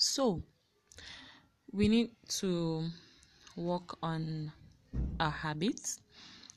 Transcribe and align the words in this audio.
So, 0.00 0.42
we 1.72 1.88
need 1.88 2.10
to 2.40 2.88
work 3.54 3.98
on 4.02 4.50
our 5.20 5.30
habits, 5.30 6.00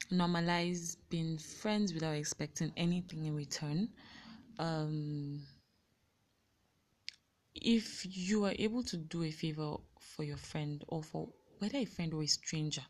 normalize 0.09 0.95
being 1.09 1.37
friends 1.37 1.93
without 1.93 2.13
expecting 2.15 2.71
anything 2.77 3.25
in 3.25 3.35
return. 3.35 3.89
Um, 4.59 5.41
if 7.53 8.05
you 8.09 8.45
are 8.45 8.53
able 8.57 8.81
to 8.83 8.95
do 8.95 9.23
a 9.23 9.31
favor 9.31 9.75
for 9.99 10.23
your 10.23 10.37
friend 10.37 10.81
or 10.87 11.03
for 11.03 11.27
whether 11.59 11.79
a 11.79 11.85
friend 11.85 12.13
or 12.13 12.23
a 12.23 12.27
stranger, 12.27 12.83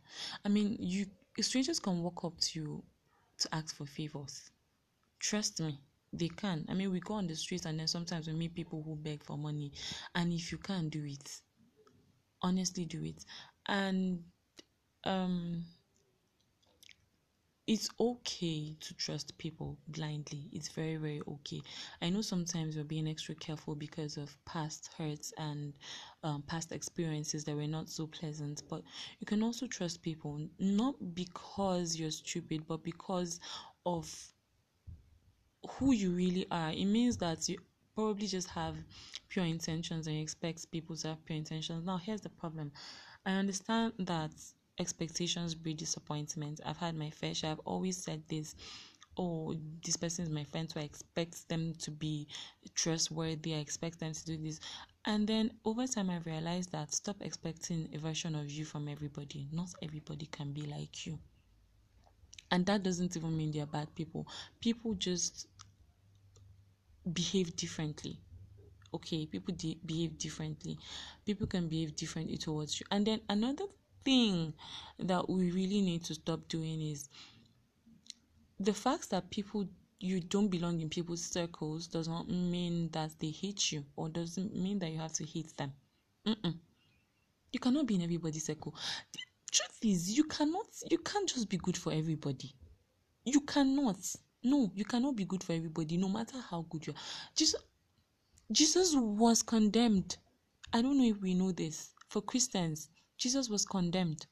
I 0.46 0.50
mean, 0.50 0.78
you 0.80 1.08
strangers 1.42 1.80
can 1.80 2.04
walk 2.04 2.24
up 2.24 2.40
to 2.42 2.60
you 2.60 2.84
to 3.40 3.56
ask 3.56 3.76
for 3.76 3.88
favors. 3.88 4.52
Trust 5.20 5.62
me, 5.62 5.80
they 6.14 6.30
can. 6.30 6.66
I 6.70 6.74
mean, 6.74 6.92
we 6.92 7.00
go 7.00 7.16
on 7.16 7.28
the 7.28 7.36
streets 7.36 7.66
and 7.66 7.80
then 7.80 7.88
sometimes 7.88 8.28
we 8.28 8.34
meet 8.34 8.56
people 8.56 8.84
who 8.84 8.96
beg 8.96 9.24
for 9.24 9.38
money, 9.38 9.72
and 10.16 10.32
if 10.34 10.52
you 10.52 10.58
can't 10.60 10.90
do 10.90 11.04
it, 11.06 11.42
honestly, 12.42 12.86
do 12.86 13.04
it. 13.04 13.24
And 13.68 14.24
um, 15.06 15.66
it's 17.66 17.90
okay 18.00 18.76
to 18.82 18.94
trust 18.96 19.38
people 19.38 19.78
blindly. 19.88 20.50
It's 20.52 20.68
very, 20.70 20.98
very 20.98 21.22
okay. 21.26 21.62
I 22.02 22.10
know 22.10 22.22
sometimes 22.22 22.76
we're 22.76 22.84
being 22.84 23.08
extra 23.08 23.36
careful 23.36 23.76
because 23.76 24.18
of 24.18 24.36
past 24.46 24.90
hurts 24.98 25.32
and 25.38 25.74
um, 26.24 26.44
past 26.46 26.74
experiences 26.74 27.46
that 27.46 27.56
were 27.56 27.68
not 27.68 27.90
so 27.90 28.08
pleasant, 28.08 28.64
but 28.70 28.82
you 29.20 29.26
can 29.26 29.42
also 29.44 29.68
trust 29.68 30.02
people 30.02 30.46
not 30.60 30.96
because 31.16 31.96
you're 31.96 32.12
stupid, 32.12 32.66
but 32.68 32.84
because 32.84 33.40
of 33.86 34.33
who 35.72 35.94
you 35.94 36.12
really 36.12 36.46
are. 36.52 36.72
It 36.72 36.86
means 36.86 37.18
that 37.18 37.48
you 37.48 37.58
probably 37.96 38.28
just 38.28 38.50
have 38.50 38.76
pure 39.30 39.46
intentions 39.46 40.08
and 40.08 40.16
you 40.16 40.22
expect 40.22 40.70
people 40.72 40.96
to 40.98 41.10
have 41.10 41.26
pure 41.26 41.38
intentions. 41.38 41.86
Now, 41.86 41.98
here's 41.98 42.22
the 42.22 42.30
problem 42.30 42.72
I 43.26 43.32
understand 43.32 43.94
that 44.00 44.32
expectations 44.80 45.56
breed 45.56 45.78
disappointment. 45.78 46.60
I've 46.66 46.78
had 46.78 46.96
my 46.96 47.10
fair 47.10 47.34
share. 47.34 47.52
I've 47.52 47.60
always 47.60 47.98
said 47.98 48.24
this. 48.28 48.56
Oh, 49.16 49.56
this 49.86 49.96
person 49.96 50.26
is 50.26 50.32
my 50.32 50.44
friend, 50.44 50.68
so 50.68 50.80
I 50.80 50.84
expect 50.84 51.48
them 51.48 51.74
to 51.80 51.92
be 51.92 52.28
trustworthy. 52.74 53.54
I 53.54 53.60
expect 53.60 54.00
them 54.00 54.12
to 54.12 54.26
do 54.26 54.38
this. 54.38 54.60
And 55.06 55.28
then 55.28 55.52
over 55.66 55.86
time, 55.86 56.10
I 56.10 56.18
realized 56.26 56.72
that 56.72 56.92
stop 56.94 57.18
expecting 57.22 57.90
a 57.94 58.00
version 58.00 58.34
of 58.34 58.50
you 58.50 58.66
from 58.66 58.88
everybody. 58.88 59.48
Not 59.52 59.70
everybody 59.84 60.26
can 60.26 60.52
be 60.52 60.64
like 60.64 61.06
you. 61.06 61.20
And 62.50 62.66
that 62.68 62.84
doesn't 62.84 63.16
even 63.18 63.36
mean 63.36 63.52
they're 63.52 63.66
bad 63.66 63.94
people. 63.96 64.28
People 64.62 64.94
just 64.96 65.48
behave 67.12 67.56
differently. 67.56 68.20
Okay 68.94 69.26
people 69.26 69.54
de- 69.56 69.80
behave 69.86 70.18
differently. 70.18 70.78
People 71.26 71.48
can 71.48 71.68
behave 71.68 71.96
differently 71.96 72.38
towards 72.38 72.80
you. 72.80 72.86
And 72.92 73.06
then 73.08 73.22
another 73.30 73.66
thing 74.04 74.54
that 75.00 75.30
we 75.30 75.52
really 75.52 75.82
need 75.82 76.04
to 76.06 76.14
stop 76.14 76.48
doing 76.48 76.82
is 76.82 77.10
the 78.60 78.74
fact 78.74 79.10
that 79.10 79.30
people 79.30 79.68
you 80.00 80.20
don't 80.20 80.50
belong 80.50 80.82
in 80.82 80.90
people's 80.90 81.24
circles 81.24 81.88
does 81.88 82.08
not 82.08 82.28
mean 82.28 82.90
that 82.92 83.12
they 83.20 83.30
hate 83.30 83.72
you 83.72 83.86
or 83.96 84.10
doesn't 84.10 84.56
mean 84.56 84.80
that 84.80 84.92
you 84.92 85.00
have 85.00 85.14
to 85.14 85.26
hate 85.26 85.56
them. 85.58 85.72
Mm-mm. 86.28 86.58
you 87.52 87.60
cannot 87.60 87.86
be 87.86 87.96
in 87.96 88.02
everybody's 88.02 88.46
circle. 88.46 88.74
The 89.12 89.20
truth 89.52 89.80
is 89.84 90.16
you 90.18 90.24
cannot 90.26 90.68
you 90.90 90.98
can't 90.98 91.28
just 91.30 91.50
be 91.50 91.58
good 91.58 91.78
for 91.78 91.92
everybody. 91.94 92.54
You 93.26 93.42
cannot 93.42 93.98
no 94.44 94.72
you 94.76 94.86
cannot 94.86 95.16
be 95.16 95.26
good 95.26 95.44
for 95.44 95.54
everybody 95.54 95.98
no 95.98 96.10
matter 96.10 96.38
how 96.50 96.66
good 96.70 96.86
you 96.88 96.94
are 96.94 97.00
jesus 97.36 97.62
jesus 98.52 98.94
was 98.96 99.42
condemned 99.42 100.18
i 100.74 100.82
don't 100.82 100.98
know 100.98 101.06
if 101.06 101.22
we 101.22 101.34
know 101.34 101.52
this 101.52 101.94
for 102.10 102.22
christians 102.22 102.90
Jesus 103.24 103.50
was 103.50 103.66
condemned. 103.66 104.26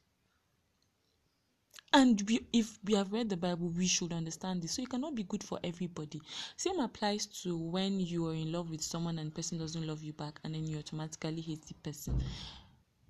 And 1.94 2.22
we, 2.28 2.46
if 2.52 2.78
we 2.84 2.94
have 2.94 3.12
read 3.12 3.28
the 3.28 3.36
Bible, 3.36 3.70
we 3.70 3.86
should 3.86 4.12
understand 4.12 4.62
this. 4.62 4.72
So 4.72 4.82
you 4.82 4.88
cannot 4.88 5.14
be 5.14 5.24
good 5.24 5.42
for 5.42 5.58
everybody. 5.64 6.20
Same 6.56 6.78
applies 6.78 7.24
to 7.42 7.56
when 7.56 8.00
you 8.00 8.28
are 8.28 8.34
in 8.34 8.52
love 8.52 8.70
with 8.70 8.82
someone 8.82 9.18
and 9.18 9.34
person 9.34 9.58
doesn't 9.58 9.86
love 9.86 10.02
you 10.02 10.12
back, 10.12 10.40
and 10.44 10.54
then 10.54 10.66
you 10.66 10.78
automatically 10.78 11.40
hate 11.40 11.64
the 11.66 11.74
person. 11.74 12.22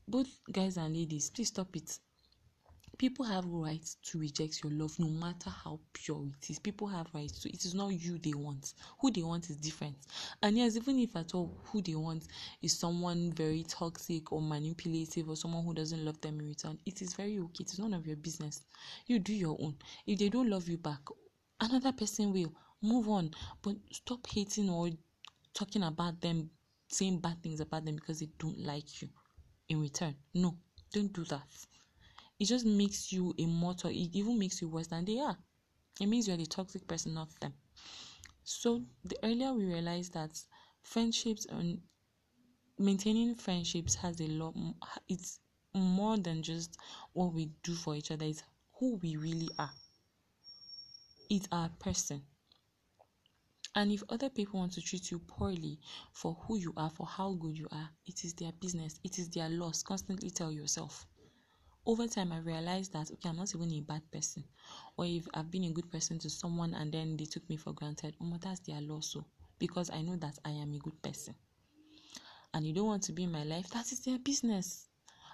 Both 0.07 0.39
guys 0.53 0.77
and 0.77 0.95
ladies, 0.95 1.31
please 1.31 1.49
stop 1.49 1.75
it 1.77 1.99
people 2.99 3.25
have 3.25 3.45
rights 3.47 3.97
to 4.03 4.19
reject 4.19 4.63
your 4.63 4.73
love 4.73 4.99
no 4.99 5.09
matter 5.09 5.51
how 5.51 5.81
pure 5.93 6.27
it 6.27 6.51
is. 6.51 6.59
People 6.59 6.87
have 6.87 7.07
rights 7.15 7.41
to 7.41 7.49
it 7.49 7.65
is 7.65 7.75
not 7.75 7.89
you 7.89 8.19
they 8.19 8.35
want. 8.35 8.75
Who 9.01 9.11
they 9.11 9.23
want 9.23 9.51
is 9.51 9.57
different. 9.57 9.97
And 10.43 10.57
yes 10.57 10.77
even 10.77 10.99
if 10.99 11.17
at 11.17 11.35
all 11.35 11.57
who 11.65 11.83
they 11.83 11.95
want 11.95 12.25
is 12.61 12.79
someone 12.79 13.33
very 13.33 13.65
toxic 13.65 14.33
or 14.33 14.41
manipulative 14.41 15.29
or 15.29 15.37
someone 15.37 15.65
who 15.65 15.75
doesn't 15.75 16.05
love 16.05 16.21
them 16.21 16.41
in 16.41 16.49
return 16.49 16.79
it 16.87 17.03
is 17.03 17.15
very 17.15 17.39
okay. 17.39 17.65
It 17.65 17.73
is 17.73 17.79
none 17.79 17.95
of 17.95 18.07
your 18.07 18.17
business. 18.17 18.63
You 19.07 19.19
do 19.19 19.35
your 19.35 19.57
own. 19.61 19.77
If 20.07 20.19
they 20.19 20.29
don't 20.29 20.51
love 20.51 20.69
you 20.69 20.79
back 20.79 21.01
another 21.61 21.93
person 21.93 22.33
will. 22.33 22.53
Move 22.85 23.09
on. 23.09 23.31
But 23.63 23.77
stop 23.93 24.27
hating 24.29 24.69
or 24.69 24.91
talking 25.55 25.85
about 25.85 26.21
them 26.21 26.51
saying 26.89 27.21
bad 27.21 27.43
things 27.43 27.61
about 27.61 27.85
them 27.85 27.95
because 27.95 28.21
they 28.21 28.29
don't 28.39 28.59
like 28.59 29.01
you 29.01 29.09
in 29.69 29.81
return. 29.81 30.15
No 30.35 30.57
don't 30.93 31.13
do 31.13 31.25
that 31.25 31.47
it 32.43 32.47
just 32.47 32.67
makes 32.67 33.13
you 33.13 33.33
a 33.39 33.47
mortal 33.47 33.89
it 33.91 34.11
even 34.15 34.37
makes 34.37 34.61
you 34.61 34.69
worse 34.69 34.89
than 34.89 35.05
they 35.05 35.21
are. 35.21 35.39
It 36.01 36.07
means 36.07 36.27
you're 36.27 36.37
the 36.37 36.47
toxic 36.47 36.89
person 36.89 37.15
not 37.15 37.29
them. 37.41 37.55
So 38.45 38.83
the 39.05 39.17
earlier 39.23 39.53
we 39.55 39.65
realize 39.67 40.11
that 40.11 40.39
friendships 40.83 41.47
and 41.47 41.81
maintaining 42.79 43.37
friendships 43.37 43.95
has 43.97 44.21
a 44.21 44.27
lot 44.27 44.55
it's 45.09 45.41
more 45.75 46.19
than 46.19 46.43
just 46.43 46.77
what 47.13 47.33
we 47.33 47.51
do 47.63 47.75
for 47.75 47.95
each 47.97 48.11
other 48.11 48.27
it's 48.27 48.43
who 48.79 48.97
we 49.03 49.17
really 49.17 49.49
are. 49.59 49.71
It's 51.29 51.49
our 51.51 51.69
person. 51.81 52.23
And 53.75 53.93
if 53.93 54.03
other 54.09 54.31
people 54.31 54.61
want 54.61 54.73
to 54.73 54.81
treat 54.81 55.11
you 55.11 55.19
poorly 55.19 55.79
for 56.13 56.35
who 56.35 56.57
you 56.57 56.73
are 56.77 56.89
for 56.91 57.07
how 57.07 57.35
good 57.35 57.59
you 57.59 57.69
are 57.71 57.91
it 58.07 58.25
is 58.25 58.33
their 58.35 58.53
business 58.53 58.99
it 59.05 59.19
is 59.19 59.29
their 59.31 59.49
loss 59.51 59.83
constantly 59.83 60.31
tell 60.31 60.51
yourself 60.53 61.07
over 61.85 62.07
time 62.07 62.33
i 62.33 62.39
realized 62.39 62.93
that 62.93 63.11
okay 63.11 63.29
i'm 63.29 63.37
not 63.37 63.55
even 63.55 63.73
a 63.73 63.81
bad 63.81 64.03
person. 64.13 64.45
Or 64.97 65.05
if 65.05 65.27
i've 65.35 65.51
been 65.51 65.65
a 65.65 65.71
good 65.71 65.91
person 65.91 66.19
to 66.21 66.31
someone 66.31 66.75
and 66.75 66.93
then 66.93 67.17
they 67.17 67.25
took 67.25 67.49
me 67.49 67.57
for 67.57 67.73
granted 67.73 68.15
oh 68.21 68.39
that's 68.41 68.61
their 68.61 68.81
loss 68.81 69.13
so 69.13 69.25
because 69.59 69.91
i 69.91 70.01
know 70.03 70.17
that 70.17 70.39
i 70.45 70.51
am 70.51 70.73
a 70.73 70.79
good 70.79 71.01
person. 71.03 71.35
And 72.55 72.67
you 72.67 72.75
don't 72.75 72.87
want 72.87 73.03
to 73.05 73.13
be 73.13 73.25
in 73.25 73.33
my 73.33 73.45
life 73.45 73.71
that 73.71 73.91
is 73.93 74.01
their 74.01 74.19
business. 74.19 74.89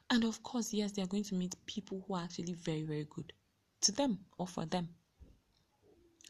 And 0.08 0.24
of 0.24 0.42
course 0.42 0.72
yes 0.72 0.92
they 0.92 1.02
are 1.02 1.06
going 1.06 1.24
to 1.24 1.34
meet 1.34 1.54
people 1.66 2.04
who 2.06 2.14
are 2.14 2.24
actually 2.24 2.54
very 2.54 2.82
very 2.82 3.06
good 3.10 3.32
to 3.82 3.92
them 3.92 4.18
or 4.38 4.46
for 4.46 4.64
them. 4.64 4.88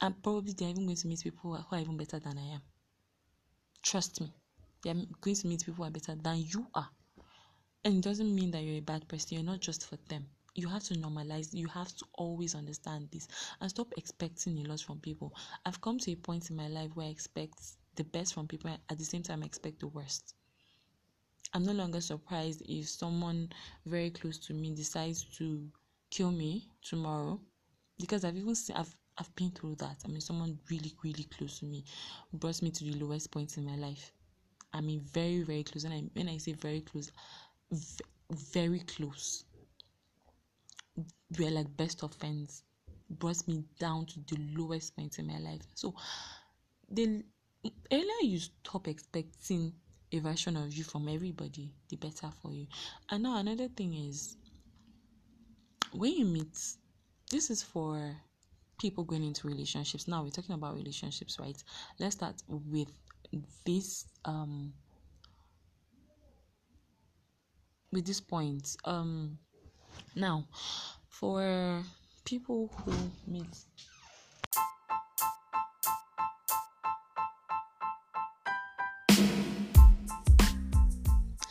And 0.00 0.20
probably 0.22 0.52
they're 0.52 0.68
even 0.68 0.84
going 0.84 0.96
to 0.96 1.08
meet 1.08 1.22
people 1.22 1.40
who 1.42 1.52
are, 1.56 1.66
who 1.68 1.76
are 1.76 1.80
even 1.80 1.96
better 1.96 2.18
than 2.18 2.38
i 2.38 2.54
am. 2.54 2.62
Trust 3.82 4.20
me 4.20 4.32
they're 4.82 4.94
going 5.20 5.36
to 5.36 5.46
meet 5.46 5.60
people 5.64 5.74
who 5.74 5.88
are 5.88 5.90
better 5.90 6.14
than 6.14 6.38
you 6.38 6.66
are 6.74 6.88
and 7.88 7.96
it 7.96 8.02
doesn't 8.04 8.34
mean 8.34 8.50
that 8.50 8.62
you're 8.62 8.76
a 8.76 8.80
bad 8.80 9.08
person 9.08 9.34
you're 9.34 9.46
not 9.46 9.60
just 9.60 9.88
for 9.88 9.96
them 10.10 10.26
you 10.54 10.68
have 10.68 10.82
to 10.84 10.92
normalize 10.94 11.54
you 11.54 11.66
have 11.66 11.88
to 11.96 12.04
always 12.18 12.54
understand 12.54 13.08
this 13.10 13.26
and 13.62 13.70
stop 13.70 13.90
expecting 13.96 14.58
a 14.58 14.68
lot 14.68 14.78
from 14.78 14.98
people 14.98 15.34
i've 15.64 15.80
come 15.80 15.98
to 15.98 16.12
a 16.12 16.16
point 16.16 16.50
in 16.50 16.56
my 16.56 16.68
life 16.68 16.90
where 16.92 17.06
i 17.06 17.10
expect 17.10 17.54
the 17.96 18.04
best 18.04 18.34
from 18.34 18.46
people 18.46 18.68
and 18.68 18.78
at 18.90 18.98
the 18.98 19.04
same 19.04 19.22
time 19.22 19.42
i 19.42 19.46
expect 19.46 19.80
the 19.80 19.86
worst 19.86 20.34
i'm 21.54 21.64
no 21.64 21.72
longer 21.72 21.98
surprised 22.02 22.62
if 22.68 22.86
someone 22.86 23.48
very 23.86 24.10
close 24.10 24.36
to 24.38 24.52
me 24.52 24.74
decides 24.74 25.22
to 25.24 25.66
kill 26.10 26.30
me 26.30 26.68
tomorrow 26.82 27.40
because 27.98 28.22
i've 28.22 28.36
even 28.36 28.54
seen 28.54 28.76
i've 28.76 28.94
I've 29.20 29.34
been 29.34 29.50
through 29.50 29.74
that. 29.80 29.96
I 30.04 30.06
mean, 30.06 30.20
someone 30.20 30.60
really, 30.70 30.92
really 31.02 31.24
close 31.24 31.58
to 31.58 31.64
me 31.64 31.82
brought 32.32 32.62
me 32.62 32.70
to 32.70 32.84
the 32.84 32.92
lowest 33.04 33.32
point 33.32 33.56
in 33.56 33.64
my 33.64 33.74
life. 33.74 34.12
I 34.72 34.80
mean, 34.80 35.00
very, 35.00 35.42
very 35.42 35.64
close. 35.64 35.82
And 35.82 35.92
I, 35.92 36.02
when 36.12 36.28
I 36.28 36.36
say 36.38 36.52
very 36.52 36.82
close, 36.82 37.10
v- 37.70 38.04
very 38.30 38.80
close. 38.80 39.44
We 41.38 41.46
are 41.46 41.50
like 41.50 41.76
best 41.76 42.02
of 42.02 42.14
friends. 42.14 42.62
Brought 43.10 43.46
me 43.48 43.64
down 43.78 44.06
to 44.06 44.20
the 44.20 44.36
lowest 44.56 44.94
point 44.96 45.18
in 45.18 45.26
my 45.26 45.38
life. 45.38 45.62
So, 45.74 45.94
the 46.90 47.24
earlier 47.92 48.22
you 48.22 48.38
stop 48.40 48.88
expecting 48.88 49.74
a 50.12 50.18
version 50.20 50.56
of 50.56 50.72
you 50.72 50.84
from 50.84 51.08
everybody, 51.08 51.72
the 51.88 51.96
better 51.96 52.30
for 52.42 52.52
you. 52.52 52.66
And 53.10 53.22
now 53.24 53.36
another 53.38 53.68
thing 53.68 53.94
is 53.94 54.36
when 55.92 56.12
you 56.12 56.24
meet, 56.24 56.56
this 57.30 57.50
is 57.50 57.62
for 57.62 58.16
people 58.80 59.04
going 59.04 59.24
into 59.24 59.48
relationships. 59.48 60.08
Now 60.08 60.22
we're 60.22 60.30
talking 60.30 60.54
about 60.54 60.76
relationships, 60.76 61.38
right? 61.38 61.62
Let's 61.98 62.16
start 62.16 62.36
with 62.48 62.88
this 63.64 64.06
um 64.24 64.72
with 67.92 68.06
this 68.06 68.20
point. 68.20 68.76
Um, 68.84 69.38
now, 70.14 70.46
for 71.08 71.82
people 72.24 72.70
who 72.84 72.92
meet 73.26 73.46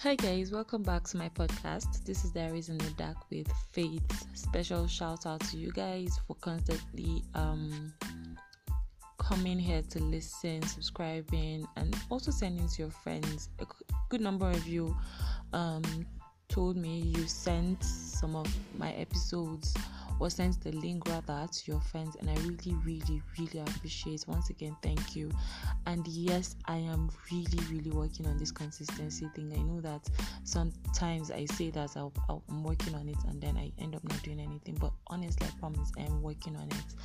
Hi 0.01 0.15
guys, 0.15 0.51
welcome 0.51 0.83
back 0.83 1.03
to 1.05 1.17
my 1.17 1.27
podcast. 1.27 2.05
This 2.05 2.23
is 2.23 2.31
Diaries 2.31 2.69
in 2.69 2.77
the 2.77 2.89
Dark 2.91 3.17
with 3.29 3.51
Faith. 3.73 4.25
Special 4.35 4.87
shout 4.87 5.25
out 5.25 5.41
to 5.49 5.57
you 5.57 5.71
guys 5.71 6.17
for 6.25 6.35
constantly 6.35 7.23
um 7.33 7.91
coming 9.17 9.59
here 9.59 9.81
to 9.89 9.99
listen, 10.01 10.61
subscribing, 10.61 11.67
and 11.75 11.93
also 12.09 12.31
sending 12.31 12.69
to 12.69 12.83
your 12.83 12.91
friends. 12.91 13.49
A 13.59 13.65
good 14.07 14.21
number 14.21 14.49
of 14.49 14.65
you 14.65 14.95
um 15.51 15.83
told 16.49 16.77
me 16.77 16.99
you 16.99 17.27
sent 17.27 17.83
some 17.83 18.35
of 18.35 18.47
my 18.77 18.91
episodes 18.93 19.75
or 20.19 20.29
sent 20.29 20.59
the 20.63 20.71
link 20.71 21.07
rather 21.07 21.47
to 21.51 21.71
your 21.71 21.79
friends 21.79 22.15
and 22.19 22.29
i 22.29 22.33
really 22.35 22.73
really 22.83 23.21
really 23.37 23.59
appreciate. 23.59 24.25
Once 24.27 24.49
again 24.49 24.75
thank 24.81 25.15
you. 25.15 25.29
And 25.85 26.05
yes 26.07 26.55
i 26.65 26.77
am 26.77 27.09
really 27.31 27.59
really 27.71 27.91
working 27.91 28.25
on 28.27 28.37
this 28.37 28.51
consistency 28.51 29.29
thing. 29.35 29.53
I 29.55 29.61
know 29.61 29.81
that 29.81 30.09
sometimes 30.43 31.31
i 31.31 31.45
say 31.45 31.69
that 31.71 31.95
i 31.95 31.99
am 32.29 32.63
working 32.63 32.95
on 32.95 33.07
it 33.09 33.17
and 33.27 33.41
then 33.41 33.57
i 33.57 33.71
end 33.81 33.95
up 33.95 34.03
not 34.03 34.21
doing 34.23 34.39
anything 34.39 34.75
but 34.75 34.91
honestly 35.07 35.45
i 35.47 35.59
promise 35.59 35.91
i 35.97 36.01
am 36.01 36.21
working 36.21 36.55
on 36.55 36.67
it. 36.67 36.95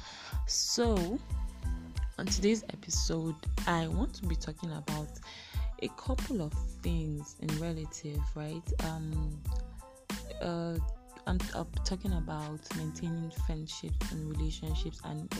So 0.46 1.18
on 2.18 2.26
today's 2.26 2.62
episode 2.72 3.34
i 3.66 3.86
want 3.86 4.12
to 4.14 4.26
be 4.26 4.36
talking 4.36 4.70
about 4.72 5.08
a 5.82 5.88
couple 5.88 6.40
of 6.42 6.52
things 6.82 7.36
in 7.40 7.48
relative 7.60 8.20
right 8.34 8.62
um 8.84 9.40
uh 10.40 10.76
I'm, 11.26 11.38
I'm 11.54 11.66
talking 11.84 12.12
about 12.14 12.60
maintaining 12.76 13.30
friendships 13.46 14.10
and 14.10 14.28
relationships 14.36 15.00
and 15.04 15.32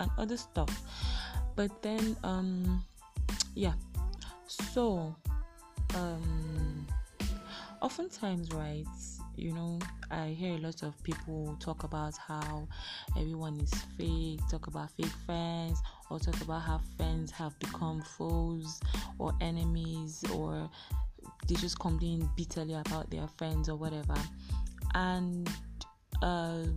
and 0.00 0.10
other 0.16 0.36
stuff. 0.36 0.70
But 1.56 1.82
then, 1.82 2.16
um, 2.22 2.84
yeah. 3.54 3.74
So, 4.46 5.14
um, 5.94 6.86
oftentimes, 7.82 8.52
right? 8.52 8.86
You 9.36 9.52
know, 9.52 9.78
I 10.10 10.28
hear 10.28 10.54
a 10.54 10.58
lot 10.58 10.82
of 10.82 11.00
people 11.02 11.56
talk 11.60 11.84
about 11.84 12.16
how 12.16 12.66
everyone 13.16 13.60
is 13.60 13.72
fake, 13.96 14.40
talk 14.50 14.66
about 14.66 14.90
fake 14.92 15.06
friends, 15.26 15.80
or 16.10 16.18
talk 16.18 16.40
about 16.40 16.62
how 16.62 16.80
friends 16.96 17.30
have 17.32 17.58
become 17.58 18.02
foes 18.02 18.80
or 19.18 19.32
enemies, 19.40 20.24
or 20.34 20.68
they 21.46 21.54
just 21.54 21.78
complain 21.78 22.28
bitterly 22.36 22.74
about 22.74 23.10
their 23.10 23.26
friends 23.26 23.68
or 23.68 23.76
whatever 23.76 24.14
and 24.94 25.48
um, 26.22 26.74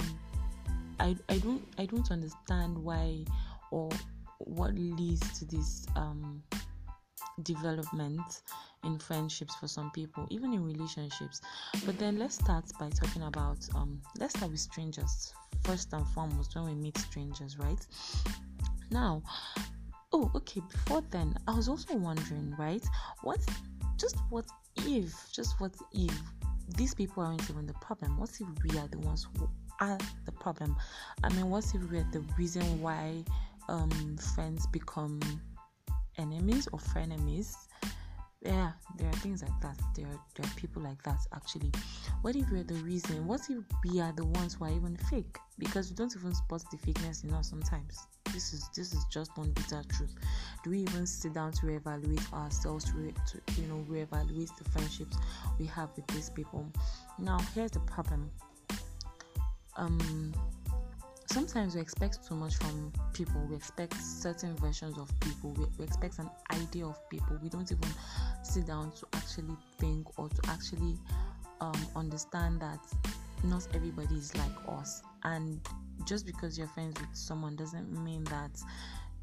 I 1.00 1.16
I 1.30 1.38
don't 1.38 1.63
I 1.78 1.86
don't 1.86 2.10
understand 2.12 2.78
why 2.78 3.25
or 3.72 3.89
what 4.39 4.74
leads 4.75 5.39
to 5.39 5.45
this 5.45 5.86
um, 5.95 6.44
development 7.44 8.42
in 8.84 8.98
friendships 8.98 9.56
for 9.56 9.68
some 9.68 9.92
people, 9.92 10.27
even 10.31 10.54
in 10.54 10.63
relationships. 10.63 11.42
But 11.86 11.98
then 12.00 12.18
let's 12.18 12.36
start 12.36 12.66
by 12.80 12.89
talking 12.89 13.24
about 13.24 13.57
um, 13.75 14.01
let's 14.19 14.36
start 14.36 14.51
with 14.51 14.60
strangers 14.60 15.34
first 15.63 15.94
and 15.94 16.06
foremost 16.10 16.56
when 16.56 16.66
we 16.66 16.75
meet 16.75 16.98
strangers, 16.98 17.57
right? 17.57 17.86
Now, 18.91 19.23
oh 20.11 20.29
okay. 20.35 20.61
Before 20.69 21.01
then, 21.09 21.35
I 21.47 21.55
was 21.55 21.67
also 21.67 21.95
wondering, 21.95 22.53
right? 22.57 22.83
What 23.23 23.39
just 23.97 24.17
what 24.29 24.45
if 24.85 25.13
just 25.31 25.59
what 25.59 25.73
if 25.93 26.13
these 26.77 26.93
people 26.93 27.23
aren't 27.23 27.49
even 27.49 27.65
the 27.65 27.73
problem. 27.73 28.17
What 28.17 28.29
if 28.39 28.47
we 28.63 28.77
are 28.79 28.88
the 28.88 28.99
ones 28.99 29.27
who 29.38 29.49
are 29.79 29.97
the 30.25 30.31
problem? 30.31 30.75
I 31.23 31.29
mean, 31.33 31.49
what 31.49 31.65
if 31.65 31.81
we're 31.91 32.07
the 32.11 32.23
reason 32.38 32.81
why 32.81 33.23
um, 33.69 34.17
friends 34.35 34.67
become 34.67 35.19
enemies 36.17 36.67
or 36.71 36.79
frenemies? 36.79 37.55
Yeah, 38.43 38.71
there 38.97 39.07
are 39.07 39.13
things 39.13 39.43
like 39.43 39.61
that. 39.61 39.77
There 39.95 40.07
are, 40.07 40.19
there 40.35 40.45
are 40.45 40.55
people 40.55 40.81
like 40.81 41.01
that 41.03 41.19
actually. 41.33 41.71
What 42.23 42.35
if 42.35 42.49
we're 42.49 42.63
the 42.63 42.73
reason? 42.75 43.27
What 43.27 43.41
if 43.49 43.59
we 43.83 44.01
are 44.01 44.11
the 44.13 44.25
ones 44.25 44.55
who 44.55 44.65
are 44.65 44.71
even 44.71 44.97
fake? 44.97 45.38
Because 45.59 45.91
we 45.91 45.95
don't 45.95 46.15
even 46.15 46.33
spot 46.33 46.63
the 46.71 46.77
fakeness 46.77 47.23
in 47.23 47.33
us 47.33 47.51
sometimes. 47.51 48.07
This 48.33 48.53
is 48.53 48.67
this 48.75 48.93
is 48.93 49.05
just 49.11 49.38
one 49.38 49.51
bitter 49.51 49.83
truth. 49.95 50.15
Do 50.63 50.71
we 50.71 50.79
even 50.79 51.05
sit 51.05 51.33
down 51.33 51.51
to 51.51 51.67
reevaluate 51.67 52.33
ourselves, 52.33 52.85
to, 52.85 52.93
re- 52.97 53.13
to 53.27 53.61
you 53.61 53.67
know 53.67 53.85
reevaluate 53.88 54.57
the 54.57 54.69
friendships 54.71 55.17
we 55.59 55.67
have 55.67 55.89
with 55.95 56.07
these 56.07 56.31
people? 56.31 56.65
Now, 57.19 57.38
here's 57.53 57.71
the 57.71 57.79
problem. 57.81 58.31
Um, 59.77 60.33
sometimes 61.31 61.75
we 61.75 61.81
expect 61.81 62.28
too 62.28 62.36
much 62.36 62.56
from 62.56 62.92
people. 63.13 63.42
We 63.50 63.56
expect 63.56 63.95
certain 64.01 64.56
versions 64.57 64.98
of 64.98 65.10
people. 65.22 65.51
We, 65.54 65.66
we, 65.78 65.86
expect 65.86 66.19
an 66.19 66.30
idea 66.51 66.86
of 66.86 67.10
people. 67.10 67.39
We 67.42 67.50
don't 67.50 67.72
even 67.72 67.89
sit 68.44 68.68
down 68.68 68.92
to 68.92 69.07
actually 69.13 69.56
think 69.80 70.07
or 70.19 70.28
to 70.28 70.50
actually 70.50 70.98
um, 71.62 71.88
understand 71.95 72.62
that 72.62 72.80
not 73.44 73.66
everybody 73.74 74.16
is 74.16 74.36
like 74.36 74.51
us. 74.78 75.04
And 75.24 75.60
just 76.06 76.25
because 76.25 76.57
you're 76.57 76.68
friends 76.68 77.00
with 77.00 77.16
someone 77.16 77.56
doesn't 77.56 77.92
mean 78.04 78.25
that 78.25 78.51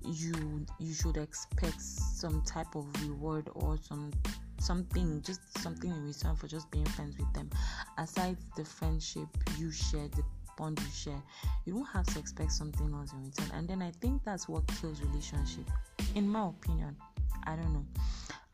you 0.03 0.65
you 0.79 0.95
should 0.95 1.17
expect 1.17 1.81
some 1.81 2.41
type 2.43 2.75
of 2.77 2.87
reward 3.03 3.51
or 3.55 3.77
some 3.83 4.13
something 4.61 5.21
just 5.23 5.41
something 5.59 5.91
in 5.91 6.07
return 6.07 6.37
for 6.37 6.47
just 6.47 6.71
being 6.71 6.85
friends 6.85 7.19
with 7.19 7.33
them 7.35 7.51
aside 7.99 8.37
the 8.57 8.65
friendship 8.65 9.27
you 9.59 9.73
share 9.73 10.07
the 10.09 10.23
bond 10.59 10.79
you 10.81 10.87
share 10.93 11.23
you 11.65 11.73
don't 11.73 11.87
have 11.87 12.05
to 12.07 12.19
expect 12.19 12.53
something 12.53 12.93
else 12.93 13.13
in 13.13 13.25
return. 13.25 13.51
And 13.55 13.69
then 13.69 13.81
i 13.81 13.91
think 14.03 14.23
that's 14.25 14.49
what 14.49 14.67
kills 14.81 15.01
relationship 15.01 15.65
in 16.15 16.29
my 16.29 16.49
opinion. 16.49 16.97
I 17.45 17.57
don't 17.57 17.73
know. 17.73 17.87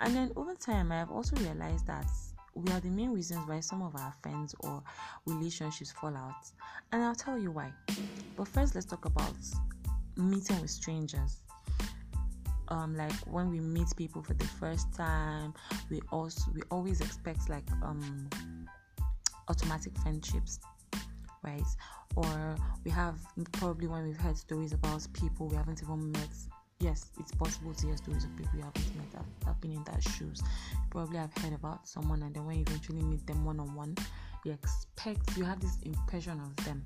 And 0.00 0.14
then 0.14 0.30
over 0.36 0.54
time 0.54 0.92
i 0.92 0.96
have 0.96 1.10
also 1.10 1.34
realized 1.36 1.86
that 1.86 2.06
we 2.54 2.70
are 2.72 2.80
the 2.80 2.90
main 2.90 3.10
reasons 3.10 3.40
why 3.48 3.60
some 3.60 3.82
of 3.82 3.96
our 3.96 4.12
friends 4.22 4.54
or 4.60 4.82
relationships 5.26 5.90
fall 5.90 6.14
out. 6.16 6.44
And 6.92 7.02
i'll 7.02 7.14
tell 7.14 7.38
you 7.38 7.50
why. 7.50 7.72
But 8.36 8.48
first 8.48 8.74
let's 8.74 8.86
talk 8.86 9.06
about 9.06 9.34
meeting 10.16 10.60
with 10.60 10.70
strangers. 10.70 11.40
Um 12.68 12.94
like 12.96 13.12
when 13.26 13.50
we 13.50 13.60
meet 13.60 13.88
people 13.96 14.22
for 14.22 14.34
the 14.34 14.46
first 14.46 14.92
time 14.94 15.54
we 15.90 16.00
also 16.12 16.50
we 16.54 16.62
always 16.70 17.00
expect 17.00 17.48
like 17.48 17.64
um 17.82 18.28
automatic 19.48 19.96
friendships 19.98 20.60
right? 21.44 21.62
Or 22.16 22.56
we 22.84 22.90
have 22.90 23.18
probably 23.52 23.86
when 23.86 24.04
we've 24.04 24.16
heard 24.16 24.36
stories 24.36 24.72
about 24.72 25.06
people 25.12 25.48
we 25.48 25.56
haven't 25.56 25.82
even 25.82 26.12
met 26.12 26.28
yes 26.80 27.10
it's 27.20 27.32
possible 27.32 27.72
to 27.72 27.86
hear 27.86 27.96
stories 27.96 28.24
of 28.24 28.36
people 28.36 28.52
you 28.56 28.62
haven't 28.64 28.96
met 28.96 29.06
I've, 29.16 29.48
I've 29.48 29.60
been 29.60 29.72
in 29.72 29.84
that 29.84 30.02
shoes. 30.02 30.42
Probably 30.90 31.18
have 31.18 31.36
heard 31.38 31.52
about 31.52 31.86
someone 31.86 32.22
and 32.22 32.34
then 32.34 32.44
when 32.44 32.56
you 32.56 32.64
eventually 32.66 33.02
meet 33.02 33.26
them 33.26 33.44
one 33.44 33.60
on 33.60 33.74
one 33.74 33.96
you 34.44 34.52
expect 34.52 35.36
you 35.36 35.44
have 35.44 35.60
this 35.60 35.78
impression 35.84 36.40
of 36.40 36.64
them. 36.64 36.84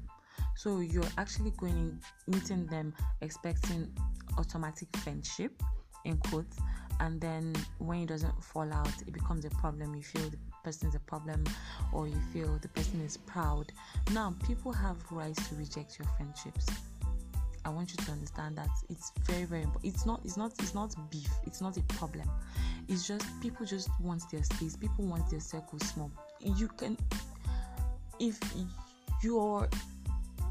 So 0.57 0.81
you're 0.81 1.05
actually 1.19 1.51
going 1.53 1.77
in, 1.77 2.01
meeting 2.27 2.67
them 2.67 2.95
expecting 3.21 3.93
automatic 4.39 4.89
friendship 4.99 5.53
in 6.05 6.17
quotes, 6.19 6.57
and 7.01 7.21
then 7.21 7.55
when 7.79 8.01
it 8.01 8.09
doesn't 8.09 8.43
fall 8.43 8.73
out, 8.73 8.93
it 9.07 9.13
becomes 9.13 9.45
a 9.45 9.51
problem. 9.51 9.95
You 9.95 10.03
feel 10.03 10.31
the 10.31 10.39
person 10.65 10.89
is 10.89 10.95
a 10.95 11.01
problem, 11.01 11.45
or 11.93 12.07
you 12.07 12.19
feel 12.33 12.59
the 12.61 12.69
person 12.69 13.01
is 13.01 13.17
proud. 13.17 13.73
Now, 14.13 14.35
people 14.47 14.73
have 14.73 14.97
rights 15.11 15.49
to 15.49 15.55
reject 15.55 15.99
your 15.99 16.09
friendships. 16.17 16.67
I 17.65 17.71
want 17.71 17.91
you 17.91 18.05
to 18.07 18.13
understand 18.13 18.57
that 18.57 18.71
it's 18.89 19.13
very 19.25 19.45
very 19.45 19.63
important. 19.63 19.93
It's 19.93 20.07
not 20.07 20.21
it's 20.25 20.37
not 20.37 20.53
it's 20.59 20.75
not 20.75 20.95
beef. 21.11 21.31
It's 21.47 21.61
not 21.61 21.77
a 21.77 21.83
problem. 21.83 22.29
It's 22.89 23.07
just 23.07 23.27
people 23.43 23.67
just 23.67 23.91
want 24.01 24.23
their 24.31 24.43
space. 24.43 24.77
People 24.77 25.05
want 25.05 25.29
their 25.29 25.41
circle 25.41 25.79
small. 25.81 26.11
You 26.41 26.69
can 26.69 26.97
if 28.21 28.39
your 29.23 29.69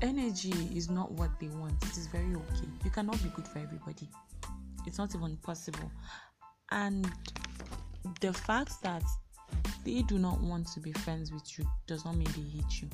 energy 0.01 0.53
is 0.75 0.89
not 0.89 1.11
what 1.13 1.31
they 1.39 1.47
want. 1.47 1.81
It 1.83 1.97
is 1.97 2.07
very 2.07 2.35
okay. 2.35 2.67
You 2.83 2.91
cannot 2.91 3.21
be 3.23 3.29
good 3.29 3.47
for 3.47 3.59
everybody. 3.59 4.07
It's 4.85 4.97
not 4.97 5.15
even 5.15 5.37
possible. 5.37 5.91
And 6.71 7.09
the 8.21 8.33
fact 8.33 8.81
that 8.83 9.03
they 9.87 10.01
do 10.01 10.19
not 10.19 10.41
want 10.41 10.67
to 10.67 10.81
be 10.81 10.91
friends 10.91 11.31
with 11.31 11.57
you 11.57 11.65
does 11.87 12.03
not 12.03 12.15
mean 12.15 12.27
they 12.35 12.59
hate 12.59 12.81
you. 12.81 12.89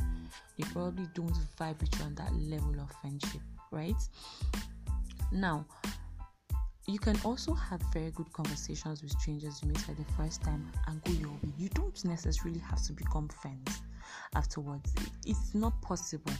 They 0.57 0.63
probably 0.71 1.07
don't 1.15 1.35
vibe 1.59 1.81
with 1.81 1.97
you 1.97 2.05
on 2.05 2.15
that 2.15 2.31
level 2.35 2.79
of 2.79 2.91
friendship, 3.01 3.41
right? 3.71 3.95
Now, 5.31 5.65
you 6.85 6.99
can 6.99 7.19
also 7.23 7.53
have 7.53 7.81
very 7.91 8.11
good 8.11 8.31
conversations 8.33 9.01
with 9.01 9.11
strangers 9.11 9.61
you 9.63 9.69
meet 9.69 9.79
for 9.79 9.93
the 9.93 10.05
first 10.15 10.43
time 10.43 10.71
and 10.87 11.03
go 11.03 11.11
your 11.13 11.29
way. 11.29 11.51
You 11.57 11.69
don't 11.69 12.05
necessarily 12.05 12.59
have 12.59 12.83
to 12.83 12.93
become 12.93 13.27
friends 13.27 13.81
afterwards. 14.35 14.93
It's 15.25 15.55
not 15.55 15.81
possible 15.81 16.33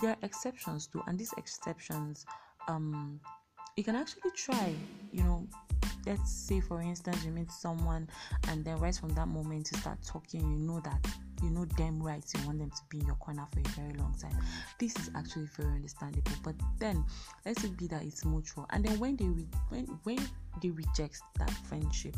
there 0.00 0.10
are 0.10 0.16
exceptions 0.22 0.86
too, 0.86 1.02
and 1.06 1.18
these 1.18 1.32
exceptions, 1.38 2.26
um, 2.68 3.20
you 3.76 3.84
can 3.84 3.96
actually 3.96 4.30
try. 4.34 4.74
You 5.12 5.22
know, 5.22 5.46
let's 6.06 6.30
say 6.30 6.60
for 6.60 6.80
instance, 6.80 7.24
you 7.24 7.30
meet 7.30 7.50
someone, 7.50 8.08
and 8.48 8.64
then 8.64 8.76
right 8.78 8.94
from 8.94 9.10
that 9.10 9.28
moment 9.28 9.68
you 9.72 9.78
start 9.78 9.98
talking. 10.06 10.40
You 10.40 10.58
know 10.58 10.80
that 10.80 11.06
you 11.42 11.50
know 11.50 11.64
them 11.76 12.02
right. 12.02 12.24
You 12.34 12.46
want 12.46 12.58
them 12.58 12.70
to 12.70 12.82
be 12.88 13.00
in 13.00 13.06
your 13.06 13.16
corner 13.16 13.46
for 13.52 13.60
a 13.60 13.68
very 13.80 13.92
long 13.94 14.14
time. 14.20 14.36
This 14.78 14.96
is 14.96 15.10
actually 15.14 15.48
very 15.56 15.74
understandable. 15.74 16.32
But 16.42 16.54
then 16.78 17.04
let's 17.44 17.64
it 17.64 17.76
be 17.76 17.86
that 17.88 18.02
it's 18.02 18.24
mutual, 18.24 18.66
and 18.70 18.84
then 18.84 18.98
when 18.98 19.16
they 19.16 19.26
re- 19.26 19.48
when 19.68 19.84
when 20.04 20.18
they 20.62 20.70
reject 20.70 21.20
that 21.38 21.50
friendship 21.50 22.16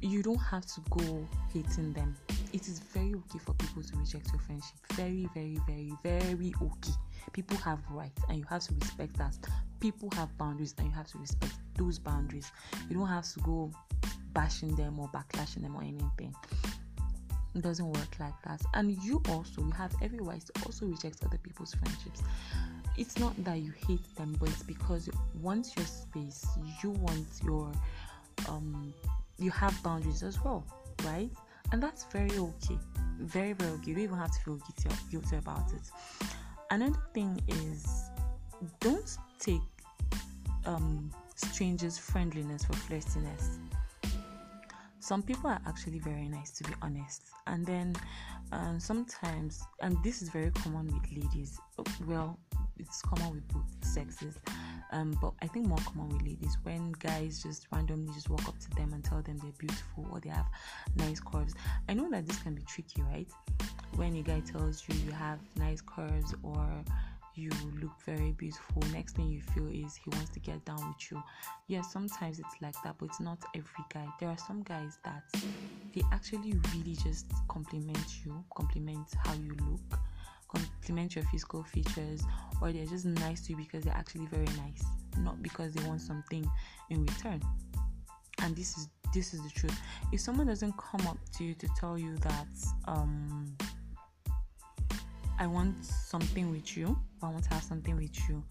you 0.00 0.22
don't 0.22 0.36
have 0.36 0.66
to 0.66 0.80
go 0.90 1.26
hating 1.52 1.92
them. 1.92 2.16
It 2.52 2.68
is 2.68 2.80
very 2.80 3.14
okay 3.14 3.38
for 3.38 3.54
people 3.54 3.82
to 3.82 3.96
reject 3.96 4.28
your 4.32 4.40
friendship. 4.40 4.76
Very, 4.92 5.28
very, 5.34 5.58
very, 5.66 5.92
very 6.02 6.54
okay. 6.62 6.92
People 7.32 7.56
have 7.58 7.80
rights 7.90 8.22
and 8.28 8.38
you 8.38 8.44
have 8.48 8.62
to 8.62 8.74
respect 8.74 9.16
that. 9.18 9.36
People 9.80 10.10
have 10.14 10.36
boundaries 10.38 10.74
and 10.78 10.86
you 10.88 10.92
have 10.94 11.06
to 11.08 11.18
respect 11.18 11.52
those 11.76 11.98
boundaries. 11.98 12.50
You 12.88 12.96
don't 12.96 13.08
have 13.08 13.30
to 13.32 13.40
go 13.40 13.70
bashing 14.32 14.74
them 14.76 14.98
or 14.98 15.08
backlashing 15.08 15.62
them 15.62 15.76
or 15.76 15.82
anything. 15.82 16.34
It 17.54 17.62
doesn't 17.62 17.86
work 17.86 18.16
like 18.20 18.34
that. 18.44 18.60
And 18.74 18.92
you 19.02 19.22
also 19.30 19.62
you 19.62 19.70
have 19.70 19.94
every 20.02 20.18
right 20.18 20.40
to 20.40 20.66
also 20.66 20.86
reject 20.86 21.24
other 21.24 21.38
people's 21.38 21.74
friendships. 21.74 22.22
It's 22.98 23.18
not 23.18 23.32
that 23.44 23.58
you 23.58 23.72
hate 23.86 24.14
them, 24.16 24.36
but 24.38 24.50
it's 24.50 24.62
because 24.62 25.06
you 25.06 25.12
want 25.40 25.74
your 25.76 25.86
space. 25.86 26.46
You 26.82 26.90
want 26.90 27.26
your 27.44 27.72
um 28.48 28.92
you 29.38 29.50
have 29.50 29.80
boundaries 29.82 30.22
as 30.22 30.42
well, 30.42 30.64
right? 31.04 31.30
And 31.72 31.82
that's 31.82 32.04
very 32.04 32.36
okay. 32.38 32.78
Very, 33.18 33.52
very 33.52 33.72
okay. 33.72 33.88
You 33.88 33.94
don't 33.94 34.04
even 34.04 34.18
have 34.18 34.32
to 34.32 34.40
feel 34.40 34.56
guilty, 34.56 34.96
guilty 35.10 35.36
about 35.36 35.72
it. 35.72 35.90
Another 36.70 36.98
thing 37.14 37.40
is 37.48 38.10
don't 38.80 39.16
take 39.38 39.60
um, 40.64 41.10
strangers' 41.34 41.98
friendliness 41.98 42.64
for 42.64 42.72
flirtiness. 42.74 43.58
Some 44.98 45.22
people 45.22 45.50
are 45.50 45.60
actually 45.66 46.00
very 46.00 46.28
nice, 46.28 46.50
to 46.52 46.64
be 46.64 46.74
honest. 46.82 47.22
And 47.46 47.64
then 47.64 47.94
um, 48.52 48.80
sometimes, 48.80 49.62
and 49.80 49.96
this 50.02 50.20
is 50.20 50.30
very 50.30 50.50
common 50.50 50.86
with 50.86 51.12
ladies, 51.12 51.60
well, 52.06 52.38
it's 52.78 53.02
common 53.02 53.34
with 53.34 53.48
both 53.48 53.64
sexes 53.82 54.36
um, 54.92 55.16
but 55.20 55.32
I 55.42 55.46
think 55.46 55.66
more 55.66 55.78
common 55.78 56.08
with 56.10 56.22
ladies 56.22 56.56
when 56.62 56.92
guys 56.92 57.42
just 57.42 57.66
randomly 57.72 58.12
just 58.14 58.30
walk 58.30 58.46
up 58.48 58.58
to 58.58 58.70
them 58.70 58.92
and 58.92 59.02
tell 59.04 59.22
them 59.22 59.38
they're 59.38 59.52
beautiful 59.58 60.06
or 60.12 60.20
they 60.20 60.30
have 60.30 60.46
nice 60.96 61.20
curves. 61.20 61.54
I 61.88 61.94
know 61.94 62.10
that 62.10 62.26
this 62.26 62.38
can 62.38 62.54
be 62.54 62.62
tricky, 62.62 63.02
right? 63.02 63.28
When 63.96 64.14
a 64.16 64.22
guy 64.22 64.40
tells 64.40 64.84
you 64.88 64.94
you 65.06 65.12
have 65.12 65.38
nice 65.56 65.80
curves 65.80 66.34
or 66.42 66.66
you 67.34 67.50
look 67.82 67.92
very 68.04 68.32
beautiful, 68.32 68.82
next 68.92 69.16
thing 69.16 69.28
you 69.28 69.42
feel 69.42 69.68
is 69.68 69.94
he 69.96 70.10
wants 70.10 70.30
to 70.30 70.40
get 70.40 70.64
down 70.64 70.86
with 70.88 71.10
you. 71.10 71.22
Yes, 71.66 71.92
sometimes 71.92 72.38
it's 72.38 72.54
like 72.62 72.74
that, 72.82 72.96
but 72.98 73.06
it's 73.06 73.20
not 73.20 73.38
every 73.54 73.84
guy. 73.92 74.06
There 74.18 74.28
are 74.28 74.38
some 74.38 74.62
guys 74.62 74.98
that 75.04 75.22
they 75.94 76.02
actually 76.12 76.54
really 76.74 76.96
just 77.04 77.26
compliment 77.48 78.24
you, 78.24 78.42
compliment 78.54 79.08
how 79.24 79.34
you 79.34 79.54
look 79.70 80.00
compliment 80.48 81.14
your 81.14 81.24
physical 81.24 81.62
features 81.62 82.22
or 82.60 82.72
they're 82.72 82.86
just 82.86 83.04
nice 83.04 83.42
to 83.42 83.52
you 83.52 83.56
because 83.56 83.84
they're 83.84 83.94
actually 83.94 84.26
very 84.26 84.44
nice 84.44 84.84
not 85.18 85.42
because 85.42 85.72
they 85.72 85.86
want 85.88 86.00
something 86.00 86.48
in 86.90 87.04
return. 87.04 87.42
And 88.42 88.54
this 88.54 88.76
is 88.76 88.88
this 89.14 89.32
is 89.32 89.42
the 89.42 89.50
truth. 89.50 89.78
If 90.12 90.20
someone 90.20 90.46
doesn't 90.46 90.74
come 90.76 91.06
up 91.06 91.18
to 91.38 91.44
you 91.44 91.54
to 91.54 91.68
tell 91.78 91.98
you 91.98 92.16
that 92.18 92.46
um 92.86 93.56
i 95.38 95.46
want 95.46 95.84
something 95.84 96.50
with 96.50 96.78
you 96.78 96.98
i 97.22 97.28
want 97.28 97.44
to 97.44 97.50
have 97.50 97.62
something 97.62 97.94
with 97.94 98.18
you 98.26 98.42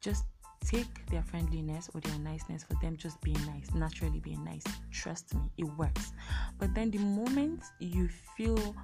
just 0.00 0.26
take 0.64 1.04
their 1.06 1.22
friendliness 1.22 1.90
or 1.92 2.00
their 2.00 2.18
niceness 2.20 2.62
for 2.62 2.74
them 2.80 2.96
just 2.96 3.20
being 3.20 3.40
nice 3.46 3.72
naturally 3.74 4.20
being 4.20 4.42
nice. 4.44 4.64
Trust 4.92 5.34
me 5.34 5.50
it 5.56 5.64
works. 5.76 6.12
But 6.58 6.74
then 6.74 6.90
the 6.90 6.98
moment 6.98 7.62
you 7.80 8.08
feel 8.36 8.76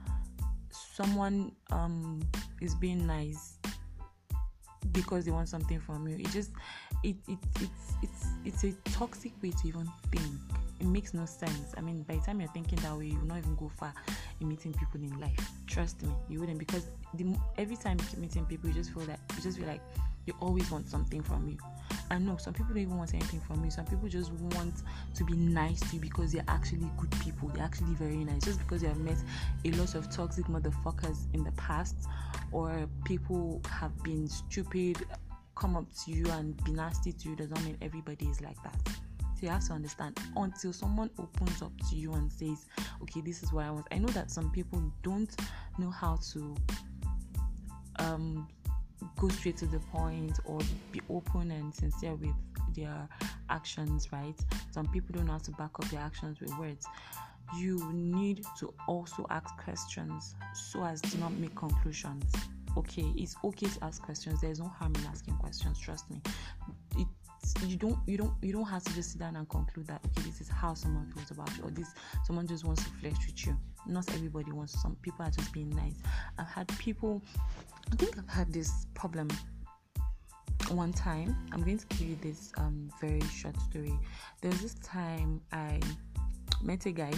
someone 0.74 1.52
um 1.70 2.20
is 2.60 2.74
being 2.74 3.06
nice 3.06 3.58
because 4.92 5.24
they 5.24 5.30
want 5.30 5.48
something 5.48 5.80
from 5.80 6.06
you. 6.08 6.16
It 6.16 6.30
just 6.30 6.50
it, 7.02 7.16
it 7.28 7.38
it's 7.60 7.94
it's 8.02 8.26
it's 8.44 8.64
a 8.64 8.72
toxic 8.90 9.32
way 9.42 9.50
to 9.50 9.68
even 9.68 9.88
think. 10.10 10.24
It 10.80 10.86
makes 10.86 11.14
no 11.14 11.24
sense. 11.24 11.74
I 11.76 11.80
mean 11.80 12.02
by 12.02 12.16
the 12.16 12.20
time 12.20 12.40
you're 12.40 12.50
thinking 12.50 12.78
that 12.80 12.96
way 12.96 13.06
you 13.06 13.18
will 13.18 13.26
not 13.26 13.38
even 13.38 13.54
go 13.56 13.68
far 13.68 13.94
in 14.40 14.48
meeting 14.48 14.72
people 14.72 15.00
in 15.00 15.18
life. 15.20 15.50
Trust 15.66 16.02
me 16.02 16.10
you 16.28 16.40
wouldn't 16.40 16.58
because 16.58 16.86
the 17.14 17.34
every 17.58 17.76
time 17.76 17.98
you 18.00 18.06
keep 18.06 18.18
meeting 18.18 18.44
people 18.46 18.68
you 18.68 18.74
just 18.74 18.92
feel 18.92 19.04
that 19.04 19.20
you 19.36 19.42
just 19.42 19.58
feel 19.58 19.68
like 19.68 19.82
you 20.26 20.34
always 20.40 20.70
want 20.70 20.88
something 20.88 21.22
from 21.22 21.48
you 21.48 21.58
I 22.10 22.18
know 22.18 22.36
some 22.36 22.52
people 22.52 22.74
don't 22.74 22.82
even 22.82 22.96
want 22.96 23.14
anything 23.14 23.40
from 23.40 23.64
you. 23.64 23.70
Some 23.70 23.86
people 23.86 24.08
just 24.08 24.32
want 24.32 24.74
to 25.14 25.24
be 25.24 25.34
nice 25.34 25.80
to 25.80 25.96
you 25.96 26.00
because 26.00 26.32
they're 26.32 26.44
actually 26.48 26.90
good 26.98 27.10
people. 27.20 27.48
They're 27.48 27.64
actually 27.64 27.94
very 27.94 28.16
nice. 28.16 28.44
Just 28.44 28.58
because 28.60 28.82
you 28.82 28.88
have 28.88 28.98
met 28.98 29.16
a 29.64 29.70
lot 29.72 29.94
of 29.94 30.10
toxic 30.10 30.46
motherfuckers 30.46 31.18
in 31.32 31.44
the 31.44 31.52
past, 31.52 31.96
or 32.52 32.88
people 33.04 33.60
have 33.70 33.96
been 34.02 34.28
stupid, 34.28 34.98
come 35.54 35.76
up 35.76 35.86
to 36.04 36.10
you 36.10 36.28
and 36.32 36.62
be 36.64 36.72
nasty 36.72 37.12
to 37.12 37.30
you, 37.30 37.36
doesn't 37.36 37.64
mean 37.64 37.76
everybody 37.80 38.26
is 38.26 38.40
like 38.40 38.62
that. 38.62 38.76
So 39.20 39.40
you 39.40 39.48
have 39.48 39.66
to 39.66 39.72
understand 39.72 40.18
until 40.36 40.72
someone 40.72 41.10
opens 41.18 41.62
up 41.62 41.72
to 41.90 41.96
you 41.96 42.12
and 42.12 42.30
says, 42.30 42.66
Okay, 43.02 43.22
this 43.22 43.42
is 43.42 43.52
what 43.52 43.64
I 43.64 43.70
want. 43.70 43.86
I 43.90 43.98
know 43.98 44.08
that 44.08 44.30
some 44.30 44.50
people 44.50 44.82
don't 45.02 45.34
know 45.78 45.90
how 45.90 46.18
to 46.32 46.54
um 47.98 48.48
go 49.18 49.28
straight 49.28 49.56
to 49.58 49.66
the 49.66 49.78
point 49.78 50.38
or 50.44 50.60
be 50.92 51.00
open 51.10 51.50
and 51.50 51.74
sincere 51.74 52.14
with 52.14 52.34
their 52.74 53.08
actions, 53.50 54.12
right? 54.12 54.38
Some 54.70 54.86
people 54.88 55.14
don't 55.14 55.26
know 55.26 55.32
how 55.32 55.38
to 55.38 55.50
back 55.52 55.70
up 55.78 55.84
their 55.90 56.00
actions 56.00 56.40
with 56.40 56.56
words. 56.58 56.86
You 57.56 57.92
need 57.92 58.44
to 58.58 58.72
also 58.88 59.26
ask 59.30 59.56
questions 59.58 60.34
so 60.54 60.84
as 60.84 61.00
to 61.02 61.18
not 61.18 61.32
make 61.34 61.54
conclusions. 61.54 62.32
Okay, 62.76 63.12
it's 63.16 63.36
okay 63.44 63.66
to 63.66 63.84
ask 63.84 64.02
questions. 64.02 64.40
There's 64.40 64.58
no 64.58 64.68
harm 64.68 64.92
in 64.96 65.06
asking 65.06 65.34
questions. 65.36 65.78
Trust 65.78 66.10
me. 66.10 66.20
It 66.98 67.06
you 67.66 67.76
don't 67.76 67.98
you 68.06 68.16
don't 68.16 68.32
you 68.42 68.52
don't 68.52 68.64
have 68.64 68.82
to 68.84 68.94
just 68.94 69.12
sit 69.12 69.20
down 69.20 69.36
and 69.36 69.48
conclude 69.48 69.86
that 69.86 70.00
okay 70.06 70.28
this 70.28 70.40
is 70.40 70.48
how 70.48 70.74
someone 70.74 71.10
feels 71.14 71.30
about 71.30 71.50
you 71.56 71.64
or 71.64 71.70
this 71.70 71.94
someone 72.24 72.46
just 72.46 72.64
wants 72.64 72.82
to 72.84 72.90
flirt 73.00 73.14
with 73.26 73.46
you. 73.46 73.56
Not 73.86 74.08
everybody 74.14 74.52
wants 74.52 74.80
some 74.80 74.96
people 75.02 75.24
are 75.24 75.30
just 75.30 75.52
being 75.52 75.70
nice. 75.70 75.96
I've 76.38 76.48
had 76.48 76.68
people 76.78 77.22
i 77.92 77.96
think 77.96 78.16
i've 78.18 78.28
had 78.28 78.52
this 78.52 78.86
problem 78.94 79.28
one 80.70 80.92
time. 80.92 81.36
I'm 81.52 81.62
going 81.62 81.78
to 81.78 81.86
give 81.88 82.08
you 82.08 82.18
this 82.22 82.52
um 82.56 82.90
very 83.00 83.20
short 83.22 83.60
story. 83.60 83.98
There 84.40 84.50
was 84.50 84.62
this 84.62 84.74
time 84.74 85.40
i 85.52 85.80
met 86.62 86.86
a 86.86 86.92
guy. 86.92 87.12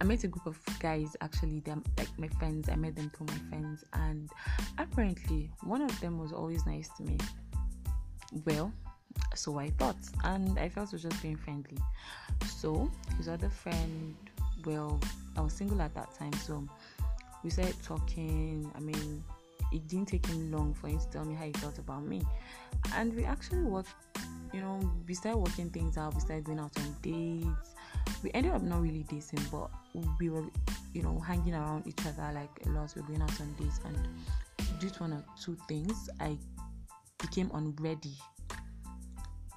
I 0.00 0.04
met 0.04 0.22
a 0.22 0.28
group 0.28 0.46
of 0.46 0.60
guys 0.78 1.16
actually, 1.20 1.58
they're 1.60 1.76
like 1.96 2.16
my 2.18 2.28
friends. 2.38 2.68
I 2.68 2.76
met 2.76 2.94
them 2.94 3.10
through 3.10 3.26
my 3.26 3.48
friends, 3.48 3.84
and 3.94 4.30
apparently, 4.78 5.50
one 5.64 5.82
of 5.82 5.98
them 6.00 6.20
was 6.20 6.32
always 6.32 6.64
nice 6.66 6.88
to 6.98 7.02
me 7.02 7.18
well 8.44 8.72
so 9.34 9.58
i 9.58 9.70
thought 9.70 9.96
and 10.24 10.58
i 10.58 10.68
felt 10.68 10.88
it 10.88 10.92
was 10.92 11.02
just 11.02 11.20
being 11.22 11.36
friendly. 11.36 11.78
So 12.46 12.90
his 13.16 13.28
other 13.28 13.48
friend 13.48 14.14
well 14.64 15.00
i 15.36 15.40
was 15.40 15.52
single 15.52 15.80
at 15.82 15.94
that 15.94 16.14
time 16.14 16.32
so 16.34 16.64
we 17.44 17.50
started 17.50 17.76
talking. 17.82 18.70
I 18.74 18.80
mean 18.80 19.22
it 19.72 19.86
didn't 19.86 20.08
take 20.08 20.26
him 20.26 20.50
long 20.50 20.72
for 20.74 20.88
him 20.88 20.98
to 20.98 21.08
tell 21.08 21.24
me 21.24 21.34
how 21.34 21.44
he 21.44 21.52
felt 21.52 21.78
about 21.78 22.02
me. 22.02 22.22
And 22.94 23.14
we 23.14 23.24
actually 23.24 23.62
worked 23.62 23.94
you 24.52 24.60
know 24.60 24.80
we 25.06 25.14
started 25.14 25.38
working 25.38 25.70
things 25.70 25.96
out. 25.96 26.14
We 26.14 26.20
started 26.20 26.44
going 26.44 26.58
out 26.58 26.72
on 26.78 26.96
dates. 27.02 27.74
We 28.22 28.30
ended 28.34 28.52
up 28.52 28.62
not 28.62 28.80
really 28.82 29.04
dating 29.04 29.44
but 29.50 29.70
we 30.18 30.30
were 30.30 30.44
you 30.94 31.02
know 31.02 31.18
hanging 31.20 31.54
around 31.54 31.86
each 31.86 32.00
other 32.06 32.30
like 32.34 32.50
a 32.66 32.68
lot. 32.70 32.92
We 32.94 33.02
were 33.02 33.08
going 33.08 33.22
out 33.22 33.40
on 33.40 33.54
dates 33.58 33.80
and 33.84 33.96
due 34.80 34.90
to 34.90 35.00
one 35.00 35.12
or 35.12 35.24
two 35.40 35.56
things 35.66 36.08
i 36.20 36.36
became 37.18 37.50
unready. 37.54 38.14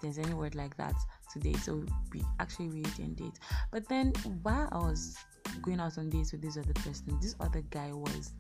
There's 0.01 0.17
any 0.17 0.33
word 0.33 0.55
like 0.55 0.75
that 0.77 0.95
today, 1.31 1.53
so 1.53 1.83
we 2.13 2.23
actually 2.39 2.69
really 2.69 2.89
didn't 2.91 3.17
date. 3.17 3.39
But 3.71 3.87
then 3.87 4.13
while 4.41 4.67
I 4.71 4.77
was 4.77 5.15
going 5.61 5.79
out 5.79 5.97
on 5.97 6.09
dates 6.09 6.31
with 6.31 6.41
this 6.41 6.57
other 6.57 6.73
person, 6.73 7.17
this 7.21 7.35
other 7.39 7.61
guy 7.69 7.91
was 7.93 8.33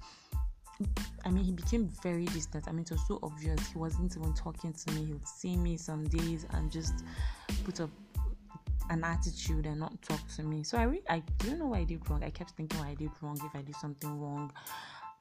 I 1.25 1.29
mean, 1.29 1.43
he 1.43 1.51
became 1.51 1.89
very 2.01 2.25
distant. 2.25 2.67
I 2.67 2.71
mean, 2.71 2.81
it 2.81 2.91
was 2.91 3.05
so 3.07 3.19
obvious. 3.21 3.67
He 3.67 3.77
wasn't 3.77 4.15
even 4.15 4.33
talking 4.33 4.73
to 4.73 4.93
me. 4.93 5.05
He 5.05 5.13
would 5.13 5.27
see 5.27 5.55
me 5.55 5.77
some 5.77 6.05
days 6.05 6.45
and 6.51 6.71
just 6.71 7.03
put 7.63 7.79
up 7.79 7.89
an 8.89 9.03
attitude 9.03 9.65
and 9.65 9.79
not 9.79 10.01
talk 10.01 10.19
to 10.35 10.43
me. 10.43 10.63
So 10.63 10.77
I 10.77 10.83
really, 10.83 11.03
I 11.09 11.21
don't 11.39 11.59
know 11.59 11.67
what 11.67 11.79
I 11.79 11.83
did 11.83 12.09
wrong. 12.09 12.23
I 12.23 12.29
kept 12.29 12.51
thinking 12.51 12.79
what 12.79 12.89
I 12.89 12.95
did 12.95 13.11
wrong, 13.21 13.39
if 13.43 13.55
I 13.57 13.61
did 13.61 13.75
something 13.75 14.19
wrong. 14.19 14.51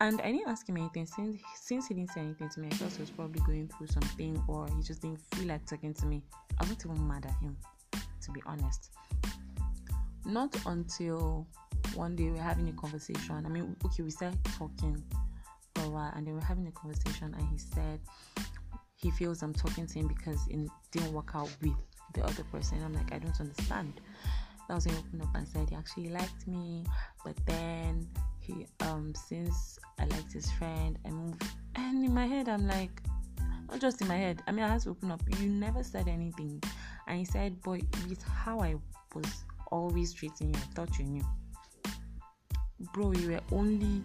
And 0.00 0.18
I 0.22 0.32
didn't 0.32 0.48
ask 0.48 0.66
him 0.66 0.78
anything 0.78 1.04
since 1.04 1.40
since 1.54 1.88
he 1.88 1.94
didn't 1.94 2.10
say 2.10 2.20
anything 2.20 2.48
to 2.48 2.60
me. 2.60 2.68
I 2.70 2.74
thought 2.74 2.92
he 2.92 3.00
was 3.00 3.10
probably 3.10 3.40
going 3.40 3.68
through 3.68 3.88
something 3.88 4.42
or 4.48 4.66
he 4.74 4.82
just 4.82 5.02
didn't 5.02 5.20
feel 5.34 5.48
like 5.48 5.66
talking 5.66 5.92
to 5.92 6.06
me. 6.06 6.22
I 6.58 6.62
wasn't 6.62 6.86
even 6.86 7.06
mad 7.06 7.26
at 7.26 7.36
him, 7.42 7.56
to 7.92 8.30
be 8.32 8.42
honest. 8.46 8.90
Not 10.24 10.56
until 10.64 11.46
one 11.94 12.16
day 12.16 12.30
we 12.30 12.38
are 12.38 12.42
having 12.42 12.68
a 12.68 12.72
conversation. 12.72 13.44
I 13.44 13.48
mean, 13.48 13.76
okay, 13.84 14.02
we 14.02 14.10
started 14.10 14.38
talking 14.56 15.02
for 15.74 15.84
a 15.84 15.90
while, 15.90 16.12
and 16.14 16.26
then 16.26 16.34
we 16.34 16.40
are 16.40 16.44
having 16.44 16.66
a 16.66 16.72
conversation, 16.72 17.34
and 17.36 17.48
he 17.48 17.58
said 17.58 18.00
he 18.96 19.10
feels 19.10 19.42
I'm 19.42 19.54
talking 19.54 19.86
to 19.86 19.98
him 19.98 20.08
because 20.08 20.46
it 20.48 20.58
didn't 20.92 21.12
work 21.12 21.32
out 21.34 21.54
with 21.62 21.76
the 22.14 22.24
other 22.24 22.44
person. 22.44 22.82
I'm 22.82 22.94
like, 22.94 23.12
I 23.12 23.18
don't 23.18 23.38
understand. 23.38 24.00
That 24.68 24.74
was 24.74 24.86
when 24.86 24.94
he 24.94 25.00
opened 25.00 25.22
up 25.22 25.34
and 25.34 25.48
said 25.48 25.68
he 25.68 25.76
actually 25.76 26.08
liked 26.08 26.46
me, 26.46 26.84
but 27.24 27.34
then 27.46 28.08
he 28.50 28.66
um 28.80 29.14
since 29.14 29.78
I 29.98 30.04
liked 30.04 30.32
his 30.32 30.50
friend 30.52 30.98
and 31.04 31.14
moved 31.14 31.44
and 31.76 32.04
in 32.04 32.12
my 32.14 32.26
head 32.26 32.48
I'm 32.48 32.66
like 32.66 33.02
not 33.68 33.80
just 33.80 34.00
in 34.00 34.08
my 34.08 34.16
head 34.16 34.42
I 34.46 34.52
mean 34.52 34.64
I 34.64 34.68
had 34.68 34.80
to 34.82 34.90
open 34.90 35.10
up 35.10 35.22
you 35.38 35.48
never 35.48 35.82
said 35.82 36.08
anything 36.08 36.62
and 37.06 37.18
he 37.18 37.24
said 37.24 37.60
boy 37.62 37.80
with 38.08 38.22
how 38.22 38.60
I 38.60 38.76
was 39.14 39.44
always 39.70 40.12
treating 40.12 40.48
you. 40.48 40.54
I 40.56 40.74
thought 40.74 40.98
you 40.98 41.04
knew. 41.04 41.24
Bro, 42.92 43.12
you 43.12 43.32
were 43.32 43.40
only 43.52 44.02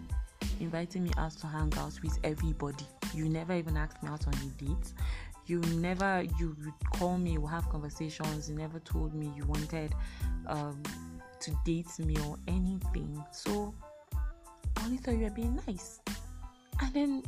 inviting 0.60 1.04
me 1.04 1.10
out 1.16 1.32
to 1.32 1.46
hang 1.46 1.72
out 1.78 1.92
with 2.02 2.18
everybody. 2.24 2.86
You 3.14 3.28
never 3.28 3.54
even 3.54 3.76
asked 3.76 4.02
me 4.02 4.08
out 4.08 4.26
on 4.26 4.34
a 4.34 4.64
date. 4.64 4.92
You 5.46 5.60
never 5.60 6.24
you 6.38 6.56
would 6.64 6.90
call 6.98 7.18
me, 7.18 7.38
we'll 7.38 7.48
have 7.48 7.68
conversations. 7.68 8.50
You 8.50 8.56
never 8.56 8.80
told 8.80 9.14
me 9.14 9.32
you 9.36 9.44
wanted 9.44 9.94
um, 10.46 10.82
to 11.40 11.52
date 11.64 11.98
me 11.98 12.16
or 12.26 12.36
anything. 12.48 13.24
So 13.32 13.74
I 13.82 13.85
only 14.86 14.98
thought 14.98 15.14
you 15.14 15.24
were 15.24 15.30
being 15.30 15.60
nice. 15.66 16.00
And 16.80 16.94
then 16.94 17.22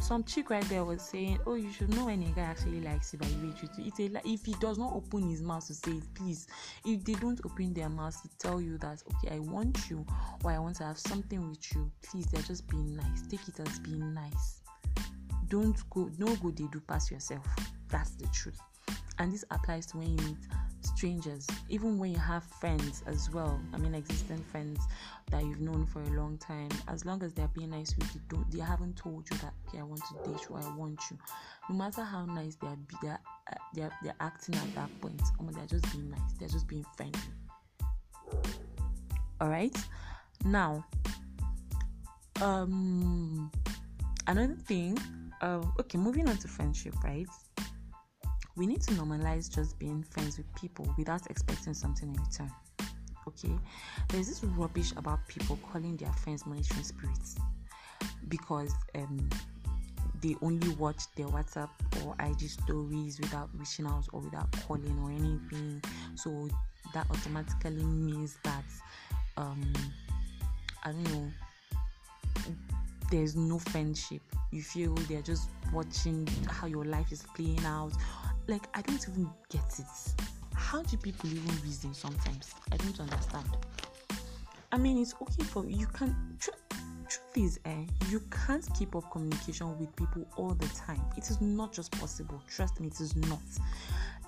some 0.00 0.24
chick 0.24 0.48
right 0.50 0.64
there 0.70 0.84
was 0.84 1.02
saying, 1.02 1.38
"Oh, 1.46 1.54
you 1.54 1.70
should 1.70 1.94
know 1.94 2.06
when 2.06 2.22
a 2.22 2.30
guy 2.30 2.42
actually 2.42 2.80
likes 2.80 3.12
you 3.12 3.18
by 3.18 3.26
the 3.26 3.34
way 3.36 3.54
you 3.62 3.86
It's 3.86 4.00
a 4.00 4.28
if 4.28 4.46
he 4.46 4.54
does 4.54 4.78
not 4.78 4.92
open 4.94 5.28
his 5.28 5.42
mouth 5.42 5.66
to 5.66 5.74
say 5.74 6.00
please. 6.14 6.46
If 6.84 7.04
they 7.04 7.14
don't 7.14 7.40
open 7.44 7.74
their 7.74 7.90
mouth 7.90 8.20
to 8.22 8.28
tell 8.38 8.60
you 8.60 8.78
that, 8.78 9.02
okay, 9.14 9.36
I 9.36 9.38
want 9.40 9.90
you 9.90 10.06
or 10.42 10.52
I 10.52 10.58
want 10.58 10.76
to 10.76 10.84
have 10.84 10.98
something 10.98 11.48
with 11.50 11.72
you, 11.74 11.90
please, 12.02 12.26
they're 12.26 12.42
just 12.42 12.66
being 12.68 12.96
nice. 12.96 13.22
Take 13.28 13.46
it 13.46 13.60
as 13.60 13.78
being 13.80 14.14
nice. 14.14 14.62
Don't 15.48 15.78
go, 15.90 16.10
no 16.18 16.34
good 16.36 16.56
they 16.56 16.66
do 16.72 16.80
pass 16.80 17.10
yourself. 17.10 17.46
That's 17.88 18.10
the 18.12 18.26
truth. 18.28 18.60
And 19.20 19.30
this 19.30 19.44
applies 19.50 19.84
to 19.86 19.98
when 19.98 20.16
you 20.16 20.24
meet 20.24 20.36
strangers, 20.80 21.46
even 21.68 21.98
when 21.98 22.10
you 22.10 22.18
have 22.18 22.42
friends 22.42 23.04
as 23.06 23.30
well. 23.30 23.60
I 23.74 23.76
mean, 23.76 23.94
existing 23.94 24.42
friends 24.50 24.80
that 25.30 25.44
you've 25.44 25.60
known 25.60 25.84
for 25.84 26.00
a 26.00 26.08
long 26.08 26.38
time. 26.38 26.70
As 26.88 27.04
long 27.04 27.22
as 27.22 27.34
they're 27.34 27.48
being 27.48 27.68
nice 27.68 27.94
with 27.98 28.14
you, 28.14 28.22
don't 28.30 28.50
they 28.50 28.60
haven't 28.60 28.96
told 28.96 29.28
you 29.30 29.36
that 29.38 29.52
okay, 29.68 29.80
I 29.80 29.82
want 29.82 30.00
to 30.08 30.30
date 30.30 30.40
you, 30.48 30.56
I 30.56 30.74
want 30.74 30.98
you. 31.10 31.18
No 31.68 31.76
matter 31.76 32.02
how 32.02 32.24
nice 32.24 32.56
they 32.56 32.66
are, 32.68 32.78
they're 33.02 33.20
uh, 33.52 33.54
they're, 33.74 33.92
they're 34.02 34.14
acting 34.20 34.54
at 34.54 34.74
that 34.74 35.00
point. 35.02 35.20
Oh, 35.38 35.50
they're 35.50 35.66
just 35.66 35.92
being 35.92 36.10
nice. 36.10 36.32
They're 36.38 36.48
just 36.48 36.66
being 36.66 36.86
friendly. 36.96 37.20
All 39.38 39.50
right. 39.50 39.76
Now, 40.46 40.82
um, 42.40 43.50
another 44.26 44.54
thing. 44.54 44.96
Uh, 45.42 45.62
okay, 45.78 45.98
moving 45.98 46.26
on 46.26 46.38
to 46.38 46.48
friendship, 46.48 46.94
right? 47.04 47.26
We 48.56 48.66
need 48.66 48.82
to 48.82 48.92
normalize 48.94 49.52
just 49.52 49.78
being 49.78 50.02
friends 50.02 50.36
with 50.36 50.46
people 50.54 50.92
without 50.98 51.26
expecting 51.30 51.74
something 51.74 52.08
in 52.08 52.22
return. 52.22 52.50
Okay, 53.28 53.52
there's 54.08 54.28
this 54.28 54.42
rubbish 54.42 54.92
about 54.96 55.26
people 55.28 55.58
calling 55.70 55.96
their 55.96 56.12
friends 56.12 56.46
monitoring 56.46 56.82
spirits 56.82 57.36
because 58.28 58.72
um, 58.94 59.28
they 60.20 60.36
only 60.42 60.68
watch 60.70 61.02
their 61.16 61.26
WhatsApp 61.26 61.68
or 62.04 62.14
IG 62.20 62.48
stories 62.48 63.20
without 63.20 63.48
reaching 63.54 63.86
out 63.86 64.06
or 64.12 64.20
without 64.20 64.50
calling 64.66 64.98
or 65.02 65.10
anything. 65.10 65.82
So 66.14 66.48
that 66.94 67.06
automatically 67.10 67.84
means 67.84 68.38
that 68.42 68.64
um, 69.36 69.72
I 70.84 70.92
don't 70.92 71.04
know 71.04 71.30
there's 73.10 73.34
no 73.34 73.58
friendship. 73.58 74.22
You 74.52 74.62
feel 74.62 74.94
they're 75.08 75.22
just 75.22 75.48
watching 75.72 76.28
how 76.48 76.66
your 76.66 76.84
life 76.84 77.12
is 77.12 77.24
playing 77.34 77.64
out 77.64 77.92
like 78.50 78.66
I 78.74 78.82
don't 78.82 79.08
even 79.08 79.30
get 79.48 79.78
it. 79.78 79.86
How 80.54 80.82
do 80.82 80.96
people 80.96 81.30
even 81.30 81.54
reason 81.62 81.94
sometimes? 81.94 82.52
I 82.72 82.76
don't 82.78 82.98
understand. 82.98 83.46
I 84.72 84.76
mean, 84.76 84.98
it's 84.98 85.14
okay 85.22 85.44
for 85.44 85.64
you 85.66 85.86
can. 85.86 86.36
Tr- 86.40 86.50
truth 87.08 87.36
is, 87.36 87.60
eh, 87.64 87.84
you 88.08 88.20
can't 88.46 88.68
keep 88.76 88.96
up 88.96 89.08
communication 89.12 89.78
with 89.78 89.94
people 89.94 90.26
all 90.36 90.54
the 90.54 90.66
time. 90.68 91.00
It 91.16 91.30
is 91.30 91.40
not 91.40 91.72
just 91.72 91.92
possible. 91.92 92.42
Trust 92.48 92.80
me, 92.80 92.88
it 92.88 93.00
is 93.00 93.14
not. 93.14 93.40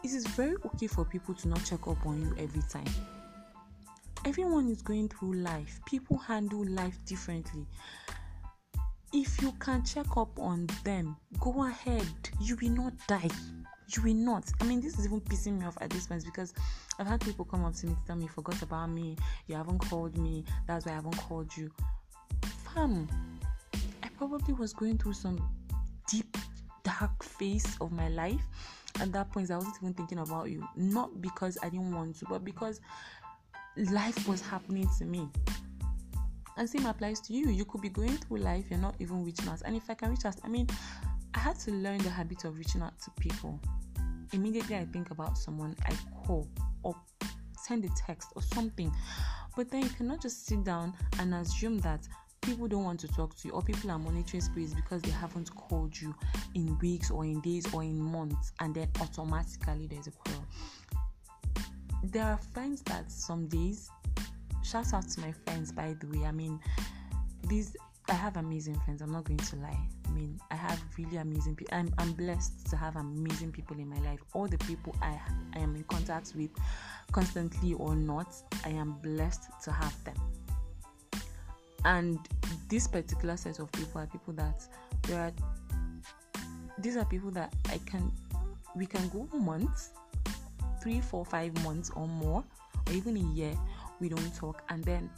It 0.04 0.12
is 0.12 0.24
very 0.28 0.54
okay 0.66 0.86
for 0.86 1.04
people 1.04 1.34
to 1.34 1.48
not 1.48 1.64
check 1.64 1.86
up 1.88 2.06
on 2.06 2.22
you 2.22 2.34
every 2.38 2.62
time. 2.70 2.92
Everyone 4.24 4.68
is 4.68 4.82
going 4.82 5.08
through 5.08 5.34
life. 5.34 5.80
People 5.84 6.16
handle 6.16 6.64
life 6.68 6.96
differently. 7.06 7.66
If 9.12 9.42
you 9.42 9.52
can 9.58 9.84
check 9.84 10.16
up 10.16 10.38
on 10.38 10.68
them, 10.84 11.16
go 11.40 11.66
ahead. 11.66 12.06
You 12.40 12.56
will 12.62 12.70
not 12.70 12.92
die 13.08 13.28
you 13.96 14.02
will 14.02 14.14
not. 14.14 14.44
I 14.60 14.64
mean, 14.64 14.80
this 14.80 14.98
is 14.98 15.06
even 15.06 15.20
pissing 15.20 15.58
me 15.58 15.66
off 15.66 15.76
at 15.80 15.90
this 15.90 16.06
point 16.06 16.24
because 16.24 16.54
I've 16.98 17.06
had 17.06 17.20
people 17.20 17.44
come 17.44 17.64
up 17.64 17.74
to 17.76 17.86
me 17.86 17.94
to 17.94 18.06
tell 18.06 18.16
me, 18.16 18.24
you 18.24 18.28
forgot 18.28 18.60
about 18.62 18.90
me, 18.90 19.16
you 19.46 19.54
haven't 19.54 19.78
called 19.78 20.16
me, 20.16 20.44
that's 20.66 20.86
why 20.86 20.92
I 20.92 20.94
haven't 20.96 21.16
called 21.16 21.54
you. 21.56 21.70
Fam, 22.74 23.08
I 24.02 24.08
probably 24.16 24.54
was 24.54 24.72
going 24.72 24.98
through 24.98 25.14
some 25.14 25.42
deep, 26.08 26.36
dark 26.84 27.22
phase 27.22 27.76
of 27.80 27.92
my 27.92 28.08
life. 28.08 28.42
At 29.00 29.12
that 29.12 29.30
point, 29.32 29.50
I 29.50 29.56
wasn't 29.56 29.76
even 29.82 29.94
thinking 29.94 30.18
about 30.18 30.50
you. 30.50 30.66
Not 30.76 31.20
because 31.22 31.56
I 31.62 31.68
didn't 31.68 31.94
want 31.94 32.16
to, 32.16 32.26
but 32.26 32.44
because 32.44 32.80
life 33.76 34.28
was 34.28 34.40
happening 34.40 34.88
to 34.98 35.04
me. 35.04 35.28
And 36.58 36.68
same 36.68 36.84
applies 36.84 37.20
to 37.20 37.32
you. 37.32 37.48
You 37.48 37.64
could 37.64 37.80
be 37.80 37.88
going 37.88 38.16
through 38.18 38.38
life, 38.38 38.66
you're 38.68 38.78
not 38.78 38.94
even 38.98 39.24
reaching 39.24 39.48
out. 39.48 39.62
And 39.64 39.74
if 39.74 39.88
I 39.88 39.94
can 39.94 40.10
reach 40.10 40.26
out, 40.26 40.36
I 40.44 40.48
mean, 40.48 40.68
I 41.34 41.38
had 41.38 41.58
to 41.60 41.70
learn 41.70 41.98
the 41.98 42.10
habit 42.10 42.44
of 42.44 42.58
reaching 42.58 42.82
out 42.82 42.98
to 43.00 43.10
people 43.12 43.58
immediately 44.32 44.76
I 44.76 44.84
think 44.86 45.10
about 45.10 45.38
someone, 45.38 45.76
I 45.86 45.94
call 46.24 46.48
or 46.82 46.94
send 47.58 47.84
a 47.84 47.88
text 47.96 48.28
or 48.34 48.42
something. 48.42 48.92
But 49.56 49.70
then 49.70 49.82
you 49.82 49.90
cannot 49.90 50.22
just 50.22 50.46
sit 50.46 50.64
down 50.64 50.94
and 51.18 51.34
assume 51.34 51.78
that 51.80 52.06
people 52.40 52.66
don't 52.66 52.84
want 52.84 52.98
to 53.00 53.08
talk 53.08 53.36
to 53.36 53.48
you 53.48 53.54
or 53.54 53.62
people 53.62 53.90
are 53.90 53.98
monitoring 53.98 54.40
spirits 54.40 54.74
because 54.74 55.00
they 55.02 55.10
haven't 55.10 55.54
called 55.54 55.98
you 56.00 56.14
in 56.54 56.76
weeks 56.78 57.10
or 57.10 57.24
in 57.24 57.40
days 57.40 57.72
or 57.72 57.82
in 57.82 58.00
months 58.00 58.52
and 58.60 58.74
then 58.74 58.88
automatically 59.00 59.86
there's 59.86 60.08
a 60.08 60.10
quarrel. 60.10 60.44
There 62.02 62.24
are 62.24 62.38
friends 62.52 62.82
that 62.82 63.12
some 63.12 63.46
days, 63.46 63.90
shout 64.64 64.92
out 64.92 65.08
to 65.10 65.20
my 65.20 65.32
friends 65.32 65.70
by 65.70 65.94
the 66.00 66.06
way. 66.08 66.26
I 66.26 66.32
mean, 66.32 66.58
these 67.46 67.76
I 68.08 68.14
have 68.14 68.36
amazing 68.36 68.78
friends. 68.80 69.00
I'm 69.00 69.12
not 69.12 69.24
going 69.24 69.38
to 69.38 69.56
lie. 69.56 69.78
I 70.06 70.10
mean, 70.10 70.38
I 70.50 70.56
have 70.56 70.82
really 70.98 71.16
amazing 71.16 71.56
people. 71.56 71.76
I'm, 71.76 71.92
I'm 71.98 72.12
blessed 72.12 72.66
to 72.70 72.76
have 72.76 72.96
amazing 72.96 73.52
people 73.52 73.78
in 73.78 73.88
my 73.88 73.98
life. 74.00 74.20
All 74.34 74.46
the 74.46 74.58
people 74.58 74.94
I 75.00 75.18
I 75.54 75.60
am 75.60 75.76
in 75.76 75.84
contact 75.84 76.32
with, 76.36 76.50
constantly 77.12 77.74
or 77.74 77.94
not, 77.94 78.34
I 78.64 78.70
am 78.70 78.92
blessed 79.02 79.44
to 79.64 79.72
have 79.72 80.04
them. 80.04 80.16
And 81.84 82.18
this 82.68 82.86
particular 82.86 83.36
set 83.36 83.58
of 83.60 83.70
people 83.72 84.00
are 84.00 84.06
people 84.06 84.34
that 84.34 84.62
there 85.02 85.20
are. 85.20 85.32
These 86.78 86.96
are 86.96 87.04
people 87.04 87.30
that 87.32 87.54
I 87.70 87.78
can, 87.86 88.10
we 88.74 88.86
can 88.86 89.08
go 89.08 89.28
months, 89.36 89.90
three, 90.82 91.00
four, 91.00 91.24
five 91.24 91.54
months 91.62 91.90
or 91.94 92.08
more, 92.08 92.42
or 92.86 92.92
even 92.92 93.16
a 93.16 93.34
year. 93.34 93.54
We 94.00 94.08
don't 94.08 94.34
talk, 94.34 94.62
and 94.68 94.82
then 94.82 95.08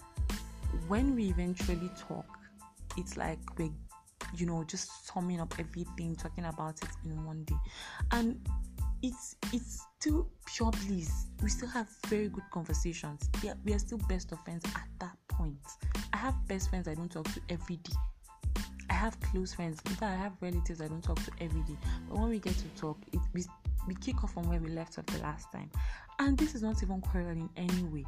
when 0.88 1.14
we 1.14 1.28
eventually 1.28 1.90
talk 1.96 2.26
it's 2.96 3.16
like 3.16 3.38
we're 3.58 3.70
you 4.36 4.46
know 4.46 4.64
just 4.64 5.06
summing 5.06 5.40
up 5.40 5.54
everything 5.58 6.16
talking 6.16 6.44
about 6.44 6.80
it 6.82 6.88
in 7.04 7.24
one 7.24 7.44
day. 7.44 7.56
And 8.10 8.40
it's 9.02 9.36
it's 9.52 9.86
still 9.98 10.28
pure 10.46 10.70
bliss. 10.86 11.26
We 11.42 11.50
still 11.50 11.68
have 11.68 11.88
very 12.06 12.28
good 12.28 12.44
conversations. 12.50 13.28
Yeah 13.42 13.54
we 13.64 13.74
are 13.74 13.78
still 13.78 13.98
best 14.08 14.32
of 14.32 14.40
friends 14.44 14.64
at 14.74 14.88
that 15.00 15.16
point. 15.28 15.58
I 16.12 16.16
have 16.16 16.34
best 16.48 16.70
friends 16.70 16.88
i 16.88 16.94
don't 16.94 17.10
talk 17.10 17.26
to 17.32 17.40
every 17.48 17.76
day. 17.76 17.94
I 18.90 18.94
have 18.94 19.18
close 19.20 19.54
friends. 19.54 19.80
In 19.86 19.92
fact 19.92 20.12
i 20.12 20.16
have 20.16 20.32
relatives 20.40 20.80
i 20.80 20.88
don't 20.88 21.02
talk 21.02 21.22
to 21.24 21.30
every 21.40 21.62
day. 21.62 21.76
But 22.08 22.18
when 22.18 22.30
we 22.30 22.38
get 22.38 22.54
to 22.54 22.68
talk 22.80 22.98
it 23.12 23.20
we, 23.32 23.44
we 23.86 23.94
kick 23.96 24.24
off 24.24 24.32
from 24.32 24.48
where 24.48 24.60
we 24.60 24.68
left 24.68 24.98
off 24.98 25.06
the 25.06 25.18
last 25.18 25.52
time. 25.52 25.70
And 26.18 26.38
this 26.38 26.54
is 26.54 26.62
not 26.62 26.82
even 26.82 27.00
quarreling 27.00 27.50
in 27.56 27.70
any 27.70 27.82
way 27.84 28.04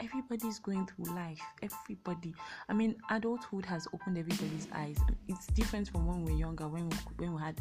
everybody's 0.00 0.58
going 0.58 0.86
through 0.86 1.14
life. 1.14 1.40
Everybody. 1.62 2.34
I 2.68 2.72
mean 2.72 2.96
adulthood 3.10 3.64
has 3.66 3.86
opened 3.92 4.18
everybody's 4.18 4.68
eyes. 4.72 4.98
It's 5.28 5.46
different 5.48 5.88
from 5.88 6.06
when 6.06 6.24
we 6.24 6.32
were 6.32 6.38
younger 6.38 6.68
when 6.68 6.88
we, 6.88 6.96
when 7.18 7.34
we 7.34 7.40
had 7.40 7.58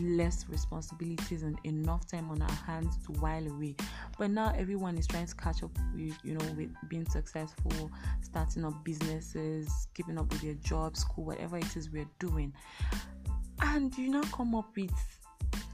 less 0.00 0.46
responsibilities 0.48 1.42
and 1.42 1.58
enough 1.64 2.06
time 2.06 2.30
on 2.30 2.40
our 2.42 2.52
hands 2.66 2.96
to 3.06 3.12
while 3.20 3.46
away. 3.46 3.74
But 4.18 4.30
now 4.30 4.52
everyone 4.56 4.98
is 4.98 5.06
trying 5.06 5.26
to 5.26 5.34
catch 5.34 5.62
up 5.62 5.76
with 5.94 6.16
you 6.22 6.34
know 6.34 6.44
with 6.56 6.70
being 6.88 7.08
successful 7.08 7.90
starting 8.20 8.64
up 8.64 8.84
businesses 8.84 9.88
keeping 9.94 10.18
up 10.18 10.30
with 10.30 10.42
their 10.42 10.54
job 10.54 10.96
school 10.96 11.24
whatever 11.24 11.58
it 11.58 11.76
is 11.76 11.90
we're 11.90 12.10
doing. 12.18 12.52
And 13.62 13.96
you 13.98 14.08
now 14.08 14.22
come 14.22 14.54
up 14.54 14.74
with 14.76 15.19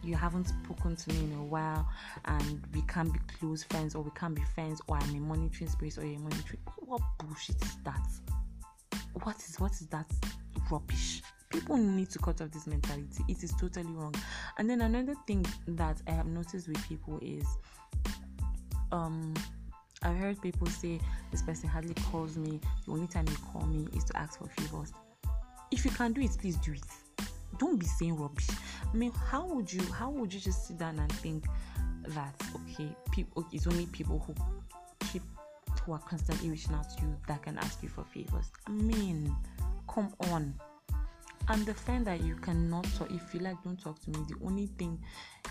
you 0.02 0.14
haven't 0.14 0.48
spoken 0.48 0.96
to 0.96 1.12
me 1.12 1.24
in 1.24 1.32
a 1.38 1.44
while 1.44 1.88
and 2.26 2.62
we 2.72 2.82
can't 2.82 3.12
be 3.12 3.18
close 3.38 3.64
friends 3.64 3.94
or 3.94 4.02
we 4.02 4.10
can't 4.14 4.34
be 4.34 4.42
friends 4.54 4.80
or 4.86 4.96
I'm 4.96 5.14
a 5.14 5.20
monitoring 5.20 5.68
spirit 5.68 5.98
or 5.98 6.06
you're 6.06 6.18
a 6.18 6.22
monitoring 6.22 6.60
what 6.78 7.02
bullshit 7.18 7.56
is 7.62 7.76
that? 7.84 8.06
What 9.24 9.36
is 9.36 9.58
what 9.58 9.72
is 9.72 9.86
that 9.88 10.06
rubbish? 10.70 11.22
People 11.50 11.76
need 11.76 12.10
to 12.10 12.18
cut 12.18 12.40
off 12.40 12.50
this 12.50 12.66
mentality. 12.66 13.24
It 13.28 13.42
is 13.42 13.52
totally 13.58 13.92
wrong. 13.92 14.14
And 14.58 14.68
then 14.68 14.82
another 14.82 15.14
thing 15.26 15.44
that 15.68 16.00
I 16.06 16.12
have 16.12 16.26
noticed 16.26 16.68
with 16.68 16.88
people 16.88 17.18
is 17.22 17.44
um 18.92 19.34
I've 20.02 20.16
heard 20.16 20.40
people 20.40 20.66
say 20.68 21.00
this 21.32 21.42
person 21.42 21.68
hardly 21.68 21.94
calls 21.94 22.36
me. 22.36 22.60
The 22.84 22.92
only 22.92 23.08
time 23.08 23.26
you 23.28 23.36
call 23.52 23.66
me 23.66 23.88
is 23.96 24.04
to 24.04 24.16
ask 24.16 24.38
for 24.38 24.46
favors. 24.48 24.92
If 25.72 25.84
you 25.84 25.90
can 25.90 26.12
do 26.12 26.20
it, 26.20 26.36
please 26.38 26.56
do 26.58 26.72
it 26.72 27.05
don't 27.58 27.78
be 27.78 27.86
saying 27.86 28.16
rubbish. 28.16 28.48
I 28.92 28.96
mean, 28.96 29.12
how 29.12 29.46
would 29.46 29.72
you 29.72 29.82
how 29.92 30.10
would 30.10 30.32
you 30.32 30.40
just 30.40 30.66
sit 30.66 30.78
down 30.78 30.98
and 30.98 31.12
think 31.12 31.44
that 32.08 32.34
okay, 32.54 32.88
people 33.12 33.46
it's 33.52 33.66
only 33.66 33.86
people 33.86 34.18
who 34.26 34.34
keep 35.12 35.22
who 35.84 35.92
are 35.92 36.00
constantly 36.00 36.50
reaching 36.50 36.74
out 36.74 36.88
to 36.96 37.02
you 37.02 37.16
that 37.28 37.42
can 37.42 37.58
ask 37.58 37.82
you 37.82 37.88
for 37.88 38.04
favors. 38.04 38.50
I 38.66 38.70
mean, 38.70 39.34
come 39.88 40.12
on. 40.30 40.54
I'm 41.48 41.64
the 41.64 41.74
friend 41.74 42.04
that 42.06 42.22
you 42.22 42.34
cannot 42.36 42.84
talk. 42.96 43.10
If 43.12 43.32
you 43.32 43.40
like, 43.40 43.62
don't 43.62 43.80
talk 43.80 44.00
to 44.02 44.10
me. 44.10 44.18
The 44.28 44.44
only 44.44 44.66
thing 44.66 44.98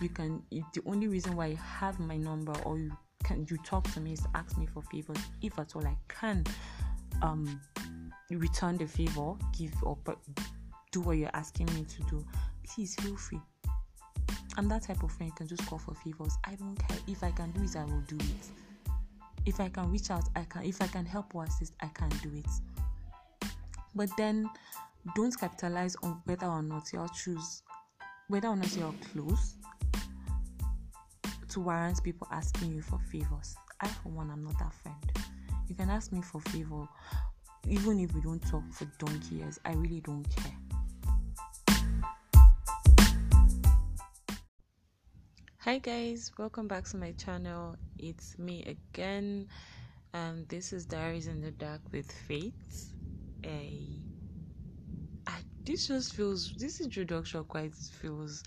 you 0.01 0.09
can, 0.09 0.43
the 0.51 0.81
only 0.85 1.07
reason 1.07 1.37
why 1.37 1.47
you 1.47 1.55
have 1.57 1.99
my 1.99 2.17
number 2.17 2.53
or 2.65 2.77
you 2.77 2.91
can 3.23 3.47
you 3.49 3.57
talk 3.65 3.89
to 3.93 3.99
me 3.99 4.13
is 4.13 4.21
ask 4.35 4.57
me 4.57 4.65
for 4.65 4.83
favors. 4.83 5.17
If 5.41 5.57
at 5.57 5.75
all 5.75 5.85
I 5.87 5.95
can, 6.09 6.43
um, 7.21 7.59
return 8.29 8.77
the 8.77 8.87
favor, 8.87 9.33
give 9.57 9.73
or 9.83 9.97
do 10.95 11.01
what 11.01 11.17
you're 11.17 11.29
asking 11.33 11.65
me 11.73 11.83
to 11.83 12.01
do. 12.03 12.25
Please 12.65 12.95
feel 12.95 13.17
free. 13.17 13.41
I'm 14.57 14.69
that 14.69 14.83
type 14.83 15.03
of 15.03 15.11
friend 15.11 15.29
you 15.29 15.35
can 15.35 15.47
just 15.47 15.65
call 15.67 15.77
for 15.77 15.93
favors. 15.93 16.37
I 16.45 16.55
don't 16.55 16.75
care. 16.75 16.97
If 17.05 17.21
I 17.21 17.31
can 17.31 17.51
do 17.51 17.63
it, 17.63 17.75
I 17.75 17.83
will 17.83 18.03
do 18.07 18.15
it. 18.15 18.91
If 19.45 19.59
I 19.59 19.67
can 19.67 19.91
reach 19.91 20.09
out, 20.09 20.23
I 20.37 20.43
can. 20.43 20.63
If 20.63 20.81
I 20.81 20.87
can 20.87 21.05
help 21.05 21.35
or 21.35 21.43
assist, 21.43 21.73
I 21.81 21.87
can 21.87 22.07
do 22.23 22.31
it. 22.33 23.49
But 23.93 24.09
then 24.17 24.49
don't 25.15 25.37
capitalize 25.37 25.97
on 26.01 26.21
whether 26.23 26.47
or 26.47 26.63
not 26.63 26.87
you'll 26.93 27.09
choose 27.09 27.61
whether 28.29 28.47
or 28.47 28.55
not 28.55 28.73
you're 28.75 28.95
close 29.11 29.55
to 31.49 31.59
warrant 31.59 32.01
people 32.03 32.27
asking 32.31 32.73
you 32.73 32.81
for 32.81 32.99
favors. 33.11 33.57
I 33.81 33.87
for 33.89 34.09
one 34.09 34.31
am 34.31 34.45
not 34.45 34.57
that 34.59 34.73
friend. 34.73 35.27
You 35.67 35.75
can 35.75 35.89
ask 35.89 36.13
me 36.13 36.21
for 36.21 36.39
favor 36.39 36.87
even 37.67 37.99
if 37.99 38.13
we 38.15 38.21
don't 38.21 38.39
talk 38.47 38.63
for 38.71 38.85
donkey 38.97 39.35
years. 39.35 39.59
I 39.65 39.73
really 39.73 39.99
don't 39.99 40.23
care. 40.33 40.53
Hi 45.65 45.79
guys, 45.79 46.31
welcome 46.37 46.67
back 46.67 46.83
to 46.89 46.97
my 46.97 47.13
channel. 47.13 47.75
It's 47.97 48.37
me 48.37 48.63
again, 48.65 49.47
and 50.13 50.47
this 50.47 50.71
is 50.71 50.85
Diaries 50.85 51.25
in 51.25 51.41
the 51.41 51.49
Dark 51.49 51.81
with 51.91 52.11
Faith. 52.11 52.93
A 53.43 53.73
ah, 55.25 55.39
this 55.63 55.87
just 55.87 56.13
feels 56.13 56.53
this 56.59 56.81
introduction 56.81 57.43
quite 57.45 57.73
feels 57.73 58.43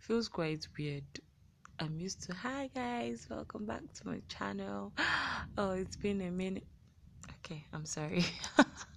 feels 0.00 0.26
quite 0.26 0.66
weird. 0.76 1.04
I'm 1.78 2.00
used 2.00 2.24
to 2.24 2.34
hi 2.34 2.68
guys, 2.74 3.28
welcome 3.30 3.64
back 3.64 3.84
to 4.00 4.08
my 4.08 4.20
channel. 4.28 4.92
Oh, 5.56 5.70
it's 5.70 5.94
been 5.94 6.20
a 6.22 6.32
minute. 6.32 6.66
Okay, 7.38 7.64
I'm 7.72 7.86
sorry. 7.86 8.24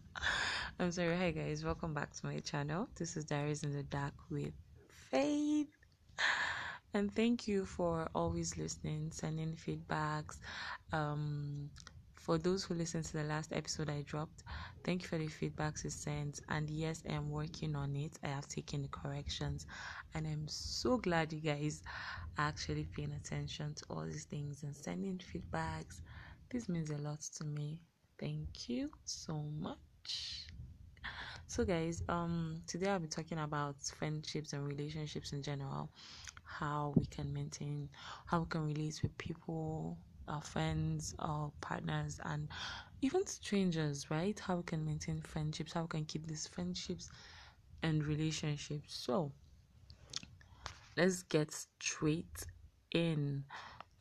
I'm 0.79 0.91
sorry. 0.91 1.15
Hi 1.15 1.29
guys, 1.29 1.63
welcome 1.63 1.93
back 1.93 2.15
to 2.15 2.25
my 2.25 2.39
channel. 2.39 2.89
This 2.95 3.15
is 3.15 3.25
Diaries 3.25 3.61
in 3.61 3.73
the 3.73 3.83
Dark 3.83 4.15
with 4.31 4.53
Faith. 5.11 5.69
And 6.93 7.13
thank 7.13 7.47
you 7.47 7.65
for 7.65 8.09
always 8.15 8.57
listening, 8.57 9.11
sending 9.11 9.55
feedbacks, 9.55 10.39
um, 10.91 11.71
for 12.15 12.37
those 12.37 12.63
who 12.65 12.75
listened 12.75 13.05
to 13.05 13.13
the 13.17 13.23
last 13.23 13.53
episode 13.53 13.89
I 13.89 14.03
dropped, 14.03 14.43
thank 14.83 15.01
you 15.03 15.07
for 15.07 15.17
the 15.17 15.27
feedbacks 15.27 15.83
you 15.85 15.89
sent. 15.89 16.39
And 16.49 16.69
yes, 16.69 17.01
I 17.09 17.13
am 17.13 17.29
working 17.31 17.75
on 17.75 17.95
it. 17.95 18.17
I 18.23 18.27
have 18.27 18.47
taken 18.47 18.83
the 18.83 18.89
corrections, 18.89 19.65
and 20.13 20.27
I'm 20.27 20.47
so 20.47 20.97
glad 20.97 21.33
you 21.33 21.41
guys 21.41 21.81
are 22.37 22.47
actually 22.47 22.85
paying 22.95 23.13
attention 23.13 23.75
to 23.75 23.85
all 23.89 24.05
these 24.05 24.25
things 24.25 24.63
and 24.63 24.75
sending 24.75 25.19
feedbacks. 25.19 26.01
This 26.51 26.69
means 26.69 26.91
a 26.91 26.97
lot 26.97 27.21
to 27.37 27.45
me. 27.45 27.79
Thank 28.19 28.69
you 28.69 28.91
so 29.05 29.33
much. 29.59 30.47
So 31.47 31.65
guys, 31.65 32.01
um 32.07 32.61
today 32.67 32.89
I'll 32.89 32.99
be 32.99 33.07
talking 33.07 33.39
about 33.39 33.75
friendships 33.81 34.53
and 34.53 34.65
relationships 34.67 35.33
in 35.33 35.41
general, 35.43 35.89
how 36.49 36.93
we 36.95 37.05
can 37.05 37.33
maintain 37.33 37.89
how 38.25 38.39
we 38.41 38.45
can 38.47 38.65
relate 38.65 38.99
with 39.01 39.17
people 39.17 39.97
our 40.27 40.41
friends, 40.41 41.15
our 41.19 41.51
partners, 41.59 42.19
and 42.23 42.47
even 43.01 43.25
strangers, 43.25 44.11
right? 44.11 44.39
How 44.39 44.57
we 44.57 44.63
can 44.63 44.85
maintain 44.85 45.21
friendships, 45.21 45.73
how 45.73 45.81
we 45.81 45.87
can 45.87 46.05
keep 46.05 46.27
these 46.27 46.47
friendships 46.47 47.09
and 47.81 48.05
relationships. 48.05 48.95
So, 48.95 49.31
let's 50.95 51.23
get 51.23 51.51
straight 51.51 52.45
in. 52.91 53.43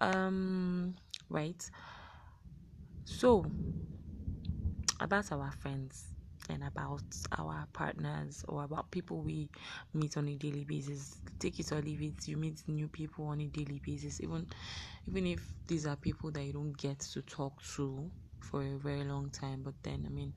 Um, 0.01 0.95
right. 1.31 1.69
So, 3.05 3.45
about 5.01 5.33
our 5.33 5.53
friends 5.53 6.18
and 6.49 6.65
about 6.65 7.03
our 7.39 7.67
partners 7.73 8.45
or 8.49 8.65
about 8.65 8.91
people 8.91 9.19
we 9.21 9.49
meet 9.95 10.17
on 10.17 10.29
a 10.29 10.35
daily 10.37 10.65
basis. 10.65 11.19
Take 11.39 11.61
it 11.61 11.73
or 11.73 11.81
leave 11.81 12.03
it. 12.03 12.27
You 12.27 12.37
meet 12.37 12.63
new 12.67 12.89
people 12.89 13.27
on 13.27 13.41
a 13.41 13.47
daily 13.47 13.81
basis, 13.85 14.21
even 14.21 14.47
even 15.07 15.27
if 15.27 15.41
these 15.67 15.87
are 15.87 15.97
people 15.97 16.31
that 16.33 16.43
you 16.43 16.53
don't 16.53 16.77
get 16.77 17.01
to 17.01 17.23
talk 17.23 17.63
to 17.77 18.11
for 18.41 18.63
a 18.63 18.79
very 18.79 19.05
long 19.05 19.31
time. 19.31 19.63
But 19.63 19.75
then, 19.83 20.05
I 20.07 20.11
mean, 20.11 20.33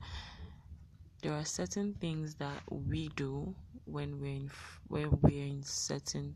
there 1.22 1.32
are 1.32 1.44
certain 1.44 1.94
things 1.94 2.34
that 2.36 2.62
we 2.68 3.08
do 3.16 3.54
when 3.84 4.20
we're 4.20 4.26
in 4.26 4.50
when 4.88 5.10
we're 5.22 5.46
in 5.46 5.62
certain 5.62 6.34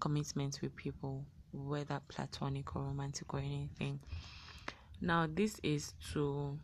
commitments 0.00 0.60
with 0.60 0.74
people, 0.76 1.24
whether 1.52 2.00
platonic 2.08 2.74
or 2.76 2.82
romantic 2.82 3.32
or 3.32 3.40
anything. 3.40 4.00
Now, 5.00 5.26
this 5.32 5.58
is 5.62 5.94
to 6.12 6.58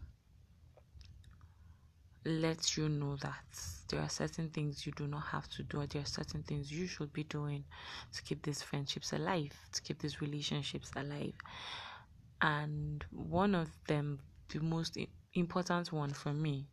let 2.27 2.77
you 2.77 2.89
know 2.89 3.17
that 3.17 3.45
there 3.89 4.01
are 4.03 4.09
certain 4.11 4.51
things 4.51 4.87
you 4.87 4.93
do 4.93 5.07
not 5.07 5.25
have 5.27 5.49
to 5.51 5.63
do, 5.65 5.81
or 5.81 5.87
there 5.87 6.03
are 6.03 6.07
certain 6.07 6.43
things 6.43 6.73
you 6.73 6.87
should 6.87 7.13
be 7.13 7.25
doing 7.25 7.65
to 8.13 8.23
keep 8.23 8.43
these 8.43 8.63
friendships 8.63 9.13
alive, 9.13 9.53
to 9.73 9.83
keep 9.83 10.01
these 10.01 10.21
relationships 10.21 10.91
alive. 10.97 11.35
And 12.41 13.05
one 13.11 13.55
of 13.55 13.79
them, 13.89 14.21
the 14.49 14.61
most 14.61 14.97
important 15.35 15.93
one 15.93 16.15
for 16.15 16.33
me, 16.33 16.71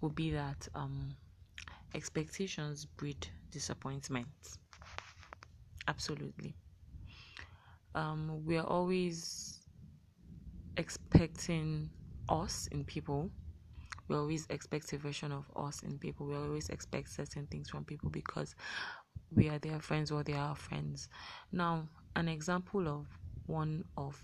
would 0.00 0.14
be 0.14 0.30
that 0.32 0.68
um, 0.74 1.16
expectations 1.94 2.86
breed 2.86 3.28
disappointment. 3.52 4.28
Absolutely. 5.86 6.56
Um, 7.94 8.44
we 8.44 8.56
are 8.58 8.66
always 8.66 9.60
expecting 10.76 11.90
us 12.28 12.66
in 12.68 12.84
people 12.84 13.30
we 14.08 14.16
always 14.16 14.46
expect 14.50 14.92
a 14.92 14.98
version 14.98 15.32
of 15.32 15.50
us 15.56 15.82
in 15.82 15.98
people. 15.98 16.26
We 16.26 16.36
always 16.36 16.68
expect 16.68 17.10
certain 17.10 17.46
things 17.46 17.70
from 17.70 17.84
people 17.84 18.10
because 18.10 18.54
we 19.34 19.48
are 19.48 19.58
their 19.58 19.80
friends 19.80 20.10
or 20.10 20.22
they 20.22 20.34
are 20.34 20.50
our 20.50 20.56
friends. 20.56 21.08
Now, 21.50 21.88
an 22.16 22.28
example 22.28 22.88
of 22.88 23.06
one 23.46 23.84
of 23.96 24.20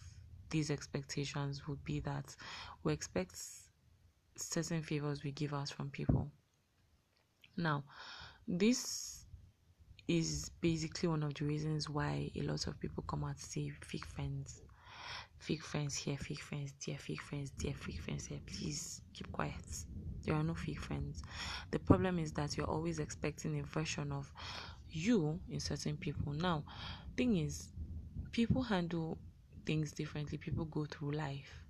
these 0.51 0.71
expectations 0.71 1.67
would 1.67 1.85
be 1.85 2.01
that 2.01 2.35
we 2.85 2.93
expect 2.93 3.39
certain 4.37 4.83
favors 4.83 5.25
we 5.25 5.33
give 5.33 5.55
us 5.55 5.71
from 5.71 5.91
people. 5.91 6.31
Now, 7.57 7.85
this 8.47 9.25
is 10.07 10.51
basically 10.61 11.09
one 11.09 11.23
of 11.23 11.35
the 11.35 11.45
reasons 11.45 11.89
why 11.89 12.31
a 12.35 12.43
lot 12.43 12.67
of 12.67 12.81
people 12.81 13.05
come 13.07 13.25
out 13.25 13.37
to 13.37 13.45
say 13.45 13.71
fake 13.83 14.07
friends 14.07 14.63
fake 15.39 15.63
friends 15.63 15.97
here, 15.97 16.17
fake 16.17 16.43
friends 16.43 16.75
there, 16.87 16.99
fake 16.99 17.23
friends 17.23 17.53
there, 17.63 17.75
fake 17.75 18.01
friends 18.01 18.27
here. 18.27 18.41
Please 18.47 19.03
keep 19.15 19.31
quiet. 19.33 19.55
There 20.25 20.35
are 20.35 20.43
no 20.43 20.55
fake 20.55 20.81
friends. 20.81 21.23
The 21.71 21.79
problem 21.79 22.19
is 22.19 22.33
that 22.33 22.57
you're 22.57 22.67
always 22.69 22.99
expecting 22.99 23.59
a 23.61 23.63
version 23.63 24.13
of 24.13 24.33
you 24.91 25.41
in 25.51 25.61
certain 25.61 25.97
people. 25.97 26.33
Now, 26.33 26.65
thing 27.17 27.37
is, 27.37 27.69
people 28.33 28.63
handle 28.63 29.19
things 29.65 29.93
differently. 29.93 30.39
People 30.39 30.65
go 30.67 30.85
through 30.85 31.13
life. 31.13 31.65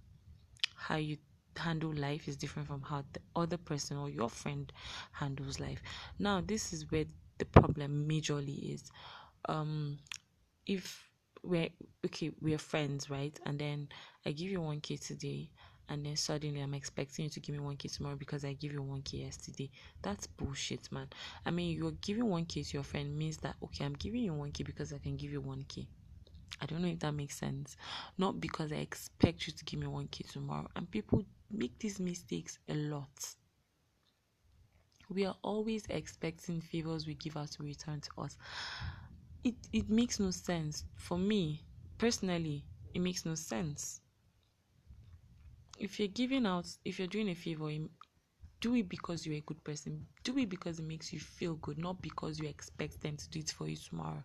How 0.75 0.97
you 0.97 1.19
handle 1.57 1.93
life 1.93 2.29
is 2.29 2.37
different 2.37 2.69
from 2.69 2.83
how 2.83 3.05
the 3.13 3.21
other 3.37 3.57
person 3.57 3.97
or 3.97 4.09
your 4.09 4.31
friend 4.31 4.73
handles 5.13 5.61
life. 5.61 5.83
Now, 6.19 6.41
this 6.41 6.73
is 6.73 6.91
where 6.91 7.05
the 7.39 7.45
problem 7.45 8.09
majorly 8.09 8.75
is. 8.75 8.91
Um, 9.49 9.99
if 10.67 11.08
we're 11.49 11.71
okay, 12.05 12.31
we're 12.41 12.59
friends, 12.59 13.09
right? 13.09 13.39
And 13.47 13.59
then 13.59 13.89
I 14.27 14.33
give 14.33 14.51
you 14.51 14.61
1k 14.61 15.05
today, 15.05 15.51
and 15.89 16.05
then 16.05 16.17
suddenly 16.17 16.61
I'm 16.61 16.75
expecting 16.75 17.25
you 17.25 17.31
to 17.31 17.41
give 17.41 17.55
me 17.55 17.61
1k 17.61 17.97
tomorrow 17.97 18.17
because 18.17 18.45
I 18.45 18.53
give 18.53 18.73
you 18.73 18.83
1k 18.83 19.25
yesterday. 19.25 19.71
That's 20.03 20.27
bullshit, 20.27 20.93
man. 20.93 21.09
I 21.47 21.51
mean, 21.51 21.77
you're 21.77 21.93
giving 22.03 22.25
1k 22.25 22.69
to 22.69 22.77
your 22.77 22.85
friend 22.85 23.17
means 23.17 23.39
that 23.39 23.57
okay, 23.65 23.85
I'm 23.85 23.95
giving 23.95 24.23
you 24.23 24.33
1k 24.33 24.67
because 24.67 24.93
I 24.93 24.99
can 24.99 25.17
give 25.17 25.33
you 25.33 25.41
1k. 25.41 25.87
I 26.61 26.67
don't 26.67 26.83
know 26.83 26.89
if 26.89 26.99
that 27.01 27.13
makes 27.13 27.39
sense. 27.39 27.77
Not 28.19 28.41
because 28.41 28.71
I 28.73 28.77
expect 28.77 29.47
you 29.47 29.53
to 29.55 29.65
give 29.65 29.81
me 29.81 29.87
1k 29.87 30.31
tomorrow. 30.31 30.69
And 30.77 30.91
people 30.91 31.25
make 31.51 31.79
these 31.79 31.99
mistakes 31.99 32.59
a 32.69 32.75
lot. 32.75 33.35
We 35.09 35.25
are 35.25 35.37
always 35.43 35.87
expecting 35.89 36.61
favors 36.61 37.07
we 37.07 37.15
give 37.15 37.39
out 37.39 37.53
to 37.53 37.63
return 37.63 38.03
to 38.03 38.23
us 38.23 38.37
it 39.49 39.57
it 39.73 39.89
makes 39.91 40.19
no 40.21 40.31
sense. 40.31 40.85
For 40.97 41.19
me 41.19 41.65
personally 41.99 42.65
it 42.95 43.01
makes 43.01 43.25
no 43.27 43.35
sense. 43.35 44.01
If 45.79 45.99
you're 45.99 46.09
giving 46.09 46.47
out 46.47 46.67
if 46.85 46.99
you're 46.99 47.09
doing 47.09 47.29
a 47.31 47.35
favor 47.35 47.71
do 48.61 48.75
it 48.75 48.89
because 48.89 49.27
you're 49.27 49.37
a 49.37 49.41
good 49.41 49.63
person. 49.65 50.07
Do 50.25 50.39
it 50.39 50.49
because 50.51 50.79
it 50.81 50.85
makes 50.87 51.13
you 51.13 51.21
feel 51.21 51.55
good 51.57 51.79
not 51.79 52.03
because 52.03 52.39
you 52.41 52.49
expect 52.49 53.01
them 53.03 53.17
to 53.17 53.31
do 53.31 53.41
it 53.41 53.51
for 53.51 53.69
you 53.69 53.77
tomorrow. 53.77 54.25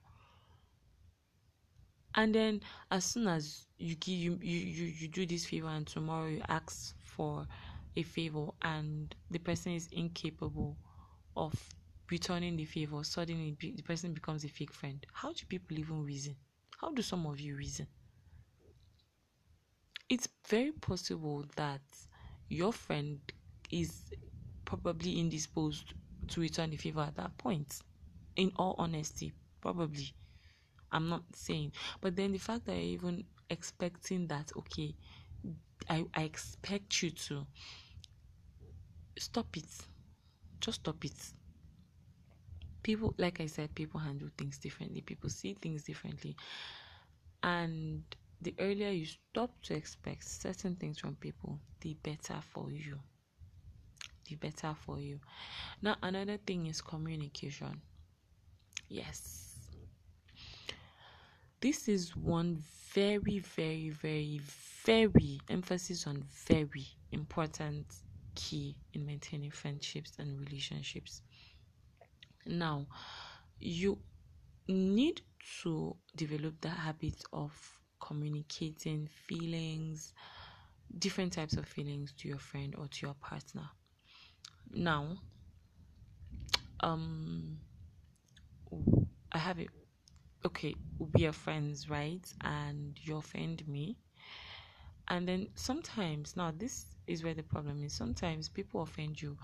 And 2.15 2.33
then 2.33 2.61
as 2.91 3.05
soon 3.05 3.27
as 3.27 3.65
you 3.77 3.95
give 3.95 4.15
you, 4.15 4.39
you 4.41 4.57
you 4.59 4.85
you 4.85 5.07
do 5.07 5.25
this 5.25 5.45
favor 5.45 5.67
and 5.67 5.85
tomorrow 5.87 6.27
you 6.27 6.41
ask 6.47 6.95
for 7.01 7.47
a 7.95 8.03
favor 8.03 8.47
and 8.61 9.13
the 9.31 9.39
person 9.39 9.73
is 9.73 9.87
incapable 9.91 10.77
of 11.35 11.53
returning 12.11 12.55
the 12.55 12.65
favor 12.65 13.03
suddenly 13.03 13.55
the 13.59 13.81
person 13.83 14.13
becomes 14.13 14.43
a 14.43 14.49
fake 14.49 14.73
friend 14.73 15.05
how 15.13 15.31
do 15.33 15.45
people 15.47 15.77
even 15.77 16.03
reason 16.03 16.35
how 16.79 16.91
do 16.91 17.01
some 17.01 17.25
of 17.25 17.39
you 17.39 17.55
reason 17.55 17.87
it's 20.09 20.27
very 20.47 20.71
possible 20.71 21.45
that 21.55 21.81
your 22.49 22.71
friend 22.73 23.19
is 23.71 24.11
probably 24.65 25.19
indisposed 25.19 25.93
to 26.27 26.41
return 26.41 26.69
the 26.69 26.77
favor 26.77 27.01
at 27.01 27.15
that 27.15 27.37
point 27.37 27.81
in 28.35 28.51
all 28.57 28.75
honesty 28.77 29.33
probably 29.61 30.13
I'm 30.91 31.09
not 31.09 31.23
saying. 31.35 31.73
But 32.01 32.15
then 32.15 32.33
the 32.33 32.39
fact 32.39 32.65
that 32.65 32.73
you're 32.73 32.81
even 32.95 33.25
expecting 33.49 34.27
that, 34.27 34.51
okay, 34.57 34.95
I, 35.89 36.05
I 36.15 36.23
expect 36.23 37.03
you 37.03 37.11
to 37.11 37.47
stop 39.17 39.57
it. 39.57 39.65
Just 40.61 40.81
stop 40.81 41.03
it. 41.05 41.33
People, 42.83 43.13
like 43.17 43.39
I 43.39 43.45
said, 43.47 43.73
people 43.75 43.99
handle 43.99 44.29
things 44.37 44.57
differently, 44.57 45.01
people 45.01 45.29
see 45.29 45.53
things 45.53 45.83
differently. 45.83 46.35
And 47.41 48.03
the 48.41 48.53
earlier 48.59 48.89
you 48.89 49.05
stop 49.05 49.61
to 49.63 49.73
expect 49.73 50.25
certain 50.25 50.75
things 50.75 50.99
from 50.99 51.15
people, 51.15 51.59
the 51.81 51.95
better 52.03 52.39
for 52.41 52.71
you. 52.71 52.99
The 54.29 54.35
better 54.35 54.73
for 54.73 54.99
you. 54.99 55.19
Now, 55.81 55.95
another 56.01 56.37
thing 56.37 56.67
is 56.67 56.81
communication. 56.81 57.81
Yes 58.89 59.43
this 61.63 61.87
is 61.87 62.13
one 62.13 62.61
very, 62.93 63.39
very, 63.39 63.89
very, 63.89 64.41
very 64.83 65.39
emphasis 65.49 66.05
on 66.05 66.21
very 66.45 66.85
important 67.13 67.85
key 68.35 68.75
in 68.91 69.05
maintaining 69.05 69.49
friendships 69.49 70.11
and 70.19 70.37
relationships. 70.41 71.21
Now, 72.45 72.87
you 73.59 73.99
need 74.67 75.21
to 75.61 75.95
develop 76.15 76.59
the 76.61 76.69
habit 76.69 77.23
of 77.33 77.51
communicating 77.99 79.07
feelings, 79.07 80.13
different 80.99 81.33
types 81.33 81.55
of 81.55 81.65
feelings 81.65 82.13
to 82.19 82.27
your 82.27 82.39
friend 82.39 82.75
or 82.77 82.87
to 82.87 83.05
your 83.05 83.15
partner. 83.15 83.69
Now, 84.71 85.17
um, 86.81 87.57
I 89.31 89.37
have 89.37 89.59
it 89.59 89.69
okay, 90.45 90.75
we 90.99 91.25
are 91.25 91.31
friends, 91.33 91.89
right? 91.89 92.21
And 92.41 92.97
you 93.01 93.17
offend 93.17 93.67
me. 93.67 93.97
And 95.07 95.27
then 95.27 95.49
sometimes, 95.55 96.35
now 96.35 96.51
this 96.51 96.85
is 97.07 97.23
where 97.23 97.33
the 97.33 97.43
problem 97.43 97.83
is. 97.83 97.93
Sometimes 97.93 98.49
people 98.49 98.81
offend 98.81 99.21
you 99.21 99.37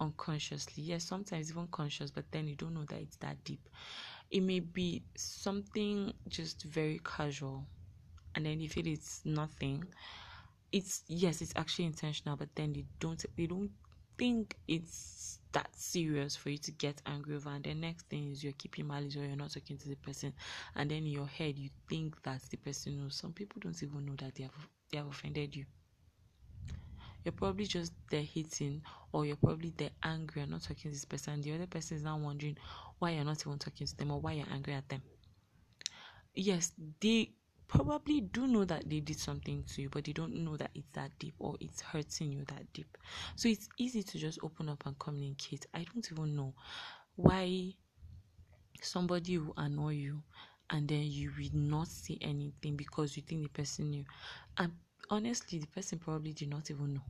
unconsciously. 0.00 0.82
Yes, 0.84 1.04
sometimes 1.04 1.50
even 1.50 1.68
conscious, 1.68 2.10
but 2.10 2.24
then 2.32 2.48
you 2.48 2.56
don't 2.56 2.74
know 2.74 2.84
that 2.88 3.00
it's 3.00 3.16
that 3.16 3.42
deep. 3.44 3.68
It 4.30 4.40
may 4.42 4.60
be 4.60 5.02
something 5.16 6.12
just 6.28 6.62
very 6.64 7.00
casual, 7.04 7.66
and 8.34 8.46
then 8.46 8.60
you 8.60 8.68
feel 8.68 8.86
it's 8.86 9.22
nothing. 9.24 9.84
It's 10.72 11.02
yes, 11.08 11.42
it's 11.42 11.52
actually 11.56 11.86
intentional, 11.86 12.36
but 12.36 12.48
then 12.54 12.72
they 12.72 12.84
don't 13.00 13.24
they 13.36 13.46
don't 13.46 13.70
think 14.18 14.56
it's 14.68 15.40
that 15.52 15.68
serious 15.74 16.36
for 16.36 16.50
you 16.50 16.58
to 16.58 16.70
get 16.72 17.00
angry 17.06 17.34
over 17.36 17.50
and 17.50 17.64
the 17.64 17.74
next 17.74 18.06
thing 18.08 18.30
is 18.30 18.44
you're 18.44 18.52
keeping 18.52 18.86
malice 18.86 19.16
or 19.16 19.24
you're 19.26 19.34
not 19.34 19.50
talking 19.50 19.78
to 19.78 19.88
the 19.88 19.96
person 19.96 20.32
and 20.76 20.90
then 20.90 20.98
in 20.98 21.06
your 21.06 21.26
head 21.26 21.58
you 21.58 21.70
think 21.88 22.22
that 22.22 22.40
the 22.50 22.56
person 22.58 22.98
knows 22.98 23.16
some 23.16 23.32
people 23.32 23.58
don't 23.60 23.82
even 23.82 24.04
know 24.04 24.14
that 24.18 24.34
they 24.34 24.44
have 24.44 24.68
they 24.92 24.98
have 24.98 25.08
offended 25.08 25.56
you 25.56 25.64
you're 27.24 27.32
probably 27.32 27.66
just 27.66 27.92
there 28.10 28.22
hitting 28.22 28.82
or 29.12 29.26
you're 29.26 29.36
probably 29.36 29.72
there 29.76 29.90
angry 30.02 30.42
and 30.42 30.50
not 30.50 30.62
talking 30.62 30.90
to 30.90 30.90
this 30.90 31.04
person 31.04 31.40
the 31.40 31.52
other 31.54 31.66
person 31.66 31.96
is 31.96 32.04
now 32.04 32.18
wondering 32.18 32.56
why 32.98 33.10
you're 33.10 33.24
not 33.24 33.40
even 33.46 33.58
talking 33.58 33.86
to 33.86 33.96
them 33.96 34.10
or 34.10 34.20
why 34.20 34.32
you're 34.32 34.46
angry 34.52 34.74
at 34.74 34.88
them 34.88 35.02
yes 36.34 36.72
they 37.00 37.30
probably 37.68 38.20
do 38.20 38.46
know 38.48 38.64
that 38.64 38.88
they 38.90 38.98
did 38.98 39.16
something 39.16 39.62
to 39.62 39.82
you, 39.82 39.88
but 39.88 40.04
they 40.04 40.12
don't 40.12 40.34
know 40.34 40.56
that 40.56 40.70
it's 40.74 40.88
that 40.92 41.16
deep 41.20 41.34
or 41.38 41.56
it's 41.60 41.80
hurting 41.80 42.32
you 42.32 42.44
that 42.46 42.72
deep. 42.72 42.98
So 43.36 43.48
it's 43.48 43.68
easy 43.78 44.02
to 44.02 44.18
just 44.18 44.40
open 44.42 44.68
up 44.68 44.84
and 44.86 44.98
communicate. 44.98 45.66
I 45.72 45.84
don't 45.84 46.10
even 46.10 46.34
know 46.34 46.54
why 47.14 47.74
somebody 48.82 49.38
will 49.38 49.54
annoy 49.56 49.90
you 49.94 50.22
and 50.70 50.88
then 50.88 51.02
you 51.04 51.30
will 51.36 51.50
not 51.52 51.88
say 51.88 52.18
anything 52.20 52.76
because 52.76 53.16
you 53.16 53.22
think 53.22 53.42
the 53.42 53.48
person 53.48 53.90
knew. 53.90 54.04
And 54.58 54.72
honestly, 55.10 55.58
the 55.58 55.66
person 55.66 55.98
probably 55.98 56.32
did 56.32 56.48
not 56.48 56.70
even 56.70 56.94
know. 56.94 57.04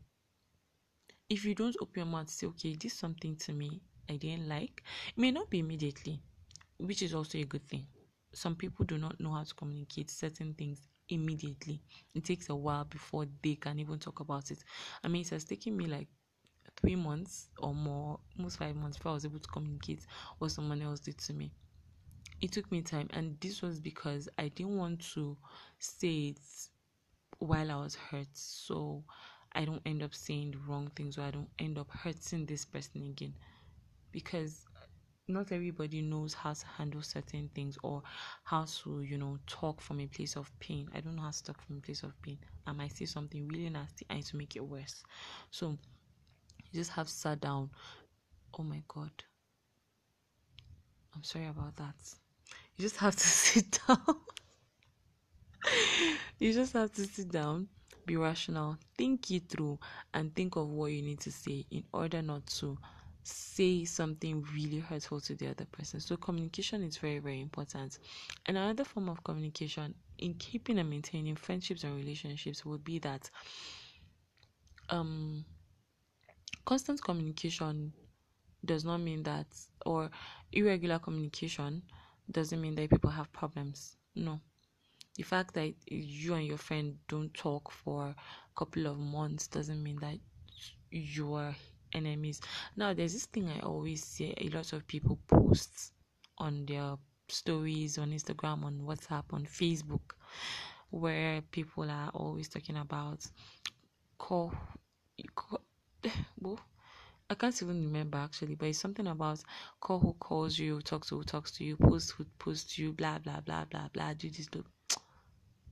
If 1.30 1.44
you 1.44 1.54
don't 1.54 1.76
open 1.80 1.94
your 2.00 2.06
mouth 2.06 2.28
say, 2.28 2.46
okay, 2.48 2.74
this 2.74 2.92
something 2.94 3.36
to 3.36 3.52
me 3.52 3.80
I 4.08 4.16
didn't 4.16 4.48
like, 4.48 4.82
it 5.08 5.18
may 5.18 5.30
not 5.30 5.48
be 5.48 5.60
immediately, 5.60 6.20
which 6.78 7.02
is 7.02 7.14
also 7.14 7.38
a 7.38 7.44
good 7.44 7.66
thing 7.68 7.86
some 8.32 8.54
people 8.54 8.84
do 8.86 8.96
not 8.96 9.18
know 9.20 9.32
how 9.32 9.42
to 9.42 9.54
communicate 9.54 10.08
certain 10.10 10.54
things 10.54 10.88
immediately. 11.08 11.82
It 12.14 12.24
takes 12.24 12.48
a 12.48 12.54
while 12.54 12.84
before 12.84 13.26
they 13.42 13.56
can 13.56 13.80
even 13.80 13.98
talk 13.98 14.20
about 14.20 14.52
it. 14.52 14.62
I 15.02 15.08
mean, 15.08 15.22
it 15.22 15.30
has 15.30 15.44
taken 15.44 15.76
me 15.76 15.86
like 15.88 16.06
three 16.76 16.96
months 16.96 17.50
or 17.58 17.74
more, 17.74 18.20
almost 18.38 18.58
five 18.58 18.76
months 18.76 18.98
before 18.98 19.12
I 19.12 19.14
was 19.14 19.24
able 19.24 19.40
to 19.40 19.48
communicate 19.48 20.06
what 20.38 20.52
someone 20.52 20.82
else 20.82 21.00
did 21.00 21.18
to 21.18 21.34
me. 21.34 21.52
It 22.40 22.52
took 22.52 22.70
me 22.72 22.82
time, 22.82 23.08
and 23.12 23.38
this 23.40 23.62
was 23.62 23.80
because 23.80 24.28
I 24.38 24.48
didn't 24.48 24.76
want 24.78 25.00
to 25.14 25.36
say 25.78 26.28
it 26.28 26.40
while 27.40 27.70
I 27.70 27.76
was 27.76 27.96
hurt, 27.96 28.28
so 28.34 29.04
I 29.52 29.64
don't 29.64 29.82
end 29.84 30.02
up 30.02 30.14
saying 30.14 30.52
the 30.52 30.58
wrong 30.58 30.90
things 30.94 31.18
or 31.18 31.22
I 31.22 31.30
don't 31.32 31.50
end 31.58 31.78
up 31.78 31.90
hurting 31.90 32.46
this 32.46 32.64
person 32.64 33.02
again. 33.06 33.34
Because 34.12 34.66
not 35.28 35.52
everybody 35.52 36.02
knows 36.02 36.34
how 36.34 36.52
to 36.52 36.66
handle 36.78 37.02
certain 37.02 37.50
things 37.54 37.78
or 37.82 38.02
how 38.44 38.64
to, 38.64 39.02
you 39.02 39.18
know, 39.18 39.38
talk 39.46 39.80
from 39.80 40.00
a 40.00 40.06
place 40.06 40.36
of 40.36 40.50
pain. 40.60 40.88
I 40.94 41.00
don't 41.00 41.16
know 41.16 41.22
how 41.22 41.30
to 41.30 41.44
talk 41.44 41.62
from 41.66 41.78
a 41.78 41.80
place 41.80 42.02
of 42.02 42.20
pain. 42.22 42.38
I 42.66 42.72
might 42.72 42.92
say 42.96 43.06
something 43.06 43.48
really 43.48 43.70
nasty 43.70 44.06
and 44.10 44.24
to 44.26 44.36
make 44.36 44.56
it 44.56 44.64
worse. 44.64 45.02
So 45.50 45.78
you 46.72 46.80
just 46.80 46.92
have 46.92 47.06
to 47.06 47.12
sat 47.12 47.40
down. 47.40 47.70
Oh 48.58 48.62
my 48.62 48.82
god. 48.88 49.12
I'm 51.14 51.24
sorry 51.24 51.46
about 51.46 51.76
that. 51.76 51.94
You 52.76 52.82
just 52.82 52.96
have 52.98 53.16
to 53.16 53.26
sit 53.26 53.78
down. 53.86 54.16
you 56.38 56.52
just 56.52 56.72
have 56.72 56.92
to 56.92 57.04
sit 57.04 57.30
down, 57.30 57.68
be 58.06 58.16
rational, 58.16 58.76
think 58.96 59.30
it 59.30 59.48
through, 59.48 59.78
and 60.14 60.34
think 60.34 60.56
of 60.56 60.68
what 60.68 60.86
you 60.86 61.02
need 61.02 61.20
to 61.20 61.32
say 61.32 61.66
in 61.70 61.84
order 61.92 62.22
not 62.22 62.46
to 62.46 62.78
say 63.22 63.84
something 63.84 64.44
really 64.54 64.78
hurtful 64.78 65.20
to 65.20 65.34
the 65.34 65.48
other 65.48 65.66
person. 65.66 66.00
So 66.00 66.16
communication 66.16 66.82
is 66.82 66.96
very, 66.96 67.18
very 67.18 67.40
important. 67.40 67.98
And 68.46 68.56
another 68.56 68.84
form 68.84 69.08
of 69.08 69.22
communication 69.22 69.94
in 70.18 70.34
keeping 70.34 70.78
and 70.78 70.88
maintaining 70.88 71.36
friendships 71.36 71.84
and 71.84 71.96
relationships 71.96 72.64
would 72.64 72.82
be 72.84 72.98
that 73.00 73.30
um 74.90 75.44
constant 76.64 77.02
communication 77.02 77.92
does 78.64 78.84
not 78.84 78.98
mean 78.98 79.22
that 79.24 79.46
or 79.86 80.10
irregular 80.52 80.98
communication 80.98 81.82
doesn't 82.30 82.60
mean 82.60 82.74
that 82.76 82.90
people 82.90 83.10
have 83.10 83.32
problems. 83.32 83.96
No. 84.14 84.40
The 85.20 85.26
fact 85.26 85.52
that 85.52 85.74
you 85.86 86.32
and 86.32 86.46
your 86.46 86.56
friend 86.56 86.96
don't 87.06 87.34
talk 87.34 87.70
for 87.70 88.06
a 88.06 88.16
couple 88.56 88.86
of 88.86 88.98
months 88.98 89.48
doesn't 89.48 89.82
mean 89.82 89.98
that 90.00 90.16
you 90.90 91.34
are 91.34 91.54
enemies. 91.92 92.40
Now, 92.74 92.94
there's 92.94 93.12
this 93.12 93.26
thing 93.26 93.50
I 93.50 93.60
always 93.60 94.02
see 94.02 94.32
a 94.38 94.48
lot 94.48 94.72
of 94.72 94.86
people 94.86 95.18
post 95.26 95.92
on 96.38 96.64
their 96.64 96.96
stories 97.28 97.98
on 97.98 98.12
Instagram, 98.12 98.64
on 98.64 98.80
WhatsApp, 98.80 99.24
on 99.32 99.44
Facebook, 99.44 100.14
where 100.88 101.42
people 101.50 101.90
are 101.90 102.08
always 102.14 102.48
talking 102.48 102.78
about 102.78 103.22
call. 104.16 104.54
I 107.28 107.34
can't 107.34 107.62
even 107.62 107.84
remember 107.84 108.16
actually, 108.16 108.54
but 108.54 108.68
it's 108.68 108.78
something 108.78 109.06
about 109.06 109.42
call 109.80 109.98
who 109.98 110.14
calls 110.14 110.58
you, 110.58 110.80
talk 110.80 111.04
to 111.08 111.16
who 111.16 111.24
talks 111.24 111.50
to 111.58 111.64
you, 111.64 111.76
post 111.76 112.12
who 112.12 112.24
posts 112.38 112.78
you, 112.78 112.94
blah 112.94 113.18
blah 113.18 113.40
blah 113.40 113.66
blah 113.66 113.88
blah. 113.92 114.14
Do 114.14 114.30
this, 114.30 114.46
do. 114.46 114.64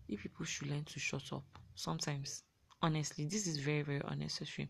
If 0.09 0.23
people 0.23 0.45
should 0.45 0.69
learn 0.69 0.85
to 0.85 0.99
shut 1.01 1.33
up, 1.33 1.45
sometimes 1.75 2.43
honestly, 2.83 3.25
this 3.27 3.47
is 3.47 3.59
very 3.59 3.83
very 3.83 4.03
unnecessary 4.07 4.69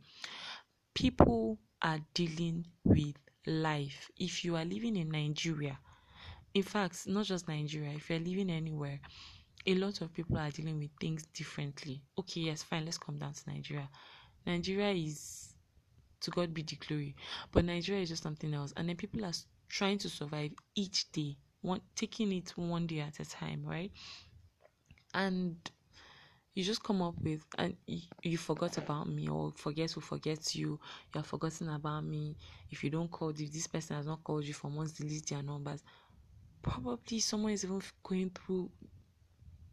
people 0.98 1.59
are 1.83 2.01
dealing 2.12 2.66
with 2.83 3.14
life. 3.46 4.11
If 4.16 4.44
you 4.44 4.57
are 4.57 4.64
living 4.64 4.96
in 4.96 5.11
Nigeria, 5.11 5.79
in 6.55 6.64
fact, 6.64 7.07
not 7.07 7.27
just 7.27 7.46
Nigeria, 7.46 7.90
if 7.94 8.11
you're 8.11 8.18
living 8.18 8.51
anywhere, 8.51 9.01
a 9.64 9.74
lot 9.77 10.01
of 10.01 10.12
people 10.12 10.38
are 10.38 10.51
dealing 10.51 10.79
with 10.81 10.90
things 11.01 11.24
differently. 11.27 12.03
Okay, 12.18 12.40
yes, 12.40 12.64
fine, 12.64 12.85
let's 12.85 12.98
come 12.98 13.16
down 13.16 13.33
to 13.33 13.51
Nigeria. 13.51 13.88
Nigeria 14.44 14.90
is 14.90 15.55
to 16.20 16.33
God 16.33 16.53
be 16.53 16.62
the 16.62 16.77
glory, 16.77 17.14
but 17.53 17.64
Nigeria 17.64 18.03
is 18.03 18.09
just 18.09 18.24
something 18.24 18.53
else. 18.53 18.72
And 18.77 18.88
then 18.88 18.96
people 18.96 19.24
are 19.24 19.33
trying 19.68 19.98
to 19.98 20.09
survive 20.09 20.51
each 20.74 21.12
day, 21.12 21.37
one 21.61 21.81
taking 21.94 22.33
it 22.33 22.51
one 22.57 22.88
day 22.88 23.01
at 23.01 23.20
a 23.20 23.29
time, 23.29 23.62
right? 23.64 23.92
And 25.14 25.57
you 26.55 26.64
just 26.64 26.83
come 26.83 27.03
up 27.03 27.14
with 27.23 27.44
and 27.57 27.77
you, 27.87 28.01
you 28.23 28.37
forgot 28.38 28.79
about 28.79 29.09
me 29.09 29.29
or 29.29 29.53
forget 29.53 29.92
who 29.92 30.01
forgets 30.01 30.57
you 30.57 30.81
you 31.14 31.21
are 31.21 31.25
forgotten 31.25 31.68
about 31.68 32.05
me. 32.05 32.37
If 32.71 32.83
you 32.83 32.90
don't 32.90 33.11
call 33.11 33.31
if 33.31 33.53
this 33.53 33.66
person 33.68 33.97
has 33.97 34.07
not 34.07 34.25
called 34.25 34.44
you 34.44 34.55
for 34.55 34.68
months 34.68 34.92
delete 34.92 35.27
their 35.29 35.42
numbers. 35.42 35.83
Probably 36.62 37.21
someone 37.21 37.53
is 37.53 37.64
even 37.64 37.81
going 38.03 38.31
through 38.31 38.71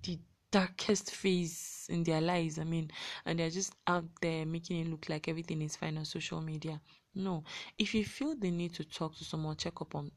the 0.04 0.20
darkest 0.52 1.12
phase 1.12 1.88
in 1.90 2.04
their 2.04 2.22
lives 2.22 2.60
i 2.60 2.64
mean 2.64 2.90
and 3.26 3.40
they're 3.40 3.50
just 3.50 3.74
out 3.88 4.06
there 4.22 4.46
making 4.46 4.80
it 4.80 4.88
look 4.90 5.10
like 5.10 5.28
everything 5.28 5.62
is 5.62 5.76
fine 5.76 5.98
on 5.98 6.06
social 6.06 6.40
media. 6.42 6.80
No. 7.14 7.44
If 7.78 7.94
you 7.96 8.06
feel 8.06 8.36
the 8.36 8.52
need 8.52 8.74
to 8.76 8.84
talk 8.84 9.16
to 9.18 9.24
someone 9.26 9.56
check 9.58 9.82
up 9.82 9.96
on 9.96 10.12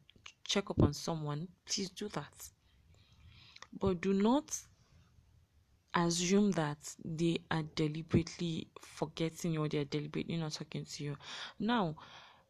check 0.45 0.69
up 0.69 0.81
on 0.81 0.93
someone 0.93 1.47
please 1.65 1.89
do 1.89 2.07
that. 2.09 2.49
But 3.77 4.01
do 4.01 4.13
not 4.13 4.57
assume 6.05 6.51
that 6.51 6.77
they 7.03 7.39
are 7.49 7.63
deliberately 7.75 8.67
forgetting 8.81 9.53
you 9.53 9.63
or 9.63 9.69
they're 9.69 9.85
deliberately 9.85 10.37
not 10.37 10.53
talking 10.53 10.85
to 10.85 11.03
you. 11.03 11.17
Now, 11.59 11.95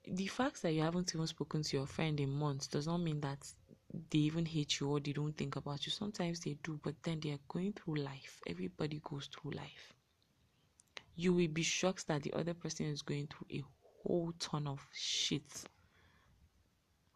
the 0.06 0.28
fact 0.28 0.62
that 0.62 0.74
you 0.74 0.82
haven't 0.82 1.14
even 1.14 1.28
spoken 1.28 1.64
to 1.64 1.78
your 1.78 1.86
friend 1.86 2.20
in 2.20 2.30
months 2.30 2.68
does 2.68 2.88
not 2.88 2.98
mean 2.98 3.22
that 3.22 3.40
they 4.10 4.20
even 4.20 4.46
hate 4.46 4.80
you 4.80 4.90
or 4.90 5.00
they 5.00 5.14
don't 5.14 5.36
think 5.36 5.56
about 5.56 5.86
you. 5.86 5.92
Sometimes 5.92 6.40
they 6.40 6.58
do, 6.64 6.80
but 6.84 6.96
then 7.04 7.20
they 7.20 7.32
are 7.32 7.40
going 7.48 7.74
through 7.74 7.96
life. 7.96 8.42
Everybody 8.48 9.02
goes 9.04 9.28
through 9.28 9.52
life. 9.52 9.94
You 11.16 11.34
will 11.34 11.48
be 11.48 11.64
shocked 11.64 12.08
that 12.08 12.24
the 12.24 12.34
other 12.34 12.54
person 12.54 12.86
is 12.86 13.02
going 13.02 13.28
through 13.28 13.58
a 13.60 13.64
whole 14.04 14.32
ton 14.40 14.68
of 14.68 14.88
shit 14.94 15.66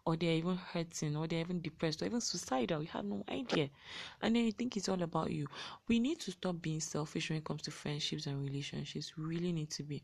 or 0.06 0.16
they're 0.18 0.34
even 0.34 0.58
hurting 0.58 1.16
or 1.16 1.28
they're 1.28 1.39
even 1.39 1.62
depressed 1.62 2.02
or 2.02 2.06
even 2.06 2.22
suicidal. 2.22 2.82
You 2.82 2.89
have 2.89 3.06
no 3.06 3.24
idea. 3.30 3.70
And 4.22 4.36
then 4.36 4.46
you 4.46 4.52
think 4.52 4.76
it's 4.78 4.89
all 4.89 5.02
about 5.02 5.32
you. 5.32 5.48
We 5.88 6.00
need 6.00 6.20
to 6.22 6.32
stop 6.32 6.62
being 6.62 6.80
selfish 6.80 7.30
when 7.30 7.38
it 7.39 7.46
comes 7.46 7.62
to 7.63 7.72
friendships 7.72 8.26
and 8.28 8.42
relationships. 8.42 9.16
We 9.18 9.24
really 9.24 9.54
need 9.54 9.70
to 9.72 9.84
be. 9.84 10.04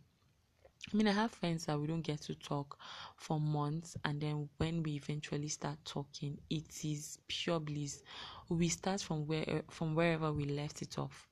I 0.93 0.97
mean, 0.97 1.07
I 1.07 1.12
have 1.12 1.31
friends 1.31 1.65
that 1.65 1.79
we 1.79 1.88
don't 1.88 2.01
get 2.01 2.21
to 2.21 2.35
talk 2.35 2.79
for 3.17 3.39
months, 3.39 3.97
and 4.05 4.19
then 4.19 4.49
when 4.57 4.81
we 4.81 4.93
eventually 4.95 5.49
start 5.49 5.77
talking, 5.85 6.38
it 6.49 6.83
is 6.83 7.19
pure 7.27 7.59
bliss. 7.59 8.01
We 8.47 8.69
start 8.69 9.01
from 9.01 9.27
where 9.27 9.63
from 9.69 9.93
wherever 9.93 10.31
we 10.31 10.45
left 10.45 10.81
it 10.81 10.97
off, 10.97 11.27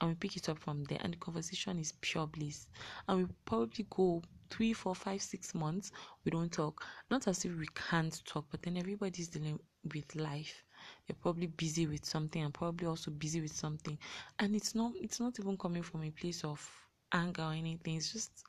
and 0.00 0.10
we 0.10 0.14
pick 0.14 0.36
it 0.36 0.48
up 0.48 0.58
from 0.58 0.84
there, 0.84 0.98
and 1.00 1.14
the 1.14 1.18
conversation 1.18 1.78
is 1.78 1.92
pure 2.00 2.26
bliss. 2.26 2.68
And 3.08 3.18
we 3.18 3.34
probably 3.44 3.86
go 3.90 4.22
three, 4.50 4.72
four, 4.72 4.94
five, 4.94 5.22
six 5.22 5.54
months, 5.54 5.92
we 6.24 6.30
don't 6.30 6.52
talk. 6.52 6.84
Not 7.10 7.26
as 7.28 7.44
if 7.44 7.56
we 7.56 7.66
can't 7.74 8.24
talk, 8.24 8.46
but 8.50 8.62
then 8.62 8.76
everybody's 8.76 9.28
dealing 9.28 9.58
with 9.94 10.14
life. 10.16 10.64
They're 11.06 11.16
probably 11.20 11.46
busy 11.46 11.86
with 11.86 12.04
something 12.04 12.42
and 12.42 12.52
probably 12.54 12.86
also 12.86 13.10
busy 13.10 13.40
with 13.40 13.52
something. 13.52 13.98
And 14.38 14.54
it's 14.54 14.74
not 14.74 14.92
it's 15.00 15.20
not 15.20 15.38
even 15.40 15.56
coming 15.56 15.82
from 15.82 16.04
a 16.04 16.10
place 16.10 16.44
of 16.44 16.60
anger 17.12 17.42
or 17.42 17.52
anything. 17.52 17.96
It's 17.96 18.12
just 18.12 18.44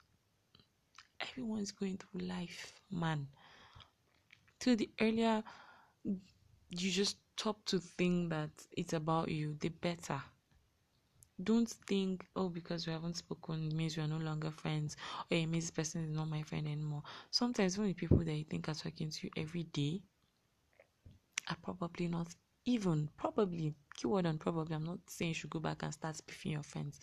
everyone's 1.19 1.71
going 1.71 1.97
through 1.97 2.27
life, 2.27 2.73
man. 2.91 3.27
To 4.59 4.75
the 4.75 4.89
earlier 4.99 5.43
you 6.69 6.91
just 6.91 7.17
stop 7.37 7.63
to 7.65 7.79
think 7.79 8.29
that 8.29 8.49
it's 8.75 8.93
about 8.93 9.29
you, 9.29 9.55
the 9.59 9.69
better 9.69 10.21
don't 11.43 11.69
think 11.87 12.25
oh 12.35 12.49
because 12.49 12.87
we 12.87 12.93
haven't 12.93 13.17
spoken 13.17 13.75
means 13.75 13.95
we 13.95 14.03
are 14.03 14.07
no 14.07 14.17
longer 14.17 14.51
friends. 14.51 14.97
Or 15.29 15.37
it 15.37 15.45
means 15.47 15.65
this 15.65 15.71
person 15.71 16.03
is 16.03 16.09
not 16.09 16.29
my 16.29 16.41
friend 16.43 16.67
anymore. 16.67 17.03
Sometimes 17.31 17.75
the 17.75 17.93
people 17.93 18.17
that 18.19 18.33
you 18.33 18.43
think 18.43 18.67
are 18.69 18.73
talking 18.73 19.09
to 19.09 19.27
you 19.27 19.31
every 19.37 19.63
day 19.63 20.01
are 21.49 21.57
probably 21.61 22.07
not 22.07 22.27
even 22.65 23.09
probably 23.17 23.73
keyword 23.95 24.25
on 24.25 24.37
probably 24.37 24.75
i'm 24.75 24.83
not 24.83 24.99
saying 25.07 25.29
you 25.29 25.35
should 25.35 25.49
go 25.49 25.59
back 25.59 25.81
and 25.83 25.93
start 25.93 26.15
spiffing 26.15 26.51
your 26.51 26.63
friends. 26.63 26.99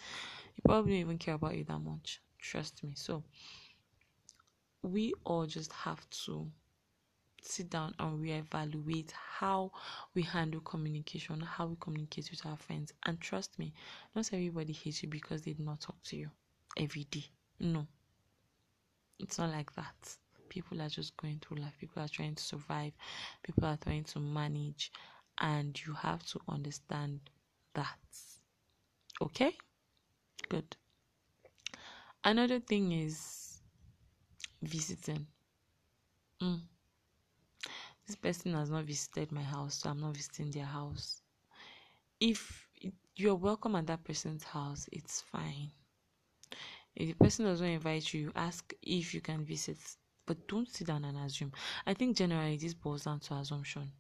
You 0.57 0.63
probably 0.65 0.93
don't 0.93 1.01
even 1.01 1.19
care 1.19 1.35
about 1.35 1.57
you 1.57 1.65
that 1.65 1.79
much. 1.79 2.21
Trust 2.39 2.85
me. 2.85 2.93
So 2.95 3.25
we 4.83 5.15
all 5.25 5.47
just 5.47 5.73
have 5.73 6.09
to 6.11 6.51
sit 7.47 7.71
down 7.71 7.95
and 7.99 8.19
reevaluate 8.23 9.13
how 9.13 9.71
we 10.15 10.23
handle 10.23 10.61
communication, 10.61 11.41
how 11.41 11.67
we 11.67 11.77
communicate 11.81 12.31
with 12.31 12.45
our 12.47 12.57
friends. 12.57 12.93
And 13.07 13.21
trust 13.21 13.59
me, 13.59 13.73
not 14.15 14.31
everybody 14.33 14.73
hates 14.73 15.03
you 15.03 15.09
because 15.09 15.43
they 15.43 15.53
do 15.53 15.63
not 15.63 15.81
talk 15.81 16.03
to 16.05 16.17
you 16.17 16.31
every 16.77 17.05
day. 17.05 17.25
No, 17.61 17.87
it's 19.19 19.39
not 19.39 19.51
like 19.51 19.75
that. 19.75 20.17
People 20.49 20.81
are 20.81 20.89
just 20.89 21.17
going 21.17 21.41
through 21.41 21.59
life, 21.59 21.75
people 21.81 22.03
are 22.03 22.09
trying 22.09 22.35
to 22.35 22.43
survive, 22.43 22.93
people 23.43 23.65
are 23.65 23.77
trying 23.77 24.05
to 24.05 24.21
manage, 24.21 24.93
and 25.41 25.81
you 25.85 25.95
have 25.95 26.25
to 26.27 26.41
understand 26.49 27.21
that. 27.75 27.99
Okay? 29.21 29.57
Good. 30.49 30.77
Another 32.25 32.61
thing 32.61 32.93
is 32.93 33.61
visiting. 34.63 35.27
Mm 36.41 36.74
this 38.07 38.17
person 38.17 38.55
has 38.55 38.71
not 38.71 38.85
visited 38.85 39.33
my 39.33 39.43
house, 39.43 39.77
so 39.77 39.91
I'm 39.91 40.01
not 40.01 40.17
visiting 40.17 40.51
their 40.51 40.65
house. 40.67 41.23
If 42.21 42.69
you're 43.17 43.37
welcome 43.37 43.77
at 43.77 43.87
that 43.87 44.05
person's 44.05 44.45
house, 44.45 44.89
it's 44.93 45.23
fine. 45.23 45.71
If 46.97 47.09
the 47.09 47.25
person 47.25 47.45
doesn't 47.47 47.67
invite 47.67 48.13
you, 48.15 48.33
ask 48.35 48.73
if 48.83 49.15
you 49.15 49.21
can 49.21 49.45
visit, 49.45 49.79
but 50.27 50.47
don't 50.49 50.69
sit 50.69 50.87
down 50.87 51.05
and 51.05 51.19
assume. 51.19 51.53
I 51.87 51.95
think 51.95 52.17
generally 52.17 52.57
this 52.57 52.75
boils 52.75 53.05
down 53.05 53.21
to 53.21 53.35
assumption. 53.35 53.93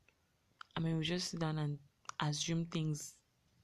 I 0.76 0.80
mean, 0.80 0.98
we 0.98 1.04
just 1.04 1.30
sit 1.30 1.40
down 1.40 1.58
and 1.58 1.78
assume 2.20 2.66
things 2.66 3.16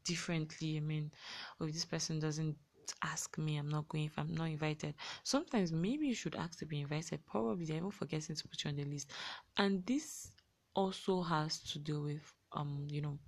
differently. 0.04 0.76
I 0.78 0.80
mean, 0.80 1.12
oh, 1.60 1.66
if 1.66 1.74
this 1.74 1.84
person 1.84 2.20
doesn't 2.20 2.56
ask 3.02 3.36
me, 3.38 3.56
I'm 3.56 3.68
not 3.68 3.88
going 3.88 4.04
if 4.04 4.18
I'm 4.18 4.34
not 4.34 4.48
invited. 4.50 4.94
Sometimes 5.24 5.72
maybe 5.72 6.06
you 6.06 6.14
should 6.14 6.34
ask 6.36 6.58
to 6.60 6.66
be 6.66 6.80
invited. 6.80 7.24
Probably 7.26 7.64
they're 7.64 7.76
even 7.78 7.90
forgetting 7.90 8.36
to 8.36 8.48
put 8.48 8.64
you 8.64 8.70
on 8.70 8.76
the 8.76 8.84
list. 8.84 9.10
And 9.56 9.84
this 9.86 10.32
also 10.74 11.22
has 11.22 11.58
to 11.72 11.78
do 11.78 12.02
with 12.02 12.32
um, 12.52 12.86
you 12.90 13.00
know, 13.00 13.18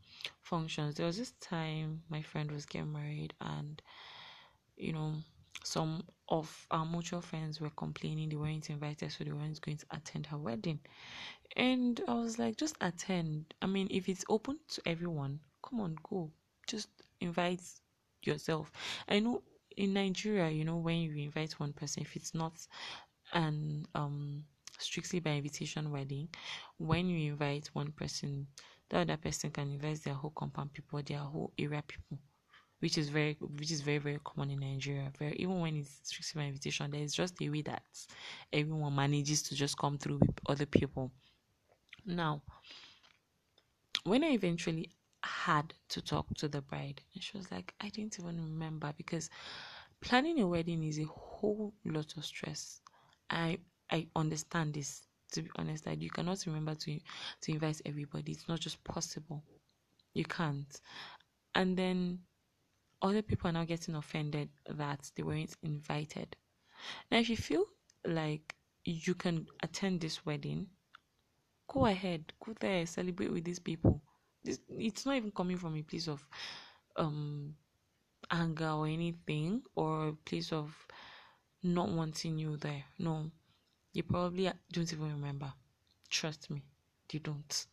functions. 0.42 0.96
There 0.96 1.06
was 1.06 1.18
this 1.18 1.32
time 1.40 2.02
my 2.08 2.22
friend 2.22 2.50
was 2.50 2.66
getting 2.66 2.92
married 2.92 3.34
and 3.40 3.80
you 4.76 4.92
know, 4.92 5.14
some 5.64 6.02
of 6.28 6.66
our 6.70 6.84
mutual 6.84 7.20
friends 7.20 7.60
were 7.60 7.70
complaining 7.70 8.28
they 8.28 8.36
weren't 8.36 8.70
invited, 8.70 9.12
so 9.12 9.24
they 9.24 9.32
weren't 9.32 9.60
going 9.60 9.76
to 9.76 9.86
attend 9.92 10.26
her 10.26 10.38
wedding. 10.38 10.80
And 11.56 12.00
I 12.08 12.14
was 12.14 12.38
like, 12.38 12.56
just 12.56 12.76
attend. 12.80 13.54
I 13.62 13.66
mean, 13.66 13.88
if 13.90 14.08
it's 14.08 14.24
open 14.28 14.58
to 14.70 14.82
everyone, 14.86 15.40
come 15.62 15.80
on, 15.80 15.96
go. 16.02 16.30
Just 16.66 16.88
invite 17.20 17.62
yourself. 18.24 18.72
I 19.08 19.18
know 19.20 19.42
in 19.76 19.94
Nigeria, 19.94 20.50
you 20.50 20.64
know, 20.64 20.76
when 20.76 20.98
you 20.98 21.14
invite 21.16 21.52
one 21.58 21.72
person, 21.72 22.02
if 22.02 22.16
it's 22.16 22.34
not 22.34 22.52
an 23.32 23.86
um 23.94 24.44
strictly 24.78 25.20
by 25.20 25.30
invitation 25.30 25.90
wedding, 25.90 26.28
when 26.78 27.08
you 27.08 27.32
invite 27.32 27.70
one 27.72 27.92
person, 27.92 28.46
the 28.88 28.98
other 28.98 29.16
person 29.16 29.50
can 29.50 29.70
invite 29.70 30.02
their 30.04 30.14
whole 30.14 30.32
compound 30.34 30.72
people, 30.72 31.00
their 31.02 31.18
whole 31.18 31.52
area 31.58 31.82
people, 31.86 32.18
which 32.80 32.98
is 32.98 33.08
very 33.08 33.36
which 33.58 33.70
is 33.70 33.80
very 33.80 33.98
very 33.98 34.18
common 34.24 34.50
in 34.50 34.60
Nigeria. 34.60 35.12
Very 35.18 35.36
even 35.36 35.60
when 35.60 35.76
it's 35.76 36.00
strictly 36.02 36.40
by 36.42 36.46
invitation, 36.46 36.90
there 36.90 37.02
is 37.02 37.14
just 37.14 37.40
a 37.40 37.48
way 37.48 37.62
that 37.62 37.82
everyone 38.52 38.94
manages 38.94 39.42
to 39.44 39.54
just 39.54 39.76
come 39.78 39.98
through 39.98 40.18
with 40.18 40.38
other 40.48 40.66
people. 40.66 41.12
Now, 42.04 42.42
when 44.04 44.24
I 44.24 44.28
eventually 44.30 44.90
had 45.24 45.74
to 45.90 46.02
talk 46.02 46.26
to 46.36 46.48
the 46.48 46.60
bride. 46.62 47.00
And 47.14 47.22
she 47.22 47.36
was 47.36 47.50
like, 47.50 47.74
I 47.80 47.88
didn't 47.88 48.18
even 48.18 48.36
remember 48.42 48.92
because 48.96 49.30
planning 50.00 50.40
a 50.40 50.46
wedding 50.46 50.82
is 50.84 50.98
a 50.98 51.04
whole 51.04 51.74
lot 51.84 52.16
of 52.16 52.24
stress. 52.24 52.80
I 53.30 53.58
I 53.90 54.08
understand 54.16 54.74
this. 54.74 55.06
To 55.32 55.42
be 55.42 55.50
honest, 55.56 55.84
that 55.84 56.02
you 56.02 56.10
cannot 56.10 56.44
remember 56.46 56.74
to 56.74 57.00
to 57.42 57.52
invite 57.52 57.80
everybody. 57.86 58.32
It's 58.32 58.48
not 58.48 58.60
just 58.60 58.82
possible. 58.84 59.42
You 60.14 60.24
can't. 60.24 60.80
And 61.54 61.76
then 61.76 62.20
other 63.02 63.22
people 63.22 63.48
are 63.50 63.52
now 63.52 63.64
getting 63.64 63.94
offended 63.94 64.50
that 64.68 65.10
they 65.16 65.22
weren't 65.22 65.56
invited. 65.62 66.36
Now, 67.10 67.18
if 67.18 67.30
you 67.30 67.36
feel 67.36 67.66
like 68.06 68.54
you 68.84 69.14
can 69.14 69.46
attend 69.62 70.00
this 70.00 70.26
wedding, 70.26 70.68
go 71.68 71.86
ahead, 71.86 72.32
go 72.44 72.54
there, 72.60 72.86
celebrate 72.86 73.32
with 73.32 73.44
these 73.44 73.58
people 73.58 74.02
it's 74.44 75.06
not 75.06 75.16
even 75.16 75.30
coming 75.32 75.56
from 75.56 75.76
a 75.76 75.82
place 75.82 76.08
of 76.08 76.26
um 76.96 77.54
anger 78.30 78.70
or 78.70 78.86
anything 78.86 79.62
or 79.76 80.08
a 80.08 80.12
place 80.12 80.52
of 80.52 80.74
not 81.62 81.88
wanting 81.90 82.38
you 82.38 82.56
there. 82.56 82.84
No. 82.98 83.30
You 83.94 84.04
probably 84.04 84.50
don't 84.72 84.92
even 84.92 85.12
remember. 85.12 85.52
Trust 86.10 86.50
me 86.50 86.62
you 87.12 87.20
don't. 87.20 87.66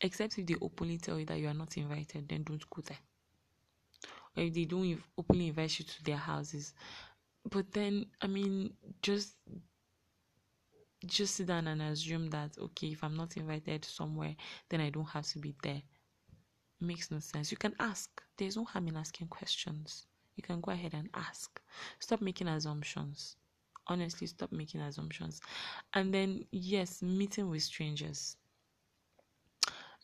Except 0.00 0.38
if 0.38 0.46
they 0.46 0.56
openly 0.60 0.98
tell 0.98 1.20
you 1.20 1.26
that 1.26 1.38
you 1.38 1.46
are 1.46 1.54
not 1.54 1.76
invited 1.76 2.28
then 2.28 2.42
don't 2.42 2.68
go 2.68 2.82
there. 2.82 2.98
Or 4.36 4.42
if 4.44 4.54
they 4.54 4.64
don't 4.64 5.02
openly 5.18 5.48
invite 5.48 5.78
you 5.78 5.84
to 5.84 6.02
their 6.04 6.16
houses. 6.16 6.72
But 7.50 7.72
then 7.72 8.06
i 8.22 8.28
mean 8.28 8.74
just 9.02 9.37
just 11.06 11.36
sit 11.36 11.46
down 11.46 11.66
and 11.68 11.80
assume 11.82 12.28
that 12.28 12.50
okay 12.58 12.88
if 12.88 13.04
i'm 13.04 13.16
not 13.16 13.36
invited 13.36 13.84
somewhere 13.84 14.34
then 14.68 14.80
i 14.80 14.90
don't 14.90 15.08
have 15.08 15.26
to 15.26 15.38
be 15.38 15.54
there 15.62 15.82
makes 16.80 17.10
no 17.10 17.18
sense. 17.18 17.50
You 17.50 17.56
can 17.56 17.74
ask. 17.80 18.22
There's 18.36 18.56
no 18.56 18.64
harm 18.64 18.88
in 18.88 18.96
asking 18.96 19.28
questions. 19.28 20.06
You 20.36 20.42
can 20.42 20.60
go 20.60 20.70
ahead 20.70 20.94
and 20.94 21.08
ask. 21.14 21.60
Stop 21.98 22.20
making 22.20 22.48
assumptions. 22.48 23.36
Honestly, 23.86 24.26
stop 24.26 24.52
making 24.52 24.80
assumptions. 24.82 25.40
And 25.94 26.12
then, 26.12 26.44
yes, 26.52 27.02
meeting 27.02 27.48
with 27.48 27.62
strangers. 27.62 28.36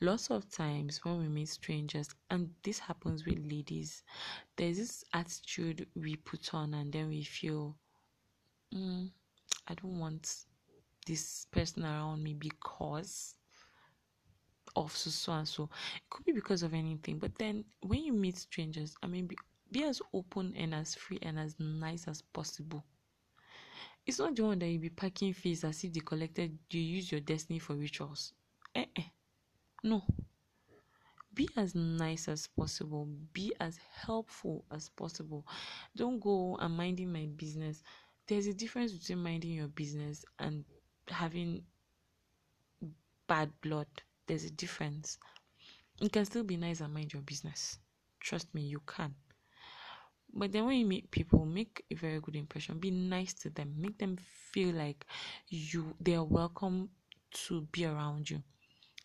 Lots 0.01 0.31
of 0.31 0.51
times 0.51 1.01
when 1.05 1.19
we 1.19 1.29
meet 1.29 1.49
strangers, 1.49 2.09
and 2.29 2.51
this 2.65 2.81
happens 2.81 3.25
with 3.25 3.39
ladies, 3.39 4.03
there's 4.57 4.77
this 4.77 5.05
attitude 5.13 5.87
we 5.95 6.17
put 6.17 6.53
on, 6.53 6.75
and 6.75 6.93
then 6.93 7.09
we 7.09 7.23
feel, 7.23 7.77
mm, 8.75 9.09
I 9.69 9.75
don't 9.75 10.01
want 10.01 10.47
this 11.07 11.47
person 11.51 11.85
around 11.85 12.23
me 12.23 12.35
because 12.35 13.35
of 14.77 14.97
so 14.97 15.11
so 15.11 15.33
and 15.33 15.49
so. 15.49 15.65
It 15.97 16.03
could 16.11 16.25
be 16.25 16.33
because 16.33 16.63
of 16.63 16.75
anything, 16.75 17.19
but 17.19 17.35
then 17.37 17.65
when 17.81 18.05
you 18.05 18.13
meet 18.13 18.37
strangers, 18.37 18.95
I 19.03 19.07
mean, 19.07 19.27
be, 19.27 19.37
be 19.71 19.85
as 19.85 20.01
open 20.13 20.55
and 20.57 20.75
as 20.75 20.95
free 20.95 21.19
and 21.23 21.39
as 21.39 21.55
nice 21.59 22.09
as 22.09 22.23
possible. 22.23 22.85
It's 24.07 24.19
not 24.19 24.35
the 24.37 24.45
one 24.45 24.59
that 24.61 24.69
you 24.69 24.79
be 24.79 24.91
packing 24.91 25.33
face 25.33 25.65
as 25.65 25.83
if 25.85 25.93
they 25.93 26.01
collected 26.01 26.59
you 26.71 26.81
use 26.81 27.11
your 27.11 27.21
destiny 27.21 27.59
for 27.59 27.75
rituals. 27.75 28.33
Eh 28.75 28.87
eh. 28.97 29.05
No. 29.83 30.03
Be 31.35 31.49
as 31.57 31.75
nice 31.75 32.29
as 32.29 32.47
possible. 32.47 33.07
Be 33.33 33.53
as 33.61 33.77
helpful 33.77 34.65
as 34.71 34.89
possible. 34.89 35.47
Don't 35.97 36.21
go 36.21 36.57
and 36.61 36.77
minding 36.77 37.13
my 37.13 37.27
business. 37.27 37.83
There's 38.27 38.47
a 38.47 38.55
difference 38.55 38.93
between 38.93 39.23
minding 39.23 39.51
your 39.53 39.69
business 39.69 40.25
and 40.39 40.65
having 41.09 41.65
bad 43.27 43.51
blood. 43.61 43.87
There's 44.27 44.45
a 44.45 44.51
difference. 44.51 45.19
You 46.01 46.09
can 46.09 46.25
still 46.25 46.45
be 46.45 46.57
nice 46.57 46.81
and 46.81 46.93
mind 46.93 47.13
your 47.13 47.23
business. 47.23 47.79
Trust 48.21 48.55
me, 48.55 48.63
you 48.63 48.81
can. 48.87 49.15
But 50.33 50.51
then 50.51 50.67
when 50.67 50.79
you 50.79 50.87
meet 50.87 51.11
people, 51.11 51.45
make 51.45 51.85
a 51.91 51.95
very 51.95 52.21
good 52.21 52.35
impression. 52.35 52.79
Be 52.79 52.91
nice 52.91 53.35
to 53.35 53.51
them. 53.51 53.75
Make 53.77 53.99
them 53.99 54.17
feel 54.51 54.75
like 54.75 55.07
you 55.49 55.95
they 56.01 56.15
are 56.15 56.25
welcome 56.25 56.89
to 57.47 57.63
be 57.71 57.85
around 57.85 58.29
you. 58.29 58.43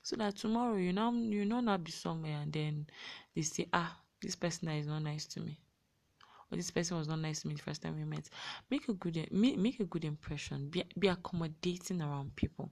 So 0.02 0.16
that 0.16 0.38
tomorrow 0.38 0.78
you 0.78 0.92
know 0.92 1.12
you 1.14 1.46
know 1.46 1.60
not 1.60 1.84
be 1.84 1.92
somewhere 1.92 2.40
and 2.42 2.52
then 2.52 2.88
they 3.36 3.44
say, 3.44 3.68
ah, 3.74 3.96
this 4.22 4.36
person 4.36 4.70
is 4.70 4.88
not 4.88 5.04
nice 5.04 5.28
to 5.28 5.42
me. 5.42 5.60
Or 6.52 6.58
this 6.58 6.72
person 6.72 6.98
was 6.98 7.08
not 7.08 7.20
nice 7.20 7.42
to 7.42 7.48
me 7.48 7.56
the 7.56 7.62
first 7.62 7.82
time 7.82 7.96
we 7.96 8.06
met. 8.06 8.30
Make 8.70 8.88
a 8.90 8.94
good 8.94 9.32
make, 9.32 9.80
a 9.80 9.86
good 9.86 10.06
impression. 10.06 10.70
Be 10.70 10.84
be 10.98 11.08
accommodating 11.08 12.02
around 12.02 12.36
people. 12.36 12.72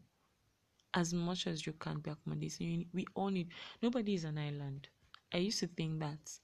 As 0.94 1.14
much 1.14 1.48
as 1.48 1.66
you 1.66 1.74
can 1.74 2.00
be 2.00 2.12
accommodating. 2.12 2.68
You, 2.68 2.86
we 2.94 3.06
all 3.16 3.30
need 3.30 3.50
nobody 3.82 4.16
is 4.16 4.24
an 4.24 4.38
island. 4.38 4.88
I 5.34 5.38
used 5.38 5.60
to 5.60 5.68
think 5.68 6.00
that 6.00 6.40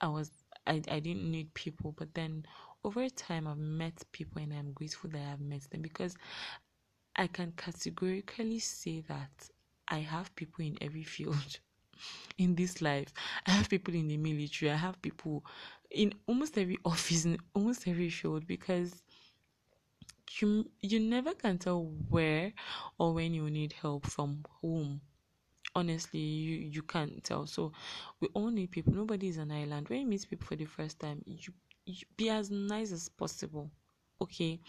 I 0.00 0.08
was 0.08 0.30
I, 0.66 0.82
I 0.90 1.00
didn't 1.00 1.30
need 1.30 1.52
people, 1.54 1.92
but 1.96 2.14
then 2.14 2.44
over 2.84 3.08
time 3.08 3.46
I've 3.46 3.58
met 3.58 4.04
people 4.12 4.42
and 4.42 4.52
I'm 4.52 4.72
grateful 4.72 5.10
that 5.10 5.22
I've 5.32 5.40
met 5.40 5.62
them 5.70 5.82
because 5.82 6.16
I 7.16 7.26
can 7.26 7.52
categorically 7.56 8.58
say 8.58 9.00
that 9.08 9.48
I 9.88 9.98
have 9.98 10.34
people 10.36 10.64
in 10.64 10.78
every 10.80 11.02
field 11.14 11.58
in 12.38 12.54
this 12.54 12.82
life. 12.82 13.12
I 13.46 13.52
have 13.52 13.68
people 13.68 13.94
in 13.94 14.08
the 14.08 14.16
military, 14.16 14.70
I 14.72 14.76
have 14.76 15.00
people 15.02 15.44
in 15.94 16.14
almost 16.26 16.58
every 16.58 16.78
office, 16.84 17.24
in 17.24 17.38
almost 17.54 17.86
every 17.88 18.10
field 18.10 18.46
because 18.46 19.02
you 20.40 20.70
you 20.80 21.00
never 21.00 21.34
can 21.34 21.58
tell 21.58 21.84
where 22.08 22.52
or 22.98 23.12
when 23.14 23.34
you 23.34 23.48
need 23.50 23.72
help 23.72 24.06
from 24.06 24.44
whom. 24.60 25.00
Honestly 25.76 26.20
you 26.20 26.56
you 26.58 26.82
can't 26.82 27.22
tell. 27.24 27.46
So 27.46 27.72
we 28.20 28.28
all 28.34 28.50
need 28.50 28.70
people. 28.70 28.94
Nobody 28.94 29.28
is 29.28 29.38
an 29.38 29.52
island. 29.52 29.88
When 29.88 30.00
you 30.00 30.06
meet 30.06 30.26
people 30.28 30.46
for 30.46 30.56
the 30.56 30.66
first 30.66 31.00
time 31.00 31.22
you, 31.26 31.52
you 31.86 32.06
be 32.16 32.30
as 32.30 32.50
nice 32.50 32.92
as 32.92 33.08
possible 33.08 33.70
okay? 34.22 34.60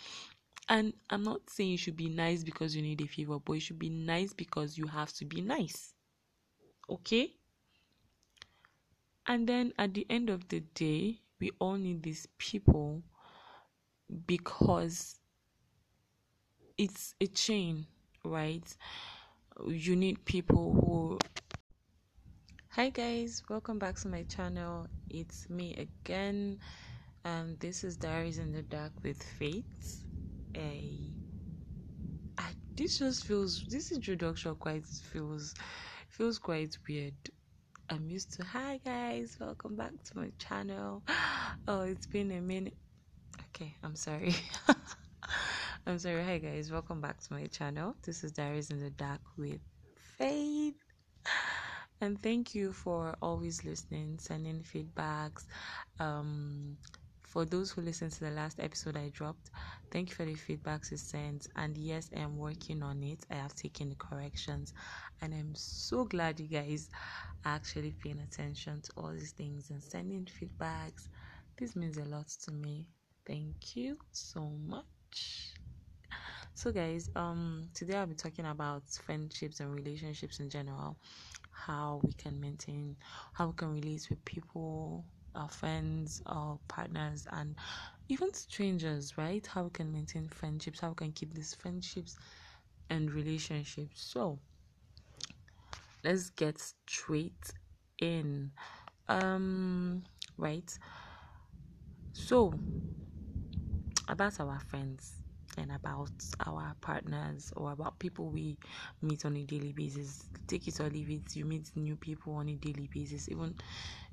And 0.70 0.94
i'm 1.12 1.24
not 1.24 1.50
saying 1.50 1.72
you 1.72 1.78
should 1.78 1.98
be 1.98 2.10
nice 2.10 2.44
because 2.44 2.76
you 2.76 2.82
need 2.82 3.02
a 3.02 3.08
favor 3.08 3.40
but 3.40 3.54
you 3.54 3.60
should 3.62 3.80
be 3.80 3.90
nice 3.90 4.34
because 4.34 4.78
you 4.78 4.88
have 4.88 5.14
to 5.14 5.26
be 5.26 5.42
nice 5.42 5.94
okay 6.90 7.32
and 9.28 9.48
then 9.48 9.74
at 9.78 9.94
the 9.94 10.06
end 10.10 10.30
of 10.30 10.48
the 10.50 10.60
day 10.74 11.20
we 11.40 11.52
all 11.60 11.76
need 11.76 12.04
these 12.04 12.28
people 12.38 13.04
because 14.28 15.20
it's 16.78 17.16
a 17.22 17.28
chain 17.28 17.86
right? 18.26 18.76
You 19.68 19.96
need 19.96 20.26
people 20.26 20.74
who 20.74 21.20
hi 22.70 22.90
guys 22.90 23.42
welcome 23.50 23.80
back 23.80 23.96
to 23.96 24.08
my 24.08 24.24
channel. 24.24 24.88
It's 25.10 25.50
me 25.50 25.76
again. 25.76 26.60
And 27.24 27.60
this 27.60 27.84
is 27.84 27.98
diaries 27.98 28.38
in 28.38 28.52
the 28.52 28.62
dark 28.64 28.92
with 29.04 29.22
faith. 29.22 30.04
A 30.56 31.00
ah, 32.38 32.50
I, 32.50 32.52
this 32.76 33.00
just 33.00 33.26
feels 33.26 33.64
this 33.66 33.92
introduction 33.92 34.56
quite 34.56 34.86
feels 34.86 35.54
feels 36.10 36.38
quite 36.38 36.78
weird 36.88 37.14
i'm 37.90 38.10
used 38.10 38.34
to 38.34 38.44
hi 38.44 38.80
guys 38.86 39.38
welcome 39.40 39.76
back 39.76 39.92
to 40.04 40.18
my 40.18 40.32
channel 40.40 41.04
oh 41.68 41.82
it's 41.82 42.08
been 42.08 42.32
a 42.32 42.42
minute 42.42 42.78
okay 43.50 43.76
i'm 43.84 43.96
sorry 43.96 44.36
I'm 45.88 46.00
sorry. 46.00 46.24
Hi 46.24 46.40
guys, 46.40 46.72
welcome 46.72 47.00
back 47.00 47.22
to 47.22 47.34
my 47.34 47.46
channel. 47.46 47.96
This 48.04 48.24
is 48.24 48.32
Diaries 48.32 48.72
in 48.72 48.80
the 48.80 48.90
Dark 48.90 49.22
with 49.38 49.60
Faith. 50.18 50.74
And 52.02 52.22
thank 52.22 52.56
you 52.56 52.72
for 52.72 53.16
always 53.22 53.64
listening, 53.64 54.18
sending 54.20 54.64
feedbacks. 54.64 55.46
Um 56.00 56.78
for 57.36 57.46
those 57.46 57.72
who 57.72 57.82
listened 57.82 58.14
to 58.14 58.22
the 58.24 58.32
last 58.32 58.62
episode 58.62 58.96
I 58.98 59.10
dropped, 59.10 59.52
thank 59.92 60.10
you 60.10 60.16
for 60.16 60.26
the 60.26 60.36
feedbacks 60.36 60.92
you 60.92 60.98
sent. 60.98 61.48
And 61.58 61.78
yes, 61.78 62.10
I'm 62.16 62.38
working 62.38 62.82
on 62.82 63.04
it. 63.04 63.26
I 63.30 63.36
have 63.36 63.54
taken 63.56 63.90
the 63.90 63.96
corrections, 63.96 64.74
and 65.22 65.34
I'm 65.34 65.54
so 65.56 66.06
glad 66.06 66.40
you 66.40 66.48
guys 66.48 66.90
are 67.46 67.56
actually 67.56 67.92
paying 67.92 68.20
attention 68.20 68.82
to 68.84 68.92
all 68.98 69.12
these 69.12 69.34
things 69.34 69.70
and 69.70 69.84
sending 69.84 70.26
feedbacks. 70.26 71.10
This 71.58 71.76
means 71.76 71.98
a 71.98 72.06
lot 72.06 72.28
to 72.46 72.52
me. 72.52 72.88
Thank 73.28 73.76
you 73.76 73.98
so 74.12 74.42
much. 74.66 75.56
So, 76.54 76.72
guys, 76.72 77.10
um, 77.16 77.70
today 77.74 77.98
I'll 77.98 78.08
be 78.08 78.16
talking 78.16 78.46
about 78.46 78.84
friendships 79.06 79.60
and 79.60 79.74
relationships 79.74 80.40
in 80.40 80.50
general, 80.50 80.98
how 81.52 82.02
we 82.04 82.14
can 82.14 82.40
maintain, 82.40 82.98
how 83.34 83.48
we 83.48 83.54
can 83.54 83.72
relate 83.72 84.08
with 84.10 84.24
people, 84.26 85.06
our 85.36 85.50
friends, 85.50 86.22
our 86.26 86.60
partners, 86.68 87.28
and 87.32 87.56
even 88.10 88.34
strangers, 88.34 89.18
right? 89.18 89.46
How 89.46 89.64
we 89.64 89.70
can 89.70 89.92
maintain 89.92 90.28
friendships, 90.28 90.80
how 90.80 90.90
we 90.90 90.96
can 90.96 91.12
keep 91.12 91.34
these 91.34 91.54
friendships 91.54 92.18
and 92.90 93.12
relationships. 93.12 94.02
So, 94.04 94.40
let's 96.04 96.30
get 96.30 96.60
straight 96.60 97.52
in. 98.00 98.52
Um, 99.08 100.04
right. 100.38 100.78
So, 102.14 102.54
about 104.08 104.40
our 104.40 104.60
friends 104.60 105.25
and 105.58 105.72
about 105.72 106.12
our 106.46 106.76
partners 106.82 107.52
or 107.56 107.72
about 107.72 107.98
people 108.00 108.30
we 108.30 108.58
meet 109.02 109.26
on 109.26 109.36
a 109.38 109.44
daily 109.44 109.74
basis. 109.74 110.28
Take 110.48 110.68
it 110.68 110.80
or 110.80 110.90
leave 110.90 111.10
it, 111.10 111.36
you 111.36 111.46
meet 111.46 111.72
new 111.76 111.96
people 111.96 112.34
on 112.36 112.50
a 112.50 112.56
daily 112.56 112.90
basis, 112.94 113.30
even 113.30 113.56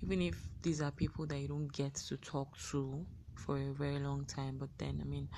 even 0.02 0.22
if 0.22 0.36
these 0.62 0.80
are 0.82 0.90
people 0.90 1.26
that 1.26 1.38
you 1.38 1.48
don't 1.48 1.72
get 1.72 1.94
to 1.94 2.16
talk 2.16 2.56
to 2.70 3.04
for 3.34 3.56
a 3.58 3.72
very 3.72 3.98
long 3.98 4.24
time. 4.24 4.56
But 4.58 4.70
then 4.78 5.00
I 5.00 5.04
mean 5.04 5.28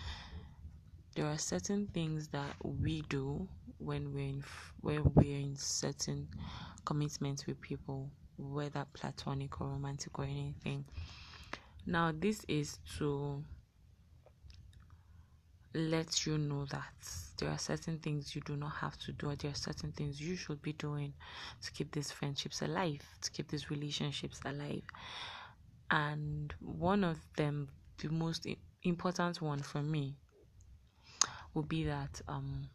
there 1.15 1.27
are 1.27 1.39
certain 1.39 1.87
things 1.89 2.29
that 2.29 2.57
we 2.63 3.03
do 3.03 3.47
when 3.79 4.13
we're 4.13 4.29
in 4.29 4.45
when 4.81 5.03
we're 5.15 5.39
in 5.39 5.57
certain 5.57 6.29
commitments 6.85 7.47
with 7.47 7.61
people, 7.61 8.11
whether 8.37 8.85
platonic 8.93 9.61
or 9.61 9.69
romantic 9.69 10.19
or 10.19 10.25
anything. 10.25 10.85
Now 11.87 12.13
this 12.17 12.45
is 12.49 12.79
to 12.99 13.45
let 15.75 16.27
you 16.27 16.39
know 16.39 16.65
that 16.67 16.95
there 17.39 17.51
are 17.51 17.59
certain 17.59 17.99
things 17.99 18.35
you 18.35 18.41
do 18.43 18.57
not 18.57 18.73
have 18.77 18.97
to 18.99 19.13
do, 19.13 19.31
or 19.31 19.37
there 19.37 19.51
are 19.51 19.55
certain 19.55 19.93
things 19.93 20.21
you 20.21 20.37
should 20.37 20.63
be 20.63 20.73
doing 20.73 21.15
to 21.63 21.73
keep 21.73 21.93
these 21.93 22.11
friendships 22.13 22.63
alive, 22.63 23.01
to 23.23 23.31
keep 23.31 23.49
these 23.49 23.71
relationships 23.71 24.41
alive. 24.45 24.83
And 25.91 26.53
one 26.61 27.05
of 27.05 27.27
them, 27.37 27.71
the 27.97 28.11
most 28.11 28.47
important 28.83 29.41
one 29.41 29.63
for 29.63 29.83
me, 29.83 30.19
would 31.55 31.69
be 31.69 31.85
that 31.85 32.21
um, 32.29 32.69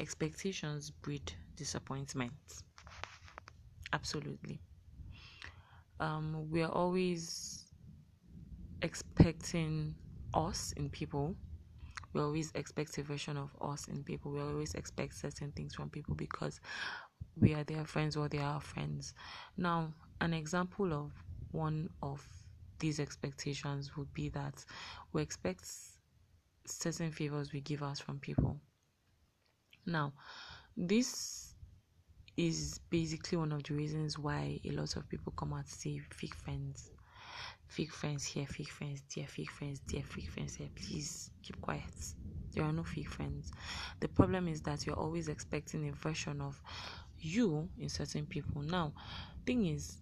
expectations 0.00 0.90
breed 0.90 1.32
disappointment. 1.56 2.32
Absolutely. 3.92 4.60
Um, 6.00 6.50
we 6.50 6.62
are 6.62 6.70
always 6.72 7.64
expecting 8.82 9.96
us 10.34 10.72
in 10.76 10.90
people 10.90 11.36
we 12.12 12.20
always 12.20 12.52
expect 12.54 12.96
a 12.98 13.02
version 13.02 13.36
of 13.36 13.50
us 13.60 13.88
in 13.88 14.02
people. 14.04 14.32
We 14.32 14.40
always 14.40 14.74
expect 14.74 15.14
certain 15.14 15.52
things 15.52 15.74
from 15.74 15.90
people 15.90 16.14
because 16.14 16.60
we 17.38 17.54
are 17.54 17.64
their 17.64 17.84
friends 17.84 18.16
or 18.16 18.28
they 18.28 18.38
are 18.38 18.54
our 18.54 18.60
friends. 18.60 19.14
Now, 19.56 19.92
an 20.20 20.32
example 20.32 20.92
of 20.92 21.12
one 21.52 21.90
of 22.02 22.26
these 22.78 23.00
expectations 23.00 23.96
would 23.96 24.12
be 24.12 24.28
that 24.30 24.64
we 25.12 25.22
expect 25.22 25.66
certain 26.66 27.10
favors 27.12 27.52
we 27.52 27.60
give 27.60 27.82
us 27.82 28.00
from 28.00 28.18
people. 28.18 28.60
Now, 29.86 30.12
this 30.76 31.54
is 32.36 32.80
basically 32.90 33.38
one 33.38 33.52
of 33.52 33.62
the 33.62 33.74
reasons 33.74 34.18
why 34.18 34.60
a 34.64 34.70
lot 34.72 34.96
of 34.96 35.08
people 35.08 35.32
come 35.36 35.54
out 35.54 35.66
to 35.66 35.72
say 35.72 36.00
fake 36.10 36.34
friends. 36.34 36.90
Fake 37.68 37.92
friends 37.92 38.24
here, 38.24 38.46
fake 38.46 38.70
friends 38.70 39.02
there, 39.14 39.26
fake 39.26 39.50
friends 39.50 39.80
there, 39.86 40.02
fake 40.02 40.30
friends 40.30 40.54
here. 40.54 40.68
Please 40.74 41.30
keep 41.42 41.60
quiet. 41.60 41.82
There 42.52 42.64
are 42.64 42.72
no 42.72 42.84
fake 42.84 43.10
friends. 43.10 43.50
The 44.00 44.08
problem 44.08 44.48
is 44.48 44.62
that 44.62 44.86
you're 44.86 44.96
always 44.96 45.28
expecting 45.28 45.88
a 45.88 45.92
version 45.92 46.40
of 46.40 46.62
you 47.18 47.68
in 47.78 47.88
certain 47.88 48.26
people. 48.26 48.62
Now, 48.62 48.92
thing 49.44 49.66
is, 49.66 49.98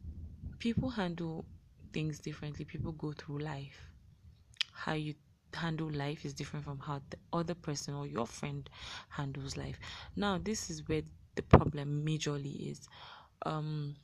people 0.58 0.90
handle 0.90 1.44
things 1.92 2.18
differently. 2.18 2.64
People 2.64 2.92
go 2.92 3.12
through 3.12 3.38
life. 3.38 3.90
How 4.72 4.92
you 4.92 5.14
handle 5.52 5.90
life 5.90 6.24
is 6.24 6.34
different 6.34 6.64
from 6.64 6.78
how 6.78 7.00
the 7.10 7.16
other 7.32 7.54
person 7.54 7.94
or 7.94 8.06
your 8.06 8.26
friend 8.26 8.68
handles 9.08 9.56
life. 9.56 9.78
Now, 10.16 10.38
this 10.38 10.70
is 10.70 10.86
where 10.88 11.02
the 11.34 11.42
problem 11.42 12.04
majorly 12.06 12.70
is. 12.70 12.86
Um, 13.46 13.96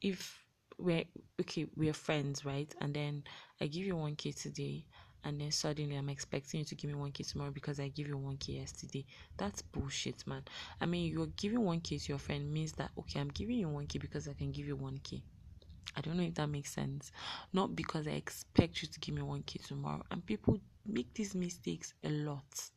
if 0.00 0.41
we're 0.82 1.04
okay, 1.40 1.66
we're 1.76 1.92
friends, 1.92 2.44
right? 2.44 2.72
And 2.80 2.94
then 2.94 3.24
I 3.60 3.66
give 3.66 3.86
you 3.86 3.94
1k 3.94 4.40
today, 4.40 4.84
and 5.24 5.40
then 5.40 5.50
suddenly 5.50 5.96
I'm 5.96 6.08
expecting 6.08 6.60
you 6.60 6.66
to 6.66 6.74
give 6.74 6.90
me 6.90 6.96
1k 6.96 7.30
tomorrow 7.30 7.50
because 7.50 7.78
I 7.80 7.88
give 7.88 8.08
you 8.08 8.16
1k 8.18 8.56
yesterday. 8.56 9.06
That's 9.36 9.62
bullshit, 9.62 10.26
man. 10.26 10.42
I 10.80 10.86
mean, 10.86 11.10
you're 11.12 11.26
giving 11.36 11.60
1k 11.60 12.04
to 12.04 12.08
your 12.08 12.18
friend 12.18 12.52
means 12.52 12.72
that 12.72 12.90
okay, 12.98 13.20
I'm 13.20 13.28
giving 13.28 13.58
you 13.58 13.68
1k 13.68 14.00
because 14.00 14.28
I 14.28 14.34
can 14.34 14.50
give 14.52 14.66
you 14.66 14.76
1k. 14.76 15.22
I 15.96 16.00
don't 16.00 16.16
know 16.16 16.22
if 16.22 16.34
that 16.34 16.48
makes 16.48 16.72
sense. 16.72 17.12
Not 17.52 17.76
because 17.76 18.06
I 18.06 18.12
expect 18.12 18.82
you 18.82 18.88
to 18.88 19.00
give 19.00 19.14
me 19.14 19.22
1k 19.22 19.66
tomorrow. 19.66 20.02
And 20.10 20.24
people 20.24 20.58
make 20.86 21.12
these 21.14 21.34
mistakes 21.34 21.94
a 22.04 22.08
lot. 22.08 22.70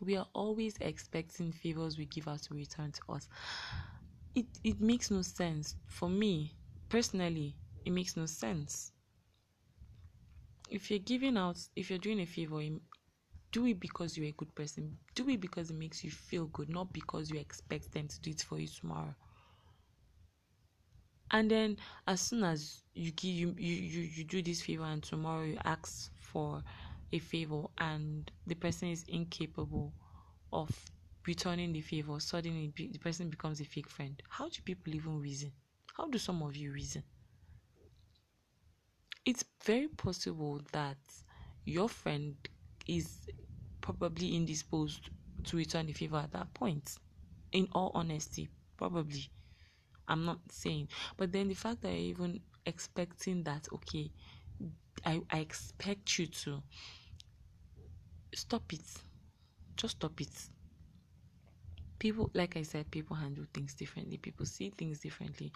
We 0.00 0.16
are 0.16 0.26
always 0.32 0.76
expecting 0.80 1.50
favors 1.52 1.98
we 1.98 2.04
give 2.04 2.28
us 2.28 2.42
to 2.42 2.54
return 2.54 2.92
to 2.92 3.12
us. 3.12 3.28
It 4.38 4.46
it 4.62 4.80
makes 4.80 5.10
no 5.10 5.22
sense. 5.22 5.76
For 5.86 6.08
me, 6.08 6.54
personally, 6.88 7.56
it 7.84 7.90
makes 7.90 8.16
no 8.16 8.26
sense. 8.26 8.92
If 10.70 10.88
you're 10.90 10.98
giving 10.98 11.36
out, 11.36 11.58
if 11.76 11.90
you're 11.90 11.98
doing 11.98 12.20
a 12.20 12.24
favor, 12.26 12.62
do 13.52 13.66
it 13.66 13.80
because 13.80 14.16
you're 14.16 14.28
a 14.28 14.32
good 14.32 14.54
person. 14.54 14.98
Do 15.14 15.28
it 15.30 15.40
because 15.40 15.70
it 15.70 15.76
makes 15.76 16.04
you 16.04 16.10
feel 16.10 16.46
good, 16.46 16.68
not 16.70 16.92
because 16.92 17.30
you 17.30 17.38
expect 17.40 17.92
them 17.92 18.08
to 18.08 18.20
do 18.20 18.30
it 18.30 18.42
for 18.42 18.58
you 18.58 18.68
tomorrow 18.68 19.14
and 21.30 21.50
then 21.50 21.76
as 22.06 22.20
soon 22.20 22.42
as 22.44 22.82
you 22.94 23.10
give 23.12 23.30
you, 23.34 23.54
you 23.58 23.74
you 23.74 24.00
you 24.02 24.24
do 24.24 24.42
this 24.42 24.62
favor 24.62 24.84
and 24.84 25.02
tomorrow 25.02 25.44
you 25.44 25.58
ask 25.64 26.10
for 26.18 26.62
a 27.12 27.18
favor 27.18 27.64
and 27.78 28.30
the 28.46 28.54
person 28.54 28.88
is 28.88 29.04
incapable 29.08 29.92
of 30.52 30.70
returning 31.28 31.72
the 31.72 31.80
favor 31.80 32.18
suddenly 32.20 32.72
the 32.76 32.98
person 32.98 33.30
becomes 33.30 33.60
a 33.60 33.64
fake 33.64 33.88
friend 33.88 34.22
how 34.28 34.48
do 34.48 34.56
people 34.64 34.94
even 34.94 35.20
reason 35.20 35.52
how 35.96 36.08
do 36.08 36.18
some 36.18 36.42
of 36.42 36.56
you 36.56 36.72
reason 36.72 37.02
it's 39.24 39.44
very 39.64 39.88
possible 39.88 40.60
that 40.72 40.96
your 41.64 41.88
friend 41.88 42.36
is 42.86 43.28
probably 43.80 44.34
indisposed 44.36 45.10
to 45.44 45.56
return 45.56 45.86
the 45.86 45.92
favor 45.92 46.16
at 46.16 46.32
that 46.32 46.52
point 46.54 46.96
in 47.52 47.68
all 47.72 47.90
honesty 47.94 48.48
probably 48.76 49.30
I'm 50.08 50.24
not 50.24 50.40
saying. 50.50 50.88
But 51.16 51.32
then 51.32 51.48
the 51.48 51.54
fact 51.54 51.82
that 51.82 51.90
you're 51.90 51.98
even 52.10 52.40
expecting 52.66 53.44
that, 53.44 53.68
okay, 53.74 54.10
I, 55.04 55.22
I 55.30 55.38
expect 55.40 56.18
you 56.18 56.26
to 56.26 56.62
stop 58.34 58.72
it. 58.72 58.86
Just 59.76 59.96
stop 59.96 60.20
it. 60.20 60.50
People, 61.98 62.30
like 62.34 62.56
I 62.56 62.62
said, 62.62 62.90
people 62.90 63.16
handle 63.16 63.44
things 63.52 63.74
differently, 63.74 64.18
people 64.18 64.46
see 64.46 64.70
things 64.70 65.00
differently. 65.00 65.52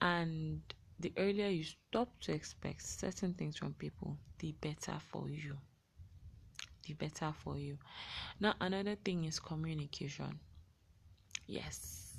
And 0.00 0.60
the 0.98 1.12
earlier 1.16 1.48
you 1.48 1.64
stop 1.64 2.08
to 2.20 2.32
expect 2.32 2.82
certain 2.82 3.34
things 3.34 3.56
from 3.56 3.74
people, 3.74 4.18
the 4.38 4.52
better 4.52 4.98
for 4.98 5.28
you. 5.28 5.56
The 6.86 6.94
better 6.94 7.32
for 7.32 7.58
you. 7.58 7.78
Now, 8.40 8.54
another 8.60 8.96
thing 8.96 9.24
is 9.24 9.38
communication. 9.38 10.40
Yes 11.46 12.10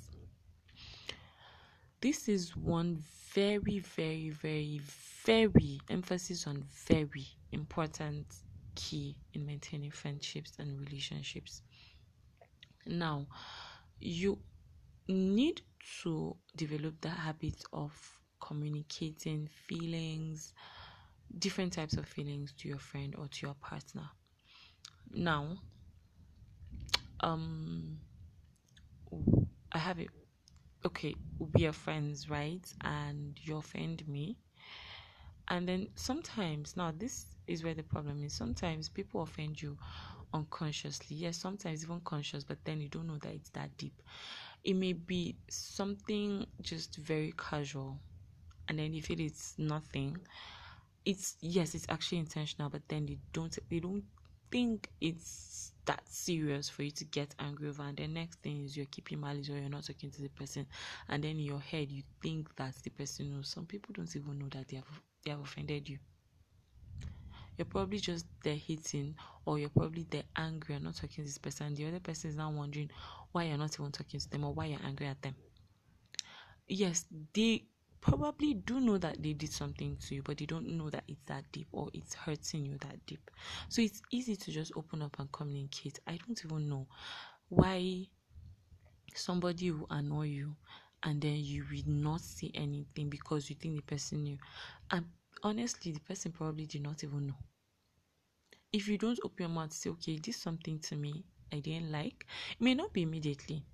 this 2.02 2.28
is 2.28 2.56
one 2.56 2.98
very, 3.32 3.78
very, 3.78 4.28
very, 4.30 4.80
very 5.24 5.80
emphasis 5.88 6.46
on 6.48 6.64
very 6.88 7.28
important 7.52 8.26
key 8.74 9.16
in 9.32 9.46
maintaining 9.46 9.92
friendships 9.92 10.54
and 10.58 10.80
relationships. 10.80 11.62
Now, 12.86 13.26
you 14.00 14.38
need 15.08 15.62
to 16.02 16.36
develop 16.56 17.00
the 17.00 17.10
habit 17.10 17.64
of 17.72 17.92
communicating 18.40 19.48
feelings, 19.48 20.52
different 21.38 21.72
types 21.72 21.94
of 21.96 22.06
feelings 22.06 22.52
to 22.58 22.68
your 22.68 22.78
friend 22.78 23.14
or 23.16 23.28
to 23.28 23.46
your 23.46 23.54
partner. 23.54 24.08
Now, 25.12 25.58
um, 27.20 27.98
I 29.72 29.78
have 29.78 29.98
it 29.98 30.08
okay, 30.84 31.14
we 31.38 31.66
are 31.66 31.72
friends, 31.72 32.30
right? 32.30 32.64
And 32.82 33.38
you 33.42 33.56
offend 33.58 34.06
me. 34.08 34.38
And 35.48 35.68
then 35.68 35.88
sometimes, 35.94 36.76
now 36.76 36.92
this 36.96 37.26
is 37.46 37.62
where 37.62 37.74
the 37.74 37.82
problem 37.82 38.22
is. 38.24 38.32
Sometimes 38.32 38.88
people 38.88 39.22
offend 39.22 39.60
you 39.60 39.76
unconsciously. 40.32 41.16
Yes, 41.16 41.36
sometimes 41.38 41.84
even 41.84 42.00
conscious, 42.00 42.44
but 42.44 42.58
then 42.64 42.80
you 42.80 42.88
don't 42.88 43.06
know 43.06 43.18
that 43.18 43.32
it's 43.34 43.50
that 43.50 43.76
deep. 43.76 44.02
It 44.64 44.74
may 44.74 44.92
be 44.92 45.36
something 45.50 46.46
just 46.62 46.96
very 46.96 47.32
casual, 47.36 48.00
and 48.68 48.78
then 48.78 48.94
you 48.94 49.02
feel 49.02 49.20
it's 49.20 49.54
nothing. 49.58 50.18
It's 51.04 51.36
yes, 51.40 51.74
it's 51.74 51.86
actually 51.88 52.18
intentional, 52.18 52.70
but 52.70 52.82
then 52.88 53.06
they 53.06 53.18
don't 53.32 53.56
they 53.68 53.80
don't 53.80 54.04
think 54.50 54.88
it's 55.00 55.72
that 55.86 56.02
serious 56.08 56.68
for 56.68 56.82
you 56.82 56.90
to 56.90 57.04
get 57.06 57.34
angry 57.38 57.68
over 57.68 57.82
and 57.82 57.96
the 57.96 58.06
next 58.06 58.40
thing 58.42 58.62
is 58.64 58.76
you're 58.76 58.86
keeping 58.86 59.18
malice 59.18 59.48
or 59.48 59.58
you're 59.58 59.68
not 59.68 59.82
talking 59.84 60.10
to 60.10 60.20
the 60.22 60.28
person 60.28 60.66
and 61.08 61.24
then 61.24 61.32
in 61.32 61.38
your 61.40 61.58
head 61.60 61.90
you 61.90 62.02
think 62.22 62.54
that 62.56 62.74
the 62.84 62.90
person 62.90 63.30
knows 63.34 63.48
some 63.48 63.64
people 63.66 63.92
don't 63.94 64.14
even 64.14 64.38
know 64.38 64.48
that 64.52 64.68
they 64.68 64.76
have 64.76 65.00
they 65.24 65.30
have 65.30 65.40
offended 65.40 65.88
you 65.88 65.98
you're 67.56 67.64
probably 67.66 67.98
just 67.98 68.26
there 68.42 68.56
hitting 68.56 69.14
or 69.44 69.58
you're 69.58 69.68
probably 69.68 70.06
there 70.10 70.24
angry 70.36 70.74
and 70.74 70.84
not 70.84 70.94
talking 70.94 71.16
to 71.16 71.22
this 71.24 71.38
person 71.38 71.74
the 71.74 71.86
other 71.86 72.00
person 72.00 72.30
is 72.30 72.36
now 72.36 72.50
wondering 72.50 72.90
why 73.32 73.44
you're 73.44 73.58
not 73.58 73.74
even 73.78 73.92
talking 73.92 74.20
to 74.20 74.30
them 74.30 74.44
or 74.44 74.52
why 74.52 74.66
you're 74.66 74.80
angry 74.84 75.06
at 75.06 75.20
them 75.22 75.34
yes 76.68 77.04
they 77.34 77.64
probably 78.00 78.54
do 78.54 78.80
know 78.80 78.98
that 78.98 79.22
they 79.22 79.32
did 79.32 79.52
something 79.52 79.96
to 79.96 80.16
you, 80.16 80.22
but 80.24 80.36
they 80.36 80.44
don't 80.44 80.66
know 80.68 80.90
that 80.90 81.04
it's 81.06 81.22
that 81.26 81.44
deep 81.52 81.68
or 81.70 81.88
it's 81.94 82.14
hurting 82.14 82.66
you 82.66 82.76
that 82.78 83.06
deep. 83.06 83.30
So 83.68 83.80
it's 83.80 84.02
easy 84.10 84.34
to 84.34 84.50
just 84.50 84.72
open 84.74 85.02
up 85.02 85.16
and 85.20 85.30
communicate. 85.30 86.00
I 86.06 86.18
don't 86.26 86.44
even 86.44 86.68
know 86.68 86.88
why 87.48 88.08
somebody 89.14 89.70
will 89.70 89.86
annoy 89.90 90.26
you 90.26 90.56
and 91.04 91.20
then 91.20 91.36
you 91.36 91.64
will 91.70 91.82
not 91.86 92.20
say 92.20 92.50
anything 92.54 93.08
because 93.08 93.50
you 93.50 93.56
think 93.56 93.76
the 93.76 93.82
person 93.82 94.24
knew. 94.24 94.38
And 94.90 95.06
honestly, 95.42 95.92
the 95.92 96.00
person 96.00 96.32
probably 96.32 96.66
did 96.66 96.82
not 96.82 97.04
even 97.04 97.28
know. 97.28 97.38
If 98.72 98.88
you 98.88 98.98
don't 98.98 99.18
open 99.24 99.36
your 99.44 99.48
mouth 99.48 99.72
say, 99.72 99.90
okay, 99.90 100.18
this 100.18 100.36
something 100.36 100.78
to 100.80 100.96
me 100.96 101.24
I 101.52 101.60
didn't 101.60 101.90
like, 101.92 102.26
it 102.52 102.60
may 102.60 102.74
not 102.74 102.92
be 102.92 103.02
immediately, 103.02 103.64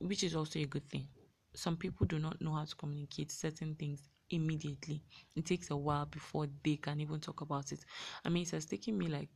which 0.00 0.24
is 0.24 0.34
also 0.36 0.58
a 0.58 0.66
good 0.66 0.88
thing 0.88 1.08
some 1.54 1.76
people 1.76 2.06
do 2.06 2.18
not 2.18 2.40
know 2.40 2.54
how 2.54 2.64
to 2.64 2.76
communicate 2.76 3.30
certain 3.30 3.74
things 3.74 4.08
immediately. 4.30 5.02
It 5.36 5.46
takes 5.46 5.70
a 5.70 5.76
while 5.76 6.06
before 6.06 6.46
they 6.64 6.76
can 6.76 7.00
even 7.00 7.20
talk 7.20 7.40
about 7.40 7.72
it. 7.72 7.84
I 8.24 8.28
mean, 8.28 8.44
it 8.44 8.50
has 8.52 8.66
taken 8.66 8.96
me 8.96 9.08
like 9.08 9.28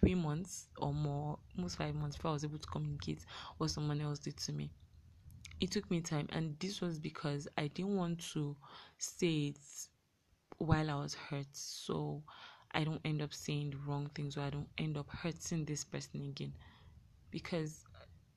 three 0.00 0.14
months 0.14 0.68
or 0.78 0.94
more, 0.94 1.38
almost 1.56 1.78
five 1.78 1.94
months 1.94 2.16
before 2.16 2.32
I 2.32 2.34
was 2.34 2.44
able 2.44 2.58
to 2.58 2.68
communicate 2.68 3.24
what 3.58 3.70
someone 3.70 4.00
else 4.00 4.20
did 4.20 4.36
to 4.38 4.52
me. 4.52 4.70
It 5.60 5.70
took 5.72 5.90
me 5.90 6.00
time, 6.00 6.28
and 6.32 6.58
this 6.60 6.80
was 6.80 6.98
because 7.00 7.48
I 7.58 7.68
didn't 7.68 7.96
want 7.96 8.20
to 8.32 8.56
say 8.98 9.48
it 9.48 9.58
while 10.58 10.90
I 10.90 10.94
was 10.96 11.14
hurt, 11.14 11.46
so 11.52 12.22
I 12.72 12.84
don't 12.84 13.00
end 13.04 13.22
up 13.22 13.32
saying 13.32 13.70
the 13.70 13.78
wrong 13.78 14.10
things 14.14 14.36
or 14.36 14.42
I 14.42 14.50
don't 14.50 14.68
end 14.78 14.96
up 14.96 15.08
hurting 15.10 15.64
this 15.64 15.84
person 15.84 16.24
again. 16.24 16.52
Because 17.30 17.84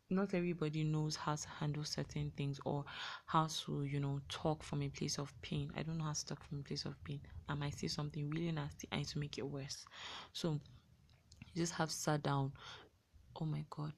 not 0.10 0.34
everybody 0.34 0.84
knows 0.84 1.16
how 1.16 1.36
to 1.36 1.48
handle 1.60 1.84
certain 1.86 2.32
things 2.38 2.60
or 2.66 2.86
how 3.26 3.48
to, 3.48 3.84
you 3.84 4.00
know, 4.00 4.20
talk 4.30 4.64
from 4.64 4.82
a 4.84 4.90
place 4.90 5.18
of 5.18 5.34
pain. 5.42 5.72
I 5.78 5.84
don't 5.84 5.98
know 5.98 6.06
how 6.06 6.14
to 6.14 6.26
talk 6.26 6.44
from 6.48 6.60
a 6.60 6.64
place 6.64 6.86
of 6.86 7.02
pain. 7.04 7.22
I 7.50 7.56
might 7.56 7.78
say 7.78 7.88
something 7.88 8.30
really 8.30 8.52
nasty 8.52 8.88
and 8.92 9.08
to 9.08 9.20
make 9.20 9.38
it 9.38 9.48
worse. 9.48 9.86
So 10.34 10.60
you 11.54 11.62
just 11.62 11.74
have 11.74 11.92
sat 11.92 12.24
down. 12.24 12.52
Oh 13.42 13.46
my 13.46 13.66
god. 13.70 13.94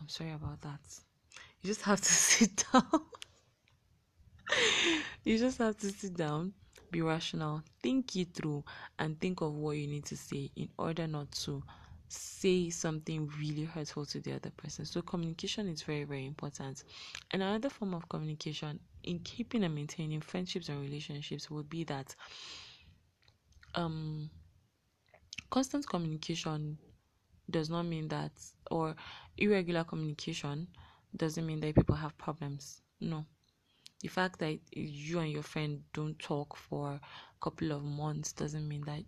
I'm 0.00 0.08
sorry 0.08 0.32
about 0.32 0.60
that. 0.62 0.80
You 1.62 1.68
just 1.68 1.82
have 1.82 2.00
to 2.00 2.12
sit 2.12 2.64
down. 2.72 2.84
You 5.24 5.38
just 5.38 5.58
have 5.58 5.76
to 5.78 5.88
sit 5.90 6.14
down, 6.16 6.52
be 6.90 7.00
rational, 7.02 7.62
think 7.82 8.14
it 8.16 8.34
through, 8.34 8.64
and 8.98 9.18
think 9.20 9.40
of 9.40 9.54
what 9.54 9.72
you 9.72 9.86
need 9.86 10.04
to 10.06 10.16
say 10.16 10.50
in 10.56 10.68
order 10.78 11.06
not 11.06 11.30
to 11.32 11.62
say 12.08 12.70
something 12.70 13.28
really 13.40 13.64
hurtful 13.64 14.06
to 14.06 14.20
the 14.20 14.32
other 14.32 14.50
person. 14.50 14.84
So, 14.84 15.02
communication 15.02 15.68
is 15.68 15.82
very, 15.82 16.04
very 16.04 16.26
important. 16.26 16.84
And 17.32 17.42
another 17.42 17.70
form 17.70 17.94
of 17.94 18.08
communication 18.08 18.78
in 19.02 19.18
keeping 19.20 19.64
and 19.64 19.74
maintaining 19.74 20.20
friendships 20.20 20.68
and 20.68 20.80
relationships 20.80 21.50
would 21.50 21.68
be 21.68 21.84
that 21.84 22.14
um, 23.74 24.30
constant 25.50 25.86
communication 25.88 26.78
does 27.50 27.70
not 27.70 27.84
mean 27.84 28.08
that, 28.08 28.32
or 28.70 28.94
irregular 29.38 29.84
communication 29.84 30.68
doesn't 31.16 31.46
mean 31.46 31.60
that 31.60 31.74
people 31.74 31.94
have 31.96 32.16
problems. 32.18 32.82
No. 33.00 33.26
The 34.04 34.10
fact 34.10 34.38
that 34.40 34.58
you 34.70 35.18
and 35.20 35.32
your 35.32 35.42
friend 35.42 35.82
don't 35.94 36.18
talk 36.18 36.58
for 36.58 36.90
a 36.90 37.00
couple 37.40 37.72
of 37.72 37.82
months 37.82 38.34
doesn't 38.34 38.68
mean 38.68 38.82
that 38.84 39.02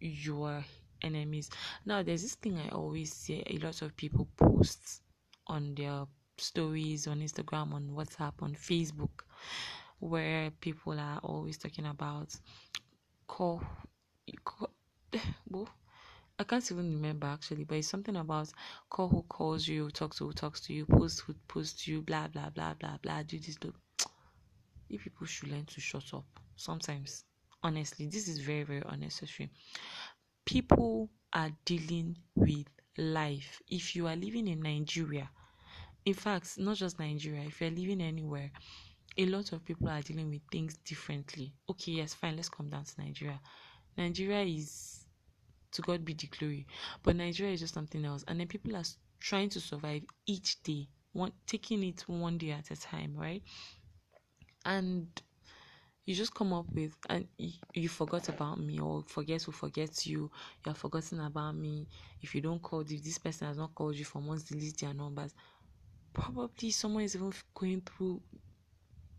you 0.00 0.42
are 0.42 0.62
enemies. 1.00 1.48
Now, 1.86 2.02
there's 2.02 2.20
this 2.20 2.34
thing 2.34 2.58
I 2.58 2.68
always 2.68 3.10
see 3.10 3.42
a 3.46 3.56
lot 3.56 3.80
of 3.80 3.96
people 3.96 4.28
post 4.36 5.00
on 5.46 5.74
their 5.74 6.04
stories 6.36 7.06
on 7.06 7.20
Instagram, 7.20 7.72
on 7.72 7.88
WhatsApp, 7.96 8.34
on 8.42 8.54
Facebook, 8.54 9.22
where 9.98 10.50
people 10.60 11.00
are 11.00 11.20
always 11.22 11.56
talking 11.56 11.86
about 11.86 12.36
call, 13.26 13.62
I 16.38 16.44
can't 16.44 16.70
even 16.70 16.92
remember 16.96 17.28
actually, 17.28 17.64
but 17.64 17.78
it's 17.78 17.88
something 17.88 18.16
about 18.16 18.52
call 18.90 19.08
who 19.08 19.22
calls 19.22 19.66
you, 19.66 19.90
talk 19.90 20.14
to 20.16 20.26
who 20.26 20.34
talks 20.34 20.60
to 20.66 20.74
you, 20.74 20.84
post 20.84 21.22
who 21.22 21.32
posts 21.48 21.88
you, 21.88 22.02
blah 22.02 22.28
blah 22.28 22.50
blah 22.50 22.74
blah 22.74 22.98
blah. 23.00 23.22
Do 23.22 23.38
this, 23.38 23.56
do. 23.56 23.72
If 24.90 25.04
people 25.04 25.26
should 25.26 25.50
learn 25.50 25.64
to 25.66 25.80
shut 25.80 26.12
up, 26.14 26.24
sometimes, 26.56 27.24
honestly, 27.62 28.06
this 28.06 28.28
is 28.28 28.38
very 28.38 28.62
very 28.64 28.82
unnecessary. 28.86 29.50
People 30.44 31.10
are 31.32 31.50
dealing 31.64 32.16
with 32.34 32.66
life. 32.96 33.60
If 33.68 33.94
you 33.94 34.06
are 34.06 34.16
living 34.16 34.48
in 34.48 34.60
Nigeria, 34.60 35.30
in 36.04 36.14
fact, 36.14 36.58
not 36.58 36.76
just 36.76 36.98
Nigeria, 36.98 37.42
if 37.42 37.60
you're 37.60 37.70
living 37.70 38.00
anywhere, 38.00 38.50
a 39.16 39.26
lot 39.26 39.52
of 39.52 39.64
people 39.64 39.88
are 39.88 40.00
dealing 40.00 40.30
with 40.30 40.42
things 40.50 40.76
differently. 40.78 41.52
Okay, 41.68 41.92
yes, 41.92 42.14
fine, 42.14 42.36
let's 42.36 42.48
come 42.48 42.68
down 42.68 42.84
to 42.84 43.00
Nigeria. 43.00 43.40
Nigeria 43.96 44.42
is 44.42 45.04
to 45.72 45.82
God 45.82 46.04
be 46.04 46.14
the 46.14 46.26
glory. 46.28 46.66
But 47.02 47.16
Nigeria 47.16 47.52
is 47.52 47.60
just 47.60 47.74
something 47.74 48.04
else. 48.04 48.24
And 48.28 48.40
then 48.40 48.46
people 48.46 48.74
are 48.76 48.84
trying 49.20 49.48
to 49.50 49.60
survive 49.60 50.02
each 50.26 50.62
day, 50.62 50.88
one 51.12 51.32
taking 51.46 51.82
it 51.84 52.04
one 52.06 52.38
day 52.38 52.52
at 52.52 52.70
a 52.70 52.80
time, 52.80 53.14
right? 53.16 53.42
And 54.68 55.08
you 56.04 56.14
just 56.14 56.34
come 56.34 56.52
up 56.52 56.66
with 56.74 56.96
and 57.10 57.26
you, 57.38 57.52
you 57.74 57.88
forgot 57.88 58.28
about 58.28 58.58
me 58.60 58.78
or 58.80 59.02
forget 59.06 59.42
who 59.42 59.52
forgets 59.52 60.06
you 60.06 60.20
you 60.64 60.68
have 60.70 60.78
forgotten 60.78 61.20
about 61.20 61.54
me 61.54 61.86
if 62.22 62.34
you 62.34 62.40
don't 62.40 62.62
call 62.62 62.80
if 62.80 63.02
this 63.04 63.18
person 63.18 63.46
has 63.46 63.58
not 63.58 63.74
called 63.74 63.94
you 63.96 64.04
for 64.06 64.20
months 64.22 64.44
delete 64.44 64.78
their 64.78 64.94
numbers 64.94 65.34
probably 66.14 66.70
someone 66.70 67.04
is 67.04 67.16
even 67.16 67.32
going 67.54 67.82
through 67.82 68.22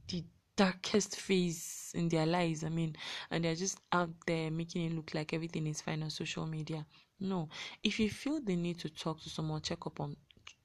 the 0.09 0.23
darkest 0.55 1.15
phase 1.15 1.91
in 1.95 2.09
their 2.09 2.25
lives. 2.25 2.63
I 2.63 2.69
mean, 2.69 2.95
and 3.31 3.43
they're 3.43 3.55
just 3.55 3.79
out 3.91 4.09
there 4.27 4.51
making 4.51 4.85
it 4.85 4.93
look 4.95 5.13
like 5.13 5.33
everything 5.33 5.67
is 5.67 5.81
fine 5.81 6.03
on 6.03 6.09
social 6.09 6.45
media. 6.45 6.85
No, 7.19 7.49
if 7.83 7.99
you 7.99 8.09
feel 8.09 8.41
the 8.41 8.55
need 8.55 8.79
to 8.79 8.89
talk 8.89 9.21
to 9.21 9.29
someone, 9.29 9.61
check 9.61 9.85
up 9.85 9.99
on 9.99 10.15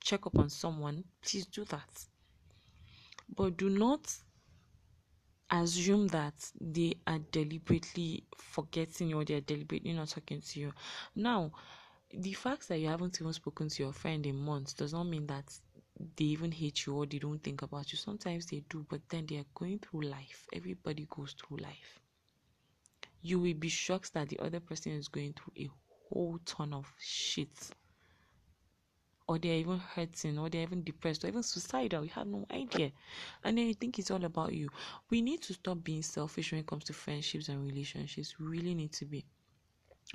check 0.02 0.26
up 0.26 0.38
on 0.38 0.50
someone, 0.50 1.04
please 1.22 1.46
do 1.46 1.64
that. 1.66 2.06
But 3.28 3.56
do 3.58 3.68
not 3.68 4.16
assume 5.62 6.08
that 6.08 6.34
they 6.60 6.94
are 7.06 7.18
deliberately 7.30 8.24
forgetting 8.36 9.08
you 9.08 9.20
or 9.20 9.24
they 9.24 9.34
are 9.34 9.40
deliberately 9.40 9.92
not 9.92 10.08
talking 10.08 10.40
to 10.40 10.60
you. 10.60 10.72
Now, 11.14 11.52
the 12.12 12.32
fact 12.32 12.68
that 12.68 12.78
you 12.78 12.88
haven't 12.88 13.20
even 13.20 13.32
spoken 13.32 13.68
to 13.68 13.82
your 13.82 13.92
friend 13.92 14.24
in 14.26 14.36
months 14.36 14.72
does 14.74 14.92
not 14.92 15.04
mean 15.04 15.26
that 15.26 15.44
they 16.16 16.24
even 16.24 16.52
hate 16.52 16.86
you 16.86 16.94
or 16.94 17.06
they 17.06 17.18
don't 17.18 17.42
think 17.42 17.62
about 17.62 17.92
you. 17.92 17.98
Sometimes 17.98 18.46
they 18.46 18.62
do, 18.68 18.86
but 18.88 19.00
then 19.08 19.26
they 19.26 19.36
are 19.36 19.46
going 19.54 19.78
through 19.78 20.02
life. 20.02 20.46
Everybody 20.52 21.06
goes 21.08 21.34
through 21.34 21.58
life. 21.58 22.00
You 23.22 23.38
will 23.38 23.54
be 23.54 23.68
shocked 23.68 24.12
that 24.14 24.28
the 24.28 24.38
other 24.40 24.60
person 24.60 24.92
is 24.92 25.08
going 25.08 25.34
through 25.34 25.64
a 25.64 25.70
whole 26.08 26.38
ton 26.44 26.72
of 26.72 26.92
shit. 26.98 27.70
Or 29.26 29.38
they're 29.38 29.54
even 29.56 29.78
hurting, 29.78 30.38
or 30.38 30.50
they're 30.50 30.62
even 30.62 30.84
depressed, 30.84 31.24
or 31.24 31.28
even 31.28 31.42
suicidal. 31.42 32.04
You 32.04 32.10
have 32.10 32.26
no 32.26 32.46
idea. 32.50 32.92
And 33.42 33.56
then 33.56 33.66
you 33.68 33.74
think 33.74 33.98
it's 33.98 34.10
all 34.10 34.24
about 34.24 34.52
you. 34.52 34.68
We 35.10 35.22
need 35.22 35.42
to 35.42 35.54
stop 35.54 35.82
being 35.82 36.02
selfish 36.02 36.52
when 36.52 36.60
it 36.60 36.66
comes 36.66 36.84
to 36.84 36.92
friendships 36.92 37.48
and 37.48 37.64
relationships. 37.64 38.38
We 38.38 38.46
really 38.46 38.74
need 38.74 38.92
to 38.92 39.06
be. 39.06 39.24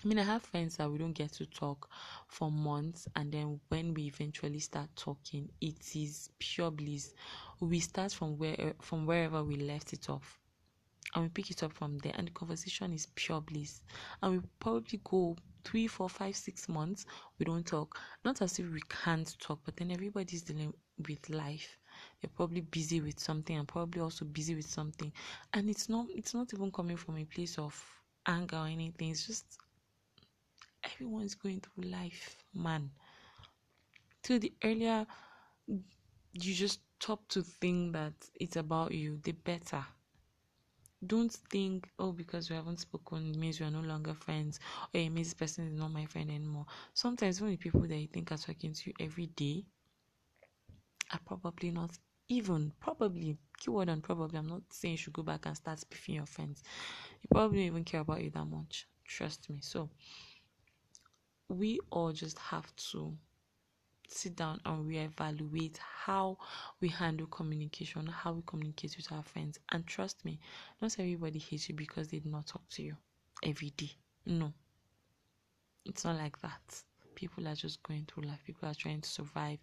I 0.04 0.08
mean, 0.08 0.20
I 0.20 0.24
have 0.24 0.44
friends 0.44 0.78
that 0.78 0.90
we 0.90 0.98
don't 0.98 1.14
get 1.14 1.34
to 1.34 1.46
talk 1.46 1.90
for 2.28 2.52
months, 2.52 3.08
and 3.16 3.32
then 3.32 3.60
when 3.70 3.94
we 3.94 4.04
eventually 4.04 4.60
start 4.60 4.90
talking, 4.96 5.50
it 5.60 5.96
is 5.96 6.30
pure 6.40 6.72
bliss. 6.72 7.14
We 7.60 7.80
start 7.80 8.14
from 8.14 8.38
where 8.38 8.74
from 8.82 9.06
wherever 9.06 9.44
we 9.44 9.56
left 9.58 9.92
it 9.92 10.10
off, 10.10 10.40
and 11.16 11.24
we 11.24 11.30
pick 11.30 11.52
it 11.52 11.64
up 11.64 11.74
from 11.74 11.98
there, 11.98 12.14
and 12.16 12.28
the 12.28 12.32
conversation 12.32 12.94
is 12.94 13.08
pure 13.16 13.42
bliss. 13.42 13.82
And 14.22 14.34
we 14.34 14.48
probably 14.60 15.02
go 15.04 15.36
three, 15.64 15.88
four, 15.88 16.10
five, 16.10 16.36
six 16.36 16.68
months 16.70 17.06
we 17.38 17.46
don't 17.46 17.66
talk. 17.66 18.00
Not 18.26 18.42
as 18.42 18.60
if 18.60 18.70
we 18.72 18.82
can't 18.90 19.38
talk, 19.40 19.60
but 19.66 19.78
then 19.78 19.92
everybody's 19.92 20.42
dealing 20.44 20.74
with 21.08 21.30
life. 21.30 21.78
They're 22.22 22.32
probably 22.36 22.62
busy 22.62 23.02
with 23.02 23.20
something, 23.20 23.58
and 23.58 23.68
probably 23.68 24.02
also 24.02 24.26
busy 24.26 24.56
with 24.56 24.68
something, 24.68 25.12
and 25.54 25.70
it's 25.70 25.90
not 25.90 26.08
it's 26.16 26.34
not 26.34 26.54
even 26.54 26.72
coming 26.72 26.98
from 26.98 27.18
a 27.18 27.26
place 27.26 27.58
of 27.58 27.76
anger 28.26 28.58
or 28.58 28.68
anything. 28.68 29.10
It's 29.12 29.26
just 29.28 29.58
everyone's 30.84 31.36
going 31.36 31.62
through 31.62 31.86
life, 31.90 32.38
man. 32.54 32.92
To 34.24 34.40
the 34.40 34.54
earlier 34.64 35.06
you 36.34 36.54
just 36.54 36.82
stop 37.02 37.28
to 37.30 37.42
think 37.44 37.94
that 37.94 38.14
it's 38.40 38.56
about 38.56 38.92
you, 38.94 39.18
the 39.24 39.32
better. 39.34 39.86
Don't 41.06 41.32
think, 41.32 41.90
oh, 41.98 42.12
because 42.12 42.50
we 42.50 42.56
haven't 42.58 42.80
spoken, 42.80 43.40
means 43.40 43.60
we 43.60 43.66
are 43.66 43.72
no 43.72 43.80
longer 43.80 44.14
friends, 44.14 44.60
or 44.94 45.00
it 45.00 45.10
means 45.10 45.28
this 45.28 45.34
person 45.34 45.68
is 45.68 45.74
not 45.74 45.92
my 45.92 46.06
friend 46.06 46.30
anymore. 46.30 46.66
Sometimes, 46.94 47.40
when 47.40 47.52
the 47.52 47.58
people 47.58 47.82
that 47.82 47.96
you 47.98 48.08
think 48.08 48.32
are 48.32 48.38
talking 48.38 48.74
to 48.74 48.90
you 48.90 48.94
every 49.00 49.28
day 49.28 49.64
are 51.12 51.20
probably 51.26 51.72
not 51.72 51.92
even, 52.28 52.72
probably, 52.80 53.38
keyword 53.58 53.90
on 53.90 54.02
probably, 54.02 54.38
I'm 54.38 54.48
not 54.48 54.62
saying 54.70 54.94
you 54.94 54.98
should 54.98 55.14
go 55.14 55.24
back 55.24 55.46
and 55.46 55.56
start 55.56 55.80
spiffing 55.80 56.16
your 56.16 56.26
friends. 56.26 56.64
You 57.22 57.28
probably 57.32 57.60
don't 57.60 57.68
even 57.68 57.84
care 57.86 58.02
about 58.02 58.22
you 58.24 58.30
that 58.32 58.46
much. 58.46 58.88
Trust 59.06 59.50
me. 59.50 59.60
So, 59.62 59.90
we 61.48 61.80
all 61.92 62.12
just 62.12 62.38
have 62.38 62.76
to 62.92 63.18
sit 64.12 64.36
down 64.36 64.60
and 64.66 64.86
reevaluate 64.86 65.78
how 65.78 66.38
we 66.82 66.90
handle 66.90 67.28
communication, 67.28 68.08
how 68.08 68.34
we 68.34 68.42
communicate 68.46 68.96
with 68.98 69.12
our 69.12 69.24
friends. 69.24 69.60
And 69.72 69.86
trust 69.88 70.26
me, 70.26 70.40
not 70.82 70.98
everybody 71.00 71.40
hates 71.40 71.70
you 71.70 71.76
because 71.76 72.08
they 72.10 72.20
did 72.20 72.32
not 72.32 72.48
talk 72.48 72.68
to 72.72 72.84
you 72.84 72.96
every 73.44 73.72
day. 73.72 73.92
No, 74.26 74.54
it's 75.86 76.06
not 76.06 76.18
like 76.18 76.40
that. 76.42 76.84
People 77.16 77.48
are 77.48 77.56
just 77.56 77.84
going 77.84 78.06
through 78.06 78.24
life, 78.24 78.40
people 78.46 78.70
are 78.70 78.74
trying 78.74 79.02
to 79.02 79.10
survive, 79.10 79.60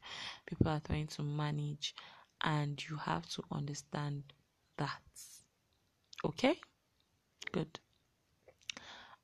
people 0.46 0.68
are 0.68 0.80
trying 0.80 1.06
to 1.08 1.22
manage, 1.22 1.94
and 2.42 2.82
you 2.88 2.96
have 2.96 3.26
to 3.30 3.42
understand 3.50 4.22
that. 4.76 5.00
Okay? 6.24 6.60
Good. 7.52 7.80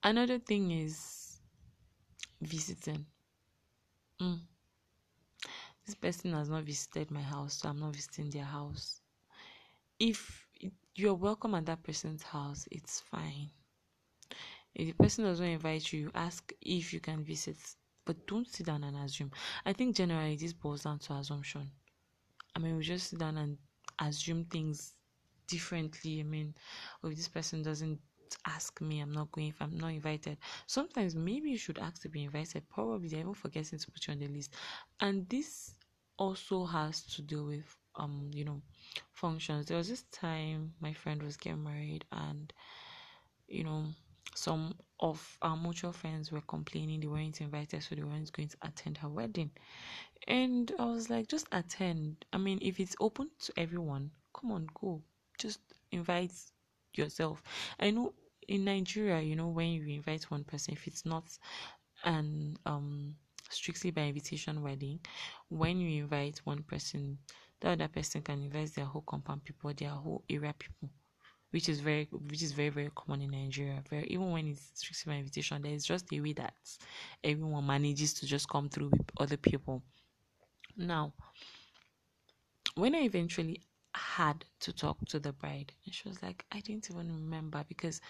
Another 0.04 0.38
thing 0.38 0.70
is 0.70 1.40
visiting. 2.40 3.06
Mm. 4.20 4.51
This 5.86 5.94
person 5.94 6.32
has 6.32 6.48
not 6.48 6.64
visited 6.64 7.12
my 7.12 7.22
house, 7.22 7.54
so 7.54 7.68
I'm 7.68 7.78
not 7.78 7.94
visiting 7.94 8.30
their 8.30 8.44
house. 8.44 9.00
If 9.98 10.46
you're 10.94 11.14
welcome 11.14 11.54
at 11.54 11.66
that 11.66 11.82
person's 11.82 12.22
house, 12.22 12.68
it's 12.70 13.00
fine. 13.00 13.50
If 14.74 14.88
the 14.88 14.92
person 15.04 15.24
doesn't 15.24 15.46
invite 15.46 15.92
you, 15.92 16.10
ask 16.14 16.52
if 16.60 16.92
you 16.92 17.00
can 17.00 17.24
visit, 17.24 17.56
but 18.04 18.26
don't 18.26 18.46
sit 18.48 18.66
down 18.66 18.84
and 18.84 18.96
assume. 18.96 19.30
I 19.64 19.72
think 19.72 19.96
generally 19.96 20.36
this 20.36 20.52
boils 20.52 20.82
down 20.84 20.98
to 21.00 21.14
assumption. 21.14 21.70
I 22.56 22.60
mean, 22.60 22.76
we 22.76 22.82
just 22.84 23.10
sit 23.10 23.18
down 23.20 23.38
and 23.38 23.58
assume 24.00 24.46
things 24.46 24.94
differently. 25.48 26.20
I 26.20 26.24
mean, 26.24 26.54
if 27.04 27.16
this 27.16 27.28
person 27.28 27.62
doesn't 27.62 28.00
ask 28.46 28.80
me 28.80 29.00
i'm 29.00 29.12
not 29.12 29.30
going 29.32 29.48
if 29.48 29.60
i'm 29.60 29.76
not 29.76 29.88
invited 29.92 30.36
sometimes 30.66 31.14
maybe 31.14 31.50
you 31.50 31.58
should 31.58 31.78
ask 31.78 32.02
to 32.02 32.08
be 32.08 32.24
invited 32.24 32.68
probably 32.68 33.08
they're 33.08 33.20
even 33.20 33.34
forgetting 33.34 33.78
to 33.78 33.90
put 33.90 34.06
you 34.06 34.12
on 34.12 34.18
the 34.18 34.28
list 34.28 34.54
and 35.00 35.28
this 35.28 35.74
also 36.18 36.64
has 36.64 37.02
to 37.02 37.22
do 37.22 37.44
with 37.44 37.76
um 37.96 38.30
you 38.32 38.44
know 38.44 38.60
functions 39.12 39.66
there 39.66 39.76
was 39.76 39.88
this 39.88 40.04
time 40.12 40.72
my 40.80 40.92
friend 40.92 41.22
was 41.22 41.36
getting 41.36 41.62
married 41.62 42.04
and 42.12 42.52
you 43.48 43.64
know 43.64 43.84
some 44.34 44.74
of 45.00 45.36
our 45.42 45.56
mutual 45.56 45.92
friends 45.92 46.32
were 46.32 46.40
complaining 46.42 47.00
they 47.00 47.06
weren't 47.06 47.40
invited, 47.42 47.82
so 47.82 47.94
they 47.94 48.02
weren't 48.02 48.32
going 48.32 48.48
to 48.48 48.56
attend 48.62 48.96
her 48.96 49.08
wedding. 49.08 49.50
And 50.28 50.72
I 50.78 50.86
was 50.86 51.10
like, 51.10 51.28
just 51.28 51.46
attend. 51.52 52.24
I 52.32 52.38
mean, 52.38 52.58
if 52.62 52.80
it's 52.80 52.96
open 53.00 53.30
to 53.40 53.52
everyone, 53.58 54.10
come 54.34 54.52
on, 54.52 54.68
go. 54.80 55.02
Just 55.38 55.60
invite 55.90 56.32
yourself. 56.94 57.42
I 57.80 57.90
know 57.90 58.14
in 58.48 58.64
Nigeria, 58.64 59.20
you 59.20 59.36
know, 59.36 59.48
when 59.48 59.68
you 59.68 59.86
invite 59.86 60.24
one 60.24 60.44
person, 60.44 60.74
if 60.74 60.86
it's 60.86 61.04
not 61.04 61.24
an 62.04 62.56
um 62.66 63.14
strictly 63.50 63.90
by 63.90 64.02
invitation 64.02 64.62
wedding, 64.62 65.00
when 65.48 65.80
you 65.80 66.02
invite 66.02 66.40
one 66.44 66.62
person, 66.62 67.18
the 67.60 67.70
other 67.70 67.88
person 67.88 68.22
can 68.22 68.42
invite 68.42 68.74
their 68.74 68.86
whole 68.86 69.02
compound 69.06 69.44
people, 69.44 69.72
their 69.74 69.90
whole 69.90 70.24
area 70.28 70.54
people 70.58 70.90
which 71.52 71.68
is 71.68 71.80
very 71.80 72.08
which 72.30 72.42
is 72.42 72.52
very 72.52 72.70
very 72.70 72.90
common 72.94 73.20
in 73.22 73.30
Nigeria. 73.30 73.82
Very 73.88 74.06
even 74.08 74.32
when 74.32 74.48
it's 74.48 74.70
strictly 74.74 75.12
by 75.12 75.18
invitation, 75.18 75.62
there 75.62 75.72
is 75.72 75.84
just 75.84 76.12
a 76.12 76.20
way 76.20 76.32
that 76.32 76.54
everyone 77.22 77.66
manages 77.66 78.14
to 78.14 78.26
just 78.26 78.48
come 78.48 78.68
through 78.68 78.88
with 78.90 79.10
other 79.20 79.36
people. 79.36 79.82
Now, 80.76 81.12
when 82.74 82.94
I 82.94 83.00
eventually 83.00 83.60
had 83.94 84.44
to 84.60 84.72
talk 84.72 84.98
to 85.08 85.18
the 85.20 85.32
bride, 85.32 85.72
and 85.84 85.94
she 85.94 86.08
was 86.08 86.22
like, 86.22 86.44
I 86.52 86.60
didn't 86.60 86.90
even 86.90 87.08
remember 87.08 87.64
because 87.68 88.00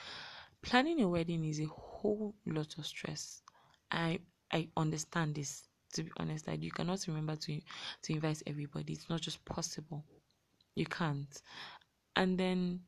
planning 0.63 1.01
a 1.03 1.09
wedding 1.09 1.45
is 1.45 1.61
a 1.61 1.67
whole 1.67 2.35
lot 2.47 2.79
of 2.79 2.87
stress. 2.87 3.43
I 3.91 4.21
I 4.53 4.69
understand 4.77 5.35
this. 5.35 5.69
To 5.95 6.03
be 6.05 6.11
honest, 6.17 6.47
that 6.47 6.63
you 6.63 6.71
cannot 6.71 7.05
remember 7.07 7.37
to 7.37 7.61
to 8.03 8.13
invite 8.13 8.43
everybody. 8.47 8.95
It's 8.95 9.11
not 9.11 9.21
just 9.21 9.45
possible. 9.45 10.05
You 10.75 10.87
can't. 10.87 11.43
And 12.17 12.39
then 12.39 12.83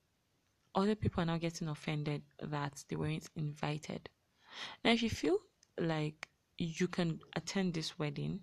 other 0.75 0.95
people 0.95 1.23
are 1.23 1.27
now 1.27 1.39
getting 1.39 1.69
offended 1.69 2.23
that 2.41 2.85
they 2.89 2.97
weren't 2.97 3.29
invited. 3.37 4.09
Now, 4.85 4.93
if 4.93 5.03
you 5.03 5.11
feel 5.11 5.39
like 5.79 6.29
you 6.59 6.89
can 6.89 7.21
attend 7.37 7.75
this 7.75 7.99
wedding, 7.99 8.43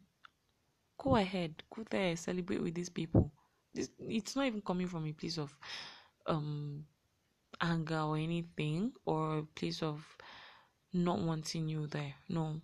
go 0.98 1.16
ahead, 1.18 1.64
go 1.76 1.84
there, 1.90 2.16
celebrate 2.16 2.62
with 2.62 2.76
these 2.76 2.90
people. 2.90 3.32
It's 3.76 4.36
not 4.36 4.46
even 4.48 4.62
coming 4.62 4.88
from 4.88 5.06
a 5.08 5.14
place 5.14 5.38
of 5.38 5.58
um 6.28 6.86
anger 7.62 8.00
or 8.02 8.18
anything 8.18 8.94
or 9.06 9.40
a 9.40 9.44
place 9.44 9.84
of 9.84 10.06
not 10.94 11.20
wanting 11.20 11.70
you 11.70 11.88
there. 11.88 12.14
No, 12.30 12.62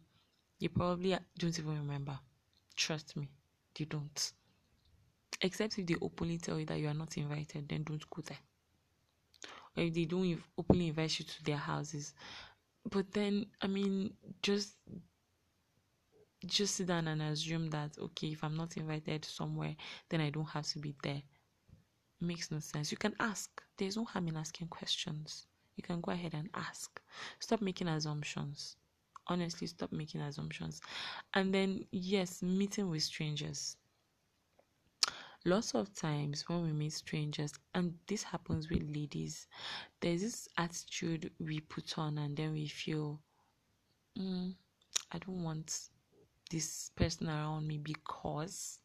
you 0.60 0.70
probably 0.70 1.18
don't 1.38 1.60
even 1.60 1.80
remember. 1.80 2.20
Trust 2.76 3.18
me, 3.18 3.30
you 3.78 3.86
don't. 3.88 4.34
Except 5.41 5.80
if 5.80 5.88
they 5.88 5.95
openly 5.99 6.38
tell 6.38 6.60
you 6.60 6.68
that 6.68 6.80
you 6.80 6.88
are 6.88 6.93
not 6.93 7.18
invited, 7.18 7.68
then 7.68 7.82
don't 7.82 8.08
go 8.12 8.22
there 8.22 8.38
or 9.76 9.84
if 9.84 9.93
they 9.93 10.05
don't 10.05 10.41
openly 10.58 10.88
invite 10.88 11.20
you 11.20 11.26
to 11.26 11.43
their 11.43 11.58
houses. 11.58 12.14
But 12.89 13.12
then, 13.14 13.47
I 13.62 13.68
mean, 13.68 14.14
just 14.41 14.76
just 16.46 16.76
sit 16.76 16.88
down 16.88 17.08
and 17.08 17.22
assume 17.22 17.70
that 17.72 17.98
okay, 18.00 18.28
if 18.28 18.44
I'm 18.44 18.56
not 18.56 18.78
invited 18.78 19.26
somewhere, 19.26 19.76
then 20.10 20.22
I 20.22 20.30
don't 20.30 20.50
have 20.50 20.68
to 20.68 20.80
be 20.80 20.96
there. 21.04 21.22
Makes 22.20 22.52
no 22.52 22.60
sense. 22.60 22.92
You 22.92 22.98
can 22.98 23.16
ask. 23.20 23.62
There's 23.78 23.98
no 23.98 24.06
harm 24.06 24.28
in 24.28 24.38
asking 24.38 24.68
questions. 24.70 25.46
You 25.76 25.84
can 25.84 26.02
go 26.02 26.12
ahead 26.12 26.34
and 26.34 26.50
ask. 26.54 27.00
Stop 27.40 27.62
making 27.62 27.88
assumptions. 27.88 28.76
Honestly, 29.28 29.68
stop 29.68 29.92
making 29.92 30.22
assumptions. 30.22 30.82
And 31.34 31.54
then, 31.54 31.86
yes, 31.92 32.42
meeting 32.42 32.90
with 32.90 33.04
strangers 33.04 33.78
lots 35.48 35.74
of 35.76 35.94
times 35.94 36.44
when 36.48 36.62
we 36.64 36.74
meet 36.74 36.92
strangers 36.92 37.54
and 37.74 37.94
this 38.08 38.22
happens 38.22 38.70
with 38.70 38.84
ladies 38.94 39.48
there's 40.02 40.22
this 40.22 40.50
attitude 40.58 41.32
we 41.40 41.62
put 41.62 41.98
on 41.98 42.18
and 42.18 42.36
then 42.36 42.52
we 42.52 42.68
feel 42.68 43.22
mm, 44.20 44.54
i 45.14 45.18
don't 45.20 45.44
want 45.44 45.90
this 46.50 46.91
person 46.95 47.30
around 47.30 47.68
me 47.68 47.78
because 47.78 48.80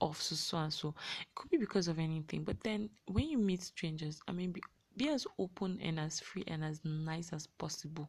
of 0.00 0.20
so 0.20 0.34
so 0.34 0.58
and 0.58 0.72
so 0.72 0.94
it 1.20 1.26
could 1.34 1.50
be 1.50 1.56
because 1.56 1.88
of 1.88 1.98
anything 1.98 2.44
but 2.44 2.60
then 2.62 2.88
when 3.06 3.28
you 3.28 3.38
meet 3.38 3.62
strangers 3.62 4.20
i 4.28 4.32
mean 4.32 4.52
be, 4.52 4.62
be 4.96 5.08
as 5.08 5.26
open 5.38 5.78
and 5.82 5.98
as 5.98 6.20
free 6.20 6.44
and 6.46 6.64
as 6.64 6.80
nice 6.84 7.32
as 7.32 7.46
possible 7.46 8.08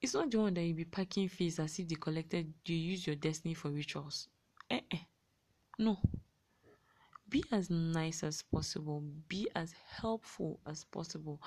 it's 0.00 0.14
not 0.14 0.30
the 0.30 0.38
one 0.38 0.54
that 0.54 0.62
you 0.62 0.74
be 0.74 0.84
packing 0.84 1.28
face 1.28 1.58
as 1.58 1.78
if 1.78 1.88
they 1.88 1.94
collected 1.96 2.52
you 2.66 2.76
use 2.76 3.06
your 3.06 3.16
destiny 3.16 3.54
for 3.54 3.70
rituals 3.70 4.28
eh, 4.70 4.80
eh. 4.92 4.98
No. 5.78 5.98
Be 7.28 7.44
as 7.52 7.70
nice 7.70 8.22
as 8.24 8.42
possible. 8.42 9.00
Be 9.28 9.48
as 9.54 9.72
helpful 9.72 10.60
as 10.66 10.84
possible. 10.84 11.40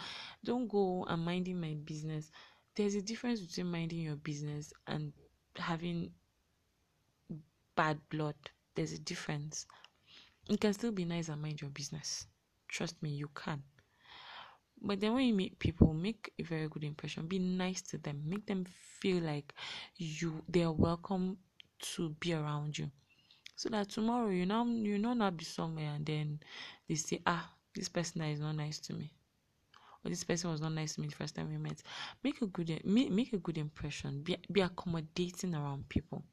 Don't 0.43 0.67
go 0.67 1.05
and 1.09 1.23
minding 1.25 1.59
my 1.59 1.75
business. 1.83 2.31
There's 2.75 2.95
a 2.95 3.01
difference 3.01 3.41
between 3.41 3.67
minding 3.71 3.99
your 3.99 4.15
business 4.15 4.71
and 4.87 5.11
having 5.57 6.11
bad 7.75 7.99
blood. 8.09 8.35
There's 8.75 8.93
a 8.93 8.99
difference. 8.99 9.65
You 10.47 10.57
can 10.57 10.73
still 10.73 10.91
be 10.91 11.05
nice 11.05 11.29
and 11.29 11.41
mind 11.41 11.61
your 11.61 11.69
business. 11.69 12.25
Trust 12.67 13.01
me, 13.01 13.09
you 13.09 13.29
can. 13.35 13.63
But 14.81 14.99
then 14.99 15.13
when 15.13 15.25
you 15.25 15.33
meet 15.33 15.59
people, 15.59 15.93
make 15.93 16.33
a 16.39 16.43
very 16.43 16.67
good 16.67 16.83
impression. 16.83 17.27
Be 17.27 17.37
nice 17.37 17.81
to 17.83 17.97
them. 17.97 18.23
Make 18.25 18.47
them 18.47 18.65
feel 18.99 19.21
like 19.23 19.53
you 19.97 20.41
they 20.49 20.63
are 20.63 20.71
welcome 20.71 21.37
to 21.95 22.09
be 22.19 22.33
around 22.33 22.77
you 22.77 22.89
so 23.55 23.69
that 23.69 23.89
tomorrow 23.89 24.29
you 24.29 24.45
know 24.45 24.65
you 24.65 24.97
know 24.97 25.13
not 25.13 25.37
be 25.37 25.45
somewhere 25.45 25.91
and 25.95 26.05
then 26.05 26.39
they 26.87 26.95
say 26.95 27.21
ah 27.25 27.47
this 27.75 27.89
person 27.89 28.21
is 28.21 28.39
not 28.39 28.55
nice 28.55 28.79
to 28.79 28.93
me 28.93 29.11
or 30.03 30.09
this 30.09 30.23
person 30.23 30.51
was 30.51 30.61
not 30.61 30.73
nice 30.73 30.95
to 30.95 31.01
me 31.01 31.07
the 31.07 31.15
first 31.15 31.35
time 31.35 31.49
we 31.49 31.57
met. 31.57 31.81
Make 32.23 32.41
a 32.41 32.47
good 32.47 32.81
make, 32.85 33.33
a 33.33 33.37
good 33.37 33.57
impression. 33.57 34.21
Be, 34.23 34.37
be 34.51 34.61
accommodating 34.61 35.55
around 35.55 35.87
people. 35.89 36.23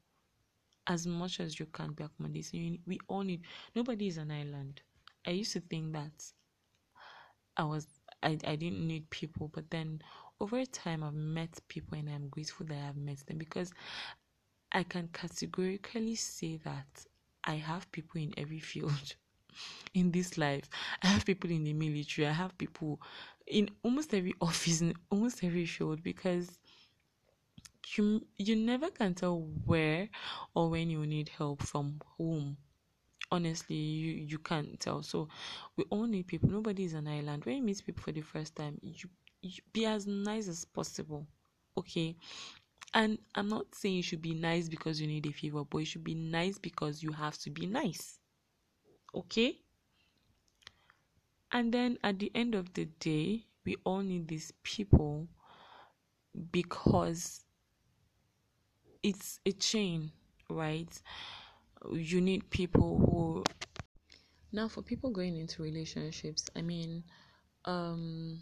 As 0.87 1.05
much 1.07 1.39
as 1.39 1.59
you 1.59 1.67
can 1.67 1.93
be 1.93 2.03
accommodating. 2.03 2.79
We 2.85 2.99
all 3.07 3.21
need 3.21 3.43
nobody 3.75 4.07
is 4.07 4.17
an 4.17 4.31
island. 4.31 4.81
I 5.25 5.31
used 5.31 5.53
to 5.53 5.59
think 5.61 5.93
that 5.93 6.13
i 7.57 7.63
was 7.63 7.87
I, 8.23 8.37
I 8.45 8.55
didn't 8.55 8.85
need 8.87 9.09
people 9.09 9.49
but 9.53 9.69
then 9.69 10.01
over 10.39 10.63
time 10.65 11.03
i've 11.03 11.13
met 11.13 11.59
people 11.67 11.97
and 11.97 12.09
i'm 12.09 12.29
grateful 12.29 12.65
that 12.67 12.77
i've 12.87 12.97
met 12.97 13.25
them 13.27 13.37
because 13.37 13.71
i 14.71 14.83
can 14.83 15.09
categorically 15.13 16.15
say 16.15 16.57
that 16.63 17.05
I 17.45 17.55
have 17.55 17.91
people 17.91 18.21
in 18.21 18.33
every 18.37 18.59
field 18.59 19.15
in 19.93 20.11
this 20.11 20.37
life. 20.37 20.69
I 21.01 21.07
have 21.07 21.25
people 21.25 21.49
in 21.49 21.63
the 21.63 21.73
military. 21.73 22.27
I 22.27 22.33
have 22.33 22.57
people 22.57 23.01
in 23.49 23.69
almost 23.83 24.13
every 24.13 24.33
office, 24.41 24.81
in 24.81 24.93
almost 25.11 25.43
every 25.43 25.65
field 25.65 26.03
because 26.03 26.59
you 27.97 28.25
you 28.37 28.55
never 28.55 28.89
can 28.89 29.13
tell 29.13 29.39
where 29.65 30.09
or 30.55 30.69
when 30.69 30.89
you 30.89 31.05
need 31.05 31.29
help 31.29 31.61
from 31.63 31.99
whom. 32.17 32.57
Honestly, 33.31 33.75
you 33.75 34.11
you 34.13 34.39
can't 34.39 34.79
tell. 34.79 35.03
So 35.03 35.29
we 35.77 35.85
all 35.89 36.07
need 36.07 36.27
people. 36.27 36.49
Nobody 36.49 36.85
is 36.85 36.93
an 36.93 37.07
island. 37.07 37.45
When 37.45 37.57
you 37.57 37.63
meet 37.63 37.83
people 37.85 38.03
for 38.03 38.11
the 38.11 38.21
first 38.21 38.55
time, 38.55 38.79
you, 38.81 39.09
you 39.41 39.61
be 39.73 39.85
as 39.85 40.07
nice 40.07 40.47
as 40.47 40.65
possible. 40.65 41.27
Okay, 41.77 42.15
and 42.93 43.17
I'm 43.35 43.49
not 43.49 43.75
saying 43.75 43.95
you 43.97 44.03
should 44.03 44.21
be 44.21 44.35
nice 44.35 44.69
because 44.69 45.01
you 45.01 45.07
need 45.07 45.27
a 45.27 45.31
favor, 45.33 45.63
but 45.65 45.79
you 45.79 45.85
should 45.85 46.03
be 46.03 46.15
nice 46.15 46.59
because 46.59 47.03
you 47.03 47.11
have 47.13 47.37
to 47.39 47.49
be 47.51 47.67
nice. 47.67 48.19
Okay? 49.13 49.59
And 51.51 51.73
then 51.73 51.97
at 52.03 52.19
the 52.19 52.31
end 52.35 52.53
of 52.55 52.73
the 52.73 52.85
day, 52.85 53.45
we 53.65 53.75
all 53.83 54.01
need 54.01 54.27
these 54.27 54.53
people 54.63 55.27
because 56.51 57.43
it's 59.03 59.39
a 59.45 59.51
chain, 59.51 60.11
right? 60.49 60.89
You 61.91 62.21
need 62.21 62.49
people 62.49 62.99
who 62.99 63.43
now 64.51 64.67
for 64.67 64.81
people 64.81 65.11
going 65.11 65.37
into 65.37 65.61
relationships, 65.63 66.49
I 66.55 66.61
mean, 66.61 67.03
um 67.65 68.41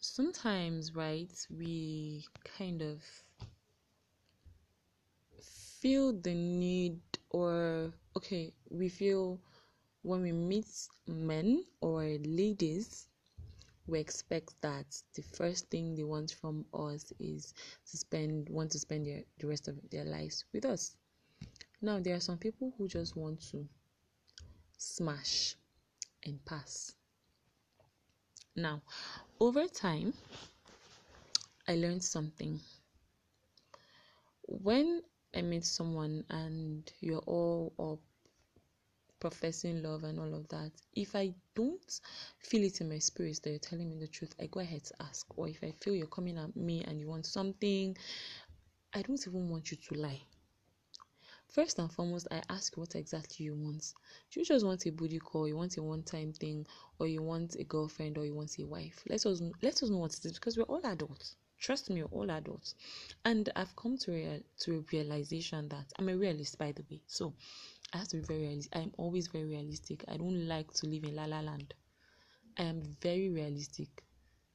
sometimes, 0.00 0.94
right, 0.94 1.32
we 1.50 2.24
kind 2.58 2.82
of 2.82 3.02
feel 5.80 6.12
the 6.12 6.34
need, 6.34 7.00
or 7.30 7.92
okay, 8.16 8.52
we 8.70 8.88
feel 8.88 9.40
when 10.06 10.22
we 10.22 10.30
meet 10.30 10.68
men 11.08 11.64
or 11.80 12.04
ladies, 12.24 13.08
we 13.88 13.98
expect 13.98 14.54
that 14.62 14.86
the 15.16 15.22
first 15.22 15.68
thing 15.68 15.96
they 15.96 16.04
want 16.04 16.30
from 16.40 16.64
us 16.72 17.12
is 17.18 17.52
to 17.90 17.96
spend 17.96 18.48
want 18.48 18.70
to 18.70 18.78
spend 18.78 19.04
their, 19.04 19.22
the 19.40 19.48
rest 19.48 19.66
of 19.66 19.74
their 19.90 20.04
lives 20.04 20.44
with 20.52 20.64
us. 20.64 20.94
Now 21.82 21.98
there 21.98 22.14
are 22.14 22.20
some 22.20 22.38
people 22.38 22.72
who 22.78 22.86
just 22.86 23.16
want 23.16 23.40
to 23.50 23.66
smash 24.78 25.56
and 26.24 26.38
pass. 26.44 26.94
Now, 28.54 28.82
over 29.40 29.66
time, 29.66 30.14
I 31.66 31.74
learned 31.74 32.04
something. 32.04 32.60
When 34.46 35.02
I 35.34 35.42
meet 35.42 35.64
someone 35.64 36.24
and 36.30 36.90
you're 37.00 37.26
all 37.26 37.72
up 37.78 37.98
professing 39.20 39.82
love 39.82 40.04
and 40.04 40.18
all 40.18 40.34
of 40.34 40.48
that, 40.48 40.70
if 40.94 41.14
I 41.14 41.34
don't 41.54 42.00
feel 42.38 42.64
it 42.64 42.80
in 42.80 42.88
my 42.88 42.98
spirit 42.98 43.40
that 43.42 43.50
you're 43.50 43.58
telling 43.58 43.88
me 43.88 43.96
the 43.96 44.08
truth, 44.08 44.34
I 44.40 44.46
go 44.46 44.60
ahead 44.60 44.84
to 44.84 44.94
ask. 45.02 45.26
Or 45.36 45.48
if 45.48 45.62
I 45.62 45.72
feel 45.72 45.94
you're 45.94 46.06
coming 46.06 46.38
at 46.38 46.54
me 46.56 46.84
and 46.84 47.00
you 47.00 47.08
want 47.08 47.26
something, 47.26 47.96
I 48.94 49.02
don't 49.02 49.26
even 49.26 49.48
want 49.48 49.70
you 49.70 49.76
to 49.76 49.94
lie. 49.94 50.22
First 51.48 51.78
and 51.78 51.90
foremost, 51.90 52.28
I 52.30 52.42
ask 52.50 52.76
what 52.76 52.94
exactly 52.96 53.46
you 53.46 53.54
want. 53.54 53.94
Do 54.30 54.40
you 54.40 54.46
just 54.46 54.64
want 54.66 54.84
a 54.84 54.90
booty 54.90 55.18
call, 55.18 55.48
you 55.48 55.56
want 55.56 55.76
a 55.76 55.82
one-time 55.82 56.32
thing, 56.32 56.66
or 56.98 57.06
you 57.06 57.22
want 57.22 57.54
a 57.54 57.64
girlfriend, 57.64 58.18
or 58.18 58.26
you 58.26 58.34
want 58.34 58.58
a 58.58 58.64
wife? 58.64 59.02
Let 59.08 59.24
us 59.24 59.40
let 59.62 59.82
us 59.82 59.88
know 59.88 59.98
what 59.98 60.14
it 60.14 60.24
is 60.24 60.32
because 60.32 60.58
we're 60.58 60.64
all 60.64 60.84
adults. 60.84 61.36
Trust 61.58 61.88
me, 61.88 62.02
we're 62.02 62.18
all 62.18 62.30
adults, 62.30 62.74
and 63.24 63.48
I've 63.56 63.74
come 63.76 63.96
to 63.98 64.12
a 64.12 64.42
to 64.60 64.78
a 64.78 64.84
realization 64.92 65.68
that 65.70 65.92
I'm 65.98 66.10
a 66.10 66.16
realist, 66.16 66.58
by 66.58 66.72
the 66.72 66.84
way. 66.90 67.00
So 67.06 67.32
I 67.96 68.00
have 68.00 68.08
to 68.08 68.16
be 68.16 68.22
very 68.24 68.40
realistic. 68.42 68.76
I'm 68.76 68.92
always 68.98 69.26
very 69.28 69.46
realistic. 69.46 70.04
I 70.06 70.18
don't 70.18 70.46
like 70.46 70.70
to 70.74 70.86
live 70.86 71.04
in 71.04 71.16
la 71.16 71.24
la 71.24 71.40
land. 71.40 71.72
I 72.58 72.64
am 72.64 72.82
very 73.00 73.30
realistic, 73.30 73.88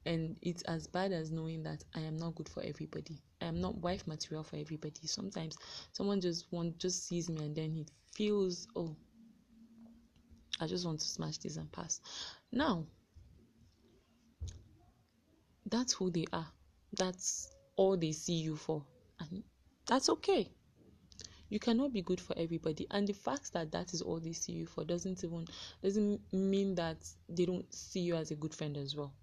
and 0.06 0.36
it's 0.44 0.62
as 0.64 0.86
bad 0.86 1.12
as 1.12 1.32
knowing 1.32 1.64
that 1.64 1.84
I 1.96 2.02
am 2.02 2.18
not 2.18 2.36
good 2.36 2.48
for 2.48 2.62
everybody. 2.62 3.18
I 3.42 3.46
am 3.46 3.60
not 3.60 3.78
wife 3.78 4.06
material 4.06 4.44
for 4.44 4.58
everybody. 4.58 5.08
Sometimes 5.08 5.58
someone 5.92 6.22
just 6.22 6.52
want 6.52 6.78
just 6.78 7.08
sees 7.08 7.32
me 7.32 7.44
and 7.44 7.56
then 7.56 7.72
he 7.72 7.88
feels 8.14 8.68
oh 8.76 8.96
I 10.60 10.68
just 10.68 10.86
want 10.86 11.00
to 11.00 11.08
smash 11.08 11.40
this 11.40 11.58
and 11.58 11.72
pass. 11.72 12.00
Now 12.52 12.86
that's 15.66 15.94
who 15.94 16.12
they 16.12 16.26
are. 16.32 16.48
That's 16.94 17.50
all 17.76 17.98
they 17.98 18.12
see 18.12 18.34
you 18.36 18.56
for. 18.56 18.86
And 19.20 19.44
that's 19.88 20.10
okay. 20.10 20.52
You 21.52 21.60
cannot 21.60 21.94
be 21.94 22.02
good 22.02 22.20
for 22.20 22.36
everybody. 22.38 22.88
And 22.90 23.08
the 23.08 23.14
fact 23.14 23.54
that 23.54 23.72
that 23.72 23.94
is 23.94 24.02
all 24.02 24.20
they 24.20 24.34
see 24.34 24.54
you 24.54 24.66
for 24.66 24.84
doesn't 24.84 25.24
even 25.24 25.46
doesn't 25.84 26.22
mean 26.34 26.74
that 26.76 26.98
they 27.30 27.46
don't 27.46 27.72
see 27.74 28.00
you 28.00 28.16
as 28.16 28.32
a 28.32 28.36
good 28.36 28.56
friend 28.56 28.76
as 28.78 28.96
well. 28.96 29.14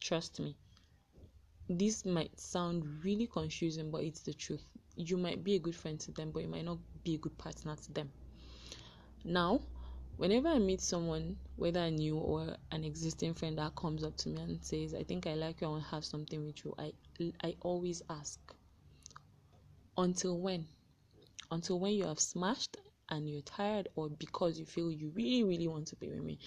Trust 0.00 0.38
me 0.38 0.54
this 1.68 2.04
might 2.04 2.38
sound 2.40 2.84
really 3.04 3.26
confusing, 3.26 3.90
but 3.90 4.02
it's 4.02 4.22
the 4.22 4.32
truth. 4.32 4.64
You 4.96 5.16
might 5.16 5.44
be 5.44 5.54
a 5.54 5.58
good 5.58 5.74
friend 5.76 6.00
to 6.00 6.12
them, 6.12 6.30
but 6.30 6.42
you 6.42 6.48
might 6.48 6.64
not 6.64 6.78
be 7.04 7.14
a 7.14 7.18
good 7.18 7.36
partner 7.36 7.76
to 7.76 7.92
them. 7.92 8.10
Now, 9.24 9.60
whenever 10.16 10.48
I 10.48 10.58
meet 10.58 10.80
someone, 10.80 11.36
whether 11.56 11.90
new 11.90 12.16
or 12.16 12.56
an 12.72 12.84
existing 12.84 13.34
friend 13.34 13.58
that 13.58 13.76
comes 13.76 14.02
up 14.02 14.16
to 14.18 14.28
me 14.30 14.40
and 14.40 14.64
says, 14.64 14.94
I 14.94 15.02
think 15.04 15.26
I 15.26 15.34
like 15.34 15.60
you, 15.60 15.66
I 15.66 15.70
want 15.70 15.84
to 15.84 15.90
have 15.90 16.04
something 16.04 16.44
with 16.44 16.64
you, 16.64 16.74
I 16.78 16.92
I 17.42 17.56
always 17.60 18.02
ask, 18.08 18.38
until 19.96 20.38
when? 20.38 20.66
Until 21.50 21.80
when 21.80 21.92
you 21.92 22.04
have 22.04 22.20
smashed 22.20 22.76
and 23.08 23.28
you're 23.28 23.42
tired 23.42 23.88
or 23.96 24.08
because 24.08 24.58
you 24.58 24.66
feel 24.66 24.90
you 24.90 25.10
really, 25.14 25.44
really 25.44 25.68
want 25.68 25.86
to 25.88 25.96
be 25.96 26.08
with 26.08 26.22
me. 26.22 26.38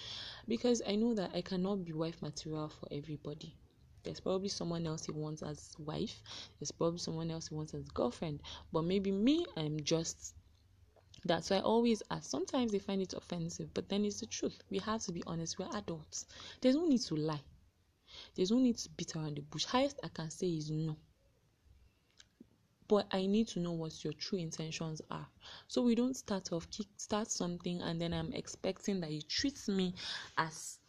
Because 0.48 0.82
I 0.88 0.96
know 0.96 1.14
that 1.16 1.32
I 1.34 1.42
cannot 1.42 1.86
be 1.86 1.94
wife 1.94 2.22
material 2.22 2.70
for 2.70 2.88
everybody. 2.92 3.56
There's 4.04 4.20
probably 4.20 4.50
someone 4.50 4.86
else 4.88 5.06
he 5.06 5.12
wants 5.12 5.44
as 5.44 5.72
wife. 5.78 6.22
There's 6.60 6.72
probably 6.72 7.00
someone 7.00 7.32
else 7.32 7.48
he 7.48 7.56
wants 7.56 7.74
as 7.74 7.88
girlfriend. 7.90 8.42
But 8.72 8.84
maybe 8.84 9.12
me, 9.12 9.46
I'm 9.56 9.80
just 9.82 10.34
that's 11.24 11.52
why 11.52 11.58
I 11.58 11.62
always 11.62 12.02
ask. 12.10 12.30
Sometimes 12.30 12.72
they 12.72 12.80
find 12.80 13.02
it 13.02 13.14
offensive, 13.14 13.72
but 13.74 13.90
then 13.90 14.06
it's 14.06 14.22
the 14.22 14.26
truth. 14.26 14.64
We 14.72 14.80
have 14.80 15.02
to 15.04 15.12
be 15.12 15.22
honest. 15.28 15.60
We're 15.60 15.70
adults. 15.76 16.26
There's 16.62 16.76
no 16.76 16.88
need 16.88 17.02
to 17.02 17.16
lie. 17.16 17.42
There's 18.36 18.52
no 18.52 18.58
need 18.58 18.78
to 18.80 18.90
beat 18.90 19.16
around 19.16 19.36
the 19.36 19.42
bush. 19.42 19.66
Highest 19.66 20.00
I 20.04 20.08
can 20.08 20.32
say 20.32 20.48
is 20.48 20.72
no. 20.72 20.98
But 22.92 23.08
I 23.10 23.26
need 23.26 23.48
to 23.48 23.62
know 23.62 23.72
what 23.72 24.04
your 24.04 24.12
true 24.12 24.38
intentions 24.38 25.02
are. 25.10 25.26
So 25.70 25.82
we 25.82 25.96
don't 25.96 26.14
start 26.14 26.52
off 26.52 26.70
kick 26.70 26.88
start 26.98 27.32
something 27.32 27.82
and 27.82 28.02
then 28.02 28.14
I'm 28.14 28.34
expecting 28.34 29.00
that 29.00 29.12
you 29.12 29.22
treat 29.22 29.66
me 29.70 29.94
as 30.38 30.80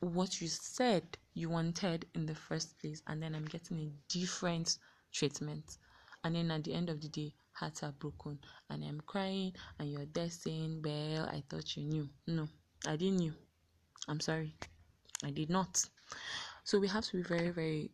what 0.00 0.38
you 0.42 0.48
said 0.48 1.02
you 1.32 1.48
wanted 1.48 2.04
in 2.14 2.26
the 2.26 2.34
first 2.34 2.78
place, 2.78 3.02
and 3.06 3.22
then 3.22 3.34
I'm 3.34 3.46
getting 3.46 3.78
a 3.78 4.12
different 4.12 4.76
treatment. 5.14 5.78
And 6.24 6.34
then 6.34 6.50
at 6.50 6.64
the 6.64 6.74
end 6.74 6.90
of 6.90 7.00
the 7.00 7.08
day, 7.08 7.32
hearts 7.52 7.82
are 7.82 7.92
broken, 7.92 8.38
and 8.68 8.84
I'm 8.84 9.00
crying, 9.06 9.54
and 9.78 9.90
you're 9.90 10.04
there 10.12 10.28
saying, 10.28 10.82
Well, 10.84 11.24
I 11.24 11.42
thought 11.48 11.74
you 11.74 11.84
knew. 11.84 12.08
No, 12.26 12.48
I 12.86 12.96
didn't 12.96 13.20
knew. 13.20 13.32
I'm 14.08 14.20
sorry. 14.20 14.54
I 15.24 15.30
did 15.30 15.48
not. 15.48 15.82
So 16.64 16.78
we 16.78 16.88
have 16.88 17.06
to 17.06 17.16
be 17.16 17.22
very, 17.22 17.48
very 17.48 17.90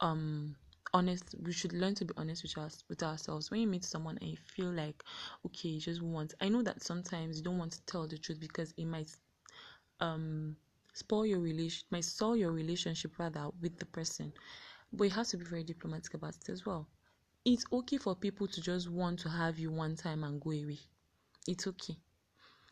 um 0.00 0.56
honest 0.94 1.34
we 1.42 1.52
should 1.52 1.72
learn 1.72 1.94
to 1.94 2.04
be 2.04 2.14
honest 2.16 2.42
with 2.42 2.58
us 2.58 2.84
with 2.88 3.02
ourselves. 3.02 3.50
When 3.50 3.60
you 3.60 3.66
meet 3.66 3.84
someone 3.84 4.18
and 4.20 4.30
you 4.30 4.36
feel 4.36 4.70
like 4.70 5.02
okay 5.46 5.68
you 5.70 5.80
just 5.80 6.02
want 6.02 6.34
i 6.40 6.48
know 6.48 6.62
that 6.62 6.82
sometimes 6.82 7.38
you 7.38 7.44
don't 7.44 7.58
want 7.58 7.72
to 7.72 7.82
tell 7.86 8.06
the 8.06 8.18
truth 8.18 8.40
because 8.40 8.72
it 8.76 8.86
might 8.86 9.10
um 10.00 10.56
spoil 10.94 11.26
your 11.26 11.40
relation 11.40 11.84
might 11.90 12.04
spoil 12.04 12.36
your 12.36 12.52
relationship 12.52 13.18
rather 13.18 13.48
with 13.60 13.78
the 13.78 13.86
person. 13.86 14.32
But 14.92 15.04
you 15.04 15.10
have 15.10 15.28
to 15.28 15.36
be 15.36 15.44
very 15.44 15.64
diplomatic 15.64 16.14
about 16.14 16.36
it 16.36 16.48
as 16.48 16.64
well. 16.66 16.88
It's 17.44 17.64
okay 17.72 17.98
for 17.98 18.16
people 18.16 18.48
to 18.48 18.60
just 18.60 18.90
want 18.90 19.18
to 19.20 19.28
have 19.28 19.58
you 19.58 19.70
one 19.70 19.96
time 19.96 20.24
and 20.24 20.40
go 20.40 20.50
away. 20.50 20.78
It's 21.46 21.66
okay. 21.66 21.96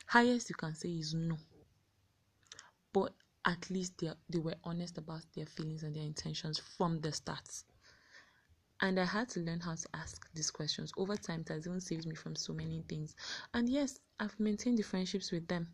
Highest 0.07 0.51
you 0.51 0.57
can 0.57 0.75
say 0.75 0.91
is 0.91 1.15
no. 1.15 1.37
But 2.93 3.13
at 3.45 3.71
least 3.71 3.99
they, 3.99 4.11
they 4.29 4.39
were 4.41 4.57
honest 4.65 4.99
about 4.99 5.23
their 5.35 5.47
feelings 5.47 5.85
and 5.85 5.95
their 5.95 6.03
intentions 6.03 6.59
from 6.59 7.01
the 7.01 7.13
start 7.13 7.49
and 8.81 8.99
i 9.01 9.05
had 9.05 9.29
to 9.29 9.41
learn 9.41 9.61
how 9.61 9.75
to 9.75 9.89
ask 9.95 10.29
these 10.35 10.51
questions 10.51 10.93
over 10.97 11.17
time 11.17 11.41
it 11.41 11.49
has 11.49 11.67
even 11.67 11.81
saved 11.81 12.07
me 12.07 12.15
from 12.15 12.37
so 12.37 12.53
many 12.53 12.83
things 12.89 13.15
and 13.55 13.69
yes 13.69 13.99
i've 14.21 14.39
maintained 14.39 14.79
the 14.79 14.83
friendships 14.83 15.33
with 15.33 15.47
them 15.49 15.69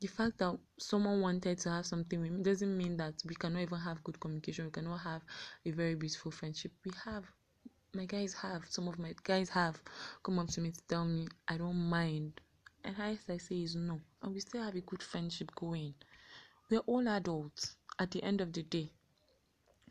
the 0.00 0.06
fact 0.06 0.38
that 0.38 0.56
someone 0.78 1.20
wanted 1.20 1.58
to 1.58 1.70
have 1.70 1.84
something 1.84 2.20
with 2.20 2.30
me 2.30 2.42
doesn't 2.42 2.76
mean 2.76 2.96
that 2.96 3.14
we 3.26 3.34
cannot 3.34 3.62
even 3.62 3.78
have 3.78 4.04
good 4.04 4.20
communication. 4.20 4.66
We 4.66 4.70
cannot 4.70 4.98
have 4.98 5.22
a 5.66 5.70
very 5.72 5.94
beautiful 5.96 6.30
friendship. 6.30 6.72
We 6.84 6.92
have. 7.04 7.24
My 7.94 8.04
guys 8.04 8.32
have. 8.34 8.64
Some 8.68 8.86
of 8.86 8.98
my 8.98 9.12
guys 9.24 9.48
have 9.50 9.82
come 10.22 10.38
up 10.38 10.48
to 10.50 10.60
me 10.60 10.70
to 10.70 10.80
tell 10.88 11.04
me 11.04 11.26
I 11.48 11.56
don't 11.56 11.88
mind. 11.88 12.40
And 12.84 12.94
highest 12.94 13.28
I 13.28 13.38
say 13.38 13.56
is 13.62 13.74
no. 13.74 14.00
And 14.22 14.32
we 14.34 14.40
still 14.40 14.62
have 14.62 14.76
a 14.76 14.80
good 14.82 15.02
friendship 15.02 15.50
going. 15.56 15.94
We're 16.70 16.80
all 16.80 17.08
adults 17.08 17.76
at 17.98 18.12
the 18.12 18.22
end 18.22 18.40
of 18.40 18.52
the 18.52 18.62
day. 18.62 18.92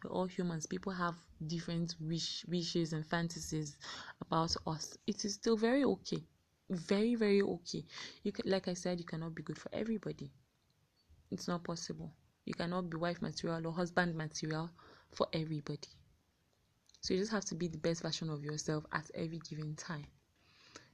We're 0.04 0.12
all 0.12 0.26
humans. 0.26 0.66
People 0.66 0.92
have 0.94 1.16
different 1.46 1.96
wish 2.00 2.46
wishes 2.48 2.94
and 2.94 3.06
fantasies 3.06 3.78
about 4.22 4.56
us. 4.66 4.98
It 5.08 5.26
is 5.26 5.34
still 5.34 5.58
very 5.58 5.84
okay. 5.84 6.24
Very 6.70 7.16
very 7.16 7.42
okay. 7.42 7.84
You 8.24 8.32
can 8.32 8.50
like 8.50 8.68
i 8.68 8.74
said 8.74 9.00
you 9.00 9.06
cannot 9.06 9.34
be 9.34 9.44
good 9.44 9.58
for 9.58 9.70
everybody. 9.74 10.32
It's 11.32 11.48
not 11.48 11.64
possible. 11.64 12.12
You 12.46 12.54
cannot 12.54 12.90
be 12.90 12.98
wife 12.98 13.22
material 13.22 13.66
or 13.68 13.74
husband 13.74 14.16
material 14.16 14.70
for 15.12 15.28
everybody. 15.34 15.90
So 17.02 17.14
you 17.14 17.20
just 17.20 17.32
have 17.32 17.46
to 17.46 17.56
be 17.56 17.68
the 17.68 17.78
best 17.78 18.02
version 18.02 18.30
of 18.30 18.44
yourself 18.44 18.86
at 18.92 19.10
every 19.16 19.40
given 19.40 19.76
time. 19.76 20.06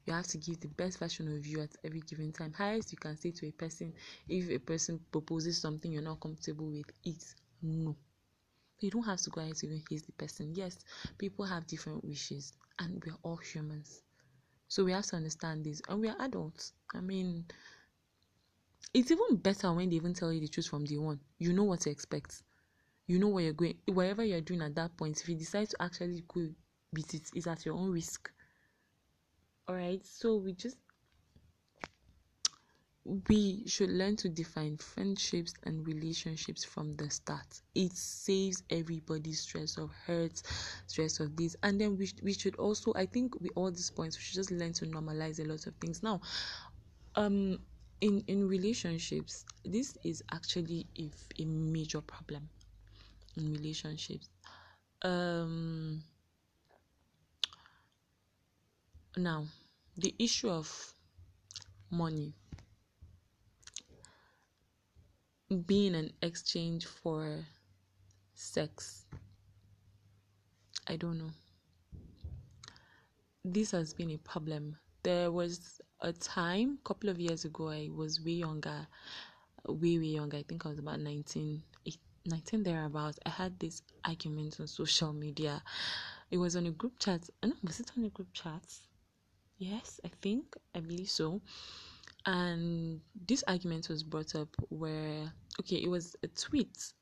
You 0.05 0.13
have 0.13 0.27
to 0.27 0.37
give 0.37 0.59
the 0.59 0.67
best 0.67 0.99
version 0.99 1.33
of 1.35 1.45
you 1.45 1.61
at 1.61 1.75
every 1.83 2.01
given 2.01 2.31
time. 2.31 2.53
Highest 2.53 2.91
you 2.91 2.97
can 2.97 3.17
say 3.17 3.31
to 3.31 3.47
a 3.47 3.51
person 3.51 3.93
if 4.27 4.49
a 4.49 4.59
person 4.59 4.99
proposes 5.11 5.57
something 5.57 5.91
you're 5.91 6.01
not 6.01 6.19
comfortable 6.19 6.69
with 6.69 6.91
it's 7.03 7.35
no 7.61 7.95
you 8.84 8.91
don't 8.91 9.03
have 9.03 9.19
to 9.19 9.29
go 9.29 9.41
to 9.41 9.65
even 9.65 9.81
hate 9.89 10.05
the 10.05 10.11
person 10.13 10.53
yes 10.53 10.77
people 11.17 11.45
have 11.45 11.65
different 11.67 12.03
wishes 12.03 12.53
and 12.79 13.01
we're 13.05 13.17
all 13.23 13.38
humans 13.38 14.03
so 14.73 14.84
we 14.84 14.91
have 14.93 15.05
to 15.05 15.17
understand 15.17 15.63
this, 15.63 15.84
and 15.88 16.01
we 16.01 16.09
are 16.09 16.15
adults. 16.19 16.73
I 16.95 16.99
mean, 16.99 17.45
it's 18.91 19.11
even 19.11 19.36
better 19.36 19.71
when 19.71 19.91
they 19.91 19.97
even 19.97 20.15
tell 20.15 20.34
you 20.34 20.41
the 20.41 20.47
truth 20.47 20.65
from 20.65 20.84
day 20.84 20.97
one. 20.97 21.19
You 21.38 21.53
know 21.53 21.65
what 21.65 21.81
to 21.81 21.91
expect. 21.91 22.41
You 23.05 23.19
know 23.19 23.27
where 23.27 23.43
you're 23.43 23.53
going. 23.53 23.77
Whatever 23.86 24.23
you're 24.23 24.41
doing 24.41 24.63
at 24.63 24.73
that 24.73 24.97
point, 24.97 25.21
if 25.21 25.29
you 25.29 25.36
decide 25.36 25.69
to 25.69 25.79
actually 25.79 26.23
go 26.27 26.47
beat 26.91 27.13
it, 27.13 27.29
is 27.36 27.45
at 27.45 27.67
your 27.67 27.75
own 27.75 27.91
risk. 27.91 28.31
Alright, 29.69 30.07
so 30.07 30.38
we 30.38 30.53
just 30.53 30.77
we 33.05 33.63
should 33.67 33.89
learn 33.89 34.15
to 34.17 34.29
define 34.29 34.77
friendships 34.77 35.53
and 35.63 35.85
relationships 35.85 36.63
from 36.63 36.93
the 36.93 37.09
start. 37.09 37.61
It 37.75 37.93
saves 37.93 38.63
everybody 38.69 39.33
stress 39.33 39.77
of 39.77 39.91
hurt, 40.05 40.41
stress 40.87 41.19
of 41.19 41.35
this, 41.35 41.55
and 41.63 41.79
then 41.79 41.97
we 41.97 42.09
we 42.23 42.33
should 42.33 42.55
also, 42.55 42.93
I 42.95 43.05
think, 43.05 43.39
with 43.41 43.51
all 43.55 43.71
these 43.71 43.89
points, 43.89 44.17
we 44.17 44.21
should 44.21 44.35
just 44.35 44.51
learn 44.51 44.73
to 44.73 44.85
normalize 44.85 45.39
a 45.39 45.43
lot 45.47 45.67
of 45.67 45.75
things. 45.81 46.01
Now, 46.01 46.21
um, 47.15 47.59
in 48.01 48.23
in 48.27 48.47
relationships, 48.47 49.45
this 49.65 49.97
is 50.03 50.23
actually 50.31 50.87
a, 50.99 51.09
a 51.41 51.45
major 51.45 52.01
problem 52.01 52.49
in 53.37 53.51
relationships. 53.53 54.29
Um, 55.03 56.03
now, 59.17 59.47
the 59.97 60.13
issue 60.19 60.49
of 60.49 60.93
money 61.91 62.33
being 65.61 65.95
an 65.95 66.11
exchange 66.21 66.85
for 66.85 67.45
sex. 68.35 69.05
I 70.87 70.95
don't 70.95 71.17
know. 71.17 71.31
This 73.45 73.71
has 73.71 73.93
been 73.93 74.11
a 74.11 74.17
problem. 74.17 74.77
There 75.03 75.31
was 75.31 75.81
a 76.01 76.13
time, 76.13 76.77
a 76.83 76.87
couple 76.87 77.09
of 77.09 77.19
years 77.19 77.45
ago, 77.45 77.69
I 77.69 77.89
was 77.93 78.21
way 78.21 78.31
younger, 78.31 78.87
way, 79.67 79.97
way 79.97 80.05
younger. 80.05 80.37
I 80.37 80.43
think 80.43 80.65
I 80.65 80.69
was 80.69 80.79
about 80.79 80.99
19, 80.99 81.61
19 82.25 82.63
thereabouts. 82.63 83.19
I 83.25 83.29
had 83.29 83.59
this 83.59 83.81
argument 84.05 84.59
on 84.59 84.67
social 84.67 85.13
media. 85.13 85.61
It 86.31 86.37
was 86.37 86.55
on 86.55 86.65
a 86.65 86.71
group 86.71 86.99
chat. 86.99 87.29
Uh, 87.41 87.45
I 87.45 87.47
know, 87.47 87.55
was 87.63 87.79
it 87.79 87.91
on 87.97 88.05
a 88.05 88.09
group 88.09 88.29
chat? 88.33 88.63
Yes, 89.57 89.99
I 90.05 90.09
think, 90.21 90.55
I 90.73 90.79
believe 90.79 91.09
so. 91.09 91.41
And 92.25 93.01
this 93.27 93.43
argument 93.47 93.89
was 93.89 94.03
brought 94.03 94.35
up 94.35 94.49
where, 94.69 95.31
okay, 95.59 95.77
it 95.77 95.89
was 95.89 96.15
a 96.23 96.27
tweet 96.27 96.93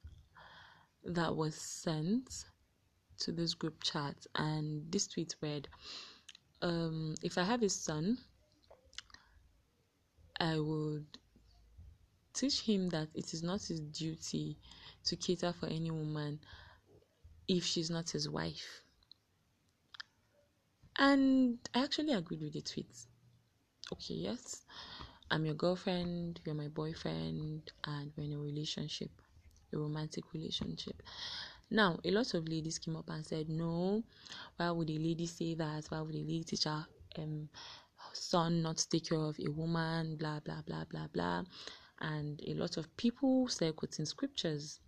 that 1.03 1.35
was 1.35 1.55
sent 1.55 2.45
to 3.19 3.31
this 3.31 3.53
group 3.53 3.81
chat, 3.83 4.15
and 4.35 4.91
this 4.91 5.07
tweet 5.07 5.35
read, 5.41 5.67
um, 6.61 7.15
If 7.23 7.37
I 7.37 7.43
have 7.43 7.63
a 7.63 7.69
son, 7.69 8.17
I 10.39 10.59
would 10.59 11.05
teach 12.33 12.61
him 12.61 12.89
that 12.89 13.09
it 13.13 13.33
is 13.33 13.43
not 13.43 13.61
his 13.63 13.79
duty 13.79 14.57
to 15.03 15.15
cater 15.15 15.53
for 15.53 15.67
any 15.67 15.91
woman 15.91 16.39
if 17.47 17.65
she's 17.65 17.89
not 17.89 18.09
his 18.09 18.29
wife. 18.29 18.81
And 20.97 21.59
I 21.73 21.83
actually 21.83 22.13
agreed 22.13 22.41
with 22.41 22.53
the 22.53 22.61
tweet. 22.61 22.95
Okay, 23.93 24.13
yes, 24.13 24.65
I'm 25.31 25.45
your 25.45 25.55
girlfriend, 25.55 26.41
you're 26.45 26.53
my 26.53 26.67
boyfriend, 26.67 27.71
and 27.85 28.11
we're 28.17 28.25
in 28.25 28.33
a 28.33 28.37
relationship, 28.37 29.11
a 29.73 29.77
romantic 29.77 30.25
relationship. 30.33 31.01
Now, 31.69 31.99
a 32.03 32.11
lot 32.11 32.33
of 32.33 32.49
ladies 32.49 32.77
came 32.77 32.97
up 32.97 33.09
and 33.09 33.25
said, 33.25 33.47
No, 33.47 34.03
why 34.57 34.69
would 34.71 34.89
a 34.89 34.99
lady 34.99 35.25
say 35.25 35.53
that? 35.53 35.85
Why 35.87 36.01
would 36.01 36.15
a 36.15 36.17
lady 36.17 36.43
teach 36.43 36.65
her 36.65 36.85
um, 37.17 37.47
son 38.11 38.61
not 38.61 38.85
take 38.91 39.07
care 39.07 39.19
of 39.19 39.37
a 39.39 39.49
woman? 39.49 40.17
Blah, 40.17 40.41
blah, 40.41 40.63
blah, 40.67 40.83
blah, 40.83 41.07
blah. 41.07 41.43
And 42.01 42.41
a 42.45 42.53
lot 42.55 42.75
of 42.75 42.97
people 42.97 43.47
started 43.47 43.77
quoting 43.77 44.05
scriptures. 44.05 44.81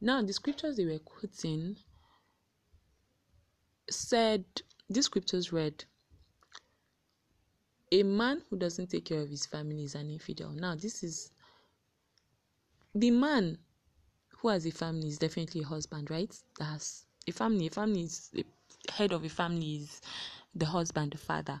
Now, 0.00 0.22
the 0.22 0.32
scriptures 0.32 0.78
they 0.78 0.86
were 0.86 1.00
quoting 1.00 1.76
said, 3.90 4.46
these 4.88 5.04
scriptures 5.04 5.52
read, 5.52 5.84
a 7.92 8.02
man 8.02 8.42
who 8.48 8.56
doesn't 8.56 8.88
take 8.88 9.04
care 9.04 9.20
of 9.20 9.30
his 9.30 9.46
family 9.46 9.84
is 9.84 9.94
an 9.94 10.10
infidel. 10.10 10.50
Now, 10.50 10.74
this 10.74 11.02
is 11.02 11.30
the 12.94 13.10
man 13.10 13.58
who 14.38 14.48
has 14.48 14.64
a 14.66 14.70
family 14.70 15.08
is 15.08 15.18
definitely 15.18 15.62
a 15.62 15.66
husband, 15.66 16.10
right? 16.10 16.34
That 16.58 16.64
has 16.64 17.04
a 17.26 17.32
family. 17.32 17.66
A 17.66 17.70
family 17.70 18.02
is 18.02 18.30
the 18.32 18.44
head 18.92 19.12
of 19.12 19.24
a 19.24 19.28
family 19.28 19.76
is 19.76 20.00
the 20.54 20.66
husband, 20.66 21.12
the 21.12 21.18
father. 21.18 21.60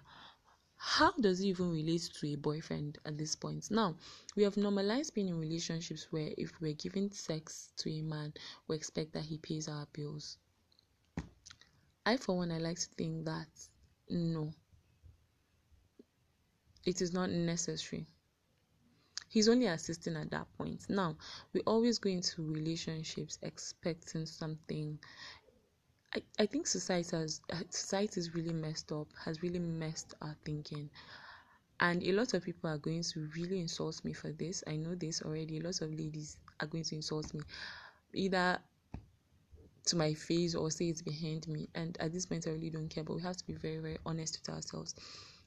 How 0.76 1.12
does 1.20 1.40
it 1.40 1.46
even 1.46 1.70
relate 1.72 2.08
to 2.20 2.26
a 2.28 2.36
boyfriend 2.36 2.98
at 3.04 3.18
this 3.18 3.36
point? 3.36 3.70
Now, 3.70 3.96
we 4.34 4.44
have 4.44 4.56
normalized 4.56 5.14
being 5.14 5.28
in 5.28 5.38
relationships 5.38 6.06
where 6.10 6.30
if 6.38 6.58
we're 6.60 6.72
giving 6.72 7.10
sex 7.10 7.72
to 7.78 7.90
a 7.90 8.00
man, 8.02 8.32
we 8.66 8.76
expect 8.76 9.12
that 9.12 9.24
he 9.24 9.36
pays 9.36 9.68
our 9.68 9.86
bills. 9.92 10.38
I, 12.06 12.16
for 12.16 12.38
one, 12.38 12.50
I 12.50 12.58
like 12.58 12.78
to 12.78 12.88
think 12.96 13.26
that 13.26 13.48
no, 14.08 14.54
it 16.84 17.00
is 17.02 17.12
not 17.12 17.30
necessary. 17.30 18.06
He's 19.28 19.48
only 19.48 19.66
assisting 19.66 20.16
at 20.16 20.30
that 20.30 20.46
point. 20.58 20.86
Now 20.88 21.16
we 21.52 21.60
always 21.60 21.98
go 21.98 22.10
into 22.10 22.42
relationships 22.42 23.38
expecting 23.42 24.26
something. 24.26 24.98
I, 26.14 26.22
I 26.38 26.46
think 26.46 26.66
society 26.66 27.16
has 27.16 27.40
society 27.68 28.18
is 28.18 28.34
really 28.34 28.52
messed 28.52 28.90
up 28.90 29.06
has 29.24 29.42
really 29.42 29.60
messed 29.60 30.14
our 30.20 30.36
thinking. 30.44 30.90
And 31.78 32.02
a 32.02 32.12
lot 32.12 32.34
of 32.34 32.42
people 32.44 32.68
are 32.68 32.78
going 32.78 33.02
to 33.04 33.28
really 33.36 33.60
insult 33.60 34.04
me 34.04 34.12
for 34.12 34.32
this. 34.32 34.62
I 34.66 34.76
know 34.76 34.94
this 34.94 35.22
already. 35.22 35.58
A 35.58 35.62
lot 35.62 35.80
of 35.80 35.90
ladies 35.94 36.36
are 36.60 36.66
going 36.66 36.84
to 36.84 36.96
insult 36.96 37.32
me 37.32 37.40
either 38.12 38.58
to 39.86 39.96
my 39.96 40.12
face 40.12 40.54
or 40.54 40.70
say 40.70 40.86
it's 40.86 41.02
behind 41.02 41.46
me. 41.48 41.68
And 41.74 41.96
at 42.00 42.12
this 42.12 42.26
point 42.26 42.46
i 42.46 42.50
really 42.50 42.70
don't 42.70 42.88
care 42.88 43.04
but 43.04 43.14
we 43.14 43.22
have 43.22 43.36
to 43.36 43.46
be 43.46 43.54
very 43.54 43.78
very 43.78 43.98
honest 44.04 44.40
with 44.40 44.54
ourselves 44.54 44.94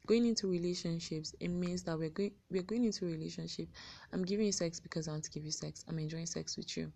going 0.06 0.26
into 0.26 0.48
relationships 0.48 1.34
it 1.40 1.48
means 1.48 1.84
that 1.84 1.98
we're 1.98 2.10
going 2.10 2.32
we're 2.50 2.62
going 2.64 2.84
into 2.84 3.06
a 3.06 3.10
relationship. 3.10 3.68
I'm 4.12 4.24
giving 4.24 4.46
you 4.46 4.52
sex 4.52 4.80
because 4.80 5.08
i 5.08 5.12
want 5.12 5.24
to 5.26 5.32
give 5.32 5.46
you 5.46 5.52
sex. 5.52 5.86
I'm 5.88 6.00
enjoying 6.00 6.26
sex 6.26 6.58
with 6.58 6.76
you. 6.76 6.92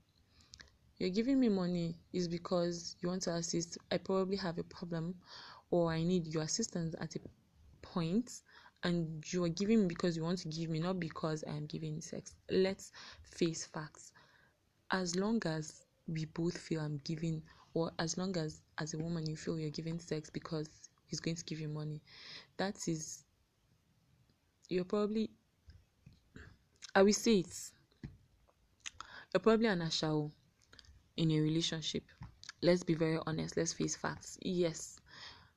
You're 0.97 1.11
giving 1.11 1.39
me 1.39 1.47
money 1.49 1.95
is 2.11 2.27
because 2.27 2.95
you 2.99 3.09
want 3.09 3.21
to 3.23 3.33
assist. 3.35 3.77
I 3.91 3.97
probably 3.97 4.37
have 4.37 4.57
a 4.57 4.63
problem 4.63 5.15
or 5.69 5.91
i 5.91 6.01
need 6.01 6.27
your 6.27 6.43
assistance 6.43 6.95
at 6.99 7.15
a 7.15 7.19
point 7.81 8.41
and 8.83 9.23
you 9.31 9.43
are 9.43 9.49
giving 9.49 9.81
me 9.81 9.87
because 9.87 10.15
you 10.15 10.23
want 10.23 10.39
to 10.39 10.47
give 10.49 10.69
me 10.69 10.79
not 10.79 10.99
because 10.99 11.43
i 11.47 11.51
am 11.51 11.65
giving 11.65 12.01
sex. 12.01 12.33
Let's 12.49 12.91
face 13.23 13.65
facts. 13.65 14.11
As 14.91 15.15
long 15.15 15.41
as 15.45 15.83
we 16.07 16.25
both 16.25 16.57
feel 16.57 16.81
i'm 16.81 16.99
giving 17.03 17.41
or 17.73 17.91
as 17.99 18.17
long 18.17 18.35
as 18.37 18.61
as 18.77 18.93
a 18.93 18.97
woman 18.97 19.25
you 19.25 19.35
feel 19.35 19.59
you're 19.59 19.69
giving 19.69 19.99
sex 19.99 20.29
because 20.29 20.86
he's 21.07 21.19
going 21.19 21.35
to 21.35 21.43
give 21.43 21.59
you 21.59 21.69
money. 21.69 22.01
That 22.57 22.87
is 22.87 23.23
you're 24.69 24.83
probably 24.83 25.29
i 26.95 27.01
will 27.01 27.13
say 27.13 27.39
it 27.39 27.71
you're 29.33 29.41
probably 29.41 29.67
an 29.67 29.79
ashao 29.79 30.31
in 31.15 31.31
a 31.31 31.39
relationship. 31.39 32.03
Let's 32.61 32.83
be 32.83 32.93
very 32.93 33.19
honest 33.25 33.57
let's 33.57 33.73
face 33.73 33.95
facts. 33.95 34.37
Yes 34.41 34.99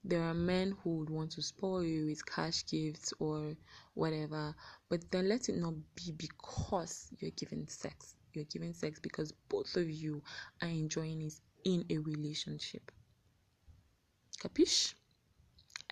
there 0.03 0.22
are 0.22 0.34
men 0.34 0.74
who 0.82 0.98
would 0.98 1.11
want 1.11 1.30
to 1.32 1.42
spoil 1.42 1.84
you 1.84 2.07
with 2.07 2.24
cash 2.24 2.64
gifts 2.66 3.12
or 3.18 3.55
whatever 3.94 4.55
but 4.88 5.01
then 5.11 5.28
let 5.28 5.48
it 5.48 5.57
not 5.57 5.74
be 5.94 6.12
because 6.12 7.09
you're 7.18 7.30
giving 7.32 7.66
sex. 7.68 8.14
You're 8.32 8.44
giving 8.44 8.72
sex 8.72 9.01
because 9.01 9.32
both 9.48 9.76
of 9.76 9.90
you 9.90 10.22
are 10.62 10.68
enjoying 10.68 11.22
it 11.22 11.34
in 11.64 11.84
a 11.90 11.98
relationship. 11.98 12.90
Capish 14.40 14.94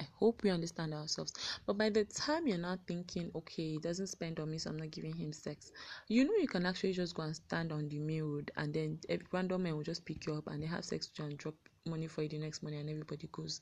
I 0.00 0.06
hope 0.14 0.42
we 0.42 0.50
understand 0.50 0.94
ourselves. 0.94 1.32
But 1.66 1.76
by 1.78 1.90
the 1.90 2.04
time 2.04 2.46
you're 2.46 2.58
not 2.58 2.78
thinking, 2.86 3.30
okay, 3.34 3.72
he 3.72 3.78
doesn't 3.78 4.06
spend 4.08 4.38
on 4.38 4.50
me, 4.50 4.58
so 4.58 4.70
I'm 4.70 4.76
not 4.76 4.90
giving 4.90 5.14
him 5.14 5.32
sex, 5.32 5.72
you 6.08 6.24
know 6.24 6.34
you 6.40 6.46
can 6.46 6.66
actually 6.66 6.92
just 6.92 7.14
go 7.14 7.22
and 7.22 7.34
stand 7.34 7.72
on 7.72 7.88
the 7.88 7.98
main 7.98 8.22
road 8.22 8.50
and 8.56 8.72
then 8.72 8.98
a 9.10 9.18
random 9.32 9.64
man 9.64 9.76
will 9.76 9.82
just 9.82 10.04
pick 10.04 10.26
you 10.26 10.34
up 10.34 10.46
and 10.46 10.62
they 10.62 10.66
have 10.66 10.84
sex 10.84 11.08
with 11.10 11.18
you 11.18 11.24
and 11.26 11.38
drop 11.38 11.54
money 11.86 12.06
for 12.06 12.22
you 12.22 12.28
the 12.28 12.38
next 12.38 12.62
morning 12.62 12.80
and 12.80 12.90
everybody 12.90 13.28
goes. 13.32 13.60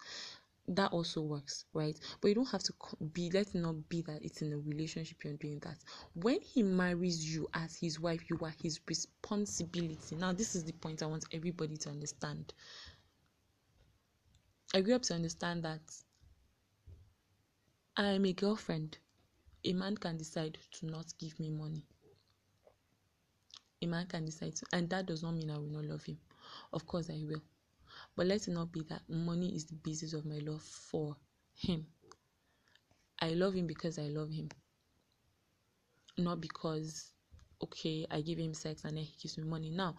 That 0.69 0.93
also 0.93 1.21
works, 1.23 1.65
right? 1.75 1.97
But 2.21 2.29
you 2.29 2.35
don't 2.35 2.51
have 2.51 2.65
to 2.65 2.73
be, 3.13 3.31
let 3.31 3.55
not 3.55 3.89
be 3.89 4.03
that 4.03 4.23
it's 4.23 4.43
in 4.43 4.53
a 4.53 4.59
relationship 4.59 5.23
you're 5.23 5.35
doing 5.35 5.61
that. 5.61 5.77
When 6.15 6.41
he 6.41 6.65
marries 6.65 7.33
you 7.33 7.47
as 7.55 7.77
his 7.77 8.01
wife, 8.01 8.29
you 8.29 8.37
are 8.43 8.53
his 8.61 8.81
responsibility. 8.89 10.17
Now, 10.17 10.33
this 10.33 10.57
is 10.57 10.65
the 10.65 10.73
point 10.73 11.05
I 11.05 11.07
want 11.07 11.25
everybody 11.33 11.77
to 11.77 11.89
understand. 11.89 12.53
I 14.75 14.81
grew 14.81 14.95
up 14.97 15.03
to 15.03 15.15
understand 15.15 15.63
that 15.65 15.81
I 17.99 18.09
am 18.09 18.27
a 18.27 18.33
girlfriend. 18.35 18.99
A 19.65 19.73
man 19.73 19.97
can 19.97 20.19
decide 20.19 20.59
to 20.73 20.87
not 20.87 21.07
give 21.19 21.41
me 21.41 21.51
money. 21.51 21.83
A 23.81 23.87
man 23.87 24.07
can 24.07 24.27
decide 24.27 24.55
to, 24.57 24.67
and 24.73 24.91
that 24.91 25.07
does 25.07 25.23
not 25.23 25.35
mean 25.35 25.51
I 25.51 25.57
will 25.57 25.71
not 25.71 25.85
love 25.85 26.05
him. 26.05 26.19
Of 26.75 26.87
course, 26.87 27.09
I 27.09 27.23
will. 27.27 27.43
But 28.15 28.27
let 28.27 28.47
it 28.47 28.51
not 28.51 28.71
be 28.71 28.83
that 28.91 29.03
money 29.09 29.55
is 29.57 29.65
the 29.65 29.77
basis 29.77 30.13
of 30.13 30.27
my 30.27 30.39
love 30.39 30.63
for 30.63 31.17
him. 31.55 31.87
I 33.19 33.31
love 33.31 33.55
him 33.55 33.67
because 33.67 33.99
I 33.99 34.09
love 34.09 34.31
him, 34.31 34.51
not 36.19 36.39
because, 36.39 37.13
okay, 37.63 38.07
I 38.11 38.21
give 38.21 38.39
him 38.39 38.53
sex 38.53 38.85
and 38.85 38.99
then 38.99 39.05
he 39.05 39.15
gives 39.23 39.39
me 39.39 39.45
money. 39.45 39.71
Now, 39.71 39.97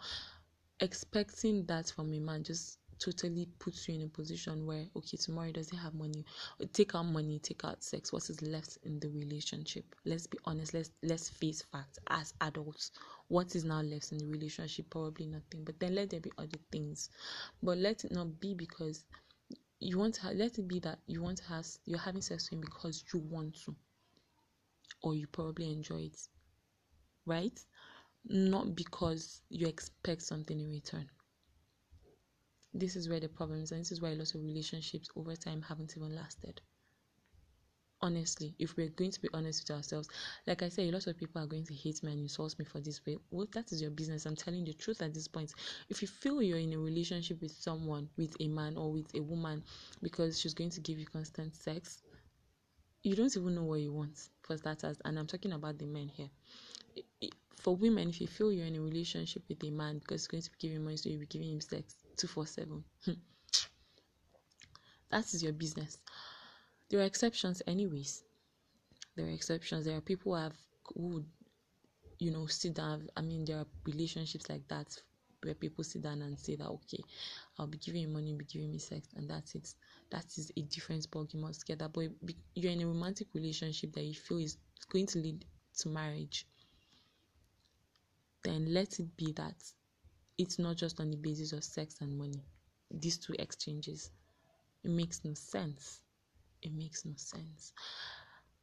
expecting 0.79 1.65
that 1.65 1.91
from 1.95 2.13
a 2.13 2.19
man 2.19 2.43
just 2.43 2.77
totally 2.99 3.47
puts 3.59 3.87
you 3.87 3.95
in 3.95 4.01
a 4.03 4.07
position 4.07 4.65
where 4.65 4.85
okay 4.95 5.17
tomorrow 5.17 5.47
he 5.47 5.53
doesn't 5.53 5.77
have 5.77 5.93
money. 5.93 6.25
Take 6.73 6.95
out 6.95 7.03
money 7.03 7.39
take 7.39 7.63
out 7.65 7.83
sex. 7.83 8.11
What 8.11 8.29
is 8.29 8.41
left 8.41 8.77
in 8.83 8.99
the 8.99 9.09
relationship? 9.09 9.95
Let's 10.05 10.27
be 10.27 10.37
honest. 10.45 10.73
Let's 10.73 10.91
let's 11.03 11.29
face 11.29 11.61
facts 11.61 11.99
as 12.09 12.33
adults. 12.41 12.91
What 13.27 13.55
is 13.55 13.63
now 13.63 13.81
left 13.81 14.11
in 14.11 14.17
the 14.19 14.27
relationship? 14.27 14.89
Probably 14.89 15.27
nothing. 15.27 15.63
But 15.63 15.79
then 15.79 15.95
let 15.95 16.09
there 16.09 16.19
be 16.19 16.31
other 16.37 16.59
things. 16.71 17.09
But 17.61 17.77
let 17.77 18.05
it 18.05 18.11
not 18.11 18.39
be 18.39 18.53
because 18.53 19.05
you 19.79 19.99
want 19.99 20.15
to 20.15 20.21
ha- 20.21 20.31
let 20.33 20.57
it 20.57 20.67
be 20.67 20.79
that 20.79 20.99
you 21.07 21.21
want 21.21 21.37
to 21.37 21.43
have 21.45 21.65
you're 21.85 21.99
having 21.99 22.21
sex 22.21 22.49
with 22.49 22.57
him 22.57 22.61
because 22.61 23.03
you 23.13 23.19
want 23.19 23.55
to. 23.65 23.75
Or 25.03 25.15
you 25.15 25.27
probably 25.27 25.71
enjoy 25.71 26.01
it. 26.01 26.19
Right? 27.25 27.59
Not 28.25 28.75
because 28.75 29.41
you 29.49 29.67
expect 29.67 30.21
something 30.21 30.59
in 30.59 30.69
return 30.69 31.09
this 32.73 32.95
is 32.95 33.09
where 33.09 33.19
the 33.19 33.29
problems 33.29 33.71
and 33.71 33.81
this 33.81 33.91
is 33.91 34.01
why 34.01 34.09
a 34.09 34.15
lot 34.15 34.33
of 34.33 34.43
relationships 34.43 35.09
over 35.15 35.35
time 35.35 35.61
haven't 35.61 35.95
even 35.97 36.15
lasted. 36.15 36.61
Honestly 37.99 38.53
if 38.59 38.77
we're 38.77 38.89
going 38.89 39.09
to 39.09 39.21
be 39.21 39.29
honest 39.33 39.63
with 39.63 39.75
ourselves 39.75 40.07
like 40.45 40.61
i 40.61 40.69
say 40.69 40.87
a 40.87 40.91
lot 40.91 41.07
of 41.07 41.17
people 41.17 41.41
are 41.41 41.47
going 41.47 41.65
to 41.65 41.73
hate 41.73 42.03
me 42.03 42.11
and 42.11 42.21
insult 42.21 42.57
me 42.59 42.65
for 42.65 42.79
this 42.79 43.03
way. 43.05 43.17
Well 43.31 43.47
that 43.53 43.71
is 43.71 43.81
your 43.81 43.89
business. 43.91 44.25
I'm 44.25 44.35
telling 44.35 44.65
the 44.65 44.73
truth 44.73 45.01
at 45.01 45.13
this 45.13 45.27
point. 45.27 45.53
If 45.89 46.01
you 46.01 46.07
feel 46.07 46.41
you're 46.41 46.59
in 46.59 46.73
a 46.73 46.77
relationship 46.79 47.41
with 47.41 47.51
someone 47.51 48.09
with 48.17 48.35
a 48.39 48.47
man 48.47 48.77
or 48.77 48.91
with 48.91 49.13
a 49.15 49.21
woman 49.21 49.63
because 50.03 50.39
she's 50.39 50.53
going 50.53 50.69
to 50.71 50.81
give 50.81 50.99
you 50.99 51.07
constant 51.07 51.55
sex 51.55 52.03
you 53.03 53.15
don't 53.15 53.35
even 53.37 53.55
know 53.55 53.63
what 53.63 53.79
you 53.79 53.93
want 53.93 54.29
for 54.41 54.57
starters. 54.57 54.97
And 55.05 55.17
i'm 55.17 55.27
talking 55.27 55.53
about 55.53 55.77
the 55.79 55.85
men 55.85 56.09
here. 56.09 56.29
For 57.61 57.75
women 57.75 58.09
if 58.09 58.21
you 58.21 58.27
feel 58.27 58.51
you're 58.51 58.65
in 58.65 58.75
a 58.75 58.81
relationship 58.81 59.43
with 59.49 59.63
a 59.63 59.71
man 59.71 59.99
because 59.99 60.21
he's 60.21 60.27
going 60.27 60.43
to 60.43 60.51
be 60.51 60.57
giving 60.59 60.83
money 60.83 60.97
so 60.97 61.09
you'll 61.09 61.21
be 61.21 61.25
giving 61.25 61.51
him 61.51 61.61
sex 61.61 61.95
247 62.17 62.83
hmm. 63.05 63.11
that 65.09 65.33
is 65.33 65.41
your 65.43 65.53
business. 65.53 65.97
There 66.89 66.99
are 67.01 67.03
exceptions 67.03 67.61
anyways. 67.67 68.23
There 69.15 69.25
are 69.25 69.31
exceptions. 69.31 69.85
There 69.85 69.97
are 69.97 70.01
people 70.01 70.33
who 70.33 70.41
have 70.41 70.55
who 70.95 71.23
you 72.19 72.31
know 72.31 72.45
sit 72.47 72.73
down 72.73 73.07
i 73.15 73.21
mean 73.21 73.45
there 73.45 73.57
are 73.57 73.65
relationships 73.85 74.49
like 74.49 74.67
that 74.67 74.87
where 75.43 75.53
people 75.53 75.83
sit 75.83 76.01
down 76.01 76.21
and 76.21 76.39
say 76.39 76.55
that 76.55 76.67
okay 76.67 76.99
i'll 77.59 77.67
be 77.67 77.77
giving 77.77 78.01
you 78.01 78.07
money 78.07 78.33
be 78.33 78.45
giving 78.45 78.71
me 78.71 78.79
sex 78.79 79.09
and 79.15 79.29
that's 79.29 79.53
it. 79.55 79.73
That 80.09 80.25
is 80.37 80.51
a 80.55 80.61
different 80.61 81.09
ballgame 81.11 81.43
altogether. 81.43 81.89
But 81.89 82.05
you're 82.55 82.71
in 82.71 82.81
a 82.81 82.87
romantic 82.87 83.27
relationship 83.33 83.91
that 83.93 84.03
you 84.03 84.13
feel 84.13 84.37
is 84.37 84.57
going 84.89 85.05
to 85.07 85.19
lead 85.19 85.43
to 85.79 85.89
marriage 85.89 86.47
then 88.43 88.73
let 88.73 88.99
it 88.99 89.17
be 89.17 89.33
that 89.33 89.55
it's 90.37 90.59
not 90.59 90.75
just 90.77 90.99
on 90.99 91.09
the 91.11 91.17
basis 91.17 91.53
of 91.53 91.63
sex 91.63 91.95
and 92.01 92.17
money 92.17 92.43
these 92.91 93.17
two 93.17 93.33
exchanges 93.39 94.11
it 94.83 94.91
makes 94.91 95.21
no 95.23 95.33
sense 95.33 96.01
it 96.61 96.73
makes 96.73 97.05
no 97.05 97.13
sense 97.15 97.73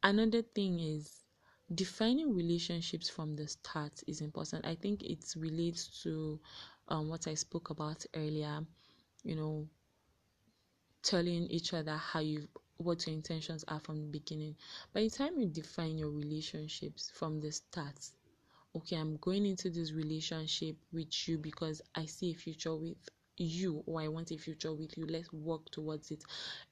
another 0.03 0.41
thing 0.41 0.79
is 0.79 1.25
defining 1.73 2.35
relationships 2.35 3.09
from 3.09 3.35
the 3.35 3.47
start 3.47 4.03
is 4.07 4.21
important. 4.21 4.65
I 4.65 4.75
think 4.75 5.03
it 5.03 5.25
relates 5.35 6.03
to 6.03 6.39
um, 6.87 7.09
what 7.09 7.27
I 7.27 7.33
spoke 7.33 7.71
about 7.71 8.05
earlier. 8.15 8.61
You 9.23 9.35
know, 9.35 9.67
telling 11.03 11.47
each 11.47 11.73
other 11.73 11.95
how 11.95 12.19
you 12.19 12.47
what 12.77 13.07
your 13.07 13.15
intentions 13.15 13.63
are 13.69 13.79
from 13.79 14.01
the 14.01 14.07
beginning. 14.07 14.55
By 14.93 15.01
the 15.03 15.09
time 15.09 15.39
you 15.39 15.47
define 15.47 15.97
your 15.97 16.09
relationships 16.11 17.09
from 17.13 17.39
the 17.39 17.51
start, 17.51 17.97
okay, 18.75 18.97
I'm 18.97 19.17
going 19.17 19.45
into 19.45 19.69
this 19.69 19.93
relationship 19.93 20.75
with 20.91 21.27
you 21.27 21.37
because 21.37 21.81
I 21.95 22.05
see 22.05 22.31
a 22.31 22.35
future 22.35 22.75
with 22.75 22.97
you 23.37 23.83
or 23.85 24.01
I 24.01 24.07
want 24.07 24.31
a 24.31 24.37
future 24.37 24.73
with 24.73 24.97
you. 24.97 25.05
Let's 25.05 25.31
work 25.31 25.69
towards 25.71 26.11
it. 26.11 26.23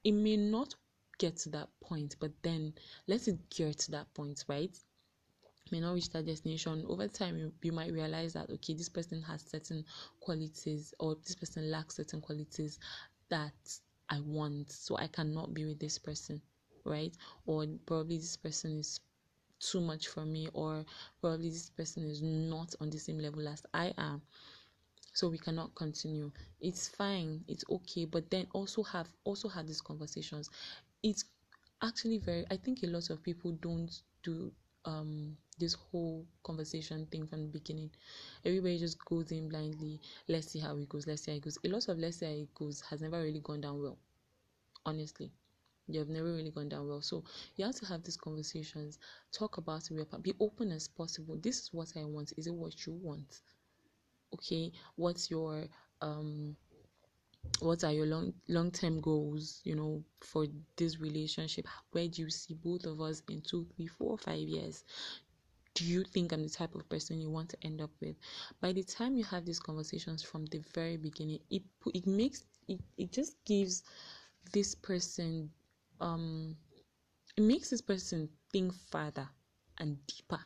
It 0.02 0.12
may 0.12 0.36
not 0.36 0.74
get 1.18 1.36
to 1.38 1.48
that 1.50 1.68
point, 1.80 2.16
but 2.20 2.32
then 2.42 2.74
let 3.06 3.28
it 3.28 3.38
get 3.50 3.78
to 3.80 3.92
that 3.92 4.12
point, 4.14 4.44
right? 4.48 4.76
May 5.70 5.80
not 5.80 5.94
reach 5.94 6.10
that 6.10 6.26
destination. 6.26 6.84
Over 6.88 7.08
time, 7.08 7.38
you, 7.38 7.52
you 7.62 7.72
might 7.72 7.92
realize 7.92 8.34
that 8.34 8.50
okay, 8.50 8.74
this 8.74 8.88
person 8.88 9.22
has 9.22 9.42
certain 9.42 9.84
qualities, 10.20 10.92
or 11.00 11.16
this 11.24 11.34
person 11.34 11.70
lacks 11.70 11.96
certain 11.96 12.20
qualities 12.20 12.78
that 13.30 13.54
I 14.10 14.20
want, 14.20 14.70
so 14.70 14.96
I 14.98 15.06
cannot 15.06 15.54
be 15.54 15.64
with 15.64 15.80
this 15.80 15.98
person, 15.98 16.42
right? 16.84 17.16
Or 17.46 17.66
probably 17.86 18.18
this 18.18 18.36
person 18.36 18.78
is 18.78 19.00
too 19.70 19.80
much 19.80 20.08
for 20.08 20.24
me, 20.24 20.48
or 20.52 20.84
probably 21.20 21.50
this 21.50 21.70
person 21.70 22.04
is 22.04 22.22
not 22.22 22.74
on 22.80 22.90
the 22.90 22.98
same 22.98 23.18
level 23.18 23.46
as 23.48 23.62
I 23.72 23.92
am. 23.98 24.22
So 25.12 25.28
we 25.28 25.38
cannot 25.38 25.74
continue. 25.74 26.32
It's 26.60 26.88
fine. 26.88 27.44
It's 27.46 27.64
okay. 27.70 28.04
But 28.04 28.30
then 28.30 28.46
also 28.52 28.82
have 28.82 29.08
also 29.24 29.48
had 29.48 29.66
these 29.66 29.80
conversations. 29.80 30.50
It's 31.02 31.24
actually 31.82 32.18
very 32.18 32.46
i 32.50 32.56
think 32.56 32.82
a 32.82 32.86
lot 32.86 33.10
of 33.10 33.22
people 33.22 33.52
don't 33.60 34.00
do 34.22 34.50
um 34.86 35.36
this 35.58 35.74
whole 35.74 36.24
conversation 36.42 37.06
thing 37.06 37.26
from 37.26 37.42
the 37.42 37.48
beginning. 37.48 37.90
Everybody 38.44 38.78
just 38.78 39.04
goes 39.04 39.30
in 39.30 39.48
blindly. 39.48 40.00
Let's 40.28 40.48
see 40.50 40.58
how 40.58 40.76
it 40.78 40.88
goes. 40.88 41.06
Let's 41.06 41.22
see 41.22 41.30
how 41.30 41.36
it 41.36 41.44
goes. 41.44 41.58
A 41.64 41.68
lot 41.68 41.88
of 41.88 41.98
let's 41.98 42.18
see 42.18 42.26
how 42.26 42.32
it 42.32 42.54
goes 42.54 42.80
has 42.90 43.00
never 43.00 43.22
really 43.22 43.40
gone 43.40 43.60
down 43.60 43.80
well 43.80 43.98
honestly 44.84 45.30
you 45.86 45.98
have 45.98 46.08
never 46.08 46.32
really 46.32 46.50
gone 46.50 46.68
down 46.68 46.88
well. 46.88 47.02
So 47.02 47.24
you 47.56 47.64
have 47.64 47.74
to 47.76 47.86
have 47.86 48.02
these 48.02 48.16
conversations. 48.16 48.98
Talk 49.32 49.58
about 49.58 49.90
it. 49.90 50.22
Be 50.22 50.34
open 50.40 50.72
as 50.72 50.88
possible. 50.88 51.36
This 51.40 51.60
is 51.60 51.68
what 51.72 51.92
i 51.96 52.04
want. 52.04 52.32
Is 52.36 52.46
it 52.46 52.54
what 52.54 52.86
you 52.86 52.92
want? 52.94 53.40
Okay. 54.32 54.72
What's 54.96 55.30
your 55.30 55.66
um 56.00 56.56
what 57.60 57.84
are 57.84 57.92
your 57.92 58.06
long 58.06 58.32
long 58.48 58.70
term 58.70 59.00
goals 59.00 59.60
you 59.64 59.74
know 59.74 60.02
for 60.20 60.46
this 60.76 60.98
relationship? 61.00 61.66
Where 61.92 62.08
do 62.08 62.22
you 62.22 62.30
see 62.30 62.54
both 62.54 62.84
of 62.86 63.00
us 63.00 63.22
in 63.28 63.42
two 63.42 63.66
three 63.76 63.86
four 63.86 64.16
five 64.18 64.38
years? 64.40 64.84
Do 65.74 65.84
you 65.84 66.04
think 66.04 66.32
i'm 66.32 66.42
the 66.42 66.48
type 66.48 66.74
of 66.74 66.88
person 66.88 67.20
you 67.20 67.30
want 67.30 67.50
to 67.50 67.56
end 67.62 67.80
up 67.80 67.90
with? 68.00 68.16
By 68.60 68.72
the 68.72 68.82
time 68.82 69.16
you 69.16 69.24
have 69.24 69.44
these 69.44 69.60
conversations 69.60 70.22
from 70.22 70.46
the 70.46 70.62
very 70.74 70.96
beginning 70.96 71.40
it 71.50 71.62
it 71.92 72.06
makes 72.06 72.44
it, 72.68 72.80
it 72.96 73.12
just 73.12 73.36
gives 73.44 73.82
this 74.52 74.74
person 74.74 75.50
um 76.04 76.56
it 77.36 77.42
makes 77.42 77.70
this 77.70 77.80
person 77.80 78.28
think 78.52 78.72
further 78.72 79.28
and 79.78 79.98
deeper 80.06 80.38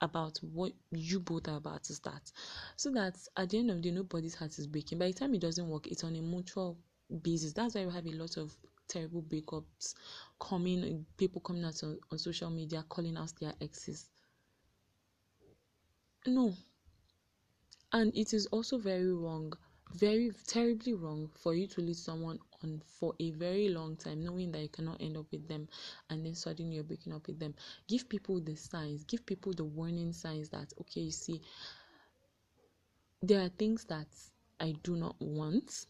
about 0.00 0.36
what 0.38 0.72
you 0.90 1.18
both 1.20 1.48
are 1.48 1.56
about 1.56 1.84
to 1.84 1.94
start. 1.94 2.30
So 2.76 2.90
that 2.90 3.16
at 3.36 3.50
the 3.50 3.58
end 3.58 3.70
of 3.70 3.76
the 3.76 3.82
day 3.82 3.90
nobody's 3.90 4.34
heart 4.34 4.58
is 4.58 4.66
breaking. 4.66 4.98
By 4.98 5.06
the 5.08 5.14
time 5.14 5.34
it 5.34 5.40
doesn't 5.40 5.68
work 5.68 5.86
it's 5.86 6.04
on 6.04 6.16
a 6.16 6.20
mutual 6.20 6.76
basis. 7.22 7.52
That's 7.54 7.74
why 7.74 7.86
we 7.86 7.92
have 7.92 8.06
a 8.06 8.12
lot 8.12 8.36
of 8.36 8.54
terrible 8.88 9.22
breakups 9.22 9.94
coming 10.38 11.06
people 11.16 11.40
coming 11.40 11.64
out 11.64 11.82
on, 11.82 11.98
on 12.12 12.18
social 12.18 12.50
media 12.50 12.84
calling 12.88 13.16
out 13.16 13.32
their 13.40 13.54
exes. 13.60 14.10
No. 16.26 16.54
And 17.92 18.14
it 18.14 18.34
is 18.34 18.44
also 18.46 18.76
very 18.76 19.12
wrong 19.14 19.54
very 19.94 20.32
terribly 20.46 20.92
wrong 20.92 21.30
for 21.34 21.54
you 21.54 21.66
to 21.68 21.80
lead 21.80 21.96
someone 21.96 22.38
on 22.64 22.82
for 22.98 23.14
a 23.20 23.30
very 23.32 23.68
long 23.68 23.96
time 23.96 24.24
knowing 24.24 24.50
that 24.50 24.62
you 24.62 24.68
cannot 24.68 25.00
end 25.00 25.16
up 25.16 25.26
with 25.30 25.46
them 25.48 25.68
and 26.10 26.24
then 26.24 26.34
suddenly 26.34 26.74
you're 26.74 26.84
breaking 26.84 27.12
up 27.12 27.26
with 27.26 27.38
them 27.38 27.54
give 27.88 28.08
people 28.08 28.40
the 28.40 28.56
signs 28.56 29.04
give 29.04 29.24
people 29.26 29.52
the 29.52 29.64
warning 29.64 30.12
signs 30.12 30.48
that 30.48 30.72
okay 30.80 31.02
you 31.02 31.10
see 31.10 31.40
there 33.22 33.40
are 33.40 33.50
things 33.50 33.84
that 33.84 34.08
i 34.60 34.74
do 34.82 34.96
not 34.96 35.14
want 35.20 35.86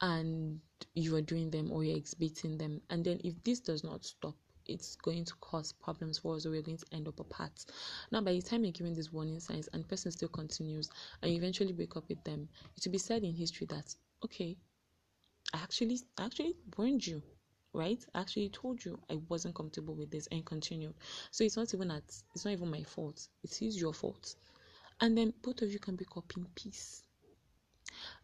and 0.00 0.60
you 0.94 1.14
are 1.16 1.22
doing 1.22 1.50
them 1.50 1.70
or 1.72 1.84
you're 1.84 1.96
exhibiting 1.96 2.56
them 2.56 2.80
and 2.90 3.04
then 3.04 3.20
if 3.24 3.34
this 3.44 3.60
does 3.60 3.82
not 3.82 4.04
stop 4.04 4.34
it's 4.68 4.96
going 4.96 5.24
to 5.24 5.34
cause 5.40 5.72
problems 5.72 6.18
for 6.18 6.36
us 6.36 6.46
or 6.46 6.50
we're 6.50 6.62
going 6.62 6.76
to 6.76 6.86
end 6.92 7.08
up 7.08 7.20
apart. 7.20 7.64
Now, 8.10 8.20
by 8.20 8.32
the 8.32 8.42
time 8.42 8.64
you're 8.64 8.72
giving 8.72 8.94
these 8.94 9.12
warning 9.12 9.40
signs 9.40 9.68
and 9.72 9.88
person 9.88 10.10
still 10.12 10.28
continues 10.28 10.90
and 11.22 11.30
you 11.30 11.38
eventually 11.38 11.72
break 11.72 11.96
up 11.96 12.08
with 12.08 12.22
them, 12.24 12.48
it 12.76 12.84
will 12.84 12.92
be 12.92 12.98
said 12.98 13.22
in 13.22 13.34
history 13.34 13.66
that, 13.70 13.94
okay, 14.26 14.56
I 15.54 15.58
actually, 15.58 16.00
I 16.18 16.26
actually 16.26 16.56
warned 16.76 17.06
you, 17.06 17.22
right? 17.72 18.04
I 18.14 18.20
actually 18.20 18.50
told 18.50 18.84
you 18.84 18.98
I 19.10 19.16
wasn't 19.28 19.54
comfortable 19.54 19.94
with 19.94 20.10
this 20.10 20.28
and 20.30 20.44
continued. 20.44 20.94
So 21.30 21.44
it's 21.44 21.56
not 21.56 21.72
even 21.74 21.90
at, 21.90 22.04
it's 22.34 22.44
not 22.44 22.52
even 22.52 22.70
my 22.70 22.82
fault. 22.82 23.28
It 23.42 23.62
is 23.62 23.80
your 23.80 23.94
fault. 23.94 24.36
And 25.00 25.16
then 25.16 25.32
both 25.42 25.62
of 25.62 25.70
you 25.72 25.78
can 25.78 25.96
break 25.96 26.16
up 26.16 26.32
in 26.36 26.46
peace 26.54 27.02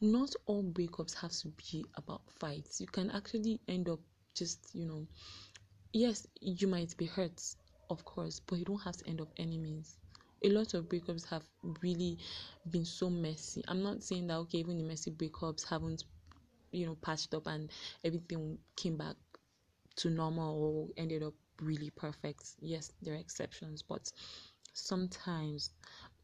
not 0.01 0.35
all 0.47 0.63
breakups 0.65 1.15
have 1.15 1.33
to 1.33 1.49
be 1.51 1.85
about 1.95 2.23
fights. 2.31 2.81
You 2.81 2.87
can 2.87 3.11
actually 3.11 3.61
end 3.69 3.89
up 3.89 4.01
just, 4.35 4.75
you 4.75 4.85
know, 4.87 5.07
yes, 5.93 6.27
you 6.41 6.67
might 6.69 6.97
be 6.97 7.07
hurt, 7.07 7.41
of 7.91 8.05
course, 8.05 8.41
but 8.41 8.59
you 8.59 8.65
don't 8.65 8.83
have 8.83 8.97
to 8.99 9.09
end 9.09 9.21
up 9.21 9.29
enemies. 9.37 9.99
A 10.45 10.49
lot 10.51 10.75
of 10.75 10.89
breakups 10.89 11.27
have 11.29 11.45
really 11.83 12.19
been 12.71 12.85
so 12.85 13.09
messy. 13.09 13.63
I'm 13.69 13.83
not 13.83 14.03
saying 14.03 14.27
that 14.27 14.37
okay, 14.39 14.59
even 14.59 14.79
the 14.79 14.85
messy 14.85 15.11
breakups 15.11 15.65
haven't, 15.67 16.05
you 16.73 16.87
know, 16.87 16.97
patched 16.97 17.35
up 17.35 17.47
and 17.47 17.71
everything 18.05 18.59
came 18.77 18.97
back 18.97 19.17
to 19.97 20.11
normal 20.11 20.63
or 20.63 20.89
ended 20.97 21.23
up 21.23 21.35
really 21.61 21.91
perfect. 21.91 22.45
Yes, 22.61 22.93
there 23.03 23.15
are 23.15 23.19
exceptions, 23.19 23.83
but 23.83 24.11
sometimes 24.75 25.71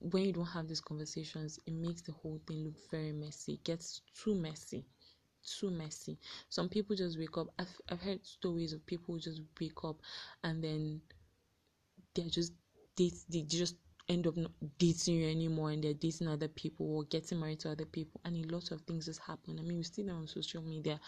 when 0.00 0.24
you 0.24 0.32
don't 0.32 0.44
have 0.46 0.68
these 0.68 0.80
conversations, 0.80 1.58
it 1.66 1.74
makes 1.74 2.02
the 2.02 2.12
whole 2.12 2.40
thing 2.46 2.64
look 2.64 2.76
very 2.90 3.12
messy. 3.12 3.54
It 3.54 3.64
gets 3.64 4.02
too 4.14 4.34
messy 4.34 4.84
too 5.60 5.70
messy. 5.70 6.18
Some 6.50 6.68
people 6.68 6.96
just 6.96 7.18
wake 7.18 7.38
up. 7.38 7.48
I've 7.58 7.80
I've 7.88 8.00
heard 8.02 8.24
stories 8.26 8.72
of 8.74 8.84
people 8.86 9.18
just 9.18 9.40
wake 9.60 9.82
up 9.84 9.96
and 10.44 10.62
then 10.62 11.00
they're 12.14 12.28
just 12.38 12.52
date 12.96 13.14
they 13.30 13.42
just 13.42 13.76
end 14.08 14.26
up 14.26 14.36
not 14.36 14.50
dating 14.78 15.16
you 15.16 15.28
anymore 15.28 15.70
and 15.70 15.84
they're 15.84 15.92
dating 15.94 16.28
other 16.28 16.48
people 16.48 16.86
or 16.96 17.04
getting 17.04 17.38
married 17.40 17.60
to 17.60 17.70
other 17.70 17.84
people 17.84 18.20
and 18.24 18.36
a 18.36 18.54
lot 18.54 18.70
of 18.70 18.80
things 18.82 19.06
just 19.06 19.20
happen. 19.20 19.58
I 19.58 19.62
mean 19.62 19.76
we 19.78 19.82
see 19.82 20.02
them 20.02 20.16
on 20.16 20.26
social 20.26 20.62
media. 20.62 20.98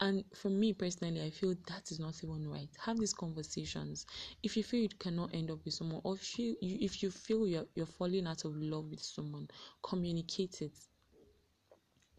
And 0.00 0.24
for 0.34 0.50
me 0.50 0.72
personally, 0.72 1.22
I 1.22 1.30
feel 1.30 1.54
that 1.68 1.90
is 1.90 1.98
not 1.98 2.22
even 2.22 2.48
right. 2.48 2.68
Have 2.84 2.98
these 2.98 3.14
conversations. 3.14 4.06
If 4.42 4.56
you 4.56 4.62
feel 4.62 4.80
you 4.80 4.88
cannot 4.88 5.34
end 5.34 5.50
up 5.50 5.64
with 5.64 5.74
someone, 5.74 6.00
or 6.04 6.14
if 6.14 6.38
you, 6.38 6.56
if 6.60 7.02
you 7.02 7.10
feel 7.10 7.46
you're 7.46 7.66
you're 7.74 7.86
falling 7.86 8.26
out 8.26 8.44
of 8.44 8.54
love 8.56 8.90
with 8.90 9.02
someone, 9.02 9.48
communicate 9.82 10.62
it 10.62 10.72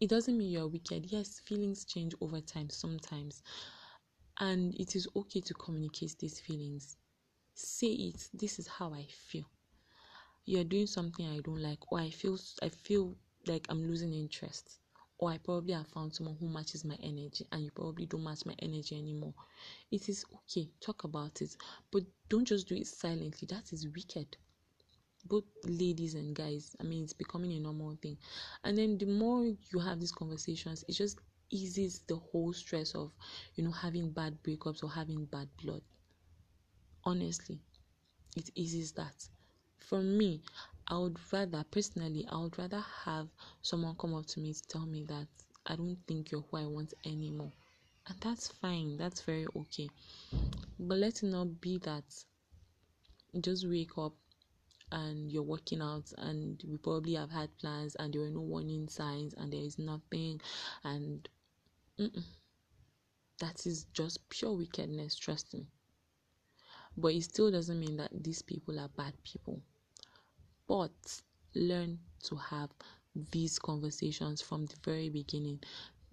it 0.00 0.08
doesn't 0.08 0.36
mean 0.38 0.50
you're 0.50 0.68
wicked. 0.68 1.06
Yes, 1.06 1.40
feelings 1.40 1.84
change 1.84 2.14
over 2.20 2.40
time 2.40 2.70
sometimes, 2.70 3.42
and 4.38 4.74
it 4.76 4.94
is 4.94 5.08
okay 5.16 5.40
to 5.40 5.54
communicate 5.54 6.16
these 6.18 6.40
feelings. 6.40 6.96
Say 7.54 7.88
it. 7.88 8.28
This 8.32 8.58
is 8.58 8.68
how 8.68 8.92
I 8.94 9.06
feel. 9.10 9.46
You're 10.50 10.64
doing 10.64 10.86
something 10.86 11.26
I 11.28 11.40
don't 11.40 11.60
like, 11.62 11.92
or 11.92 12.00
I 12.00 12.08
feel 12.08 12.38
I 12.62 12.70
feel 12.70 13.14
like 13.46 13.66
I'm 13.68 13.86
losing 13.86 14.14
interest, 14.14 14.78
or 15.18 15.30
I 15.30 15.36
probably 15.36 15.74
have 15.74 15.88
found 15.88 16.14
someone 16.14 16.38
who 16.40 16.48
matches 16.48 16.86
my 16.86 16.96
energy 17.02 17.46
and 17.52 17.62
you 17.64 17.70
probably 17.70 18.06
don't 18.06 18.24
match 18.24 18.46
my 18.46 18.54
energy 18.60 18.96
anymore. 18.98 19.34
It 19.90 20.08
is 20.08 20.24
okay, 20.34 20.70
talk 20.80 21.04
about 21.04 21.42
it, 21.42 21.54
but 21.92 22.02
don't 22.30 22.46
just 22.46 22.66
do 22.66 22.76
it 22.76 22.86
silently. 22.86 23.46
That 23.50 23.74
is 23.74 23.86
wicked. 23.94 24.38
Both 25.26 25.44
ladies 25.64 26.14
and 26.14 26.34
guys, 26.34 26.74
I 26.80 26.84
mean, 26.84 27.04
it's 27.04 27.12
becoming 27.12 27.52
a 27.52 27.60
normal 27.60 27.96
thing. 28.02 28.18
And 28.64 28.78
then 28.78 28.98
the 28.98 29.06
more 29.06 29.44
you 29.44 29.78
have 29.80 30.00
these 30.00 30.12
conversations, 30.12 30.84
it 30.88 30.94
just 30.94 31.20
eases 31.50 32.00
the 32.08 32.16
whole 32.16 32.54
stress 32.54 32.94
of, 32.94 33.12
you 33.56 33.64
know, 33.64 33.72
having 33.72 34.10
bad 34.12 34.42
breakups 34.42 34.82
or 34.82 34.90
having 34.90 35.26
bad 35.26 35.48
blood. 35.62 35.82
Honestly, 37.04 37.60
it 38.36 38.50
eases 38.54 38.92
that. 38.92 39.28
For 39.88 40.02
me, 40.02 40.42
I 40.86 40.98
would 40.98 41.16
rather, 41.32 41.64
personally, 41.70 42.26
I 42.28 42.36
would 42.36 42.58
rather 42.58 42.84
have 43.06 43.28
someone 43.62 43.96
come 43.96 44.12
up 44.12 44.26
to 44.26 44.40
me 44.40 44.52
to 44.52 44.62
tell 44.68 44.84
me 44.84 45.04
that 45.04 45.26
I 45.64 45.76
don't 45.76 45.96
think 46.06 46.30
you're 46.30 46.42
who 46.42 46.58
I 46.58 46.66
want 46.66 46.92
anymore. 47.06 47.52
And 48.06 48.20
that's 48.20 48.48
fine, 48.48 48.98
that's 48.98 49.22
very 49.22 49.46
okay. 49.56 49.88
But 50.78 50.98
let 50.98 51.22
it 51.22 51.28
not 51.28 51.62
be 51.62 51.78
that 51.78 52.04
just 53.40 53.66
wake 53.66 53.96
up 53.96 54.12
and 54.92 55.32
you're 55.32 55.42
working 55.42 55.80
out 55.80 56.12
and 56.18 56.62
we 56.68 56.76
probably 56.76 57.14
have 57.14 57.30
had 57.30 57.56
plans 57.56 57.94
and 57.94 58.12
there 58.12 58.20
were 58.20 58.28
no 58.28 58.40
warning 58.40 58.88
signs 58.90 59.32
and 59.38 59.50
there 59.50 59.62
is 59.62 59.78
nothing 59.78 60.38
and 60.84 61.26
that 63.38 63.66
is 63.66 63.84
just 63.94 64.28
pure 64.28 64.52
wickedness 64.54 65.16
trust 65.16 65.52
me 65.54 65.66
but 66.96 67.14
it 67.14 67.22
still 67.22 67.50
doesn't 67.50 67.78
mean 67.80 67.96
that 67.98 68.10
these 68.22 68.40
people 68.42 68.80
are 68.80 68.88
bad 68.88 69.12
people 69.22 69.62
but 70.68 70.92
learn 71.54 71.98
to 72.24 72.36
have 72.36 72.70
these 73.32 73.58
conversations 73.58 74.40
from 74.42 74.66
the 74.66 74.76
very 74.84 75.08
beginning. 75.08 75.60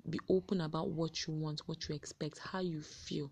Be 0.09 0.19
open 0.29 0.61
about 0.61 0.89
what 0.89 1.27
you 1.27 1.33
want, 1.33 1.61
what 1.67 1.87
you 1.87 1.95
expect, 1.95 2.39
how 2.39 2.61
you 2.61 2.81
feel. 2.81 3.29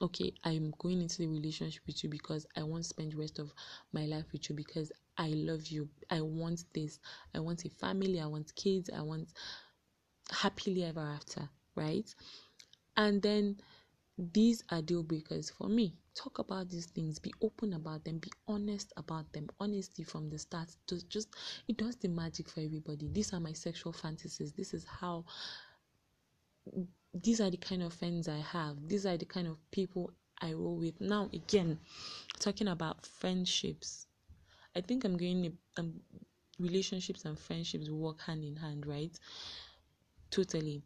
Okay, 0.00 0.32
I'm 0.42 0.72
going 0.78 1.00
into 1.00 1.18
the 1.18 1.28
relationship 1.28 1.82
with 1.86 2.02
you 2.02 2.10
because 2.10 2.44
I 2.56 2.64
want 2.64 2.82
to 2.82 2.88
spend 2.88 3.12
the 3.12 3.18
rest 3.18 3.38
of 3.38 3.52
my 3.92 4.04
life 4.06 4.24
with 4.32 4.48
you 4.48 4.56
because 4.56 4.90
I 5.16 5.28
love 5.28 5.68
you. 5.68 5.88
I 6.10 6.22
want 6.22 6.64
this. 6.74 6.98
I 7.34 7.38
want 7.40 7.64
a 7.64 7.70
family. 7.70 8.20
I 8.20 8.26
want 8.26 8.54
kids. 8.56 8.90
I 8.96 9.02
want 9.02 9.28
happily 10.30 10.84
ever 10.84 11.00
after, 11.00 11.48
right? 11.76 12.12
And 12.96 13.22
then 13.22 13.58
these 14.32 14.62
are 14.70 14.82
deal 14.82 15.02
breakers 15.02 15.50
for 15.50 15.68
me. 15.68 15.94
Talk 16.14 16.38
about 16.38 16.68
these 16.68 16.86
things. 16.86 17.18
Be 17.18 17.32
open 17.40 17.72
about 17.72 18.04
them. 18.04 18.18
Be 18.18 18.30
honest 18.46 18.92
about 18.96 19.32
them. 19.32 19.48
Honesty 19.58 20.02
from 20.02 20.28
the 20.28 20.38
start 20.38 20.68
to 20.88 21.06
just 21.08 21.34
it 21.68 21.76
does 21.78 21.96
the 21.96 22.08
magic 22.08 22.48
for 22.48 22.60
everybody. 22.60 23.08
These 23.08 23.32
are 23.32 23.40
my 23.40 23.52
sexual 23.52 23.92
fantasies. 23.92 24.52
This 24.52 24.74
is 24.74 24.84
how 24.84 25.24
these 27.14 27.40
are 27.40 27.50
the 27.50 27.56
kind 27.56 27.82
of 27.82 27.92
friends 27.92 28.28
i 28.28 28.38
have. 28.38 28.76
These 28.88 29.06
are 29.06 29.16
the 29.16 29.24
kind 29.24 29.46
of 29.48 29.56
people 29.70 30.12
i 30.40 30.52
roll 30.52 30.76
with. 30.76 31.00
Now 31.00 31.28
again 31.32 31.78
talking 32.38 32.68
about 32.68 33.06
friendships 33.06 34.06
i 34.74 34.80
think 34.80 35.04
i'm 35.04 35.16
going 35.16 35.56
um, 35.76 36.00
relationships 36.58 37.24
and 37.24 37.38
friendships 37.38 37.90
work 37.90 38.20
hand 38.20 38.44
in 38.44 38.56
hand 38.56 38.86
right? 38.86 39.18
Totally. 40.30 40.82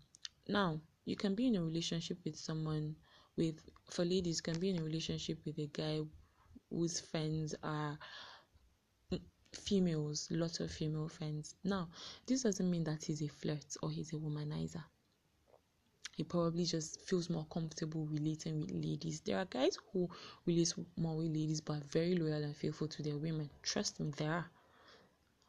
Now 0.49 0.81
you 1.05 1.17
can 1.17 1.35
be 1.35 1.47
in 1.47 1.57
a 1.57 1.63
relationship 1.63 2.19
with 2.25 2.37
someone 2.37 2.97
with 3.37 3.61
for 3.91 4.05
ladies 4.05 4.41
can 4.41 4.59
be 4.59 4.71
in 4.71 4.79
a 4.79 4.83
relationship 4.83 5.39
with 5.45 5.59
a 5.59 5.67
guy 5.67 6.01
whose 6.71 7.01
friends 7.01 7.55
are 7.63 7.99
females, 9.53 10.29
lots 10.31 10.61
of 10.61 10.71
female 10.71 11.09
friends. 11.09 11.55
Now, 11.65 11.89
this 12.27 12.43
doesn't 12.43 12.71
mean 12.71 12.85
that 12.85 13.05
he's 13.05 13.23
a 13.23 13.29
flirt 13.29 13.77
or 13.83 13.91
he's 13.91 14.13
a 14.13 14.17
womanizer. 14.17 14.83
He 16.17 16.25
probably 16.25 16.65
just 16.65 17.01
feels 17.03 17.29
more 17.29 17.47
comfortable 17.47 18.07
relating 18.07 18.61
with 18.61 18.73
ladies. 18.73 19.21
There 19.21 19.39
are 19.39 19.45
guys 19.45 19.79
who 19.93 20.09
relate 20.47 20.73
more 20.97 21.17
with 21.17 21.29
ladies 21.29 21.61
but 21.61 21.75
are 21.79 21.87
very 21.91 22.17
loyal 22.17 22.43
and 22.43 22.57
faithful 22.57 22.89
to 22.89 23.03
their 23.03 23.19
women. 23.19 23.51
Trust 23.63 24.01
me, 24.01 24.11
there 24.17 24.33
are. 24.33 24.51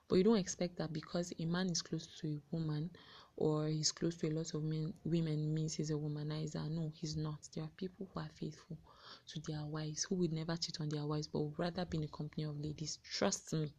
But 0.07 0.15
you 0.15 0.23
don't 0.23 0.37
expect 0.37 0.77
that 0.77 0.93
because 0.93 1.33
a 1.37 1.45
man 1.45 1.69
is 1.69 1.81
close 1.81 2.07
to 2.21 2.27
a 2.27 2.41
woman 2.51 2.89
or 3.35 3.67
he's 3.67 3.91
close 3.91 4.15
to 4.17 4.29
a 4.29 4.31
lot 4.31 4.53
of 4.53 4.63
men, 4.63 4.93
women 5.03 5.53
means 5.53 5.75
he's 5.75 5.91
a 5.91 5.93
womanizer. 5.93 6.69
No, 6.69 6.91
he's 6.95 7.17
not. 7.17 7.39
There 7.53 7.63
are 7.63 7.71
people 7.75 8.09
who 8.13 8.19
are 8.19 8.29
faithful 8.39 8.77
to 9.27 9.39
their 9.41 9.63
wives 9.65 10.03
who 10.03 10.15
would 10.15 10.33
never 10.33 10.55
cheat 10.55 10.79
on 10.79 10.89
their 10.89 11.05
wives 11.05 11.27
but 11.27 11.41
would 11.41 11.59
rather 11.59 11.85
be 11.85 11.97
in 11.97 12.01
the 12.03 12.09
company 12.09 12.43
of 12.45 12.59
ladies. 12.59 12.99
Trust 13.03 13.53
me. 13.53 13.73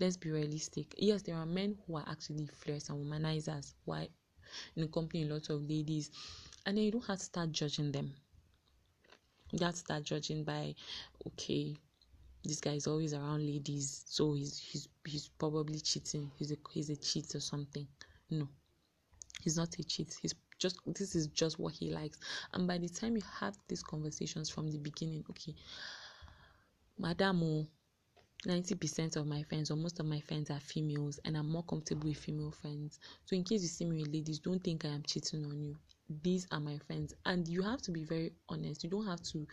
Let's 0.00 0.16
be 0.16 0.30
realistic. 0.30 0.94
Yes, 0.96 1.22
there 1.22 1.36
are 1.36 1.46
men 1.46 1.76
who 1.86 1.96
are 1.96 2.04
actually 2.08 2.46
flirts 2.46 2.88
and 2.88 3.04
womanizers 3.04 3.74
why 3.84 4.08
in 4.76 4.82
the 4.82 4.88
company 4.88 5.24
a 5.24 5.26
lot 5.34 5.50
of 5.50 5.68
ladies. 5.68 6.10
And 6.64 6.76
then 6.76 6.84
you 6.84 6.90
don't 6.90 7.06
have 7.06 7.18
to 7.18 7.24
start 7.24 7.52
judging 7.52 7.92
them. 7.92 8.14
You 9.52 9.64
have 9.64 9.74
to 9.74 9.80
start 9.80 10.04
judging 10.04 10.44
by 10.44 10.74
okay, 11.26 11.76
this 12.44 12.60
guy 12.60 12.72
is 12.72 12.86
always 12.86 13.14
around 13.14 13.46
ladies, 13.46 14.04
so 14.06 14.34
he's 14.34 14.58
he's 14.58 14.88
he's 15.04 15.28
probably 15.28 15.80
cheating. 15.80 16.30
He's 16.36 16.52
a 16.52 16.56
he's 16.72 16.90
a 16.90 16.96
cheat 16.96 17.34
or 17.34 17.40
something. 17.40 17.86
No, 18.30 18.48
he's 19.42 19.56
not 19.56 19.78
a 19.78 19.84
cheat. 19.84 20.16
He's 20.22 20.34
just 20.60 20.78
this 20.86 21.14
is 21.14 21.26
just 21.28 21.58
what 21.58 21.72
he 21.72 21.90
likes. 21.90 22.18
And 22.52 22.68
by 22.68 22.78
the 22.78 22.88
time 22.88 23.16
you 23.16 23.22
have 23.40 23.56
these 23.66 23.82
conversations 23.82 24.50
from 24.50 24.70
the 24.70 24.78
beginning 24.78 25.24
okay 25.30 25.54
madam 26.98 27.42
oh, 27.42 27.66
90% 28.46 29.16
of 29.16 29.26
my 29.26 29.42
friends 29.42 29.70
or 29.70 29.76
most 29.76 30.00
of 30.00 30.06
my 30.06 30.20
friends 30.20 30.50
are 30.50 30.60
females 30.60 31.20
and 31.24 31.36
i'm 31.36 31.50
more 31.50 31.62
comfortable 31.64 32.08
with 32.08 32.18
female 32.18 32.50
friends. 32.50 32.98
So 33.24 33.36
in 33.36 33.44
case 33.44 33.62
you 33.62 33.68
see 33.68 33.84
me 33.84 34.02
with 34.02 34.12
ladies 34.12 34.38
don't 34.38 34.62
think 34.62 34.84
i 34.84 34.88
am 34.88 35.02
cheating 35.02 35.44
on 35.44 35.60
you. 35.60 35.76
These 36.22 36.46
are 36.50 36.60
my 36.60 36.78
friends. 36.86 37.14
And 37.24 37.46
you 37.48 37.62
have 37.62 37.82
to 37.82 37.90
be 37.90 38.04
very 38.04 38.32
honest. 38.48 38.84
You 38.84 38.90
don't 38.90 39.06
have 39.06 39.22
to 39.32 39.46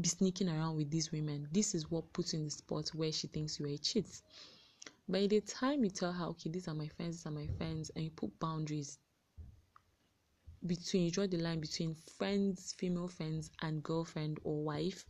be 0.00 0.08
sneaking 0.08 0.48
around 0.48 0.76
with 0.76 0.90
these 0.90 1.12
women. 1.12 1.48
This 1.52 1.74
is 1.74 1.90
what 1.90 2.12
puts 2.12 2.32
you 2.32 2.40
in 2.40 2.44
the 2.46 2.50
spot 2.50 2.88
where 2.90 3.12
she 3.12 3.26
thinks 3.28 3.58
you 3.58 3.66
are 3.66 3.70
a 3.70 3.78
cheat. 3.78 4.22
By 5.08 5.26
the 5.26 5.40
time 5.40 5.84
you 5.84 5.90
tell 5.90 6.12
her 6.12 6.26
okay 6.26 6.50
these 6.50 6.68
are 6.68 6.74
my 6.74 6.88
friends 6.88 7.16
these 7.16 7.26
are 7.26 7.30
my 7.30 7.46
friends 7.58 7.90
and 7.94 8.04
you 8.04 8.10
put 8.10 8.38
boundaries 8.40 8.98
between 10.66 11.04
you 11.04 11.10
draw 11.10 11.26
the 11.26 11.36
line 11.36 11.60
between 11.60 11.94
friends 11.94 12.74
female 12.76 13.08
friends 13.08 13.50
and 13.62 13.82
girlfriend 13.82 14.38
or 14.42 14.64
wife 14.64 15.04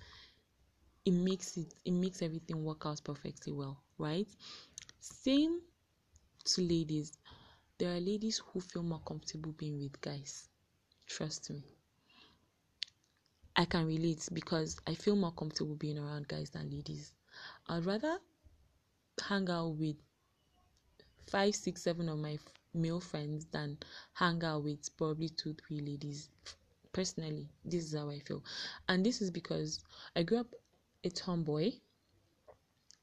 it 1.07 1.13
makes 1.13 1.57
it 1.57 1.73
it 1.85 1.93
makes 1.93 2.21
everything 2.21 2.63
work 2.63 2.85
out 2.85 3.01
perfectly 3.05 3.53
well 3.53 3.81
right? 3.99 4.29
Same 5.01 5.61
to 6.45 6.61
ladies. 6.61 7.17
There 7.79 7.95
are 7.95 8.01
ladies 8.01 8.39
who 8.39 8.61
feel 8.61 8.83
more 8.83 9.01
comfortable 9.01 9.53
being 9.53 9.79
with 9.79 10.01
guys. 10.01 10.49
Trust 11.07 11.51
me 11.51 11.63
i 13.57 13.65
can 13.65 13.87
relate 13.87 14.29
because 14.33 14.79
i 14.87 14.95
feel 14.95 15.17
more 15.17 15.33
comfortable 15.33 15.75
being 15.77 15.99
around 15.99 16.29
guys 16.29 16.51
than 16.51 16.71
ladies 16.71 17.15
i'd 17.69 17.85
rather 17.85 18.19
hang 19.29 19.49
out 19.51 19.75
with 19.77 19.97
five 21.27 21.55
six 21.55 21.83
seven 21.83 22.09
of 22.09 22.19
my 22.19 22.39
male 22.77 23.01
friends 23.01 23.47
than 23.47 23.79
hang 24.13 24.43
out 24.45 24.63
with 24.63 24.97
probably 24.97 25.29
two, 25.31 25.55
three 25.55 25.81
ladies. 25.81 26.29
Personally, 26.93 27.49
this 27.65 27.85
is 27.85 27.95
how 27.95 28.11
I 28.11 28.21
feel. 28.21 28.43
And 28.89 29.05
this 29.05 29.21
is 29.21 29.31
because 29.31 29.81
I 30.15 30.23
grew 30.23 30.39
up 30.39 30.55
a 31.05 31.11
tomboy 31.11 31.73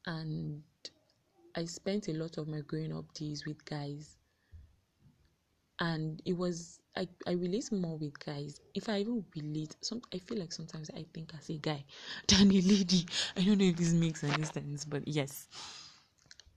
and 0.06 0.62
I 1.56 1.66
spent 1.66 2.08
a 2.08 2.14
lot 2.14 2.38
of 2.38 2.48
my 2.48 2.62
growing 2.62 2.96
up 2.96 3.14
days 3.14 3.46
with 3.46 3.64
guys. 3.66 4.18
And 5.80 6.22
it 6.26 6.34
was 6.38 6.80
I, 6.96 7.08
I 7.28 7.32
relate 7.32 7.72
more 7.72 7.98
with 7.98 8.20
guys. 8.24 8.60
If 8.76 8.88
I 8.88 9.00
even 9.00 9.26
relate, 9.36 9.76
some 9.82 10.02
I 10.14 10.20
feel 10.20 10.38
like 10.40 10.52
sometimes 10.52 10.92
I 10.96 11.06
think 11.14 11.34
as 11.38 11.50
a 11.50 11.58
guy 11.58 11.84
than 12.28 12.52
a 12.52 12.62
lady. 12.62 13.06
I 13.36 13.42
don't 13.44 13.58
know 13.58 13.66
if 13.66 13.78
this 13.78 13.94
makes 13.94 14.24
any 14.24 14.44
sense, 14.44 14.86
but 14.86 15.08
yes. 15.08 15.48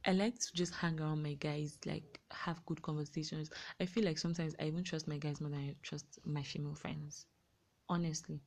I 0.05 0.13
like 0.13 0.39
to 0.39 0.53
just 0.55 0.75
hang 0.75 1.01
around 1.01 1.23
my 1.23 1.35
guys, 1.35 1.79
like 1.85 2.21
have 2.31 2.65
good 2.67 2.81
conversations. 2.83 3.51
I 3.81 3.87
feel 3.87 4.05
like 4.05 4.19
sometimes 4.19 4.55
I 4.61 4.65
even 4.67 4.85
trust 4.85 5.09
my 5.09 5.19
guys 5.19 5.41
more 5.41 5.51
than 5.51 5.61
I 5.61 5.75
trust 5.83 6.19
my 6.25 6.43
female 6.43 6.75
friends. 6.75 7.27
Honestly, 7.89 8.41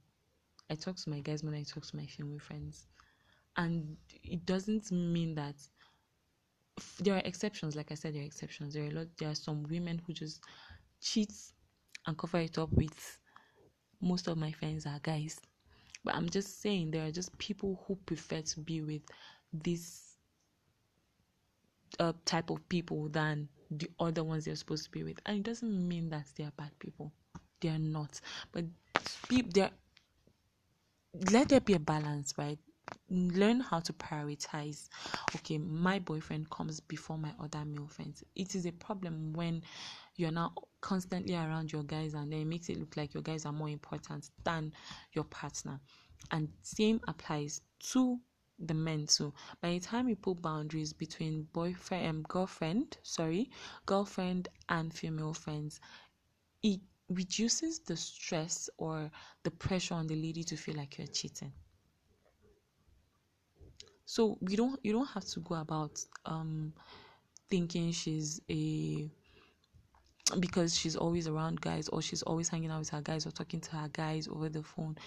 I 0.69 0.75
talk 0.75 0.95
to 0.97 1.09
my 1.09 1.19
guys 1.19 1.43
more 1.43 1.51
than 1.51 1.61
I 1.61 1.63
talk 1.63 1.85
to 1.85 1.97
my 1.97 2.05
female 2.05 2.39
friends, 2.39 2.87
and 3.57 3.97
it 4.23 4.45
doesn't 4.45 4.91
mean 4.91 5.35
that 5.35 5.55
there 6.99 7.15
are 7.15 7.21
exceptions. 7.25 7.75
Like 7.75 7.91
I 7.91 7.95
said, 7.95 8.13
there 8.13 8.21
are 8.21 8.25
exceptions. 8.25 8.73
There 8.73 8.83
are 8.83 8.87
a 8.87 8.91
lot. 8.91 9.07
There 9.17 9.29
are 9.29 9.35
some 9.35 9.63
women 9.63 10.01
who 10.05 10.13
just 10.13 10.41
cheat 11.01 11.31
and 12.09 12.17
cover 12.17 12.39
it 12.39 12.57
up 12.57 12.71
with. 12.73 13.19
Most 14.01 14.27
of 14.27 14.37
my 14.37 14.51
friends 14.51 14.85
are 14.85 14.99
guys, 15.03 15.41
but 16.03 16.15
I'm 16.15 16.29
just 16.29 16.61
saying 16.61 16.91
there 16.91 17.05
are 17.05 17.11
just 17.11 17.37
people 17.37 17.83
who 17.85 17.95
prefer 17.95 18.41
to 18.41 18.59
be 18.61 18.81
with 18.81 19.01
this 19.51 20.15
uh, 21.99 22.13
type 22.25 22.49
of 22.49 22.67
people 22.69 23.09
than 23.09 23.49
the 23.71 23.89
other 23.99 24.23
ones 24.23 24.45
they're 24.45 24.55
supposed 24.55 24.85
to 24.85 24.91
be 24.91 25.03
with. 25.03 25.19
And 25.25 25.37
it 25.39 25.43
doesn't 25.43 25.87
mean 25.87 26.09
that 26.09 26.27
they 26.35 26.45
are 26.45 26.53
bad 26.57 26.71
people. 26.79 27.11
They 27.61 27.69
are 27.69 27.77
not. 27.77 28.21
But 28.51 28.65
let 31.31 31.49
there 31.49 31.59
be 31.59 31.73
a 31.73 31.79
balance, 31.79 32.33
right? 32.37 32.59
Learn 33.09 33.59
how 33.59 33.79
to 33.79 33.93
prioritize 33.93 34.89
okay 35.35 35.57
my 35.57 35.99
boyfriend 35.99 36.49
comes 36.49 36.79
before 36.79 37.17
my 37.17 37.31
other 37.41 37.63
male 37.65 37.87
friends. 37.87 38.23
It 38.35 38.55
is 38.55 38.65
a 38.65 38.71
problem 38.71 39.33
when 39.33 39.63
you're 40.15 40.31
now 40.31 40.53
constantly 40.81 41.35
around 41.35 41.71
your 41.71 41.83
guys 41.83 42.13
and 42.13 42.31
then 42.31 42.41
it 42.41 42.47
makes 42.47 42.69
it 42.69 42.79
look 42.79 42.95
like 42.97 43.13
your 43.13 43.23
guys 43.23 43.45
are 43.45 43.53
more 43.53 43.69
important 43.69 44.29
than 44.43 44.73
your 45.13 45.25
partner. 45.25 45.79
And 46.31 46.49
same 46.61 46.99
applies 47.07 47.61
to 47.91 48.19
the 48.59 48.73
men 48.73 49.07
too. 49.07 49.33
By 49.61 49.69
the 49.69 49.79
time 49.79 50.09
you 50.09 50.15
put 50.15 50.41
boundaries 50.41 50.91
between 50.93 51.47
boyfriend 51.53 52.05
and 52.05 52.17
um, 52.17 52.23
girlfriend 52.27 52.97
sorry 53.03 53.49
girlfriend 53.85 54.49
and 54.67 54.93
female 54.93 55.33
friends 55.33 55.79
it 56.61 56.81
reduces 57.09 57.79
the 57.79 57.95
stress 57.95 58.69
or 58.77 59.09
the 59.43 59.51
pressure 59.51 59.95
on 59.95 60.07
the 60.07 60.15
lady 60.15 60.43
to 60.43 60.55
feel 60.57 60.75
like 60.75 60.97
you're 60.97 61.07
cheating 61.07 61.51
so 64.09 64.39
you 64.49 64.57
don't 64.57 64.79
you 64.83 64.91
don't 64.91 65.09
have 65.09 65.23
to 65.23 65.39
go 65.41 65.53
about 65.53 66.03
um 66.25 66.73
thinking 67.47 67.91
she's 67.91 68.41
a 68.49 69.07
because 70.39 70.75
she's 70.75 70.95
always 70.95 71.27
around 71.27 71.61
guys 71.61 71.87
or 71.89 72.01
she's 72.01 72.23
always 72.23 72.49
hanging 72.49 72.71
out 72.71 72.79
with 72.79 72.89
her 72.89 73.01
guys 73.01 73.27
or 73.27 73.31
talking 73.31 73.61
to 73.61 73.75
her 73.75 73.87
guys 73.93 74.27
over 74.27 74.49
the 74.49 74.63
phone 74.63 74.97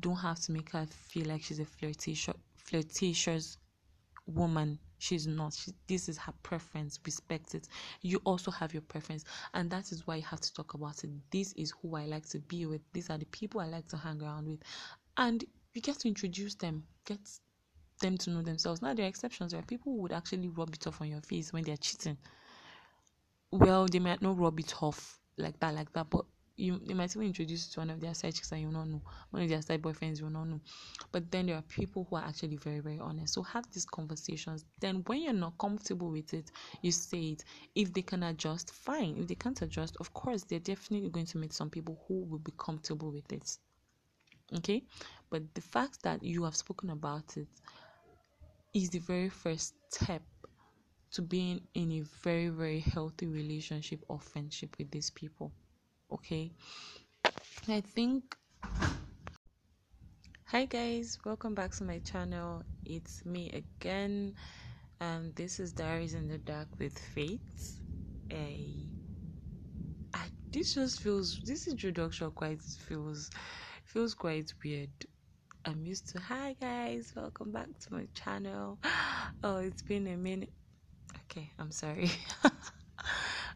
don't 0.00 0.16
have 0.16 0.40
to 0.40 0.52
make 0.52 0.70
her 0.70 0.86
feel 0.86 1.26
like 1.26 1.42
she's 1.42 1.60
a 1.60 1.66
flirtatious 1.66 2.34
flirtatious 2.56 3.58
woman. 4.26 4.78
She's 4.98 5.26
not. 5.26 5.52
She, 5.54 5.72
this 5.86 6.08
is 6.08 6.18
her 6.18 6.32
preference. 6.42 6.98
Respect 7.04 7.54
it. 7.54 7.68
You 8.02 8.20
also 8.24 8.50
have 8.50 8.72
your 8.72 8.82
preference. 8.82 9.24
And 9.54 9.70
that 9.70 9.92
is 9.92 10.06
why 10.06 10.16
you 10.16 10.22
have 10.22 10.40
to 10.40 10.52
talk 10.52 10.74
about 10.74 11.04
it. 11.04 11.10
This 11.30 11.52
is 11.52 11.72
who 11.80 11.94
i 11.96 12.06
like 12.06 12.26
to 12.30 12.38
be 12.40 12.66
with. 12.66 12.80
These 12.92 13.10
are 13.10 13.18
the 13.18 13.26
people 13.26 13.60
i 13.60 13.66
like 13.66 13.86
to 13.88 13.96
hang 13.96 14.20
around 14.22 14.48
with. 14.48 14.60
And 15.16 15.44
you 15.74 15.80
get 15.80 16.00
to 16.00 16.08
introduce 16.08 16.54
them. 16.54 16.84
Get 17.04 17.20
them 18.00 18.16
to 18.18 18.30
know 18.30 18.42
themselves. 18.42 18.82
Now 18.82 18.94
there 18.94 19.04
are 19.04 19.08
exceptions 19.08 19.52
where 19.52 19.62
people 19.62 19.96
would 19.98 20.12
actually 20.12 20.48
rub 20.48 20.74
it 20.74 20.86
off 20.86 21.00
on 21.00 21.08
your 21.08 21.20
face 21.22 21.52
when 21.52 21.64
they're 21.64 21.76
cheating. 21.76 22.16
Well 23.50 23.86
they 23.86 23.98
might 23.98 24.22
not 24.22 24.38
rub 24.38 24.58
it 24.60 24.74
off 24.82 25.18
like 25.38 25.58
that 25.60 25.74
like 25.74 25.92
that 25.92 26.08
but 26.08 26.24
you 26.56 26.80
they 26.86 26.94
might 26.94 27.14
even 27.14 27.28
introduce 27.28 27.66
you 27.66 27.74
to 27.74 27.80
one 27.80 27.90
of 27.90 28.00
their 28.00 28.14
side 28.14 28.34
chicks 28.34 28.50
and 28.52 28.62
you 28.62 28.70
not 28.70 28.88
know. 28.88 29.02
One 29.30 29.42
of 29.42 29.48
their 29.48 29.62
side 29.62 29.82
boyfriends 29.82 30.20
you 30.20 30.30
not 30.30 30.44
know. 30.44 30.60
But 31.12 31.30
then 31.30 31.46
there 31.46 31.56
are 31.56 31.62
people 31.62 32.06
who 32.08 32.16
are 32.16 32.24
actually 32.24 32.56
very 32.56 32.80
very 32.80 32.98
honest. 32.98 33.34
So 33.34 33.42
have 33.42 33.70
these 33.72 33.84
conversations. 33.84 34.64
Then 34.80 35.02
when 35.06 35.22
you're 35.22 35.32
not 35.32 35.58
comfortable 35.58 36.10
with 36.10 36.32
it 36.34 36.50
you 36.82 36.92
say 36.92 37.32
it. 37.32 37.44
If 37.74 37.92
they 37.92 38.02
can 38.02 38.22
adjust 38.22 38.72
fine. 38.72 39.16
If 39.18 39.28
they 39.28 39.34
can't 39.34 39.60
adjust 39.62 39.96
of 40.00 40.12
course 40.14 40.44
they're 40.44 40.58
definitely 40.58 41.10
going 41.10 41.26
to 41.26 41.38
meet 41.38 41.52
some 41.52 41.70
people 41.70 42.02
who 42.08 42.24
will 42.24 42.38
be 42.38 42.52
comfortable 42.58 43.12
with 43.12 43.30
it. 43.32 43.58
Okay? 44.56 44.82
But 45.30 45.54
the 45.54 45.60
fact 45.60 46.02
that 46.02 46.22
you 46.22 46.44
have 46.44 46.56
spoken 46.56 46.90
about 46.90 47.36
it 47.36 47.48
is 48.76 48.90
the 48.90 48.98
very 48.98 49.30
first 49.30 49.72
step 49.90 50.20
to 51.10 51.22
being 51.22 51.62
in 51.72 51.90
a 51.92 52.00
very 52.22 52.48
very 52.48 52.80
healthy 52.80 53.26
relationship 53.26 54.04
or 54.08 54.20
friendship 54.20 54.76
with 54.78 54.90
these 54.90 55.08
people 55.08 55.50
okay? 56.12 56.52
I 57.70 57.80
think 57.80 58.36
hi 60.44 60.66
guys 60.66 61.18
welcome 61.24 61.54
back 61.54 61.70
to 61.76 61.84
my 61.84 62.00
channel. 62.00 62.62
It's 62.84 63.24
me 63.24 63.50
again 63.50 64.34
and 65.00 65.34
this 65.36 65.58
is 65.58 65.72
diaries 65.72 66.12
in 66.12 66.28
the 66.28 66.36
dark 66.36 66.68
with 66.78 66.98
faith. 66.98 67.80
A 68.30 68.90
I, 70.12 70.26
this 70.52 70.74
just 70.74 71.00
feels 71.00 71.40
this 71.46 71.66
introduction 71.66 72.30
quite 72.30 72.60
feels 72.60 73.30
feels 73.86 74.12
quite 74.12 74.52
weird 74.62 74.90
i'm 75.66 75.84
used 75.84 76.08
to 76.08 76.20
hi 76.20 76.56
guys 76.60 77.12
welcome 77.16 77.52
back 77.52 77.68
to 77.80 77.92
my 77.92 78.06
channel 78.14 78.78
oh 79.44 79.58
it's 79.58 79.82
been 79.82 80.06
a 80.06 80.16
minute 80.16 80.52
okay 81.24 81.50
i'm 81.58 81.70
sorry 81.70 82.10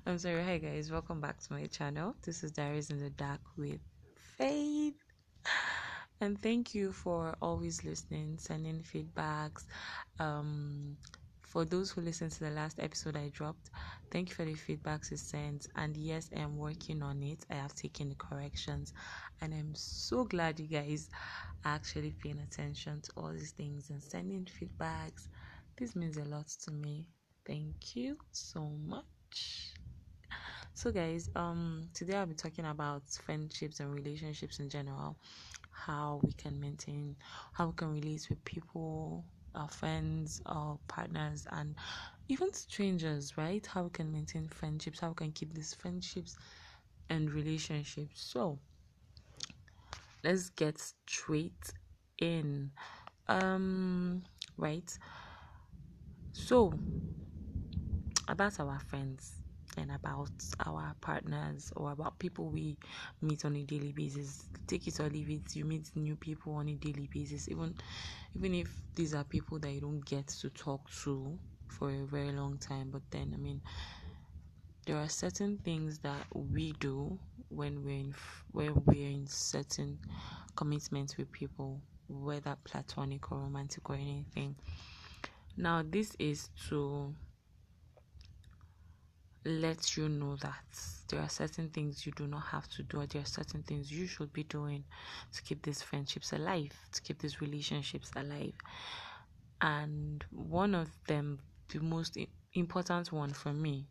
I'm 0.07 0.19
sorry. 0.19 0.43
Hi 0.43 0.57
guys, 0.57 0.91
welcome 0.91 1.20
back 1.20 1.41
to 1.41 1.53
my 1.53 1.66
channel. 1.66 2.16
This 2.24 2.43
is 2.43 2.53
Diaries 2.53 2.91
in 2.91 3.01
the 3.01 3.11
Dark 3.11 3.41
with 3.57 3.81
Faith. 4.39 4.95
And 6.23 6.41
thank 6.41 6.74
you 6.74 6.93
for 6.93 7.37
always 7.43 7.85
listening, 7.85 8.39
sending 8.39 8.81
feedbacks. 8.82 9.65
Um 10.19 10.97
for 11.51 11.65
those 11.65 11.91
who 11.91 12.01
listened 12.01 12.33
to 12.33 12.41
the 12.45 12.51
last 12.51 12.79
episode 12.81 13.17
I 13.17 13.29
dropped, 13.29 13.71
thank 14.11 14.29
you 14.31 14.35
for 14.35 14.45
the 14.45 14.55
feedbacks 14.55 15.11
you 15.11 15.17
sent. 15.17 15.67
And 15.77 15.97
yes, 15.97 16.31
I'm 16.37 16.57
working 16.57 17.03
on 17.03 17.23
it. 17.23 17.45
I 17.51 17.55
have 17.55 17.75
taken 17.75 18.09
the 18.09 18.15
corrections, 18.15 18.93
and 19.41 19.53
I'm 19.55 19.75
so 19.75 20.25
glad 20.25 20.61
you 20.61 20.69
guys 20.69 21.09
are 21.65 21.75
actually 21.75 22.15
paying 22.23 22.41
attention 22.41 23.01
to 23.03 23.13
all 23.17 23.33
these 23.33 23.53
things 23.53 23.91
and 23.91 24.03
sending 24.03 24.47
feedbacks. 24.47 25.29
This 25.79 25.97
means 25.97 26.17
a 26.19 26.25
lot 26.25 26.49
to 26.65 26.71
me. 26.73 27.09
Thank 27.47 27.97
you 27.97 28.19
so 28.33 28.71
much 28.87 29.75
so 30.75 30.91
guys 30.93 31.29
um 31.37 31.89
today 31.95 32.17
i'll 32.17 32.27
be 32.27 32.35
talking 32.35 32.67
about 32.67 33.03
friendships 33.25 33.81
and 33.81 33.93
relationships 33.95 34.59
in 34.61 34.69
general 34.69 35.17
how 35.73 36.21
we 36.23 36.33
can 36.33 36.59
maintain 36.61 37.17
how 37.53 37.67
we 37.67 37.73
can 37.75 37.93
relate 37.93 38.27
with 38.29 38.45
people 38.45 39.25
our 39.55 39.69
friends 39.69 40.41
our 40.47 40.79
partners 40.89 41.47
and 41.51 41.75
even 42.29 42.53
strangers 42.53 43.37
right? 43.37 43.67
How 43.67 43.85
we 43.85 43.91
can 43.91 44.13
maintain 44.13 44.49
friendships 44.49 45.01
how 45.01 45.09
we 45.09 45.15
can 45.15 45.33
keep 45.33 45.55
these 45.55 45.75
friendships 45.75 46.37
and 47.09 47.31
relationships. 47.33 48.23
So 48.23 48.59
let's 50.25 50.51
get 50.51 50.79
straight 50.79 51.73
in. 52.19 52.71
Um 53.29 54.23
right? 54.57 54.97
So 56.33 56.73
about 58.29 58.59
our 58.61 58.79
friends 58.81 59.40
and 59.77 59.91
about 59.93 60.31
our 60.67 60.95
partners 61.01 61.73
or 61.77 61.93
about 61.93 62.19
people 62.19 62.49
we 62.49 62.77
meet 63.23 63.45
on 63.45 63.57
a 63.57 63.63
daily 63.63 63.93
basis. 63.93 64.45
Take 64.67 64.87
it 64.89 65.01
or 65.01 65.09
leave 65.09 65.31
it 65.31 65.55
you 65.55 65.65
meet 65.65 65.91
new 65.95 66.17
people 66.17 66.55
on 66.55 66.69
a 66.69 66.75
daily 66.75 67.09
basis. 67.13 67.49
Even 67.49 67.75
even 68.37 68.55
if 68.55 68.71
these 68.95 69.15
are 69.15 69.25
people 69.25 69.59
that 69.59 69.71
you 69.71 69.81
don't 69.81 70.05
get 70.05 70.27
to 70.29 70.51
talk 70.51 70.91
to 71.05 71.39
for 71.69 71.91
a 71.91 72.05
very 72.05 72.33
long 72.33 72.59
time 72.59 72.91
but 72.91 73.03
then 73.11 73.31
i 73.33 73.39
mean 73.39 73.61
there 74.87 74.97
are 74.97 75.09
certain 75.09 75.57
things 75.59 75.99
that 76.01 76.27
we 76.35 76.73
do 76.81 77.17
when 77.49 77.85
we're 77.85 77.91
in 77.91 78.15
when 78.53 78.75
we're 78.87 79.11
in 79.11 79.27
certain 79.27 79.99
commitments 80.57 81.17
with 81.17 81.31
people 81.33 81.81
whether 82.09 82.57
platonic 82.65 83.31
or 83.31 83.39
romantic 83.39 83.89
or 83.89 83.95
anything. 83.95 84.57
Now 85.57 85.83
this 85.89 86.17
is 86.19 86.51
to 86.69 87.15
let 89.45 89.97
you 89.97 90.09
know 90.09 90.37
that 90.37 90.65
there 91.09 91.21
are 91.21 91.29
certain 91.29 91.71
things 91.71 92.07
you 92.07 92.12
do 92.12 92.27
not 92.27 92.45
have 92.47 92.69
to 92.71 92.83
do, 92.83 93.01
or 93.01 93.07
there 93.07 93.23
are 93.23 93.27
certain 93.27 93.62
things 93.62 93.91
you 93.91 94.07
should 94.07 94.33
be 94.33 94.45
doing 94.45 94.85
to 95.33 95.43
keep 95.43 95.62
these 95.62 95.83
friendships 95.83 96.33
alive, 96.33 96.73
to 96.93 97.03
keep 97.03 97.21
these 97.21 97.41
relationships 97.41 98.11
alive. 98.17 98.55
And 99.62 100.23
one 100.31 100.75
of 100.75 100.91
them, 101.07 101.41
the 101.71 101.81
most 101.81 102.19
important 102.53 103.11
one 103.11 103.33
for 103.33 103.53
me, 103.55 103.89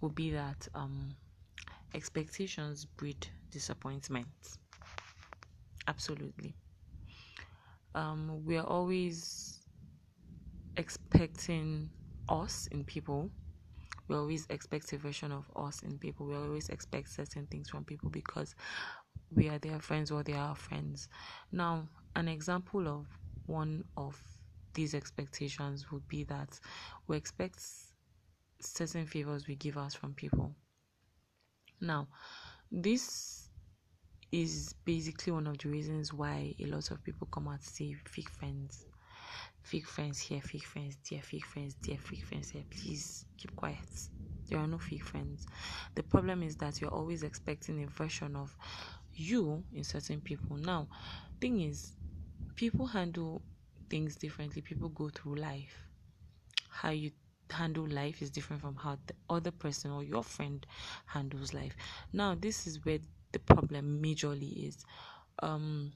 would 0.00 0.14
be 0.14 0.30
that 0.30 0.68
um, 0.74 1.16
expectations 1.94 2.86
breed 2.86 3.28
disappointment. 3.50 4.28
Absolutely. 5.88 6.54
Um, 7.94 8.44
we 8.44 8.56
are 8.58 8.66
always 8.66 9.60
expecting 10.76 11.90
us 12.28 12.66
in 12.70 12.84
people 12.84 13.30
we 14.08 14.16
always 14.16 14.46
expect 14.50 14.92
a 14.92 14.98
version 14.98 15.32
of 15.32 15.50
us 15.56 15.82
in 15.82 15.98
people. 15.98 16.26
We 16.26 16.34
always 16.34 16.68
expect 16.68 17.10
certain 17.10 17.46
things 17.46 17.68
from 17.68 17.84
people 17.84 18.10
because 18.10 18.54
we 19.34 19.48
are 19.48 19.58
their 19.58 19.80
friends 19.80 20.10
or 20.10 20.22
they 20.22 20.34
are 20.34 20.50
our 20.50 20.56
friends. 20.56 21.08
Now, 21.50 21.88
an 22.14 22.28
example 22.28 22.86
of 22.88 23.06
one 23.46 23.84
of 23.96 24.20
these 24.74 24.94
expectations 24.94 25.90
would 25.90 26.06
be 26.08 26.24
that 26.24 26.58
we 27.06 27.16
expect 27.16 27.62
certain 28.60 29.06
favors 29.06 29.48
we 29.48 29.56
give 29.56 29.76
us 29.76 29.94
from 29.94 30.14
people. 30.14 30.54
Now, 31.80 32.08
this 32.70 33.48
is 34.32 34.74
basically 34.84 35.32
one 35.32 35.46
of 35.46 35.58
the 35.58 35.68
reasons 35.68 36.12
why 36.12 36.54
a 36.60 36.66
lot 36.66 36.90
of 36.90 37.02
people 37.02 37.28
come 37.30 37.48
out 37.48 37.62
to 37.62 37.94
fake 38.04 38.30
friends 38.30 38.86
fake 39.66 39.88
friends 39.88 40.20
here, 40.20 40.40
fake 40.40 40.64
friends 40.64 40.96
there, 41.10 41.20
fake 41.20 41.44
friends 41.44 41.74
there, 41.82 41.98
fake 41.98 42.24
friends 42.24 42.50
here. 42.50 42.62
Please 42.70 43.24
keep 43.36 43.54
quiet. 43.56 43.76
There 44.48 44.60
are 44.60 44.66
no 44.66 44.78
fake 44.78 45.02
friends. 45.02 45.44
The 45.96 46.04
problem 46.04 46.44
is 46.44 46.54
that 46.58 46.80
you're 46.80 46.94
always 46.94 47.24
expecting 47.24 47.82
a 47.82 47.88
version 47.88 48.36
of 48.36 48.56
you 49.12 49.64
in 49.74 49.82
certain 49.82 50.20
people. 50.20 50.56
Now, 50.56 50.86
thing 51.40 51.62
is, 51.62 51.96
people 52.54 52.86
handle 52.86 53.42
things 53.90 54.14
differently. 54.14 54.62
People 54.62 54.88
go 54.90 55.08
through 55.08 55.34
life. 55.34 55.88
How 56.68 56.90
you 56.90 57.10
handle 57.50 57.88
life 57.88 58.22
is 58.22 58.30
different 58.30 58.62
from 58.62 58.76
how 58.76 58.98
the 59.06 59.14
other 59.28 59.50
person 59.50 59.90
or 59.90 60.04
your 60.04 60.22
friend 60.22 60.64
handles 61.06 61.52
life. 61.52 61.74
Now, 62.12 62.36
this 62.38 62.68
is 62.68 62.84
where 62.84 63.00
the 63.32 63.40
problem 63.40 64.00
majorly 64.00 64.68
is. 64.68 64.84
Um, 65.40 65.90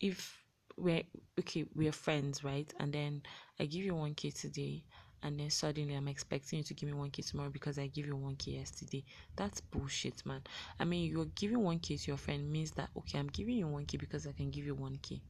if 0.00 0.45
we're 0.76 1.02
okay, 1.38 1.64
we're 1.74 1.92
friends, 1.92 2.44
right? 2.44 2.72
And 2.78 2.92
then 2.92 3.22
I 3.58 3.66
give 3.66 3.84
you 3.84 3.94
1k 3.94 4.38
today, 4.40 4.84
and 5.22 5.38
then 5.38 5.50
suddenly 5.50 5.94
I'm 5.94 6.08
expecting 6.08 6.58
you 6.58 6.64
to 6.64 6.74
give 6.74 6.88
me 6.88 6.94
1k 6.94 7.30
tomorrow 7.30 7.50
because 7.50 7.78
I 7.78 7.86
give 7.86 8.06
you 8.06 8.16
1k 8.16 8.58
yesterday. 8.58 9.04
That's 9.36 9.60
bullshit, 9.60 10.24
man. 10.26 10.42
I 10.78 10.84
mean, 10.84 11.10
you're 11.10 11.26
giving 11.34 11.58
1k 11.58 12.02
to 12.02 12.10
your 12.10 12.18
friend 12.18 12.50
means 12.50 12.72
that 12.72 12.90
okay, 12.96 13.18
I'm 13.18 13.28
giving 13.28 13.56
you 13.56 13.66
1k 13.66 13.98
because 13.98 14.26
I 14.26 14.32
can 14.32 14.50
give 14.50 14.66
you 14.66 14.76
1k. 14.76 15.20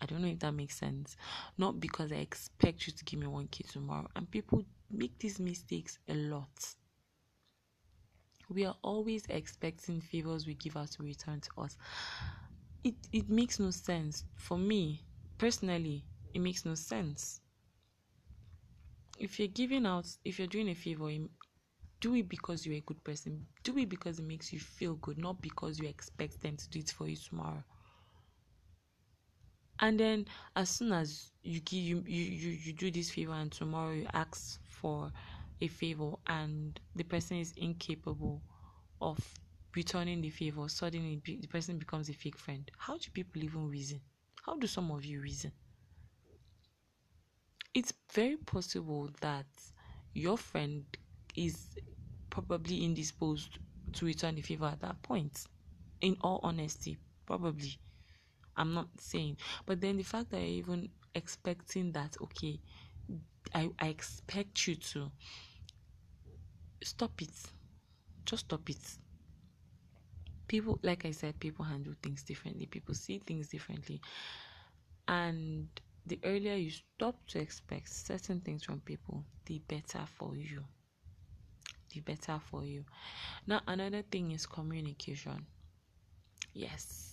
I 0.00 0.06
don't 0.06 0.22
know 0.22 0.28
if 0.28 0.40
that 0.40 0.52
makes 0.52 0.76
sense. 0.76 1.16
Not 1.58 1.78
because 1.78 2.10
I 2.12 2.16
expect 2.16 2.86
you 2.86 2.92
to 2.92 3.04
give 3.04 3.20
me 3.20 3.26
1k 3.26 3.70
tomorrow. 3.70 4.08
And 4.16 4.30
people 4.30 4.64
make 4.90 5.18
these 5.18 5.38
mistakes 5.38 5.98
a 6.08 6.14
lot. 6.14 6.48
We 8.48 8.66
are 8.66 8.76
always 8.82 9.24
expecting 9.28 10.00
favors 10.00 10.46
we 10.46 10.54
give 10.54 10.76
out 10.76 10.90
to 10.92 11.02
return 11.02 11.40
to 11.40 11.62
us. 11.62 11.76
It 12.84 12.94
it 13.12 13.28
makes 13.28 13.58
no 13.58 13.70
sense. 13.72 14.24
For 14.36 14.56
me, 14.56 15.04
personally, 15.36 16.04
it 16.32 16.38
makes 16.38 16.64
no 16.64 16.76
sense. 16.76 17.40
If 19.18 19.38
you're 19.38 19.48
giving 19.48 19.86
out, 19.86 20.18
if 20.22 20.38
you're 20.38 20.46
doing 20.48 20.68
a 20.68 20.74
favor, 20.74 21.10
do 22.00 22.14
it 22.14 22.28
because 22.28 22.66
you're 22.66 22.76
a 22.76 22.80
good 22.80 23.02
person. 23.04 23.46
Do 23.62 23.78
it 23.78 23.88
because 23.88 24.18
it 24.18 24.24
makes 24.24 24.52
you 24.52 24.60
feel 24.60 24.96
good, 24.96 25.18
not 25.18 25.40
because 25.40 25.78
you 25.78 25.88
expect 25.88 26.40
them 26.42 26.56
to 26.56 26.68
do 26.70 26.80
it 26.80 26.90
for 26.90 27.08
you 27.08 27.16
tomorrow 27.16 27.64
and 29.80 29.98
then 29.98 30.26
as 30.56 30.70
soon 30.70 30.92
as 30.92 31.32
you 31.42 31.60
give 31.60 31.80
you, 31.82 32.04
you 32.06 32.22
you 32.22 32.50
you 32.50 32.72
do 32.72 32.90
this 32.90 33.10
favor 33.10 33.32
and 33.32 33.50
tomorrow 33.52 33.92
you 33.92 34.06
ask 34.12 34.60
for 34.68 35.12
a 35.60 35.66
favor 35.68 36.12
and 36.26 36.80
the 36.94 37.04
person 37.04 37.38
is 37.38 37.52
incapable 37.56 38.42
of 39.00 39.18
returning 39.74 40.20
the 40.20 40.30
favor 40.30 40.68
suddenly 40.68 41.20
the 41.24 41.46
person 41.46 41.78
becomes 41.78 42.08
a 42.08 42.12
fake 42.12 42.38
friend 42.38 42.70
how 42.78 42.96
do 42.96 43.10
people 43.12 43.42
even 43.42 43.68
reason 43.68 44.00
how 44.44 44.56
do 44.56 44.66
some 44.66 44.90
of 44.90 45.04
you 45.04 45.20
reason 45.20 45.52
it's 47.74 47.92
very 48.12 48.36
possible 48.36 49.08
that 49.20 49.46
your 50.14 50.36
friend 50.36 50.84
is 51.36 51.76
probably 52.30 52.84
indisposed 52.84 53.58
to 53.92 54.04
return 54.06 54.34
the 54.34 54.42
favor 54.42 54.66
at 54.66 54.80
that 54.80 55.00
point 55.02 55.44
in 56.00 56.16
all 56.20 56.40
honesty 56.42 56.98
probably 57.26 57.78
I'm 58.56 58.74
not 58.74 58.88
saying. 58.98 59.38
But 59.66 59.80
then 59.80 59.96
the 59.96 60.02
fact 60.02 60.30
that 60.30 60.38
you're 60.38 60.46
even 60.46 60.88
expecting 61.14 61.92
that, 61.92 62.16
okay, 62.22 62.60
I, 63.54 63.70
I 63.78 63.88
expect 63.88 64.66
you 64.66 64.76
to 64.76 65.10
stop 66.82 67.20
it. 67.22 67.30
Just 68.24 68.46
stop 68.46 68.68
it. 68.68 68.98
People, 70.52 70.78
like 70.82 71.06
I 71.06 71.12
said, 71.12 71.40
people 71.40 71.64
handle 71.64 71.94
things 72.02 72.22
differently, 72.22 72.66
people 72.66 72.94
see 72.94 73.18
things 73.18 73.48
differently. 73.48 74.02
And 75.08 75.68
the 76.04 76.18
earlier 76.24 76.56
you 76.56 76.70
stop 76.70 77.16
to 77.28 77.38
expect 77.38 77.88
certain 77.88 78.40
things 78.40 78.62
from 78.62 78.80
people, 78.80 79.24
the 79.46 79.60
better 79.66 80.04
for 80.18 80.36
you. 80.36 80.62
The 81.94 82.00
better 82.00 82.38
for 82.50 82.64
you. 82.66 82.84
Now, 83.46 83.62
another 83.66 84.02
thing 84.02 84.32
is 84.32 84.44
communication. 84.44 85.46
Yes 86.52 87.12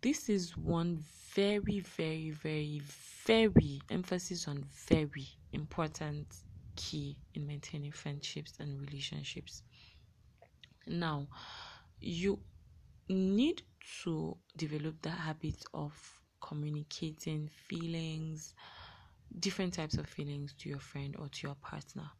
this 0.00 0.28
is 0.28 0.56
one 0.56 0.98
very, 1.34 1.80
very, 1.80 2.30
very, 2.30 2.80
very 3.26 3.80
emphasis 3.90 4.46
on 4.46 4.64
very 4.88 5.28
important 5.52 6.26
key 6.76 7.16
in 7.34 7.46
maintaining 7.46 7.90
friendships 7.92 8.54
and 8.60 8.80
relationships. 8.80 9.62
Now, 10.88 11.28
you 12.00 12.40
need 13.08 13.62
to 14.02 14.36
develop 14.56 15.00
the 15.02 15.10
habit 15.10 15.64
of 15.74 15.92
communicating 16.40 17.48
feelings, 17.48 18.54
different 19.38 19.74
types 19.74 19.96
of 19.96 20.06
feelings 20.08 20.54
to 20.58 20.68
your 20.68 20.80
friend 20.80 21.16
or 21.18 21.28
to 21.28 21.46
your 21.46 21.56
partner. 21.56 22.10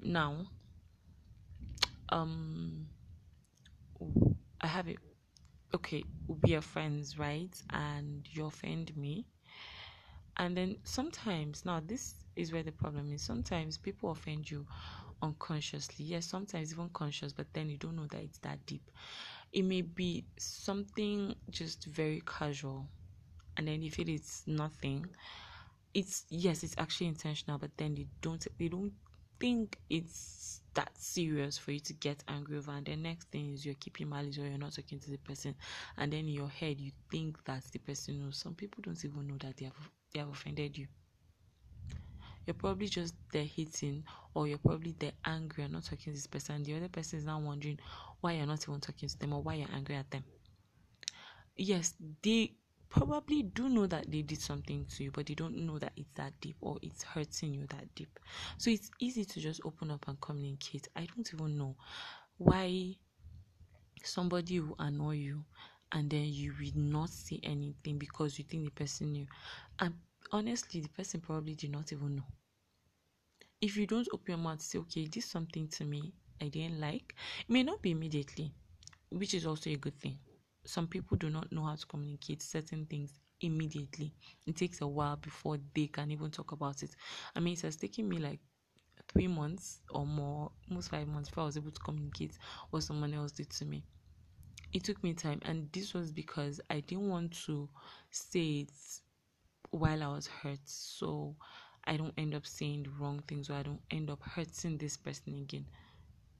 Now, 0.00 0.46
um, 2.10 2.86
I 4.60 4.66
have 4.66 4.88
it 4.88 4.98
okay, 5.74 6.04
we 6.26 6.54
are 6.54 6.62
friends, 6.62 7.18
right? 7.18 7.54
And 7.70 8.26
you 8.32 8.46
offend 8.46 8.96
me. 8.96 9.26
And 10.36 10.56
then 10.56 10.76
sometimes, 10.84 11.64
now 11.64 11.80
this 11.80 12.14
is 12.36 12.52
where 12.52 12.62
the 12.62 12.72
problem 12.72 13.12
is. 13.12 13.22
Sometimes 13.22 13.78
people 13.78 14.10
offend 14.10 14.50
you 14.50 14.66
unconsciously. 15.22 16.04
Yes, 16.04 16.26
sometimes 16.26 16.72
even 16.72 16.88
conscious, 16.90 17.32
but 17.32 17.46
then 17.52 17.68
you 17.68 17.76
don't 17.78 17.96
know 17.96 18.06
that 18.10 18.22
it's 18.22 18.38
that 18.38 18.64
deep. 18.66 18.90
It 19.52 19.62
may 19.62 19.82
be 19.82 20.24
something 20.38 21.34
just 21.50 21.84
very 21.86 22.22
casual, 22.26 22.88
and 23.56 23.68
then 23.68 23.82
you 23.82 23.90
feel 23.90 24.08
it's 24.08 24.42
nothing. 24.46 25.06
It's 25.94 26.24
yes, 26.28 26.62
it's 26.62 26.74
actually 26.78 27.08
intentional, 27.08 27.58
but 27.58 27.70
then 27.76 27.94
they 27.94 28.06
don't 28.20 28.46
they 28.58 28.68
don't 28.68 28.92
think 29.40 29.78
it's 29.90 30.60
that 30.74 30.90
serious 30.98 31.58
for 31.58 31.72
you 31.72 31.80
to 31.80 31.92
get 31.94 32.22
angry 32.28 32.56
over 32.58 32.70
and 32.72 32.86
the 32.86 32.96
next 32.96 33.30
thing 33.30 33.52
is 33.52 33.64
you're 33.66 33.74
keeping 33.74 34.08
malice 34.08 34.38
or 34.38 34.46
you're 34.46 34.58
not 34.58 34.72
talking 34.74 34.98
to 34.98 35.10
the 35.10 35.18
person 35.18 35.54
and 35.98 36.12
then 36.12 36.20
in 36.20 36.28
your 36.28 36.48
head 36.48 36.80
you 36.80 36.90
think 37.10 37.42
that 37.44 37.62
the 37.72 37.78
person 37.78 38.20
knows 38.20 38.38
some 38.38 38.54
people 38.54 38.82
don't 38.82 39.04
even 39.04 39.26
know 39.26 39.36
that 39.38 39.56
they 39.56 39.66
have 39.66 39.90
they 40.12 40.20
have 40.20 40.28
offended 40.30 40.76
you 40.78 40.86
you're 42.46 42.54
probably 42.54 42.86
just 42.88 43.14
there 43.32 43.44
hitting 43.44 44.04
or 44.34 44.46
you're 44.46 44.58
probably 44.58 44.94
there 44.98 45.12
angry 45.24 45.64
and 45.64 45.72
not 45.72 45.84
talking 45.84 46.12
to 46.12 46.12
this 46.12 46.26
person 46.26 46.62
the 46.62 46.74
other 46.76 46.88
person 46.88 47.18
is 47.18 47.24
now 47.24 47.38
wondering 47.40 47.78
why 48.20 48.32
you're 48.32 48.46
not 48.46 48.62
even 48.68 48.80
talking 48.80 49.08
to 49.08 49.18
them 49.18 49.32
or 49.32 49.42
why 49.42 49.54
you're 49.54 49.68
angry 49.74 49.96
at 49.96 50.10
them 50.10 50.24
yes 51.56 51.94
they 52.22 52.52
probably 52.88 53.42
do 53.42 53.68
know 53.68 53.86
that 53.86 54.10
they 54.10 54.22
did 54.22 54.40
something 54.40 54.86
to 54.86 55.04
you, 55.04 55.10
but 55.10 55.26
they 55.26 55.34
don't 55.34 55.56
know 55.56 55.78
that 55.78 55.92
it's 55.96 56.12
that 56.14 56.32
deep 56.40 56.56
or 56.60 56.78
it's 56.82 57.02
hurting 57.02 57.52
you 57.52 57.66
that 57.66 57.92
deep. 57.96 58.18
So 58.58 58.70
it's 58.70 58.90
easy 59.00 59.24
to 59.24 59.40
just 59.40 59.60
open 59.64 59.90
up 59.90 60.06
and 60.08 60.20
communicate. 60.20 60.88
I 60.94 61.06
don't 61.06 61.28
even 61.34 61.58
know 61.58 61.76
why 62.38 62.96
somebody 64.02 64.60
will 64.60 64.76
annoy 64.78 65.14
you 65.16 65.44
and 65.92 66.10
then 66.10 66.24
you 66.24 66.52
will 66.58 66.72
not 66.74 67.10
say 67.10 67.40
anything 67.42 67.98
because 67.98 68.38
you 68.38 68.44
think 68.44 68.64
the 68.64 68.70
person 68.70 69.12
knew. 69.12 69.26
And 69.78 69.94
honestly, 70.32 70.80
the 70.80 70.88
person 70.88 71.20
probably 71.20 71.54
did 71.54 71.70
not 71.70 71.92
even 71.92 72.16
know. 72.16 72.26
If 73.60 73.76
you 73.76 73.86
don't 73.86 74.08
open 74.12 74.24
your 74.28 74.38
mouth 74.38 74.62
say, 74.62 74.78
okay, 74.78 75.06
this 75.06 75.26
something 75.26 75.68
to 75.68 75.84
me 75.84 76.14
I 76.40 76.48
didn't 76.48 76.80
like, 76.80 77.14
it 77.40 77.50
may 77.50 77.62
not 77.62 77.82
be 77.82 77.90
immediately, 77.90 78.52
which 79.10 79.34
is 79.34 79.46
also 79.46 79.70
a 79.70 79.76
good 79.76 79.98
thing 79.98 80.18
some 80.64 80.88
people 80.88 81.16
do 81.16 81.30
not 81.30 81.52
know 81.52 81.64
how 81.64 81.76
to 81.76 81.86
communicate 81.86 82.42
certain 82.42 82.86
things 82.86 83.20
immediately. 83.40 84.12
It 84.46 84.56
takes 84.56 84.80
a 84.80 84.86
while 84.88 85.14
before 85.16 85.58
they 85.74 85.86
can 85.86 86.10
even 86.10 86.30
talk 86.32 86.50
about 86.50 86.82
it. 86.82 86.96
I 87.36 87.40
mean, 87.40 87.52
it 87.54 87.60
has 87.62 87.76
taken 87.76 88.08
me 88.08 88.18
like 88.18 88.40
three 89.08 89.28
months 89.28 89.82
or 89.90 90.06
more, 90.06 90.50
almost 90.68 90.90
five 90.90 91.06
months 91.08 91.28
before 91.28 91.44
I 91.44 91.46
was 91.46 91.56
able 91.56 91.70
to 91.70 91.80
communicate 91.80 92.38
what 92.70 92.82
someone 92.82 93.14
else 93.14 93.32
did 93.32 93.50
to 93.50 93.64
me. 93.64 93.84
It 94.72 94.84
took 94.84 95.02
me 95.02 95.14
time, 95.14 95.40
and 95.44 95.70
this 95.72 95.94
was 95.94 96.12
because 96.12 96.60
I 96.70 96.80
didn't 96.80 97.08
want 97.08 97.32
to 97.46 97.68
say 98.10 98.60
it 98.60 98.72
while 99.70 100.02
I 100.02 100.08
was 100.08 100.26
hurt, 100.26 100.60
so 100.64 101.36
I 101.84 101.96
don't 101.96 102.14
end 102.16 102.34
up 102.34 102.46
saying 102.46 102.84
the 102.84 102.90
wrong 102.90 103.22
things 103.28 103.50
or 103.50 103.54
I 103.54 103.62
don't 103.62 103.80
end 103.90 104.10
up 104.10 104.22
hurting 104.22 104.78
this 104.78 104.96
person 104.96 105.34
again. 105.34 105.66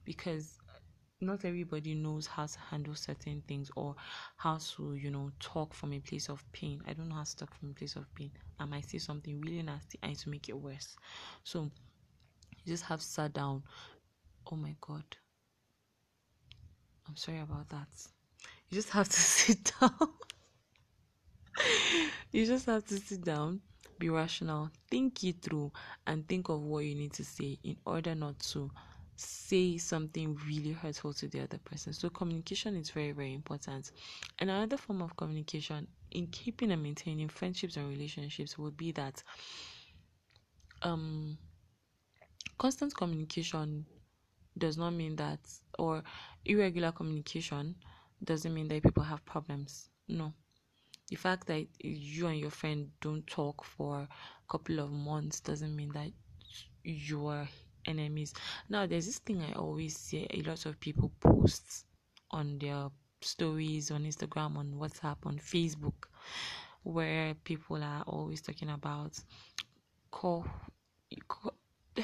Because 0.05 0.57
not 1.19 1.45
everybody 1.45 1.93
knows 1.95 2.27
how 2.27 2.45
to 2.45 2.59
handle 2.59 2.95
certain 2.95 3.41
things 3.47 3.71
or 3.75 3.95
how 4.35 4.57
to 4.57 4.93
you 4.93 5.09
know 5.09 5.31
talk 5.39 5.73
from 5.73 5.93
a 5.93 5.99
place 5.99 6.29
of 6.29 6.43
pain. 6.51 6.81
I 6.87 6.93
don't 6.93 7.09
know 7.09 7.15
how 7.15 7.23
to 7.23 7.37
talk 7.37 7.53
from 7.55 7.71
a 7.71 7.73
place 7.73 7.95
of 7.95 8.13
pain. 8.13 8.31
I 8.59 8.65
might 8.65 8.85
say 8.85 8.97
something 8.99 9.41
really 9.41 9.63
nasty 9.63 9.99
and 10.03 10.15
to 10.17 10.29
make 10.29 10.49
it 10.49 10.57
worse. 10.57 10.95
So 11.43 11.71
you 12.63 12.73
just 12.73 12.83
have 12.83 12.99
to 12.99 13.05
sat 13.05 13.33
down. 13.33 13.63
Oh 14.51 14.55
my 14.55 14.75
god. 14.79 15.03
I'm 17.07 17.15
sorry 17.15 17.39
about 17.39 17.69
that. 17.69 17.87
You 18.69 18.75
just 18.75 18.89
have 18.89 19.07
to 19.07 19.19
sit 19.19 19.71
down 19.79 20.09
you 22.31 22.45
just 22.45 22.65
have 22.65 22.85
to 22.85 22.97
sit 22.97 23.23
down 23.23 23.61
be 23.99 24.09
rational 24.09 24.69
think 24.91 25.23
it 25.23 25.41
through 25.41 25.71
and 26.05 26.27
think 26.27 26.49
of 26.49 26.61
what 26.61 26.79
you 26.79 26.93
need 26.95 27.11
to 27.13 27.23
say 27.23 27.57
in 27.63 27.75
order 27.85 28.13
not 28.13 28.37
to 28.39 28.69
say 29.15 29.77
something 29.77 30.37
really 30.47 30.71
hurtful 30.71 31.11
to 31.11 31.27
the 31.27 31.41
other 31.41 31.57
person. 31.57 31.91
So 31.91 32.07
communication 32.09 32.75
is 32.75 32.91
very, 32.91 33.11
very 33.11 33.33
important. 33.33 33.91
And 34.37 34.51
another 34.51 34.77
form 34.77 35.01
of 35.01 35.17
communication 35.17 35.87
in 36.11 36.27
keeping 36.27 36.71
and 36.71 36.83
maintaining 36.83 37.27
friendships 37.27 37.77
and 37.77 37.89
relationships 37.89 38.57
would 38.59 38.77
be 38.77 38.91
that 38.91 39.23
um 40.83 41.37
constant 42.57 42.93
communication 42.95 43.85
does 44.57 44.77
not 44.77 44.91
mean 44.91 45.15
that 45.15 45.39
or 45.77 46.03
irregular 46.45 46.91
communication 46.91 47.75
doesn't 48.23 48.53
mean 48.53 48.67
that 48.67 48.83
people 48.83 49.03
have 49.03 49.23
problems. 49.25 49.89
No. 50.07 50.33
The 51.09 51.15
fact 51.15 51.47
that 51.47 51.67
you 51.79 52.27
and 52.27 52.39
your 52.39 52.51
friend 52.51 52.91
don't 53.01 53.25
talk 53.27 53.63
for 53.63 53.99
a 53.99 54.07
couple 54.51 54.79
of 54.79 54.91
months 54.91 55.39
doesn't 55.39 55.75
mean 55.75 55.91
that 55.93 56.11
you 56.83 57.27
are 57.27 57.47
enemies. 57.85 58.33
Now, 58.69 58.85
there's 58.85 59.05
this 59.05 59.19
thing 59.19 59.41
I 59.41 59.53
always 59.53 59.97
see 59.97 60.27
a 60.29 60.41
lot 60.41 60.65
of 60.65 60.79
people 60.79 61.11
post 61.21 61.85
on 62.31 62.59
their 62.59 62.89
stories 63.21 63.91
on 63.91 64.03
Instagram, 64.03 64.57
on 64.57 64.73
WhatsApp, 64.73 65.17
on 65.25 65.37
Facebook, 65.39 66.07
where 66.83 67.33
people 67.43 67.83
are 67.83 68.03
always 68.05 68.41
talking 68.41 68.69
about 68.69 69.17
call, 70.11 70.45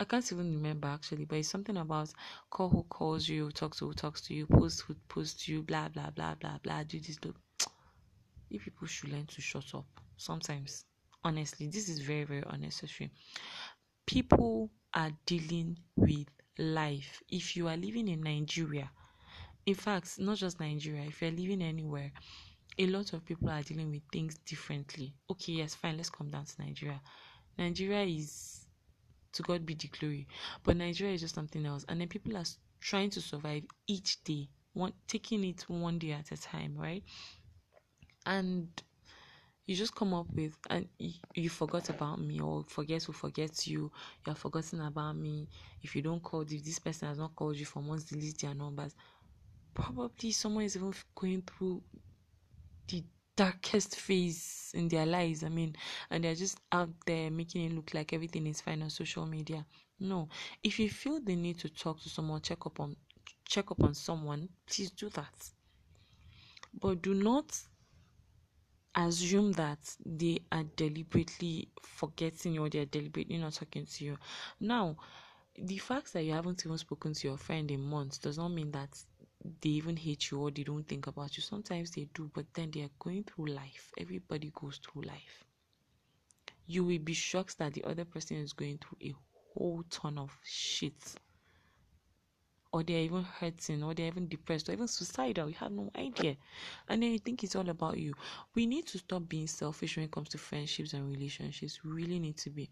I 0.00 0.04
can't 0.04 0.32
even 0.32 0.54
remember 0.56 0.88
actually, 0.88 1.24
but 1.24 1.38
it's 1.38 1.48
something 1.48 1.76
about 1.76 2.12
call 2.50 2.68
who 2.68 2.82
calls 2.84 3.28
you, 3.28 3.50
talk 3.52 3.76
to 3.76 3.86
who 3.86 3.94
talks 3.94 4.22
to 4.22 4.34
you, 4.34 4.46
post 4.46 4.82
who 4.82 4.94
posts 5.08 5.46
you, 5.48 5.62
blah 5.62 5.88
blah 5.88 6.10
blah 6.10 6.34
blah 6.34 6.58
blah. 6.62 6.82
Do 6.82 6.98
this, 6.98 7.16
do. 7.16 7.34
You 8.54 8.60
people 8.60 8.86
should 8.86 9.10
learn 9.10 9.26
to 9.26 9.40
shut 9.40 9.74
up. 9.74 9.86
Sometimes, 10.16 10.84
honestly, 11.24 11.66
this 11.66 11.88
is 11.88 11.98
very 12.00 12.24
very 12.24 12.44
unnecessary. 12.46 13.10
People 14.06 14.70
are 14.94 15.10
dealing 15.26 15.78
with 15.96 16.28
life. 16.58 17.22
If 17.28 17.56
you 17.56 17.68
are 17.68 17.76
living 17.76 18.08
in 18.08 18.20
Nigeria, 18.22 18.90
in 19.66 19.74
fact, 19.74 20.18
not 20.20 20.38
just 20.38 20.60
Nigeria, 20.60 21.04
if 21.04 21.20
you're 21.20 21.30
living 21.32 21.62
anywhere, 21.62 22.12
a 22.78 22.86
lot 22.86 23.12
of 23.12 23.24
people 23.24 23.50
are 23.50 23.62
dealing 23.62 23.90
with 23.90 24.02
things 24.12 24.38
differently. 24.46 25.14
Okay, 25.30 25.54
yes, 25.54 25.74
fine, 25.74 25.96
let's 25.96 26.10
come 26.10 26.30
down 26.30 26.44
to 26.44 26.62
Nigeria. 26.62 27.00
Nigeria 27.58 28.04
is 28.04 28.66
to 29.32 29.42
God 29.42 29.66
be 29.66 29.74
the 29.74 29.88
glory. 29.88 30.28
But 30.62 30.76
Nigeria 30.76 31.14
is 31.14 31.22
just 31.22 31.34
something 31.34 31.66
else. 31.66 31.84
And 31.88 32.00
then 32.00 32.08
people 32.08 32.36
are 32.36 32.44
trying 32.80 33.10
to 33.10 33.20
survive 33.20 33.64
each 33.86 34.22
day, 34.24 34.48
one 34.74 34.92
taking 35.08 35.44
it 35.44 35.62
one 35.68 35.98
day 35.98 36.12
at 36.12 36.30
a 36.32 36.36
time, 36.40 36.76
right? 36.76 37.02
And 38.26 38.68
you 39.66 39.74
just 39.76 39.94
come 39.94 40.14
up 40.14 40.26
with 40.34 40.56
and 40.70 40.88
you, 40.98 41.12
you 41.34 41.48
forgot 41.50 41.88
about 41.90 42.20
me 42.20 42.40
or 42.40 42.64
forget 42.68 43.02
who 43.04 43.12
forgets 43.12 43.66
you 43.66 43.90
you 44.26 44.32
are 44.32 44.36
forgotten 44.36 44.80
about 44.82 45.16
me 45.16 45.48
if 45.82 45.96
you 45.96 46.02
don't 46.02 46.22
call 46.22 46.42
if 46.42 46.64
this 46.64 46.78
person 46.78 47.08
has 47.08 47.18
not 47.18 47.34
called 47.34 47.56
you 47.56 47.64
for 47.64 47.80
months 47.82 48.04
delete 48.04 48.38
their 48.38 48.54
numbers 48.54 48.94
probably 49.74 50.32
someone 50.32 50.64
is 50.64 50.76
even 50.76 50.92
going 51.14 51.42
through 51.42 51.82
the 52.88 53.04
darkest 53.36 53.96
phase 53.96 54.70
in 54.74 54.88
their 54.88 55.06
lives. 55.06 55.42
I 55.44 55.48
mean, 55.48 55.74
and 56.10 56.24
they're 56.24 56.34
just 56.34 56.58
out 56.72 56.90
there 57.06 57.30
making 57.30 57.64
it 57.64 57.72
look 57.74 57.92
like 57.94 58.12
everything 58.12 58.46
is 58.46 58.60
fine 58.60 58.82
on 58.82 58.90
social 58.90 59.26
media. 59.26 59.66
No, 60.00 60.28
if 60.62 60.78
you 60.78 60.90
feel 60.90 61.20
the 61.20 61.36
need 61.36 61.58
to 61.60 61.68
talk 61.68 62.00
to 62.02 62.08
someone, 62.08 62.40
check 62.40 62.66
up 62.66 62.80
on 62.80 62.96
check 63.48 63.70
up 63.70 63.82
on 63.82 63.94
someone, 63.94 64.48
please 64.66 64.90
do 64.90 65.08
that. 65.10 65.50
But 66.72 67.02
do 67.02 67.14
not 67.14 67.60
assume 68.94 69.52
that 69.52 69.78
they 70.04 70.40
are 70.52 70.64
deliberately 70.76 71.68
forgetting 71.82 72.54
you 72.54 72.64
or 72.64 72.68
they're 72.68 72.84
deliberately 72.86 73.38
not 73.38 73.52
talking 73.54 73.86
to 73.86 74.04
you. 74.04 74.18
Now, 74.60 74.96
the 75.56 75.78
fact 75.78 76.12
that 76.12 76.24
you 76.24 76.32
haven't 76.32 76.64
even 76.64 76.78
spoken 76.78 77.14
to 77.14 77.28
your 77.28 77.36
friend 77.36 77.70
in 77.70 77.80
months 77.80 78.18
does 78.18 78.38
not 78.38 78.48
mean 78.48 78.70
that 78.72 78.90
they 79.60 79.70
even 79.70 79.96
hate 79.96 80.30
you 80.30 80.40
or 80.40 80.50
they 80.50 80.62
don't 80.62 80.86
think 80.86 81.06
about 81.06 81.36
you. 81.36 81.42
Sometimes 81.42 81.90
they 81.90 82.08
do, 82.14 82.30
but 82.34 82.46
then 82.54 82.70
they 82.70 82.82
are 82.82 82.90
going 82.98 83.24
through 83.24 83.46
life. 83.46 83.92
Everybody 83.98 84.52
goes 84.54 84.78
through 84.78 85.02
life. 85.02 85.44
You 86.66 86.84
will 86.84 86.98
be 86.98 87.12
shocked 87.14 87.58
that 87.58 87.74
the 87.74 87.84
other 87.84 88.04
person 88.04 88.38
is 88.38 88.52
going 88.52 88.78
through 88.78 88.98
a 89.10 89.14
whole 89.54 89.84
ton 89.90 90.18
of 90.18 90.36
shit. 90.42 91.14
Or 92.74 92.82
they're 92.82 93.00
even 93.08 93.22
hurting, 93.24 93.82
or 93.82 93.94
they're 93.94 94.08
even 94.08 94.28
depressed, 94.28 94.68
or 94.68 94.72
even 94.72 94.88
suicidal. 94.88 95.48
You 95.48 95.54
have 95.56 95.72
no 95.72 95.90
idea. 95.96 96.36
And 96.88 97.02
then 97.02 97.12
you 97.12 97.18
think 97.20 97.42
it's 97.44 97.56
all 97.56 97.68
about 97.68 97.98
you. 97.98 98.14
We 98.54 98.66
need 98.66 98.86
to 98.88 98.98
stop 98.98 99.28
being 99.28 99.46
selfish 99.46 99.96
when 99.96 100.04
it 100.06 100.12
comes 100.12 100.28
to 100.30 100.38
friendships 100.38 100.92
and 100.92 101.08
relationships. 101.08 101.82
We 101.84 101.90
really 101.90 102.18
need 102.18 102.36
to 102.38 102.50
be. 102.50 102.70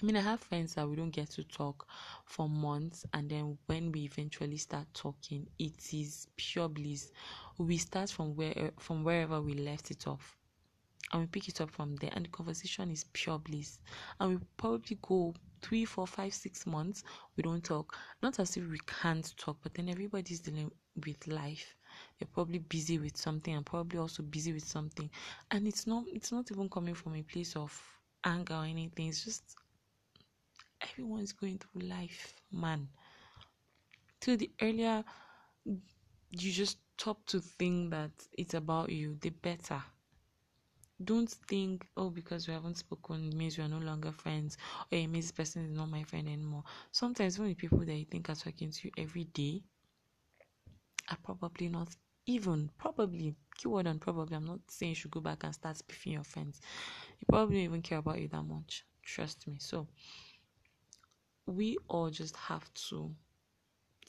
I 0.00 0.04
mean, 0.06 0.16
I 0.16 0.20
have 0.22 0.40
friends 0.40 0.74
that 0.74 0.88
we 0.88 0.96
don't 0.96 1.10
get 1.10 1.30
to 1.32 1.44
talk 1.44 1.86
for 2.24 2.48
months, 2.48 3.04
and 3.12 3.30
then 3.30 3.58
when 3.66 3.92
we 3.92 4.00
eventually 4.04 4.56
start 4.56 4.86
talking, 4.94 5.46
it 5.58 5.92
is 5.92 6.26
pure 6.36 6.68
bliss. 6.68 7.12
We 7.58 7.76
start 7.78 8.10
from 8.10 8.34
where 8.34 8.72
from 8.78 9.04
wherever 9.04 9.40
we 9.42 9.54
left 9.54 9.90
it 9.90 10.06
off, 10.06 10.38
and 11.12 11.20
we 11.22 11.26
pick 11.26 11.48
it 11.48 11.60
up 11.60 11.70
from 11.70 11.96
there, 11.96 12.10
and 12.14 12.24
the 12.24 12.30
conversation 12.30 12.90
is 12.90 13.04
pure 13.12 13.38
bliss. 13.38 13.78
And 14.20 14.30
we 14.34 14.40
probably 14.56 14.98
go 15.02 15.34
three, 15.60 15.84
four, 15.84 16.06
five, 16.06 16.34
six 16.34 16.66
months 16.66 17.04
we 17.36 17.42
don't 17.42 17.64
talk. 17.64 17.96
Not 18.22 18.38
as 18.40 18.56
if 18.56 18.68
we 18.68 18.78
can't 18.86 19.32
talk, 19.36 19.58
but 19.62 19.74
then 19.74 19.88
everybody's 19.88 20.40
dealing 20.40 20.70
with 21.06 21.26
life. 21.28 21.76
They're 22.18 22.28
probably 22.32 22.58
busy 22.58 22.98
with 22.98 23.16
something, 23.16 23.54
and 23.54 23.64
probably 23.66 23.98
also 23.98 24.22
busy 24.22 24.52
with 24.52 24.64
something, 24.66 25.10
and 25.50 25.66
it's 25.66 25.86
not 25.86 26.04
it's 26.12 26.32
not 26.32 26.50
even 26.50 26.68
coming 26.68 26.94
from 26.94 27.14
a 27.16 27.22
place 27.22 27.56
of 27.56 27.72
anger 28.24 28.54
or 28.54 28.64
anything. 28.64 29.08
It's 29.08 29.24
just 29.24 29.56
everyone's 30.82 31.32
going 31.32 31.58
through 31.58 31.82
life, 31.88 32.34
man. 32.50 32.88
So 34.22 34.36
the 34.36 34.50
earlier 34.62 35.04
you 36.30 36.52
just 36.52 36.78
stop 36.98 37.24
to 37.26 37.40
think 37.40 37.90
that 37.90 38.10
it's 38.38 38.54
about 38.54 38.90
you, 38.90 39.16
the 39.20 39.30
better. 39.30 39.82
Don't 41.04 41.30
think, 41.30 41.86
oh, 41.96 42.10
because 42.10 42.48
we 42.48 42.54
haven't 42.54 42.78
spoken 42.78 43.36
means 43.36 43.58
we 43.58 43.64
are 43.64 43.68
no 43.68 43.78
longer 43.78 44.12
friends, 44.12 44.56
or 44.90 44.98
it 44.98 45.06
means 45.08 45.26
this 45.26 45.32
person 45.32 45.64
is 45.66 45.70
not 45.76 45.90
my 45.90 46.02
friend 46.04 46.28
anymore. 46.28 46.64
Sometimes 46.92 47.38
when 47.38 47.48
the 47.48 47.54
people 47.54 47.80
that 47.80 47.94
you 47.94 48.04
think 48.06 48.30
are 48.30 48.34
talking 48.34 48.70
to 48.70 48.88
you 48.88 48.92
every 48.96 49.24
day 49.24 49.62
are 51.10 51.18
probably 51.22 51.68
not 51.68 51.88
even 52.26 52.70
probably 52.78 53.34
keyword 53.56 53.86
on 53.86 53.98
probably 53.98 54.36
i'm 54.36 54.44
not 54.46 54.60
saying 54.68 54.90
you 54.90 54.94
should 54.96 55.10
go 55.10 55.20
back 55.20 55.42
and 55.44 55.54
start 55.54 55.76
spiffing 55.76 56.12
your 56.12 56.24
friends. 56.24 56.60
You 57.20 57.26
probably 57.28 57.56
don't 57.56 57.64
even 57.64 57.82
care 57.82 57.98
about 57.98 58.20
you 58.20 58.28
that 58.28 58.42
much. 58.44 58.84
Trust 59.02 59.46
me. 59.48 59.56
So 59.60 59.88
we 61.46 61.76
all 61.88 62.10
just 62.10 62.36
have 62.36 62.72
to 62.74 63.14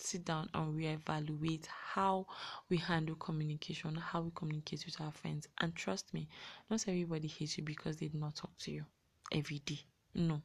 sit 0.03 0.25
down 0.25 0.49
and 0.53 0.77
reevaluate 0.77 1.65
how 1.67 2.25
we 2.69 2.77
handle 2.77 3.15
communication, 3.15 3.95
how 3.95 4.21
we 4.21 4.31
communicate 4.35 4.85
with 4.85 4.99
our 5.01 5.11
friends. 5.11 5.47
And 5.59 5.75
trust 5.75 6.13
me, 6.13 6.27
not 6.69 6.87
everybody 6.87 7.27
hates 7.27 7.57
you 7.57 7.63
because 7.63 7.97
they 7.97 8.07
did 8.07 8.19
not 8.19 8.35
talk 8.35 8.57
to 8.59 8.71
you 8.71 8.85
every 9.31 9.59
day. 9.59 9.79
No, 10.15 10.41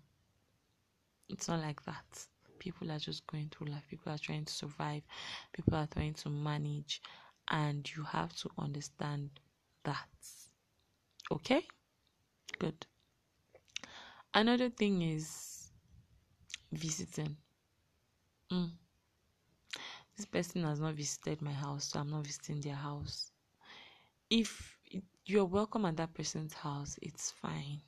it's 1.28 1.48
not 1.48 1.60
like 1.60 1.84
that. 1.84 2.26
People 2.58 2.90
are 2.90 2.98
just 2.98 3.26
going 3.26 3.48
through 3.50 3.68
life, 3.68 3.84
people 3.88 4.12
are 4.12 4.18
trying 4.18 4.44
to 4.44 4.52
survive, 4.52 5.02
people 5.52 5.76
are 5.76 5.86
trying 5.86 6.14
to 6.14 6.28
manage, 6.28 7.00
and 7.50 7.88
you 7.96 8.02
have 8.02 8.34
to 8.36 8.50
understand 8.58 9.30
that. 9.84 10.08
Okay? 11.30 11.66
Good. 12.58 12.86
Another 14.34 14.70
thing 14.70 15.02
is 15.02 15.70
visiting. 16.72 17.36
Mm. 18.50 18.70
This 20.18 20.26
person 20.26 20.64
has 20.64 20.80
not 20.80 20.94
visited 20.96 21.40
my 21.40 21.52
house, 21.52 21.84
so 21.84 22.00
I'm 22.00 22.10
not 22.10 22.26
visiting 22.26 22.60
their 22.60 22.74
house. 22.74 23.30
If 24.28 24.76
you're 25.24 25.44
welcome 25.44 25.84
at 25.84 25.96
that 25.98 26.12
person's 26.12 26.54
house, 26.54 26.98
it's 27.00 27.30
fine. 27.30 27.82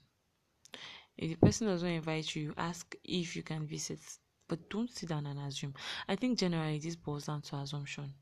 If 1.19 1.31
the 1.31 1.37
person 1.45 1.67
doesn't 1.67 1.89
invite 1.89 2.37
you, 2.37 2.43
you 2.45 2.55
ask 2.57 2.95
if 3.03 3.35
you 3.35 3.43
can 3.43 3.67
visit, 3.67 3.99
but 4.47 4.71
don't 4.71 4.89
sit 4.89 5.09
down 5.09 5.27
and 5.27 5.41
assume. 5.41 5.75
I 6.09 6.15
think 6.15 6.39
generally 6.39 6.79
this 6.79 6.95
boils 6.95 7.27
down 7.27 7.43
to 7.43 7.57
assumption. 7.57 8.15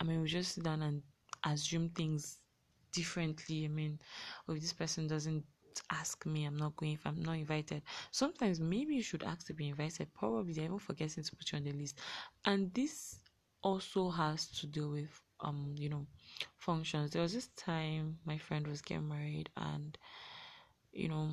I 0.00 0.04
mean, 0.04 0.20
we 0.20 0.28
just 0.28 0.54
sit 0.54 0.64
down 0.64 0.82
and 0.82 1.02
assume 1.44 1.88
things 1.88 2.40
differently. 2.92 3.64
I 3.64 3.68
mean, 3.68 3.98
if 4.48 4.60
this 4.60 4.74
person 4.74 5.06
doesn't 5.06 5.44
ask 5.90 6.26
me 6.26 6.44
i'm 6.44 6.56
not 6.56 6.76
going 6.76 6.92
if 6.92 7.06
i'm 7.06 7.22
not 7.22 7.32
invited 7.36 7.82
sometimes 8.10 8.60
maybe 8.60 8.94
you 8.94 9.02
should 9.02 9.22
ask 9.22 9.46
to 9.46 9.54
be 9.54 9.68
invited 9.70 10.12
probably 10.12 10.52
they're 10.52 10.66
even 10.66 10.78
forgetting 10.78 11.24
to 11.24 11.34
put 11.34 11.50
you 11.50 11.58
on 11.58 11.64
the 11.64 11.72
list 11.72 11.98
and 12.44 12.72
this 12.74 13.21
also 13.62 14.10
has 14.10 14.46
to 14.60 14.66
do 14.66 14.90
with 14.90 15.20
um 15.40 15.74
you 15.76 15.88
know 15.88 16.06
functions. 16.58 17.12
There 17.12 17.22
was 17.22 17.34
this 17.34 17.48
time 17.56 18.18
my 18.24 18.38
friend 18.38 18.66
was 18.66 18.82
getting 18.82 19.08
married 19.08 19.50
and 19.56 19.96
you 20.92 21.08
know 21.08 21.30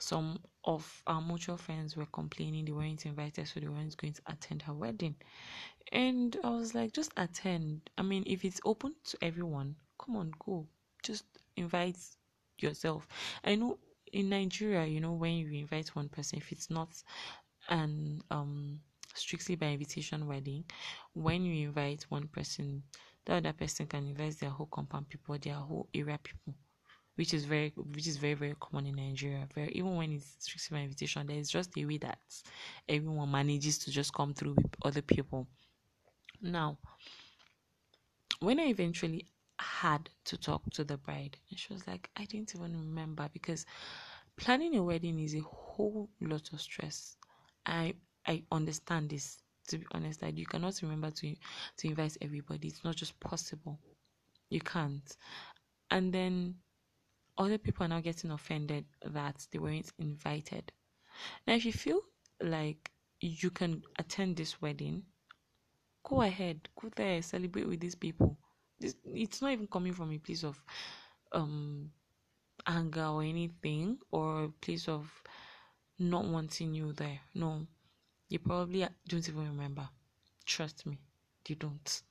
some 0.00 0.38
of 0.64 1.02
our 1.06 1.20
mutual 1.20 1.56
friends 1.56 1.96
were 1.96 2.06
complaining 2.06 2.64
they 2.64 2.72
weren't 2.72 3.06
invited 3.06 3.46
so 3.46 3.60
they 3.60 3.68
weren't 3.68 3.96
going 3.96 4.12
to 4.12 4.22
attend 4.26 4.62
her 4.62 4.74
wedding. 4.74 5.14
And 5.92 6.36
i 6.44 6.50
was 6.50 6.74
like 6.74 6.92
just 6.92 7.12
attend. 7.16 7.90
I 7.98 8.02
mean 8.02 8.24
if 8.26 8.44
it's 8.44 8.60
open 8.64 8.94
to 9.06 9.18
everyone 9.22 9.76
come 9.98 10.16
on 10.16 10.32
go. 10.38 10.66
Just 11.02 11.24
invite 11.56 11.98
yourself. 12.58 13.08
I 13.44 13.56
know 13.56 13.78
in 14.12 14.28
Nigeria, 14.30 14.86
you 14.86 15.00
know, 15.00 15.12
when 15.12 15.32
you 15.34 15.50
invite 15.52 15.88
one 15.96 16.08
person, 16.08 16.38
if 16.38 16.52
it's 16.52 16.70
not 16.70 16.90
an 17.68 18.22
um 18.30 18.80
strictly 19.14 19.56
by 19.56 19.66
invitation 19.66 20.26
wedding, 20.26 20.64
when 21.14 21.44
you 21.44 21.66
invite 21.68 22.06
one 22.08 22.28
person, 22.28 22.82
the 23.24 23.34
other 23.34 23.52
person 23.52 23.86
can 23.86 24.06
invite 24.06 24.38
their 24.38 24.50
whole 24.50 24.66
compound 24.66 25.08
people, 25.08 25.36
their 25.38 25.54
whole 25.54 25.88
area 25.94 26.18
people, 26.22 26.54
which 27.16 27.34
is 27.34 27.44
very 27.44 27.72
which 27.76 28.06
is 28.06 28.16
very 28.16 28.34
very 28.34 28.54
common 28.60 28.86
in 28.86 28.96
Nigeria. 28.96 29.46
Very 29.54 29.72
even 29.72 29.96
when 29.96 30.12
it's 30.12 30.36
strictly 30.38 30.76
by 30.78 30.82
invitation, 30.82 31.26
there 31.26 31.38
is 31.38 31.50
just 31.50 31.76
a 31.76 31.84
way 31.84 31.98
that 31.98 32.18
everyone 32.88 33.30
manages 33.30 33.78
to 33.78 33.90
just 33.90 34.12
come 34.14 34.34
through 34.34 34.54
with 34.54 34.74
other 34.84 35.02
people. 35.02 35.46
Now, 36.40 36.78
when 38.40 38.58
I 38.58 38.64
eventually 38.64 39.26
had 39.62 40.10
to 40.24 40.36
talk 40.36 40.62
to 40.72 40.84
the 40.84 40.96
bride. 40.96 41.36
And 41.50 41.58
she 41.58 41.72
was 41.72 41.86
like, 41.86 42.10
I 42.16 42.24
didn't 42.24 42.54
even 42.54 42.72
remember 42.72 43.28
because 43.32 43.64
planning 44.36 44.76
a 44.76 44.82
wedding 44.82 45.18
is 45.18 45.34
a 45.34 45.40
whole 45.40 46.08
lot 46.20 46.52
of 46.52 46.60
stress. 46.60 47.16
I 47.66 47.94
I 48.26 48.44
understand 48.50 49.10
this. 49.10 49.38
To 49.68 49.78
be 49.78 49.86
honest, 49.92 50.22
like 50.22 50.36
you 50.38 50.46
cannot 50.46 50.80
remember 50.82 51.10
to 51.10 51.36
to 51.78 51.86
invite 51.88 52.16
everybody. 52.20 52.68
It's 52.68 52.84
not 52.84 52.96
just 52.96 53.18
possible. 53.20 53.78
You 54.50 54.60
can't. 54.60 55.16
And 55.90 56.12
then 56.12 56.56
other 57.38 57.58
people 57.58 57.84
are 57.84 57.88
now 57.88 58.00
getting 58.00 58.30
offended 58.30 58.84
that 59.04 59.46
they 59.50 59.58
weren't 59.58 59.92
invited. 59.98 60.72
Now, 61.46 61.54
if 61.54 61.64
you 61.64 61.72
feel 61.72 62.00
like 62.42 62.90
you 63.20 63.50
can 63.50 63.82
attend 63.98 64.36
this 64.36 64.60
wedding, 64.60 65.04
go 66.04 66.22
ahead, 66.22 66.68
go 66.80 66.88
there, 66.96 67.22
celebrate 67.22 67.68
with 67.68 67.80
these 67.80 67.94
people. 67.94 68.36
This, 68.78 68.96
it's 69.04 69.40
not 69.42 69.52
even 69.52 69.66
coming 69.68 69.92
from 69.92 70.12
a 70.12 70.18
place 70.18 70.44
of 70.44 70.60
um 71.32 71.90
anger 72.66 73.06
or 73.06 73.22
anything 73.22 73.98
or 74.10 74.44
a 74.44 74.48
place 74.48 74.88
of 74.88 75.10
not 75.98 76.24
wanting 76.24 76.74
you 76.74 76.92
there. 76.92 77.20
No, 77.34 77.66
you 78.32 78.38
probably 78.38 78.86
don't 79.06 79.28
even 79.28 79.46
remember. 79.46 79.86
Trust 80.46 80.86
me, 80.86 80.98
you 81.46 81.54
don't. 81.54 82.02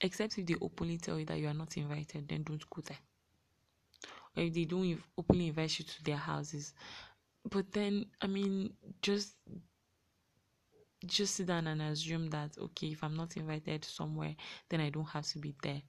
Except 0.00 0.36
if 0.36 0.46
they 0.46 0.56
openly 0.60 0.98
tell 0.98 1.16
you 1.18 1.24
that 1.26 1.38
you 1.38 1.46
are 1.46 1.54
not 1.54 1.76
invited, 1.76 2.28
then 2.28 2.42
don't 2.42 2.68
go 2.68 2.82
there. 2.82 2.98
Or 4.36 4.42
if 4.42 4.52
they 4.52 4.64
don't 4.64 5.00
openly 5.16 5.46
invite 5.46 5.78
you 5.78 5.84
to 5.84 6.04
their 6.04 6.16
houses, 6.16 6.74
but 7.48 7.70
then 7.72 8.06
I 8.20 8.26
mean, 8.26 8.72
just 9.00 9.36
just 11.06 11.36
sit 11.36 11.46
down 11.46 11.68
and 11.68 11.80
assume 11.82 12.28
that 12.30 12.58
okay, 12.58 12.88
if 12.88 13.04
I'm 13.04 13.16
not 13.16 13.36
invited 13.36 13.84
somewhere, 13.84 14.34
then 14.68 14.80
I 14.80 14.90
don't 14.90 15.08
have 15.08 15.26
to 15.28 15.38
be 15.38 15.54
there. 15.62 15.82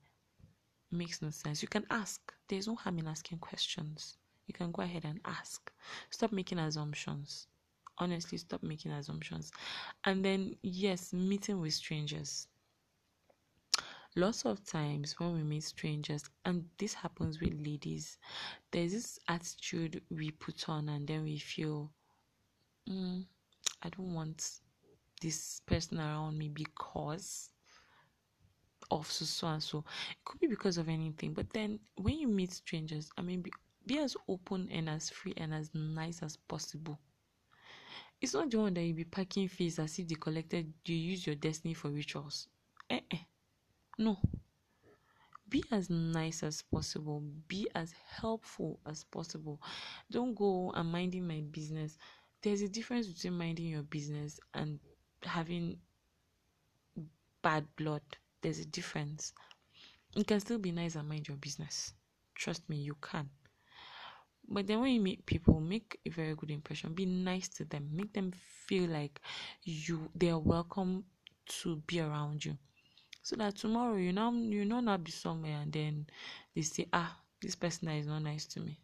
It 0.92 0.96
makes 0.98 1.22
no 1.24 1.32
sense. 1.32 1.62
You 1.64 1.68
can 1.68 1.86
ask. 1.90 2.22
There's 2.48 2.68
no 2.68 2.76
harm 2.76 3.00
in 3.00 3.08
asking 3.08 3.40
questions. 3.40 4.18
You 4.46 4.54
can 4.54 4.72
go 4.72 4.84
ahead 4.84 5.06
and 5.06 5.20
ask. 5.26 5.72
Stop 6.12 6.32
making 6.32 6.60
assumptions. 6.60 7.48
Honestly, 7.98 8.38
stop 8.38 8.64
making 8.64 8.92
assumptions. 8.92 9.52
And 10.06 10.24
then, 10.24 10.58
yes, 10.62 11.14
meeting 11.14 11.60
with 11.60 11.74
strangers. 11.74 12.48
Lots 14.16 14.46
of 14.46 14.64
times 14.66 15.20
when 15.20 15.34
we 15.34 15.44
meet 15.44 15.64
strangers, 15.64 16.24
and 16.46 16.70
this 16.78 16.94
happens 16.94 17.40
with 17.40 17.54
ladies, 17.54 18.18
there's 18.72 18.92
this 18.92 19.20
attitude 19.28 20.04
we 20.10 20.32
put 20.32 20.70
on, 20.70 20.90
and 20.90 21.08
then 21.08 21.24
we 21.24 21.38
feel, 21.40 21.92
mm, 22.90 23.26
I 23.84 23.90
don't 23.90 24.14
want 24.14 24.62
this 25.22 25.62
person 25.62 26.00
around 26.00 26.38
me 26.38 26.50
because 26.50 27.50
of 28.92 29.10
so 29.12 29.26
so 29.26 29.48
and 29.48 29.62
so. 29.64 29.80
It 30.12 30.24
could 30.26 30.40
be 30.40 30.48
because 30.48 30.78
of 30.78 30.88
anything, 30.90 31.34
but 31.34 31.50
then 31.52 31.80
when 31.96 32.18
you 32.20 32.28
meet 32.28 32.52
strangers, 32.52 33.10
I 33.18 33.22
mean, 33.22 33.42
be, 33.42 33.52
be 33.86 34.00
as 34.00 34.16
open 34.28 34.70
and 34.72 34.90
as 34.90 35.10
free 35.10 35.34
and 35.38 35.54
as 35.54 35.70
nice 35.74 36.22
as 36.24 36.38
possible. 36.38 37.00
It's 38.24 38.34
not 38.34 38.50
the 38.50 38.58
one 38.58 38.74
that 38.76 38.84
you 38.84 38.94
be 38.94 39.04
packing 39.04 39.50
fees 39.50 39.80
as 39.80 40.00
if 40.00 40.08
they 40.08 40.16
collected 40.16 40.72
you 40.86 40.96
use 40.96 41.28
your 41.28 41.36
destiny 41.36 41.74
for 41.74 41.90
rituals. 41.90 42.48
Eh 42.90 43.02
eh. 43.12 43.18
No. 44.00 44.18
Be 45.50 45.62
as 45.72 45.90
nice 45.90 46.42
as 46.42 46.62
possible. 46.62 47.22
Be 47.50 47.68
as 47.76 47.92
helpful 47.92 48.80
as 48.86 49.04
possible. 49.04 49.62
Don't 50.10 50.36
go 50.36 50.72
and 50.74 50.90
minding 50.90 51.28
my 51.28 51.42
business. 51.42 51.98
There's 52.42 52.62
a 52.62 52.70
difference 52.70 53.08
between 53.08 53.38
minding 53.38 53.66
your 53.66 53.84
business 53.84 54.40
and 54.54 54.80
having 55.24 55.80
bad 57.42 57.66
blood. 57.76 58.04
There's 58.42 58.60
a 58.60 58.66
difference. 58.66 59.34
You 60.16 60.24
can 60.24 60.40
still 60.40 60.60
be 60.60 60.72
nice 60.72 60.96
and 60.96 61.10
mind 61.10 61.28
your 61.28 61.36
business. 61.36 61.92
Trust 62.36 62.70
me, 62.70 62.78
you 62.78 62.96
can. 63.02 63.30
But 64.48 64.68
then 64.68 64.82
when 64.82 64.92
you 64.92 65.02
meet 65.02 65.26
people, 65.26 65.60
make 65.60 66.00
a 66.06 66.10
very 66.10 66.36
good 66.36 66.52
impression. 66.52 66.94
Be 66.94 67.06
nice 67.06 67.48
to 67.50 67.66
them. 67.66 67.90
Make 67.92 68.14
them 68.14 68.32
feel 68.68 68.90
like 68.90 69.20
you 69.64 70.10
they 70.16 70.30
are 70.30 70.40
welcome 70.40 71.04
to 71.62 71.78
be 71.88 72.00
around 72.00 72.46
you. 72.46 72.58
So 73.22 73.36
that 73.38 73.56
tomorrow 73.56 73.96
you 73.98 74.12
know 74.14 74.32
you 74.34 74.66
know 74.66 74.80
not 74.82 75.04
be 75.04 75.12
somewhere 75.12 75.60
and 75.62 75.72
then 75.72 76.08
they 76.56 76.62
say, 76.62 76.88
ah, 76.94 77.18
this 77.42 77.56
person 77.56 77.88
is 77.90 78.08
not 78.08 78.20
nice 78.20 78.46
to 78.48 78.60
me. 78.60 78.80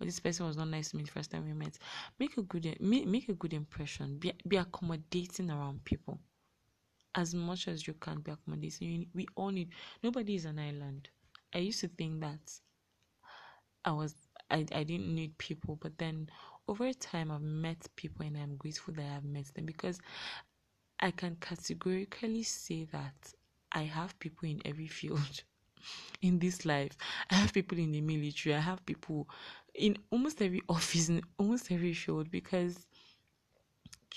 Or 0.00 0.06
this 0.06 0.20
person 0.20 0.46
was 0.46 0.56
not 0.56 0.68
nice 0.68 0.90
to 0.90 0.96
me 0.96 1.04
the 1.04 1.10
first 1.10 1.30
time 1.30 1.44
we 1.44 1.52
met. 1.52 1.78
Make 2.18 2.36
a 2.36 2.42
good 2.42 2.76
make, 2.80 3.06
make 3.06 3.28
a 3.28 3.34
good 3.34 3.52
impression. 3.52 4.18
Be 4.18 4.32
be 4.48 4.56
accommodating 4.56 5.50
around 5.50 5.84
people. 5.84 6.18
As 7.14 7.34
much 7.34 7.68
as 7.68 7.86
you 7.86 7.92
can 7.94 8.20
be 8.20 8.32
accommodating. 8.32 9.06
We 9.14 9.26
all 9.36 9.50
need 9.50 9.70
nobody 10.02 10.34
is 10.34 10.46
an 10.46 10.58
island. 10.58 11.08
I 11.54 11.58
used 11.58 11.80
to 11.80 11.88
think 11.88 12.22
that 12.22 12.40
I 13.84 13.92
was 13.92 14.14
I, 14.52 14.66
I 14.72 14.84
didn't 14.84 15.14
need 15.14 15.38
people, 15.38 15.76
but 15.80 15.98
then 15.98 16.28
over 16.68 16.92
time 16.92 17.30
I've 17.30 17.42
met 17.42 17.86
people 17.96 18.26
and 18.26 18.36
I'm 18.36 18.56
grateful 18.56 18.94
that 18.94 19.06
I've 19.16 19.24
met 19.24 19.46
them 19.54 19.66
because 19.66 20.00
I 21.00 21.10
can 21.10 21.36
categorically 21.40 22.42
say 22.44 22.84
that 22.92 23.34
I 23.72 23.82
have 23.82 24.18
people 24.18 24.48
in 24.48 24.62
every 24.64 24.86
field 24.86 25.42
in 26.22 26.38
this 26.38 26.64
life. 26.64 26.96
I 27.30 27.34
have 27.36 27.52
people 27.52 27.78
in 27.78 27.92
the 27.92 28.00
military, 28.00 28.54
I 28.54 28.60
have 28.60 28.84
people 28.86 29.28
in 29.74 29.98
almost 30.10 30.40
every 30.42 30.62
office, 30.68 31.08
in 31.08 31.22
almost 31.38 31.70
every 31.72 31.94
field 31.94 32.30
because 32.30 32.86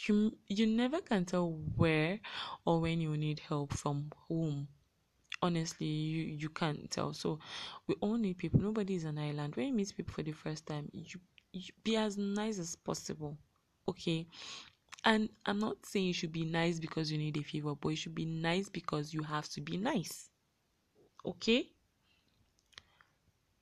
you 0.08 0.38
you 0.48 0.68
never 0.68 1.02
can 1.02 1.26
tell 1.26 1.52
where 1.76 2.20
or 2.66 2.80
when 2.82 3.02
you 3.02 3.18
need 3.18 3.40
help 3.40 3.74
from 3.74 4.12
whom 4.28 4.68
honestly 5.42 5.86
you 5.88 6.24
you 6.24 6.50
can't 6.50 6.90
tell. 6.92 7.14
So 7.14 7.40
we 7.88 7.96
all 8.02 8.18
need 8.18 8.38
people. 8.38 8.60
Nobody 8.62 8.96
is 8.96 9.04
an 9.06 9.18
island. 9.18 9.56
When 9.56 9.68
you 9.68 9.74
meet 9.74 9.96
people 9.96 10.14
for 10.14 10.24
the 10.24 10.32
first 10.32 10.66
time 10.66 10.90
you, 10.94 11.20
you 11.54 11.72
be 11.84 11.96
as 11.98 12.18
nice 12.18 12.60
as 12.60 12.76
possible 12.76 13.38
okay? 13.88 14.28
And 15.06 15.30
i'm 15.46 15.60
not 15.60 15.86
saying 15.86 16.08
you 16.08 16.14
should 16.14 16.32
be 16.32 16.46
nice 16.46 16.80
because 16.80 17.12
you 17.12 17.18
need 17.18 17.38
a 17.38 17.44
favor 17.44 17.76
but 17.76 17.90
you 17.90 17.96
should 17.96 18.16
be 18.16 18.26
nice 18.26 18.70
because 18.70 19.14
you 19.14 19.24
have 19.24 19.48
to 19.50 19.62
be 19.62 19.78
nice 19.78 20.30
okay? 21.26 21.70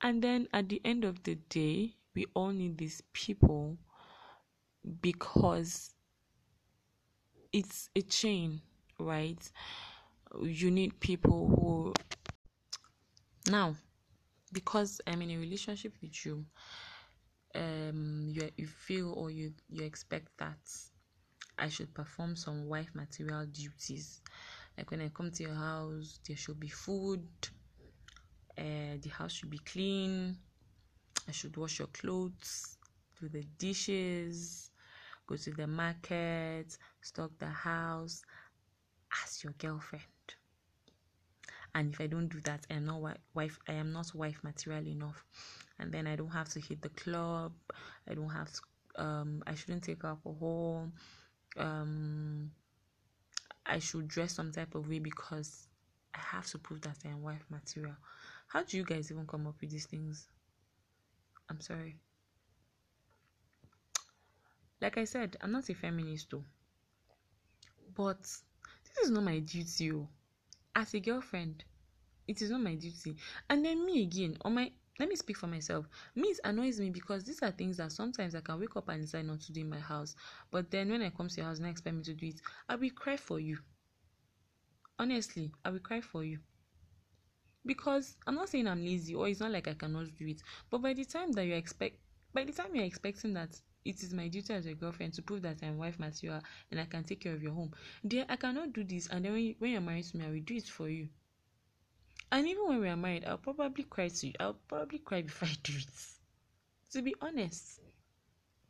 And 0.00 0.22
then 0.22 0.46
at 0.52 0.68
the 0.68 0.80
end 0.84 1.04
of 1.04 1.22
the 1.24 1.34
day 1.34 1.96
we 2.14 2.26
all 2.34 2.52
need 2.52 2.78
these 2.78 3.02
people 3.12 3.76
because 5.00 5.94
it's 7.52 7.88
a 7.96 8.02
chain 8.02 8.60
right 8.98 9.50
you 10.42 10.70
need 10.70 10.98
people 11.00 11.48
who 11.48 11.94
now 13.50 13.74
because 14.52 15.00
i'm 15.06 15.22
in 15.22 15.30
a 15.30 15.36
relationship 15.36 15.92
with 16.02 16.24
you 16.24 16.44
um 17.54 18.26
you 18.28 18.48
you 18.56 18.66
feel 18.66 19.12
or 19.12 19.30
you 19.30 19.52
you 19.68 19.84
expect 19.84 20.28
that 20.38 20.58
i 21.58 21.68
should 21.68 21.92
perform 21.94 22.34
some 22.34 22.66
wife 22.66 22.90
material 22.94 23.46
duties. 23.46 24.20
Like 24.76 24.90
when 24.90 25.00
i 25.02 25.08
come 25.08 25.30
to 25.30 25.42
your 25.44 25.54
house 25.54 26.18
there 26.26 26.36
should 26.36 26.58
be 26.58 26.68
food 26.68 27.24
uh, 28.58 28.96
the 29.00 29.10
house 29.10 29.32
should 29.32 29.50
be 29.50 29.58
clean 29.58 30.36
i 31.28 31.32
should 31.32 31.56
wash 31.56 31.78
your 31.78 31.88
clothes 31.88 32.76
do 33.20 33.28
the 33.28 33.44
dishes 33.58 34.70
go 35.26 35.36
to 35.36 35.50
the 35.52 35.66
market 35.66 36.76
stock 37.00 37.30
the 37.38 37.46
house 37.46 38.22
as 39.22 39.44
your 39.44 39.52
girlfriend 39.58 40.04
and 41.74 41.92
if 41.92 42.00
i 42.00 42.06
don't 42.06 42.28
do 42.28 42.40
that 42.40 42.66
i'm 42.70 42.84
not 42.84 43.00
wife 43.34 43.58
i 43.68 43.72
am 43.72 43.92
not 43.92 44.14
wife 44.14 44.40
material 44.42 44.86
enough. 44.86 45.24
And 45.78 45.92
then 45.92 46.06
i 46.06 46.16
don't 46.16 46.28
have 46.28 46.48
to 46.50 46.60
hit 46.60 46.82
the 46.82 46.88
club 46.90 47.52
i 48.08 48.14
don't 48.14 48.28
have 48.30 48.50
to 48.52 48.60
um 49.02 49.42
i 49.46 49.54
shouldn't 49.54 49.82
take 49.82 50.04
alcohol 50.04 50.88
um 51.56 52.50
i 53.66 53.78
should 53.78 54.06
dress 54.08 54.32
some 54.34 54.52
type 54.52 54.74
of 54.74 54.88
way 54.88 55.00
because 55.00 55.66
i 56.14 56.18
have 56.18 56.46
to 56.46 56.58
prove 56.58 56.80
that 56.82 56.96
i'm 57.04 57.22
wife 57.22 57.44
material. 57.50 57.96
How 58.48 58.62
do 58.62 58.76
you 58.76 58.84
guys 58.84 59.10
even 59.10 59.26
come 59.26 59.48
up 59.48 59.56
with 59.60 59.70
these 59.70 59.86
things? 59.86 60.28
I'm 61.48 61.60
sorry. 61.60 61.96
Like 64.80 64.96
i 64.98 65.04
said 65.04 65.36
i'm 65.40 65.50
not 65.52 65.68
a 65.68 65.74
feminist 65.74 66.30
though. 66.30 66.44
But 67.96 68.20
this 68.22 69.04
is 69.04 69.10
not 69.10 69.24
my 69.24 69.40
duty 69.40 69.92
oh 69.92 70.08
as 70.74 70.94
a 70.94 71.00
girlfriend 71.00 71.64
it 72.26 72.40
is 72.40 72.50
not 72.50 72.60
my 72.62 72.74
duty. 72.74 73.16
And 73.50 73.64
then 73.64 73.84
me 73.84 74.02
again 74.02 74.36
on 74.42 74.54
my 74.54 74.72
let 74.98 75.08
me 75.08 75.16
speak 75.16 75.36
for 75.36 75.48
myself. 75.48 75.86
Me 76.14 76.28
it 76.28 76.40
annoys 76.44 76.78
me 76.78 76.88
because 76.88 77.24
these 77.24 77.42
are 77.42 77.50
things 77.50 77.76
that 77.78 77.90
sometimes 77.92 78.34
i 78.34 78.40
can 78.40 78.60
wake 78.60 78.76
up 78.76 78.88
and 78.88 79.02
decide 79.02 79.26
not 79.26 79.40
to 79.42 79.52
do 79.52 79.60
in 79.60 79.68
my 79.70 79.78
house. 79.80 80.14
But 80.50 80.70
then 80.70 80.90
when 80.90 81.02
i 81.02 81.10
come 81.10 81.28
to 81.28 81.36
your 81.36 81.46
house 81.46 81.58
and 81.58 81.66
expect 81.68 81.96
me 81.96 82.02
to 82.04 82.14
do 82.14 82.26
it 82.28 82.40
i 82.68 82.76
will 82.76 82.90
cry 82.90 83.16
for 83.16 83.40
you. 83.40 83.58
Honestly 84.98 85.52
i 85.64 85.70
will 85.70 85.80
cry 85.80 86.00
for 86.00 86.24
you. 86.24 86.38
Because 87.66 88.16
i'm 88.26 88.36
not 88.36 88.48
saying 88.48 88.68
i'm 88.68 88.84
lazy 88.84 89.14
or 89.14 89.28
it's 89.28 89.40
not 89.40 89.50
like 89.50 89.68
i 89.68 89.74
cannot 89.74 90.06
do 90.16 90.26
it. 90.26 90.42
But 90.70 90.82
by 90.82 90.94
the 90.94 91.04
time 91.04 91.32
that 91.32 91.44
you 91.44 91.54
expect 91.54 91.96
by 92.32 92.44
the 92.44 92.52
time 92.52 92.74
you're 92.74 92.84
expecting 92.84 93.34
that 93.34 93.60
it 93.84 94.02
is 94.02 94.14
my 94.14 94.28
duty 94.28 94.54
as 94.54 94.66
a 94.66 94.74
girlfriend 94.74 95.12
to 95.14 95.22
prove 95.22 95.42
that 95.42 95.62
I'm 95.62 95.78
wife 95.78 95.98
material 95.98 96.40
and 96.70 96.80
I 96.80 96.84
can 96.84 97.04
take 97.04 97.20
care 97.20 97.34
of 97.34 97.42
your 97.42 97.52
home. 97.52 97.72
Dear, 98.06 98.24
I 98.28 98.36
cannot 98.36 98.72
do 98.72 98.84
this, 98.84 99.08
and 99.08 99.24
then 99.24 99.32
when, 99.32 99.42
you, 99.42 99.54
when 99.58 99.70
you're 99.72 99.80
married 99.80 100.04
to 100.06 100.16
me, 100.16 100.24
I 100.24 100.30
will 100.30 100.40
do 100.40 100.54
it 100.54 100.66
for 100.66 100.88
you. 100.88 101.08
And 102.32 102.48
even 102.48 102.66
when 102.66 102.80
we 102.80 102.88
are 102.88 102.96
married, 102.96 103.24
I'll 103.26 103.38
probably 103.38 103.84
cry 103.84 104.08
to 104.08 104.26
you. 104.26 104.32
I'll 104.40 104.58
probably 104.68 104.98
cry 104.98 105.22
before 105.22 105.48
I 105.52 105.56
do 105.62 105.74
it. 105.76 105.88
To 106.92 107.02
be 107.02 107.14
honest, 107.20 107.80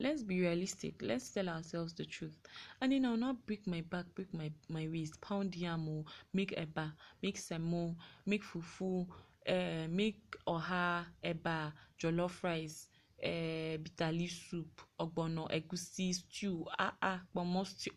let's 0.01 0.23
be 0.25 0.41
realistic 0.41 0.95
let's 1.01 1.31
tell 1.31 1.49
ourselves 1.49 1.95
the 1.95 2.05
truth 2.05 2.37
and 2.81 2.91
then 2.91 3.05
i'll 3.05 3.17
not 3.17 3.47
break 3.47 3.65
my 3.67 3.81
back 3.83 4.05
break 4.17 4.33
my 4.35 4.51
my 4.69 4.89
waist 4.91 5.21
pound 5.21 5.55
yam 5.55 5.89
o 5.89 6.05
make 6.33 6.53
eba 6.57 6.93
make 7.23 7.39
semo 7.39 7.95
make 8.27 8.43
fufu 8.43 9.07
uh, 9.49 9.87
make 9.89 10.21
oha 10.47 11.07
eba 11.23 11.73
jollof 11.99 12.43
rice 12.43 12.89
uh, 13.23 13.77
bitter 13.79 14.13
leaf 14.13 14.33
soup 14.51 14.83
ogbono 14.99 15.47
egusi 15.51 16.13
stew. 16.15 16.67
Ah 16.79 16.97
ah 17.01 17.21
pomo 17.33 17.65
stew. 17.65 17.93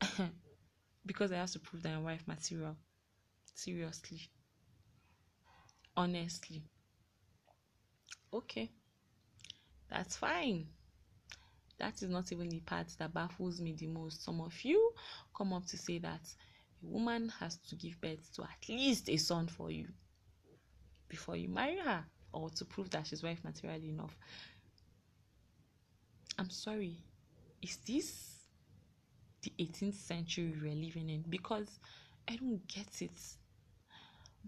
Because 1.06 1.32
i 1.32 1.36
have 1.36 1.50
to 1.50 1.58
prove 1.58 1.82
that 1.82 1.92
i'm 1.94 2.04
wife 2.04 2.26
material. 2.26 2.76
Seriously. 3.54 4.30
Honestly. 5.96 6.62
Okay. 8.32 8.70
That's 9.88 10.16
fine. 10.16 10.68
That 11.78 12.02
is 12.02 12.08
not 12.10 12.30
even 12.30 12.48
the 12.48 12.60
part 12.60 12.88
that 12.98 13.12
baffles 13.14 13.60
me 13.60 13.72
the 13.72 13.86
most. 13.86 14.22
Some 14.22 14.40
of 14.40 14.54
you 14.64 14.92
come 15.36 15.52
up 15.52 15.66
to 15.66 15.78
say 15.78 15.98
that 15.98 16.20
a 16.82 16.86
woman 16.86 17.30
has 17.40 17.56
to 17.68 17.76
give 17.76 18.00
birth 18.00 18.30
to 18.34 18.42
at 18.42 18.68
least 18.68 19.08
a 19.08 19.16
son 19.16 19.48
for 19.48 19.70
you 19.70 19.88
before 21.08 21.36
you 21.36 21.48
marry 21.48 21.78
her 21.78 22.04
or 22.32 22.50
to 22.50 22.64
prove 22.64 22.90
that 22.90 23.06
she's 23.06 23.22
wife 23.22 23.42
material 23.44 23.82
enough. 23.82 24.16
I'm 26.38 26.50
sorry, 26.50 26.96
is 27.62 27.76
this 27.86 28.36
the 29.42 29.52
18th 29.58 29.94
century 29.94 30.54
we're 30.62 30.74
living 30.74 31.10
in? 31.10 31.24
Because 31.28 31.78
I 32.28 32.36
don't 32.36 32.66
get 32.66 33.02
it. 33.02 33.20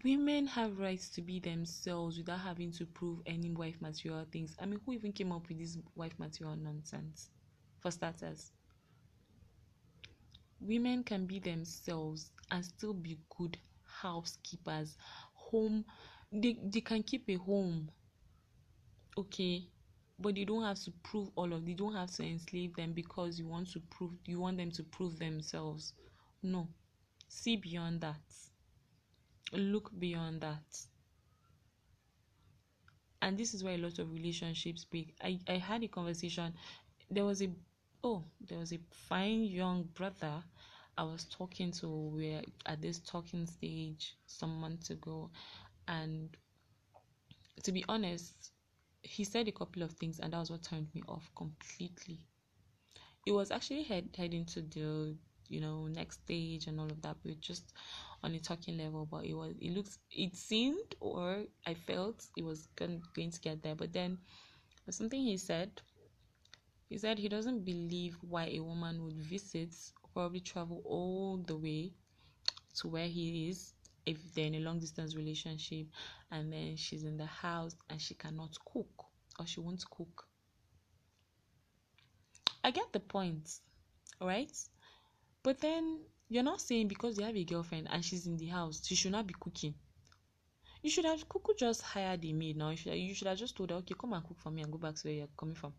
Women 0.03 0.47
have 0.47 0.79
rights 0.79 1.11
to 1.11 1.21
be 1.21 1.39
themselves 1.39 2.17
without 2.17 2.41
having 2.41 2.73
to 2.73 2.87
prove 2.87 3.21
any 3.27 3.51
wife 3.51 3.81
material 3.81 4.27
things. 4.33 4.57
I 4.61 4.67
mean, 4.67 4.81
who 4.87 4.93
even 4.95 5.13
came 5.13 5.33
up 5.33 5.49
with 5.49 5.59
this 5.59 5.77
wife 5.95 6.19
material 6.19 6.57
nonsense? 6.57 7.29
For 7.81 7.91
starters, 7.91 8.53
women 10.61 11.03
can 11.05 11.27
be 11.27 11.41
themselves 11.41 12.31
and 12.51 12.65
still 12.65 12.95
be 12.95 13.19
good 13.37 13.59
housekeepers. 13.85 14.97
Home, 15.35 15.85
they, 16.33 16.59
they 16.65 16.81
can 16.81 17.03
keep 17.03 17.29
a 17.29 17.37
home, 17.37 17.91
okay, 19.17 19.67
but 20.19 20.37
you 20.37 20.45
don't 20.47 20.63
have 20.65 20.79
to 20.81 20.91
prove 21.03 21.31
all 21.37 21.53
of. 21.53 21.67
You 21.69 21.75
don't 21.75 21.95
have 21.95 22.11
to 22.13 22.23
enslave 22.25 22.75
them 22.77 22.93
because 22.93 23.39
you 23.39 23.47
want 23.47 23.71
to 23.73 23.81
prove. 23.81 24.13
You 24.27 24.41
want 24.41 24.57
them 24.59 24.71
to 24.73 24.83
prove 24.85 25.19
themselves. 25.19 25.93
No, 26.43 26.69
see 27.29 27.57
beyond 27.57 28.01
that 28.03 28.21
look 29.53 29.91
beyond 29.99 30.41
that 30.43 30.87
and 33.21 33.39
this 33.39 33.55
is 33.55 33.63
where 33.65 33.75
a 33.75 33.79
lot 33.79 33.99
of 33.99 34.13
relationships 34.13 34.85
break 34.85 35.15
i 35.23 35.39
i 35.49 35.57
had 35.57 35.83
a 35.83 35.89
conversation 35.89 36.53
there 37.11 37.25
was 37.25 37.43
a 37.43 37.49
oh 38.05 38.25
there 38.49 38.59
was 38.59 38.73
a 38.73 38.79
fine 38.91 39.43
young 39.45 39.85
brother 39.95 40.43
i 40.99 41.03
was 41.03 41.25
talking 41.27 41.71
to 41.71 41.89
we're 41.89 42.43
at 42.67 42.81
this 42.81 42.99
talking 43.01 43.47
stage 43.47 44.17
some 44.27 44.61
months 44.61 44.91
ago 44.91 45.31
and 45.89 46.37
to 47.63 47.73
be 47.73 47.85
honest 47.89 48.51
he 49.03 49.25
said 49.25 49.49
a 49.49 49.53
couple 49.53 49.83
of 49.83 49.93
things 49.93 50.21
and 50.21 50.33
that 50.33 50.39
was 50.39 50.51
what 50.51 50.63
turned 50.63 50.89
me 50.95 51.03
off 51.09 51.29
completely. 51.37 52.19
It 53.27 53.33
was 53.33 53.51
actually 53.51 53.83
head 53.83 54.09
heading 54.17 54.45
to 54.47 54.63
the 54.63 55.17
you 55.49 55.61
know 55.61 55.87
next 55.89 56.23
stage 56.25 56.67
and 56.67 56.79
all 56.81 56.87
of 56.87 57.03
that 57.03 57.17
but 57.25 57.41
just 57.41 57.73
on 58.23 58.35
a 58.35 58.39
talking 58.39 58.79
level 58.79 59.07
but 59.11 59.25
it 59.25 59.35
was 59.35 59.55
it 59.61 59.73
looks 59.73 59.99
it 60.11 60.35
seemed 60.37 60.95
or 61.01 61.45
i 61.67 61.75
felt 61.75 62.25
it 62.37 62.45
was 62.45 62.69
going, 62.77 63.03
going 63.15 63.31
to 63.31 63.41
get 63.41 63.63
there 63.63 63.75
but 63.75 63.93
then 63.93 64.19
something 64.91 65.21
he 65.23 65.37
said. 65.37 65.81
He 66.89 66.99
said 66.99 67.19
he 67.19 67.29
doesn't 67.29 67.65
believe 67.65 68.19
why 68.21 68.47
a 68.49 68.61
woman 68.61 69.03
would 69.03 69.17
visit 69.17 69.75
probably 70.13 70.41
travel 70.41 70.83
all 70.85 71.39
the 71.39 71.57
way 71.57 71.93
to 72.77 72.89
where 72.89 73.09
he 73.09 73.49
is 73.49 73.73
if 74.07 74.35
they're 74.35 74.47
in 74.47 74.57
a 74.57 74.61
long 74.61 74.79
distance 74.79 75.17
relationship 75.17 75.87
and 76.31 76.53
then 76.53 76.77
she's 76.77 77.05
in 77.05 77.17
the 77.17 77.27
house 77.27 77.77
and 77.91 78.01
she 78.01 78.15
cannot 78.15 78.57
cook 78.65 79.07
or 79.39 79.47
she 79.47 79.61
won't 79.61 79.85
cook 79.91 80.27
i 82.65 82.71
get 82.71 82.93
the 82.93 83.01
point 83.01 83.61
right 84.21 84.53
but 85.43 85.61
then 85.61 86.01
you're 86.33 86.43
not 86.43 86.61
saying 86.61 86.89
because 86.89 87.19
you 87.19 87.25
have 87.25 87.37
a 87.37 87.45
girlfriend 87.45 87.89
and 87.91 88.03
she's 88.03 88.27
in 88.27 88.39
the 88.39 88.47
house, 88.47 88.81
she 88.85 88.95
should 88.95 89.13
not 89.13 89.27
be 89.27 89.35
cooking. 89.39 89.75
You 90.83 90.91
should 90.91 91.05
have 91.05 91.29
Kuku 91.29 91.57
just 91.59 91.83
hired 91.83 92.25
a 92.25 92.33
maid 92.33 92.57
now. 92.57 92.71
You 92.71 92.77
should, 92.77 92.95
you 92.95 93.15
should 93.15 93.29
have 93.29 93.39
just 93.39 93.57
told 93.57 93.71
her, 93.71 93.77
okay, 93.77 93.95
come 93.99 94.15
and 94.15 94.25
cook 94.27 94.41
for 94.41 94.51
me 94.51 94.63
and 94.63 94.73
go 94.73 94.79
back 94.79 94.95
to 94.95 95.09
where 95.09 95.15
you're 95.15 95.29
coming 95.37 95.55
from. 95.55 95.75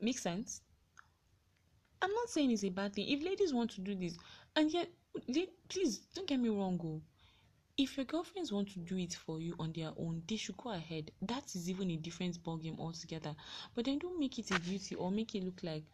Makes 0.00 0.22
sense? 0.22 0.60
I'm 2.02 2.12
not 2.12 2.28
saying 2.28 2.50
it's 2.50 2.64
a 2.64 2.68
bad 2.68 2.94
thing. 2.94 3.08
If 3.08 3.24
ladies 3.24 3.54
want 3.54 3.70
to 3.72 3.80
do 3.80 3.94
this, 3.94 4.18
and 4.54 4.70
yet, 4.70 4.88
please 5.68 5.98
don't 6.14 6.26
get 6.26 6.38
me 6.38 6.48
wrong. 6.48 6.80
Oh. 6.84 7.02
If 7.78 7.98
your 7.98 8.06
girlfriends 8.06 8.52
want 8.52 8.70
to 8.72 8.78
do 8.78 8.96
it 8.96 9.14
for 9.14 9.38
you 9.38 9.54
on 9.58 9.72
their 9.74 9.90
own, 9.98 10.22
they 10.26 10.36
should 10.36 10.56
go 10.56 10.70
ahead. 10.70 11.10
That 11.20 11.44
is 11.54 11.68
even 11.68 11.90
a 11.90 11.96
different 11.96 12.42
ballgame 12.42 12.78
altogether. 12.78 13.34
But 13.74 13.84
then 13.84 13.98
don't 13.98 14.18
make 14.18 14.38
it 14.38 14.50
a 14.50 14.58
duty 14.58 14.94
or 14.94 15.10
make 15.10 15.34
it 15.34 15.44
look 15.44 15.62
like 15.62 15.84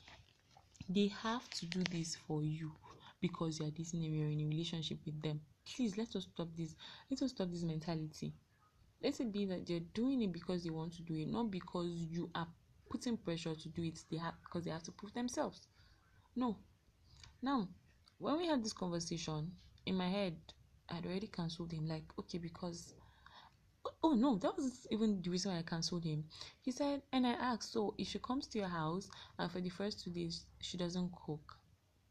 they 0.88 1.08
have 1.08 1.48
to 1.50 1.66
do 1.66 1.82
this 1.90 2.16
for 2.26 2.44
you 2.44 2.72
because 3.20 3.58
you 3.58 3.66
are 3.66 3.70
dating 3.70 4.02
them, 4.02 4.14
you're 4.14 4.28
in 4.28 4.40
a 4.40 4.46
relationship 4.46 4.98
with 5.04 5.20
them. 5.22 5.40
Please 5.64 5.96
let 5.96 6.14
us 6.14 6.28
stop 6.32 6.48
this. 6.56 6.74
Let 7.10 7.22
us 7.22 7.30
stop 7.30 7.50
this 7.50 7.62
mentality. 7.62 8.32
Let 9.02 9.18
it 9.20 9.32
be 9.32 9.46
that 9.46 9.66
they're 9.66 9.80
doing 9.94 10.22
it 10.22 10.32
because 10.32 10.62
they 10.62 10.70
want 10.70 10.92
to 10.94 11.02
do 11.02 11.14
it, 11.14 11.28
not 11.28 11.50
because 11.50 11.88
you 11.88 12.30
are 12.34 12.46
putting 12.88 13.16
pressure 13.16 13.54
to 13.54 13.68
do 13.70 13.82
it. 13.82 13.98
They 14.10 14.18
have 14.18 14.34
because 14.44 14.64
they 14.64 14.70
have 14.70 14.82
to 14.84 14.92
prove 14.92 15.14
themselves. 15.14 15.66
No. 16.36 16.58
Now, 17.40 17.68
when 18.22 18.38
we 18.38 18.46
had 18.46 18.62
this 18.62 18.72
conversation, 18.72 19.50
in 19.84 19.96
my 19.96 20.08
head, 20.08 20.36
I'd 20.88 21.04
already 21.04 21.26
cancelled 21.26 21.72
him. 21.72 21.86
Like, 21.88 22.04
okay, 22.20 22.38
because 22.38 22.94
oh 24.04 24.12
no, 24.14 24.36
that 24.36 24.56
was 24.56 24.86
even 24.92 25.20
the 25.22 25.30
reason 25.30 25.50
why 25.50 25.58
I 25.58 25.62
cancelled 25.62 26.04
him. 26.04 26.24
He 26.60 26.70
said, 26.70 27.02
and 27.12 27.26
I 27.26 27.32
asked, 27.32 27.72
so 27.72 27.94
if 27.98 28.06
she 28.08 28.20
comes 28.20 28.46
to 28.48 28.58
your 28.60 28.68
house 28.68 29.08
and 29.40 29.50
for 29.50 29.60
the 29.60 29.70
first 29.70 30.04
two 30.04 30.10
days 30.10 30.44
she 30.60 30.76
doesn't 30.76 31.10
cook, 31.26 31.58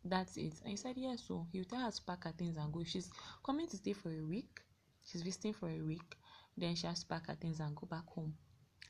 that's 0.04 0.36
it. 0.36 0.56
And 0.64 0.72
he 0.72 0.76
said, 0.76 0.96
yes. 0.98 1.22
Yeah, 1.22 1.28
so 1.28 1.48
he'll 1.54 1.64
tell 1.64 1.80
her 1.80 1.92
to 1.92 2.02
pack 2.06 2.26
her 2.26 2.34
things 2.38 2.58
and 2.58 2.74
go. 2.74 2.84
She's 2.84 3.10
coming 3.46 3.68
to 3.68 3.78
stay 3.78 3.94
for 3.94 4.12
a 4.12 4.22
week, 4.26 4.60
she's 5.06 5.22
visiting 5.22 5.54
for 5.54 5.70
a 5.70 5.80
week, 5.80 6.16
then 6.58 6.76
she 6.76 6.88
has 6.88 7.00
to 7.02 7.08
pack 7.08 7.28
her 7.28 7.36
things 7.36 7.62
and 7.62 7.74
go 7.74 7.88
back 7.90 8.06
home. 8.08 8.34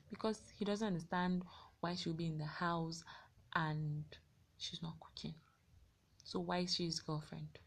Because 0.10 0.42
he 0.58 0.66
doesn't 0.66 0.88
understand 0.88 1.44
why 1.82 1.94
she'll 1.94 2.14
be 2.14 2.26
in 2.26 2.40
the 2.40 2.46
house 2.46 3.04
and 3.54 4.06
she's 4.58 4.82
not 4.82 4.96
cooking. 5.00 5.36
So 6.32 6.40
why 6.40 6.60
is 6.60 6.74
she 6.74 6.86
his 6.86 7.02
girlfriend? 7.02 7.60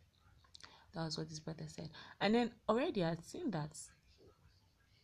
That 0.94 1.04
was 1.04 1.18
what 1.18 1.28
his 1.28 1.38
brother 1.38 1.66
said. 1.66 1.90
And 2.18 2.34
then 2.34 2.50
already 2.66 3.04
I'd 3.04 3.22
seen 3.22 3.50
that 3.50 3.78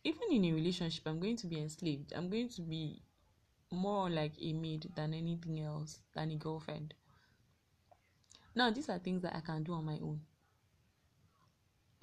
even 0.03 0.31
in 0.31 0.45
a 0.45 0.51
relationship, 0.51 1.03
I'm 1.05 1.19
going 1.19 1.35
to 1.37 1.45
be 1.45 1.59
enslaved. 1.59 2.11
I'm 2.15 2.27
going 2.27 2.49
to 2.49 2.63
be 2.63 3.03
more 3.69 4.09
like 4.09 4.31
a 4.41 4.53
maid 4.53 4.89
than 4.95 5.13
anything 5.13 5.59
else, 5.59 5.99
than 6.15 6.31
a 6.31 6.37
girlfriend. 6.37 6.95
Now, 8.55 8.71
these 8.71 8.89
are 8.89 8.97
things 8.97 9.21
that 9.21 9.35
I 9.35 9.41
can 9.41 9.61
do 9.61 9.73
on 9.73 9.85
my 9.85 9.99
own. 10.01 10.21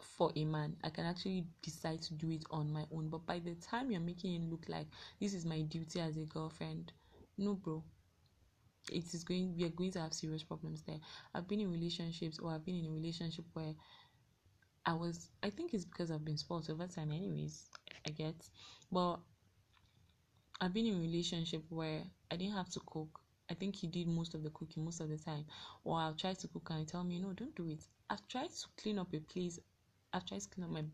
For 0.00 0.30
a 0.36 0.44
man, 0.44 0.76
I 0.84 0.90
can 0.90 1.06
actually 1.06 1.44
decide 1.60 2.02
to 2.02 2.14
do 2.14 2.30
it 2.30 2.44
on 2.52 2.72
my 2.72 2.84
own. 2.92 3.08
But 3.08 3.26
by 3.26 3.40
the 3.40 3.56
time 3.56 3.90
you're 3.90 4.00
making 4.00 4.36
it 4.36 4.48
look 4.48 4.66
like 4.68 4.86
this 5.20 5.34
is 5.34 5.44
my 5.44 5.62
duty 5.62 5.98
as 5.98 6.16
a 6.18 6.24
girlfriend, 6.24 6.92
no, 7.36 7.54
bro. 7.54 7.82
It 8.90 9.12
is 9.14 9.24
going. 9.24 9.54
We 9.56 9.64
are 9.64 9.70
going 9.70 9.92
to 9.92 10.00
have 10.00 10.12
serious 10.12 10.42
problems 10.42 10.82
there. 10.82 10.98
I've 11.34 11.48
been 11.48 11.60
in 11.60 11.70
relationships, 11.70 12.38
or 12.38 12.52
I've 12.52 12.64
been 12.64 12.76
in 12.76 12.86
a 12.86 12.90
relationship 12.90 13.44
where 13.52 13.74
I 14.86 14.94
was. 14.94 15.30
I 15.42 15.50
think 15.50 15.74
it's 15.74 15.84
because 15.84 16.10
I've 16.10 16.24
been 16.24 16.38
spoiled 16.38 16.70
over 16.70 16.86
time, 16.86 17.12
anyways. 17.12 17.68
I 18.06 18.10
get, 18.10 18.34
but 18.90 19.16
I've 20.60 20.72
been 20.72 20.86
in 20.86 20.96
a 20.96 21.00
relationship 21.00 21.62
where 21.68 22.02
I 22.30 22.36
didn't 22.36 22.54
have 22.54 22.70
to 22.70 22.80
cook 22.86 23.20
I 23.50 23.54
think 23.54 23.76
he 23.76 23.86
did 23.86 24.06
most 24.08 24.34
of 24.34 24.42
the 24.42 24.50
cooking 24.50 24.84
most 24.84 25.00
of 25.00 25.08
the 25.08 25.16
time. 25.16 25.46
Or 25.84 25.98
I'll 25.98 26.14
try 26.14 26.34
to 26.34 26.48
cook 26.48 26.68
and 26.70 26.80
he 26.80 26.84
tell 26.84 27.04
me, 27.04 27.18
no, 27.18 27.32
don't 27.32 27.54
do 27.54 27.68
it. 27.68 27.82
I've 28.10 28.26
tried 28.28 28.50
to 28.50 28.66
clean 28.76 28.98
up 28.98 29.12
a 29.14 29.20
place. 29.20 29.58
I've 30.12 30.26
tried 30.26 30.42
to 30.42 30.48
clean 30.48 30.64
up 30.64 30.70
my 30.70 30.84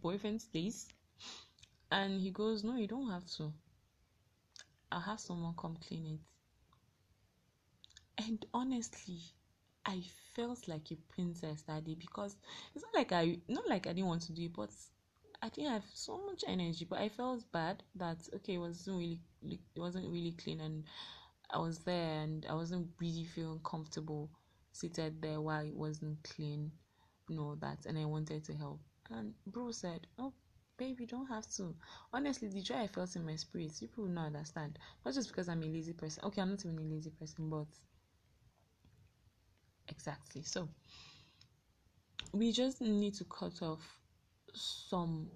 boyfriend's 0.00 0.46
place. 0.46 0.88
And 1.90 2.20
he 2.20 2.30
goes, 2.30 2.64
no, 2.64 2.76
you 2.76 2.86
don't 2.86 3.10
have 3.10 3.26
to. 3.36 3.52
I'll 4.90 5.00
have 5.00 5.20
someone 5.20 5.54
come 5.56 5.76
clean 5.86 6.06
it. 6.06 6.20
And 8.26 8.44
honestly, 8.52 9.20
I 9.86 10.02
felt 10.36 10.68
like 10.68 10.90
a 10.92 10.96
princess 10.96 11.62
that 11.62 11.84
day 11.84 11.94
because 11.94 12.36
it's 12.74 12.84
not 12.84 12.94
like 12.94 13.12
I 13.12 13.38
not 13.48 13.66
like 13.68 13.86
I 13.86 13.92
didn't 13.94 14.08
want 14.08 14.22
to 14.22 14.32
do 14.32 14.42
it, 14.44 14.52
but 14.52 14.70
I 15.42 15.48
didn't 15.48 15.72
have 15.72 15.84
so 15.94 16.18
much 16.26 16.44
energy. 16.46 16.84
But 16.84 16.98
I 17.00 17.08
felt 17.08 17.50
bad 17.50 17.82
that 17.94 18.18
okay, 18.36 18.54
it 18.54 18.58
wasn't 18.58 18.98
really 18.98 19.20
it 19.74 19.80
wasn't 19.80 20.10
really 20.12 20.32
clean 20.32 20.60
and 20.60 20.84
I 21.50 21.58
was 21.58 21.78
there 21.80 22.20
and 22.22 22.44
I 22.48 22.54
wasn't 22.54 22.88
really 23.00 23.24
feeling 23.24 23.60
comfortable 23.64 24.30
seated 24.72 25.22
there 25.22 25.40
while 25.40 25.64
it 25.64 25.74
wasn't 25.74 26.22
clean, 26.22 26.72
you 27.28 27.36
know 27.36 27.56
that, 27.60 27.86
and 27.86 27.98
I 27.98 28.04
wanted 28.04 28.44
to 28.44 28.54
help. 28.54 28.80
And 29.10 29.34
bro 29.46 29.70
said, 29.72 30.06
"Oh, 30.18 30.32
babe, 30.76 31.00
you 31.00 31.06
don't 31.06 31.26
have 31.26 31.48
to. 31.56 31.74
Honestly, 32.12 32.48
the 32.48 32.60
joy 32.62 32.76
I 32.82 32.86
felt 32.86 33.16
in 33.16 33.24
my 33.26 33.36
spirit, 33.36 33.72
people 33.80 34.04
will 34.04 34.10
not 34.12 34.26
understand. 34.26 34.78
Not 35.04 35.14
just 35.14 35.28
because 35.28 35.48
I'm 35.48 35.62
a 35.62 35.66
lazy 35.66 35.94
person. 35.94 36.24
Okay, 36.24 36.42
I'm 36.42 36.50
not 36.50 36.64
even 36.64 36.78
a 36.78 36.82
lazy 36.82 37.10
person, 37.10 37.48
but 37.50 37.66
exactly. 39.90 40.42
So 40.42 40.68
we 42.32 42.52
just 42.52 42.80
need 42.80 43.14
to 43.14 43.24
cut 43.24 43.60
off 43.62 43.80
some 44.54 45.28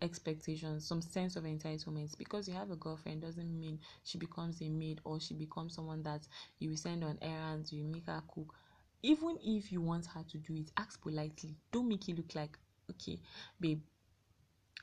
expectations, 0.00 0.86
some 0.86 1.02
sense 1.02 1.36
of 1.36 1.44
entitlement. 1.44 2.16
Because 2.18 2.48
you 2.48 2.54
have 2.54 2.70
a 2.70 2.76
girlfriend 2.76 3.22
doesn't 3.22 3.58
mean 3.58 3.78
she 4.04 4.18
becomes 4.18 4.60
a 4.62 4.68
maid 4.68 5.00
or 5.04 5.20
she 5.20 5.34
becomes 5.34 5.74
someone 5.74 6.02
that 6.04 6.26
you 6.58 6.76
send 6.76 7.04
on 7.04 7.18
errands, 7.20 7.72
you 7.72 7.84
make 7.84 8.06
her 8.06 8.22
cook. 8.32 8.54
Even 9.02 9.38
if 9.44 9.70
you 9.70 9.80
want 9.80 10.06
her 10.06 10.24
to 10.30 10.38
do 10.38 10.54
it, 10.54 10.70
ask 10.76 11.00
politely. 11.00 11.54
Don't 11.70 11.88
make 11.88 12.08
it 12.08 12.16
look 12.16 12.34
like, 12.34 12.58
okay, 12.90 13.20
babe, 13.60 13.80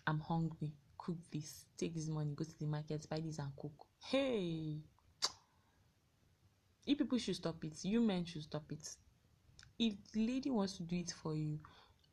I'm 0.08 0.20
hungry. 0.20 0.72
Cook 0.98 1.18
this. 1.32 1.66
Take 1.78 1.94
this 1.94 2.08
money, 2.08 2.34
go 2.36 2.44
to 2.46 2.60
the 2.60 2.66
market, 2.66 3.08
buy 3.10 3.20
this 3.20 3.40
and 3.40 3.52
cook. 3.60 3.74
Hey, 4.00 4.78
you 6.86 6.96
people 6.96 7.18
should 7.18 7.36
stop 7.36 7.64
it. 7.64 7.84
You 7.84 8.02
men 8.02 8.26
should 8.26 8.44
stop 8.44 8.72
it. 8.72 8.96
If 9.78 10.12
the 10.12 10.26
lady 10.26 10.50
wants 10.50 10.78
to 10.78 10.84
do 10.84 10.96
it 10.98 11.12
for 11.12 11.36
you, 11.36 11.60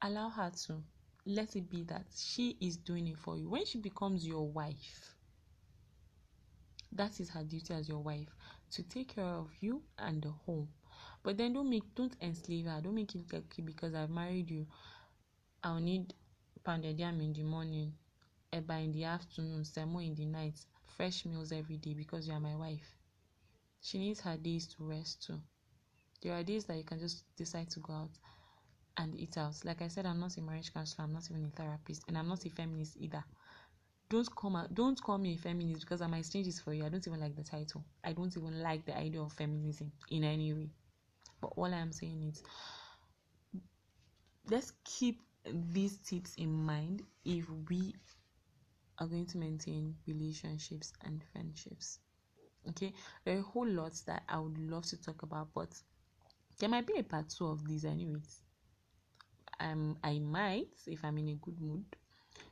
allow 0.01 0.28
her 0.28 0.51
to 0.66 0.82
let 1.26 1.55
it 1.55 1.70
be 1.70 1.84
that 1.84 2.06
she 2.14 2.56
is 2.60 2.76
doing 2.76 3.06
it 3.06 3.18
for 3.18 3.39
you. 3.39 3.48
When 3.48 3.64
she 3.64 3.78
becomes 3.78 4.26
your 4.26 4.48
wife, 4.48 5.14
that 6.93 7.20
is 7.20 7.28
her 7.30 7.44
duty 7.44 7.72
as 7.74 7.89
your 7.89 8.01
wife 8.01 8.28
to 8.72 8.82
take 8.82 9.14
care 9.14 9.24
of 9.24 9.48
you 9.60 9.82
and 9.98 10.22
the 10.22 10.30
home. 10.30 10.68
But 11.22 11.36
then 11.39 11.52
don't 11.52 11.70
make 11.70 11.94
don't 11.94 12.16
enslave 12.20 12.66
her. 12.66 12.80
Don't 12.82 12.94
make 12.97 13.14
it 13.14 13.32
like 13.32 13.55
because 13.64 13.94
I've 13.94 14.10
married 14.10 14.51
you. 14.51 14.66
I'll 15.62 15.80
need 15.80 16.14
pounded 16.64 16.98
yam 16.98 17.20
in 17.20 17.32
the 17.32 17.44
morning, 17.44 17.93
eba 18.52 18.82
in 18.84 18.93
the 18.93 19.05
afternoon, 19.05 19.62
semo 19.64 20.05
in 20.05 20.14
the 20.14 20.26
night, 20.26 20.59
fresh 20.97 21.24
meals 21.24 21.52
every 21.52 21.76
day 21.76 21.94
because 21.94 22.26
you 22.26 22.34
are 22.34 22.40
my 22.40 22.56
wife. 22.56 22.97
She 23.80 23.98
needs 23.98 24.20
her 24.20 24.36
days 24.36 24.66
to 24.68 24.84
rest 24.84 25.24
too. 25.26 25.40
There 26.23 26.32
are 26.32 26.43
days 26.43 26.65
that 26.66 26.77
you 26.77 26.85
can 26.85 27.01
just 27.01 27.24
decide 27.36 27.69
to 27.70 27.81
go 27.81 27.93
out 27.93 28.11
and 28.97 29.19
eat 29.19 29.36
out. 29.36 29.55
Like 29.65 29.82
I 29.82 29.89
said, 29.89 30.07
I'm 30.07 30.20
not 30.20 30.36
a 30.36 30.40
marriage 30.40 30.73
counselor, 30.73 31.05
I'm 31.05 31.12
not 31.12 31.28
even 31.31 31.44
a 31.44 31.51
therapist, 31.51 32.05
and 32.09 32.16
I'm 32.16 32.28
not 32.28 32.44
a 32.44 32.51
feminist 32.51 32.97
either. 32.99 33.24
Don't 34.09 34.28
come 34.36 34.57
out, 34.57 34.74
don't 34.74 35.01
call 35.03 35.19
me 35.19 35.35
a 35.35 35.39
feminist 35.39 35.81
because 35.81 36.03
I 36.03 36.07
might 36.07 36.28
change 36.31 36.47
this 36.47 36.61
for 36.61 36.73
you. 36.74 36.85
I 36.85 36.90
don't 36.90 37.07
even 37.07 37.20
like 37.20 37.35
the 37.35 37.43
title. 37.43 37.82
I 38.05 38.12
don't 38.12 38.36
even 38.36 38.62
like 38.62 38.85
the 38.85 38.97
idea 38.97 39.20
of 39.20 39.32
feminism 39.32 39.90
in 40.11 40.23
any 40.23 40.53
way. 40.53 40.70
But 41.40 41.53
all 41.57 41.73
I'm 41.73 41.93
saying 41.93 42.23
is 42.23 42.43
let's 44.49 44.73
keep 44.85 45.23
these 45.73 45.97
tips 45.99 46.35
in 46.36 46.53
mind 46.53 47.03
if 47.24 47.47
we 47.69 47.94
are 48.99 49.07
going 49.07 49.27
to 49.27 49.39
maintain 49.39 49.97
relationships 50.07 50.93
and 51.05 51.23
friendships. 51.32 51.99
Okay, 52.69 52.93
there 53.24 53.36
are 53.36 53.40
a 53.40 53.43
whole 53.43 53.66
lot 53.66 53.93
that 54.07 54.23
I 54.28 54.39
would 54.39 54.59
love 54.59 54.85
to 54.86 55.03
talk 55.03 55.23
about, 55.23 55.49
but 55.53 55.70
there 56.59 56.69
might 56.69 56.87
be 56.87 56.99
a 56.99 57.03
part 57.05 57.29
two 57.29 57.47
of 57.47 57.66
these, 57.66 57.85
anyways 57.85 58.43
um, 59.61 59.97
I 60.03 60.19
might, 60.19 60.69
if 60.87 61.05
I'm 61.05 61.19
in 61.19 61.29
a 61.29 61.35
good 61.35 61.61
mood, 61.61 61.85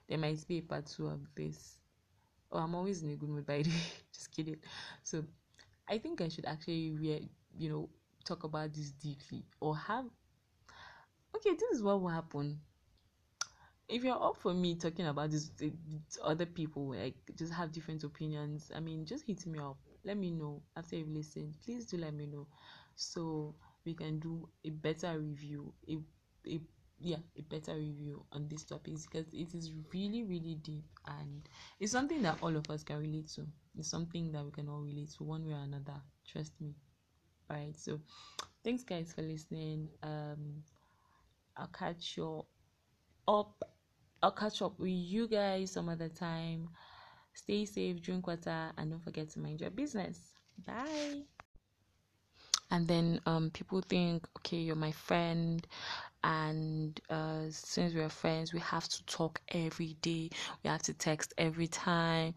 there 0.08 0.18
might 0.18 0.46
be 0.48 0.58
a 0.58 0.62
part 0.62 0.86
two 0.86 1.06
of 1.08 1.20
this. 1.34 1.78
Oh, 2.52 2.58
I'm 2.58 2.74
always 2.74 3.02
in 3.02 3.10
a 3.10 3.16
good 3.16 3.28
mood, 3.30 3.46
by 3.46 3.62
the 3.62 3.70
way. 3.70 3.82
Just 4.12 4.32
kidding. 4.32 4.58
So, 5.02 5.24
I 5.88 5.98
think 5.98 6.20
I 6.20 6.28
should 6.28 6.46
actually, 6.46 6.92
re- 6.92 7.30
you 7.58 7.70
know, 7.70 7.88
talk 8.24 8.44
about 8.44 8.72
this 8.74 8.92
deeply 8.92 9.44
or 9.60 9.76
have. 9.76 10.06
Okay, 11.34 11.54
this 11.54 11.72
is 11.72 11.82
what 11.82 12.00
will 12.00 12.08
happen. 12.10 12.60
If 13.88 14.04
you're 14.04 14.22
up 14.22 14.36
for 14.36 14.54
me 14.54 14.76
talking 14.76 15.06
about 15.06 15.30
this 15.32 15.50
other 16.22 16.46
people, 16.46 16.90
like 16.94 17.16
just 17.36 17.52
have 17.52 17.72
different 17.72 18.04
opinions, 18.04 18.70
I 18.74 18.78
mean, 18.80 19.04
just 19.04 19.26
hit 19.26 19.44
me 19.46 19.58
up. 19.58 19.78
Let 20.04 20.16
me 20.16 20.30
know 20.30 20.62
after 20.76 20.96
you've 20.96 21.08
listened. 21.10 21.56
Please 21.64 21.86
do 21.86 21.96
let 21.98 22.14
me 22.14 22.26
know 22.26 22.46
so 22.94 23.54
we 23.84 23.94
can 23.94 24.18
do 24.18 24.48
a 24.64 24.70
better 24.70 25.18
review, 25.18 25.72
a, 25.88 25.98
a 26.48 26.60
yeah 27.00 27.16
a 27.38 27.42
better 27.42 27.74
review 27.74 28.22
on 28.32 28.46
these 28.48 28.64
topics 28.64 29.06
because 29.06 29.32
it 29.32 29.54
is 29.54 29.72
really 29.94 30.22
really 30.24 30.56
deep 30.62 30.84
and 31.06 31.48
it's 31.80 31.92
something 31.92 32.20
that 32.22 32.36
all 32.42 32.54
of 32.54 32.68
us 32.70 32.82
can 32.82 32.98
relate 32.98 33.28
to. 33.28 33.46
It's 33.78 33.88
something 33.90 34.30
that 34.32 34.44
we 34.44 34.50
can 34.50 34.68
all 34.68 34.80
relate 34.82 35.10
to 35.16 35.24
one 35.24 35.46
way 35.46 35.52
or 35.52 35.62
another 35.62 36.00
trust 36.26 36.52
me. 36.60 36.74
All 37.50 37.56
right 37.56 37.76
so 37.76 37.98
thanks 38.62 38.84
guys 38.84 39.12
for 39.14 39.22
listening. 39.22 39.88
Um 40.02 40.62
i'll 41.56 41.66
catch 41.68 42.16
you 42.16 42.44
up 43.26 43.62
i'll 44.22 44.30
catch 44.32 44.62
up 44.62 44.78
with 44.78 44.90
you 44.90 45.26
guys 45.26 45.72
some 45.72 45.88
other 45.88 46.08
time. 46.08 46.68
Stay 47.32 47.64
safe 47.64 48.02
drink 48.02 48.26
water 48.26 48.72
and 48.76 48.90
don't 48.90 49.02
forget 49.02 49.30
to 49.30 49.40
mind 49.40 49.60
your 49.60 49.70
business. 49.70 50.34
Bye 50.66 51.39
and 52.70 52.86
then 52.88 53.20
um 53.26 53.50
people 53.50 53.80
think 53.82 54.26
okay 54.38 54.58
you're 54.58 54.76
my 54.76 54.92
friend. 54.92 55.66
And 56.22 57.00
uh, 57.10 57.44
since 57.50 57.94
we're 57.94 58.08
friends 58.10 58.52
we 58.52 58.60
have 58.60 58.88
to 58.88 59.04
talk 59.06 59.40
every 59.48 59.94
day. 60.02 60.30
We 60.64 60.70
have 60.70 60.82
to 60.82 60.94
text 60.94 61.34
every 61.38 61.68
time. 61.68 62.34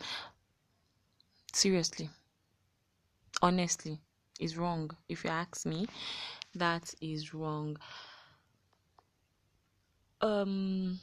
Seriously. 1.54 2.10
Honestly 3.44 4.00
is 4.40 4.58
wrong. 4.58 4.90
If 5.08 5.24
you 5.24 5.30
ask 5.30 5.66
me 5.68 5.86
that 6.56 6.94
is 7.02 7.34
wrong. 7.34 7.78
Um 10.22 11.00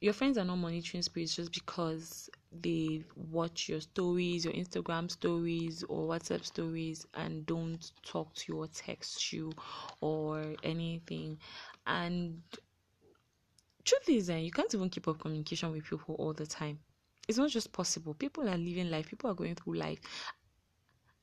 your 0.00 0.12
friends 0.14 0.38
are 0.38 0.44
not 0.44 0.56
monitoring 0.56 1.02
spirits 1.02 1.36
just 1.36 1.52
because 1.52 2.30
they 2.52 3.02
watch 3.14 3.68
your 3.68 3.80
stories, 3.80 4.44
your 4.44 4.54
Instagram 4.54 5.10
stories 5.10 5.84
or 5.88 6.08
WhatsApp 6.08 6.44
stories 6.44 7.06
and 7.14 7.44
don't 7.46 7.92
talk 8.04 8.34
to 8.34 8.52
you 8.52 8.58
or 8.60 8.66
text 8.68 9.32
you 9.32 9.52
or 10.00 10.54
anything. 10.62 11.38
And 11.86 12.42
truth 13.84 14.08
is, 14.08 14.30
uh, 14.30 14.34
you 14.34 14.50
can't 14.50 14.72
even 14.74 14.88
keep 14.88 15.08
up 15.08 15.20
communication 15.20 15.72
with 15.72 15.84
people 15.84 16.14
all 16.18 16.32
the 16.32 16.46
time. 16.46 16.78
It's 17.28 17.38
not 17.38 17.50
just 17.50 17.72
possible. 17.72 18.14
People 18.14 18.48
are 18.48 18.56
living 18.56 18.90
life, 18.90 19.08
people 19.08 19.30
are 19.30 19.34
going 19.34 19.54
through 19.54 19.74
life. 19.74 20.00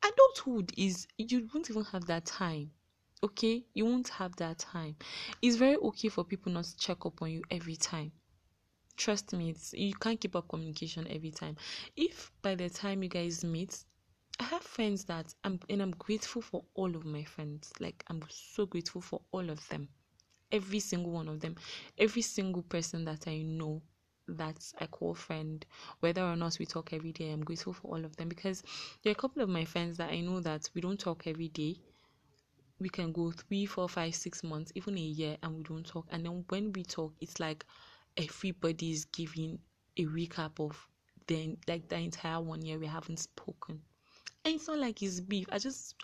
Adulthood 0.03 0.72
is, 0.77 1.07
you 1.18 1.49
won't 1.53 1.69
even 1.72 1.84
have 1.85 2.06
that 2.06 2.26
time. 2.26 2.69
Okay? 3.23 3.65
You 3.73 3.85
won't 3.85 4.10
have 4.10 4.35
that 4.35 4.60
time. 4.60 4.95
It's 5.41 5.56
very 5.56 5.77
okay 5.77 6.10
for 6.10 6.23
people 6.23 6.52
not 6.52 6.65
to 6.65 6.77
check 6.77 7.06
up 7.07 7.23
on 7.23 7.31
you 7.31 7.41
every 7.49 7.76
time 7.76 8.11
trust 8.97 9.34
me 9.34 9.49
it's 9.51 9.73
you 9.73 9.93
can't 9.93 10.19
keep 10.19 10.35
up 10.35 10.47
communication 10.47 11.07
every 11.09 11.31
time. 11.31 11.55
If 11.95 12.31
by 12.41 12.55
the 12.55 12.69
time 12.69 13.03
you 13.03 13.09
guys 13.09 13.43
meet 13.43 13.84
i 14.39 14.43
have 14.43 14.63
friends 14.63 15.05
that 15.05 15.34
i'm 15.45 15.59
and 15.69 15.81
i'm 15.81 15.91
grateful 15.91 16.41
for 16.41 16.63
all 16.76 16.95
of 16.95 17.05
my 17.05 17.23
friends. 17.23 17.72
Like 17.80 18.03
i'm 18.07 18.22
so 18.30 18.65
grateful 18.65 19.01
for 19.01 19.22
all 19.31 19.49
of 19.49 19.67
them. 19.69 19.88
Every 20.51 20.80
single 20.80 21.11
one 21.11 21.27
of 21.30 21.39
them. 21.41 21.55
Every 21.97 22.22
single 22.23 22.63
person 22.63 23.05
that 23.05 23.27
i 23.27 23.41
know 23.43 23.81
that 24.27 24.57
I 24.80 24.88
call 24.88 25.13
friend, 25.13 25.63
whether 25.99 26.23
or 26.23 26.35
not 26.35 26.57
we 26.57 26.65
talk 26.65 26.93
every 26.93 27.11
day, 27.11 27.31
I'm 27.31 27.43
grateful 27.43 27.73
for 27.73 27.89
all 27.95 28.03
of 28.03 28.15
them. 28.15 28.27
Because 28.27 28.63
there 29.03 29.11
are 29.11 29.13
a 29.13 29.15
couple 29.22 29.43
of 29.43 29.49
my 29.49 29.65
friends 29.65 29.97
that 29.97 30.09
I 30.11 30.22
know 30.22 30.39
that 30.39 30.67
we 30.73 30.81
don't 30.81 30.99
talk 30.99 31.27
every 31.27 31.49
day. 31.49 31.77
We 32.80 32.88
can 32.88 33.11
go 33.11 33.31
three, 33.31 33.65
four, 33.65 33.89
five, 33.89 34.15
six 34.15 34.41
months, 34.41 34.72
even 34.76 34.97
a 34.97 35.01
year, 35.01 35.38
and 35.43 35.57
we 35.57 35.63
don't 35.63 35.85
talk. 35.85 36.07
And 36.09 36.26
then 36.26 36.45
when 36.47 36.72
we 36.72 36.84
talk, 36.84 37.13
it's 37.19 37.38
like 37.39 37.65
everybody 38.18 38.92
is 38.92 39.06
giving 39.06 39.60
a 39.98 40.06
recap 40.06 40.60
of 40.60 40.88
then 41.28 41.58
like 41.68 41.88
the 41.90 41.98
entire 41.98 42.40
one 42.42 42.62
year 42.62 42.78
we 42.78 42.88
haven't 42.88 43.20
spoken. 43.20 43.82
And 44.44 44.56
it's 44.56 44.68
not 44.68 44.80
like 44.80 45.02
it's 45.02 45.20
beef. 45.20 45.48
I 45.52 45.58
just 45.58 45.96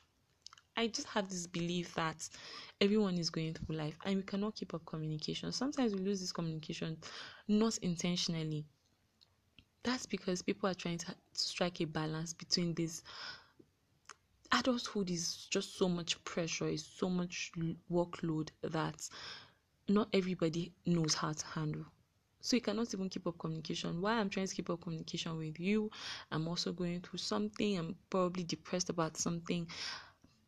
I 0.75 0.87
just 0.87 1.07
have 1.07 1.29
this 1.29 1.47
belief 1.47 1.93
that 1.95 2.27
everyone 2.79 3.17
is 3.17 3.29
going 3.29 3.53
through 3.53 3.75
life 3.75 3.97
and 4.05 4.15
we 4.17 4.23
cannot 4.23 4.55
keep 4.55 4.73
up 4.73 4.85
communication. 4.85 5.51
Sometimes 5.51 5.93
we 5.93 5.99
lose 5.99 6.21
this 6.21 6.31
communication 6.31 6.97
not 7.47 7.77
intentionally. 7.79 8.65
That's 9.83 10.05
because 10.05 10.41
people 10.41 10.69
are 10.69 10.75
trying 10.75 10.99
to 10.99 11.15
strike 11.33 11.81
a 11.81 11.85
balance 11.85 12.33
between 12.33 12.73
this 12.73 13.03
adulthood 14.51 15.09
is 15.09 15.47
just 15.49 15.77
so 15.77 15.87
much 15.89 16.23
pressure, 16.23 16.67
is 16.67 16.85
so 16.85 17.09
much 17.09 17.51
workload 17.91 18.49
that 18.63 19.07
not 19.87 20.07
everybody 20.13 20.71
knows 20.85 21.13
how 21.13 21.31
to 21.33 21.45
handle 21.47 21.85
so 22.41 22.55
you 22.55 22.61
cannot 22.61 22.93
even 22.93 23.07
keep 23.07 23.25
up 23.27 23.37
communication. 23.37 24.01
While 24.01 24.19
i'm 24.19 24.29
trying 24.29 24.47
to 24.47 24.55
keep 24.55 24.69
up 24.69 24.81
communication 24.81 25.37
with 25.37 25.59
you 25.59 25.89
i'm 26.31 26.47
also 26.47 26.71
going 26.71 27.01
through 27.01 27.19
something 27.19 27.77
i'm 27.77 27.95
probably 28.09 28.43
depressed 28.43 28.89
about 28.89 29.15
something. 29.17 29.67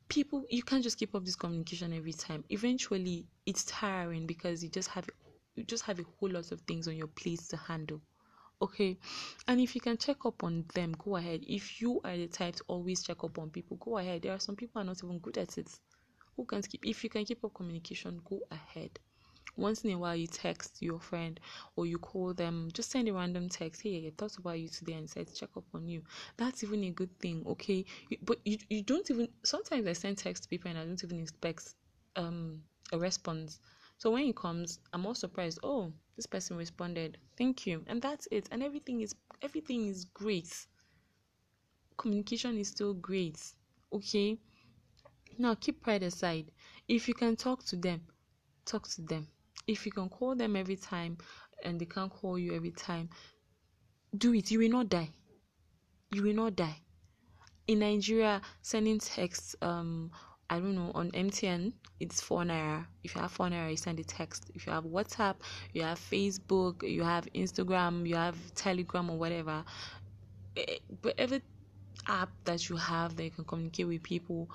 People 0.10 0.44
you 0.50 0.64
can't 0.64 0.84
just 0.84 0.98
keep 0.98 1.16
up 1.16 1.26
this 1.26 1.36
communication 1.36 1.94
every 1.94 2.14
time. 2.14 2.44
Eventually 2.50 3.26
it's 3.46 3.64
tiring 3.66 4.26
because 4.28 4.64
you 4.64 4.70
just 4.70 4.90
have 4.90 5.08
you 5.56 5.64
just 5.64 5.84
have 5.86 6.00
a 6.00 6.04
whole 6.20 6.30
lot 6.30 6.52
of 6.52 6.62
things 6.62 6.88
on 6.88 6.96
your 6.96 7.08
plate 7.08 7.40
to 7.50 7.58
handle. 7.58 8.02
Okay? 8.62 8.98
And 9.48 9.60
if 9.60 9.76
you 9.76 9.82
can 9.82 9.98
check 9.98 10.26
up 10.26 10.44
on 10.44 10.66
them 10.74 10.94
go 10.98 11.16
ahead. 11.16 11.42
If 11.48 11.82
you 11.82 12.02
are 12.04 12.18
the 12.18 12.28
type 12.28 12.56
to 12.58 12.64
always 12.68 13.04
check 13.04 13.24
up 13.24 13.38
on 13.40 13.50
people 13.50 13.78
go 13.78 13.98
ahead. 13.98 14.22
There 14.24 14.34
are 14.34 14.40
some 14.40 14.56
people 14.56 14.82
are 14.82 14.86
not 14.86 15.04
even 15.04 15.20
good 15.20 15.38
at 15.38 15.58
it. 15.58 15.70
Who 16.36 16.46
can 16.46 16.62
keep 16.62 16.86
if 16.86 17.04
you 17.04 17.10
can 17.10 17.26
keep 17.26 17.44
up 17.44 17.54
communication 17.54 18.22
go 18.26 18.40
ahead 18.52 19.00
once 19.56 19.84
in 19.84 19.92
a 19.92 19.98
while 19.98 20.16
you 20.16 20.28
text 20.28 20.82
your 20.82 21.00
friend 21.00 21.40
or 21.76 21.86
you 21.86 21.98
call 21.98 22.34
them 22.34 22.70
just 22.74 22.92
send 22.92 23.08
a 23.08 23.14
random 23.14 23.48
text 23.50 23.82
hey 23.84 24.08
i 24.08 24.12
thought 24.18 24.36
about 24.38 24.60
you 24.60 24.68
today 24.68 24.94
and 24.94 25.10
said 25.10 25.34
check 25.34 25.50
up 25.58 25.64
on 25.74 25.88
you. 25.88 26.02
That's 26.38 26.64
even 26.64 26.84
a 26.84 26.92
good 26.92 27.18
thing 27.20 27.44
okay? 27.48 27.86
But 28.24 28.40
you, 28.46 28.58
you 28.70 28.82
don't 28.84 29.10
even 29.10 29.28
sometimes 29.44 29.88
i 29.88 29.94
send 29.94 30.18
text 30.18 30.44
to 30.44 30.50
people 30.50 30.70
and 30.72 30.80
i 30.80 30.86
don't 30.86 31.04
even 31.04 31.20
expect 31.20 31.76
um 32.16 32.62
a 32.92 32.98
response. 32.98 33.60
So 33.98 34.12
when 34.12 34.24
it 34.28 34.36
comes 34.36 34.80
i'm 34.94 35.06
all 35.06 35.16
surprised 35.16 35.60
oh 35.64 35.92
this 36.16 36.26
person 36.28 36.58
responded. 36.58 37.18
Thank 37.38 37.66
you. 37.66 37.84
And 37.88 38.02
that's 38.02 38.28
it. 38.32 38.48
And 38.52 38.62
everything 38.64 39.02
is 39.02 39.16
everything 39.42 39.88
is 39.88 40.06
great. 40.06 40.68
Communication 41.98 42.58
is 42.60 42.68
still 42.68 42.94
great 42.94 43.40
okay? 43.92 44.38
Now 45.38 45.54
keep 45.56 45.82
pride 45.82 46.02
aside. 46.04 46.52
If 46.88 47.08
you 47.08 47.14
can 47.14 47.36
talk 47.36 47.64
to 47.66 47.76
them 47.76 48.08
talk 48.66 48.88
to 48.90 49.02
them 49.02 49.28
if 49.68 49.86
you 49.86 49.92
can 49.92 50.10
call 50.10 50.36
them 50.36 50.56
every 50.56 50.76
time 50.76 51.18
and 51.64 51.80
they 51.80 51.86
can't 51.86 52.12
call 52.12 52.38
you 52.38 52.54
every 52.54 52.72
time 52.72 53.10
do 54.18 54.34
it. 54.34 54.52
You 54.52 54.60
will 54.60 54.70
not 54.70 54.90
die. 54.90 55.10
You 56.12 56.24
will 56.24 56.36
not 56.36 56.56
die. 56.56 56.78
In 57.68 57.80
nigeria 57.80 58.42
sending 58.62 59.00
texts 59.00 59.56
um 59.62 60.12
i 60.50 60.60
don't 60.60 60.76
know 60.76 60.92
on 60.94 61.10
mtn 61.12 61.72
it's 62.02 62.20
four 62.20 62.44
naira. 62.44 62.86
If 63.04 63.16
you 63.16 63.22
have 63.22 63.32
four 63.32 63.48
naira 63.48 63.72
you 63.72 63.78
send 63.78 64.00
a 64.00 64.04
text. 64.04 64.52
If 64.54 64.68
you 64.68 64.74
have 64.74 64.84
whatsapp 64.84 65.36
you 65.72 65.82
have 65.84 65.98
facebook 65.98 66.84
you 66.88 67.04
have 67.04 67.26
instagram 67.34 68.06
you 68.08 68.16
have 68.16 68.36
telegram 68.54 69.10
or 69.10 69.18
whatever 69.18 69.64
eh, 70.58 70.80
whatever 71.02 71.40
app 72.08 72.30
that 72.44 72.68
you 72.70 72.76
have 72.76 73.16
that 73.16 73.24
you 73.24 73.32
can 73.32 73.46
communicate 73.46 73.88
with 73.88 74.04
people 74.04 74.50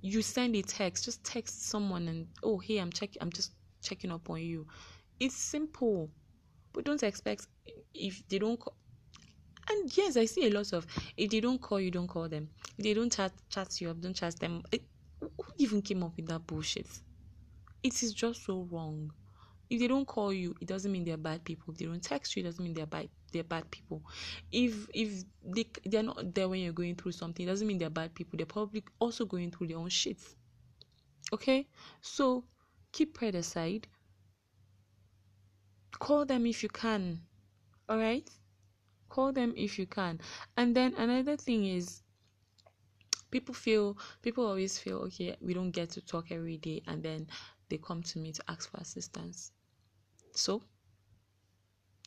you 0.00 0.20
send 0.20 0.54
a 0.56 0.62
text. 0.62 1.04
Just 1.04 1.24
text 1.24 1.68
someone 1.68 2.08
and 2.08 2.26
oh 2.42 2.58
hey 2.58 2.78
i'm 2.78 2.90
checking 2.90 3.22
i'm 3.22 3.30
just 3.30 3.52
checking 3.82 4.12
up 4.12 4.28
on 4.30 4.40
you. 4.40 4.66
It's 5.20 5.36
simple, 5.36 6.10
but 6.72 6.84
don't 6.84 7.02
expect 7.02 7.46
if 7.94 8.22
they 8.28 8.38
don't 8.38 8.58
call. 8.58 8.74
And 9.70 9.96
yes, 9.96 10.16
I 10.16 10.24
see 10.24 10.46
a 10.46 10.50
lot 10.50 10.72
of 10.72 10.86
if 11.16 11.30
they 11.30 11.40
don't 11.40 11.60
call 11.60 11.80
you, 11.80 11.90
don't 11.90 12.06
call 12.06 12.28
them. 12.28 12.48
If 12.76 12.84
they 12.84 12.94
don't 12.94 13.12
chat 13.12 13.32
chat 13.50 13.80
you 13.80 13.90
up, 13.90 14.00
don't 14.00 14.14
chat 14.14 14.38
them. 14.38 14.62
It, 14.72 14.82
who 15.20 15.30
even 15.58 15.82
came 15.82 16.02
up 16.02 16.16
with 16.16 16.26
that 16.28 16.46
bullshit? 16.46 16.86
It 17.82 18.02
is 18.02 18.12
just 18.12 18.44
so 18.44 18.66
wrong. 18.70 19.12
If 19.70 19.80
they 19.80 19.88
don't 19.88 20.06
call 20.06 20.32
you, 20.32 20.54
it 20.60 20.68
doesn't 20.68 20.90
mean 20.90 21.04
they're 21.04 21.18
bad 21.18 21.44
people. 21.44 21.72
If 21.72 21.78
they 21.78 21.84
don't 21.84 22.02
text 22.02 22.34
you, 22.34 22.40
it 22.40 22.44
doesn't 22.44 22.64
mean 22.64 22.72
they're 22.72 22.86
bad. 22.86 23.08
They're 23.32 23.44
bad 23.44 23.70
people. 23.70 24.02
If 24.50 24.88
if 24.94 25.24
they 25.44 25.66
they're 25.84 26.02
not 26.02 26.34
there 26.34 26.48
when 26.48 26.60
you're 26.60 26.72
going 26.72 26.94
through 26.94 27.12
something, 27.12 27.46
it 27.46 27.50
doesn't 27.50 27.66
mean 27.66 27.78
they're 27.78 27.90
bad 27.90 28.14
people. 28.14 28.38
They're 28.38 28.46
probably 28.46 28.82
also 28.98 29.26
going 29.26 29.50
through 29.50 29.66
their 29.66 29.78
own 29.78 29.90
shit. 29.90 30.18
Okay, 31.32 31.66
so 32.00 32.44
keep 32.98 33.14
pride 33.14 33.36
aside. 33.36 33.86
Call 36.00 36.24
them 36.26 36.46
if 36.46 36.64
you 36.64 36.68
can. 36.68 37.20
All 37.88 37.96
right? 37.96 38.28
Call 39.08 39.32
them 39.32 39.54
if 39.56 39.78
you 39.78 39.86
can. 39.86 40.20
And 40.56 40.74
then 40.74 40.94
another 40.94 41.36
thing 41.36 41.64
is 41.64 42.02
people 43.30 43.54
feel 43.54 43.96
people 44.20 44.44
always 44.44 44.80
feel 44.80 44.98
okay, 45.06 45.36
we 45.40 45.54
don't 45.54 45.70
get 45.70 45.90
to 45.90 46.00
talk 46.00 46.32
every 46.32 46.56
day 46.56 46.82
and 46.88 47.00
then 47.00 47.28
they 47.68 47.78
come 47.78 48.02
to 48.02 48.18
me 48.18 48.32
to 48.32 48.42
ask 48.48 48.68
for 48.68 48.78
assistance. 48.78 49.52
So, 50.32 50.62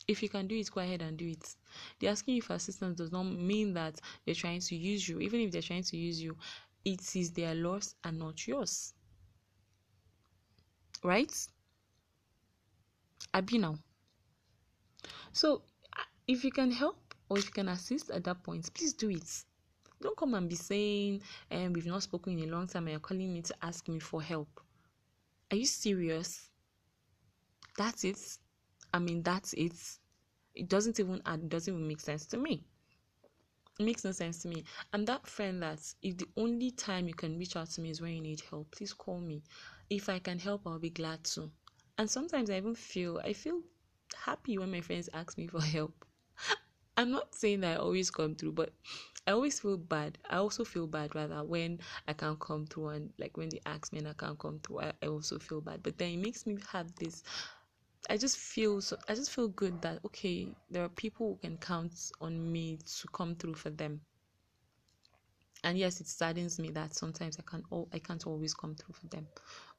if 0.06 0.22
you 0.22 0.28
can 0.28 0.46
do 0.46 0.56
it, 0.56 0.70
go 0.70 0.82
ahead 0.82 1.00
and 1.00 1.16
do 1.16 1.28
it. 1.28 1.56
The 2.00 2.08
asking 2.08 2.34
you 2.34 2.42
for 2.42 2.54
assistance 2.54 2.98
does 2.98 3.12
not 3.12 3.24
mean 3.24 3.72
that 3.74 3.98
they're 4.26 4.34
trying 4.34 4.60
to 4.60 4.76
use 4.76 5.08
you. 5.08 5.20
Even 5.20 5.40
if 5.40 5.52
they're 5.52 5.62
trying 5.62 5.84
to 5.84 5.96
use 5.96 6.20
you, 6.20 6.36
it 6.84 7.16
is 7.16 7.30
their 7.30 7.54
loss 7.54 7.94
and 8.04 8.18
not 8.18 8.46
yours 8.46 8.92
right? 11.02 11.32
I 13.34 13.38
Abi 13.38 13.58
now. 13.58 13.78
So, 15.32 15.62
if 16.26 16.44
you 16.44 16.52
can 16.52 16.70
help 16.70 17.14
or 17.28 17.38
if 17.38 17.46
you 17.46 17.52
can 17.52 17.68
assist 17.68 18.10
at 18.10 18.24
that 18.24 18.42
point, 18.42 18.72
please 18.74 18.92
do 18.92 19.10
it. 19.10 19.44
Don't 20.00 20.16
come 20.16 20.34
and 20.34 20.48
be 20.48 20.56
saying, 20.56 21.22
um, 21.50 21.72
we've 21.72 21.86
not 21.86 22.02
spoken 22.02 22.38
in 22.38 22.48
a 22.48 22.52
long 22.52 22.66
time 22.66 22.84
and 22.84 22.90
you're 22.92 23.00
calling 23.00 23.32
me 23.32 23.40
to 23.42 23.54
ask 23.62 23.88
me 23.88 23.98
for 23.98 24.20
help. 24.20 24.60
Are 25.50 25.56
you 25.56 25.64
serious? 25.64 26.50
That's 27.78 28.04
it. 28.04 28.18
I 28.92 28.98
mean, 28.98 29.22
that's 29.22 29.52
it. 29.54 29.72
It 30.54 30.68
doesn't 30.68 31.00
even 31.00 31.22
add, 31.24 31.40
it 31.40 31.48
doesn't 31.48 31.72
even 31.72 31.88
make 31.88 32.00
sense 32.00 32.26
to 32.26 32.36
me. 32.36 32.64
It 33.78 33.84
makes 33.84 34.04
no 34.04 34.12
sense 34.12 34.42
to 34.42 34.48
me. 34.48 34.64
I'm 34.92 35.04
that 35.06 35.26
friend 35.26 35.62
that 35.62 35.80
if 36.02 36.18
the 36.18 36.28
only 36.36 36.70
time 36.72 37.08
you 37.08 37.14
can 37.14 37.38
reach 37.38 37.56
out 37.56 37.70
to 37.70 37.80
me 37.80 37.90
is 37.90 38.00
when 38.00 38.12
you 38.12 38.20
need 38.20 38.42
help, 38.50 38.70
please 38.70 38.92
call 38.92 39.18
me 39.18 39.42
if 39.92 40.08
I 40.08 40.18
can 40.18 40.38
help, 40.38 40.62
I'll 40.66 40.78
be 40.78 40.90
glad 40.90 41.22
to. 41.34 41.50
And 41.98 42.10
sometimes 42.10 42.48
I 42.50 42.56
even 42.56 42.74
feel 42.74 43.20
I 43.22 43.34
feel 43.34 43.60
happy 44.16 44.56
when 44.58 44.70
my 44.70 44.80
friends 44.80 45.10
ask 45.12 45.36
me 45.36 45.46
for 45.46 45.60
help. 45.60 46.04
I'm 46.96 47.10
not 47.10 47.34
saying 47.34 47.60
that 47.60 47.76
I 47.76 47.80
always 47.80 48.10
come 48.10 48.34
through, 48.34 48.52
but 48.52 48.70
I 49.26 49.32
always 49.32 49.60
feel 49.60 49.76
bad. 49.76 50.18
I 50.30 50.36
also 50.36 50.64
feel 50.64 50.86
bad 50.86 51.14
rather 51.14 51.44
when 51.44 51.78
I 52.08 52.14
can't 52.14 52.40
come 52.40 52.66
through 52.66 52.88
and 52.88 53.12
like 53.18 53.36
when 53.36 53.50
they 53.50 53.60
ask 53.66 53.92
me 53.92 53.98
and 53.98 54.08
I 54.08 54.14
can't 54.14 54.38
come 54.38 54.60
through, 54.60 54.80
I, 54.80 54.92
I 55.02 55.06
also 55.08 55.38
feel 55.38 55.60
bad. 55.60 55.82
But 55.82 55.98
then 55.98 56.12
it 56.12 56.18
makes 56.18 56.46
me 56.46 56.56
have 56.72 56.94
this 56.96 57.22
I 58.08 58.16
just 58.16 58.38
feel 58.38 58.80
so 58.80 58.96
I 59.08 59.14
just 59.14 59.30
feel 59.30 59.48
good 59.48 59.80
that 59.82 60.00
okay, 60.06 60.48
there 60.70 60.84
are 60.84 60.88
people 60.88 61.28
who 61.28 61.48
can 61.48 61.58
count 61.58 62.12
on 62.20 62.50
me 62.50 62.78
to 63.00 63.08
come 63.08 63.34
through 63.36 63.54
for 63.54 63.70
them 63.70 64.00
and 65.64 65.78
yes 65.78 66.00
it 66.00 66.08
saddens 66.08 66.58
me 66.58 66.70
that 66.70 66.94
sometimes 66.94 67.38
i 67.38 67.42
can't 67.50 67.64
i 67.92 67.98
can't 67.98 68.26
always 68.26 68.54
come 68.54 68.74
through 68.74 68.94
for 68.94 69.06
them 69.08 69.26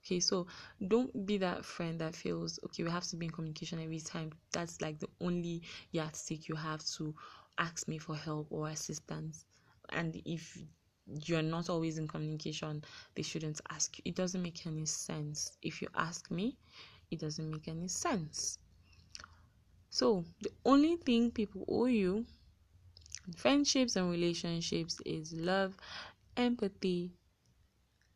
okay 0.03 0.19
so 0.19 0.45
don't 0.88 1.25
be 1.25 1.38
that 1.38 1.63
friend 1.63 1.99
that 1.99 2.15
feels 2.15 2.59
okay 2.65 2.84
we 2.84 2.89
have 2.89 3.05
to 3.05 3.15
be 3.15 3.25
in 3.25 3.31
communication 3.31 3.80
every 3.80 3.99
time. 3.99 4.31
That's 4.51 4.81
like 4.81 4.99
the 4.99 5.07
only 5.21 5.61
yardstick 5.91 6.49
you 6.49 6.55
have 6.55 6.84
to 6.97 7.15
ask 7.57 7.88
me 7.88 7.97
for 7.97 8.15
help 8.15 8.47
or 8.49 8.67
assistance. 8.69 9.45
And 9.89 10.21
if 10.25 10.57
you're 11.25 11.41
not 11.41 11.69
always 11.69 11.97
in 11.97 12.07
communication 12.07 12.84
they 13.15 13.23
shouldn't 13.23 13.61
ask 13.69 13.97
you. 13.97 14.03
It 14.05 14.15
doesn't 14.15 14.41
make 14.41 14.65
any 14.65 14.85
sense. 14.85 15.57
If 15.61 15.81
you 15.81 15.88
ask 15.95 16.30
me 16.31 16.57
it 17.11 17.19
doesn't 17.19 17.49
make 17.49 17.67
any 17.67 17.88
sense. 17.88 18.57
So 19.89 20.25
the 20.41 20.49
only 20.65 20.97
thing 20.97 21.31
people 21.31 21.63
owe 21.69 21.85
you 21.85 22.25
in 23.27 23.34
friendships 23.34 23.95
and 23.95 24.09
relationships 24.09 24.99
is 25.05 25.34
love, 25.34 25.77
empathy, 26.35 27.11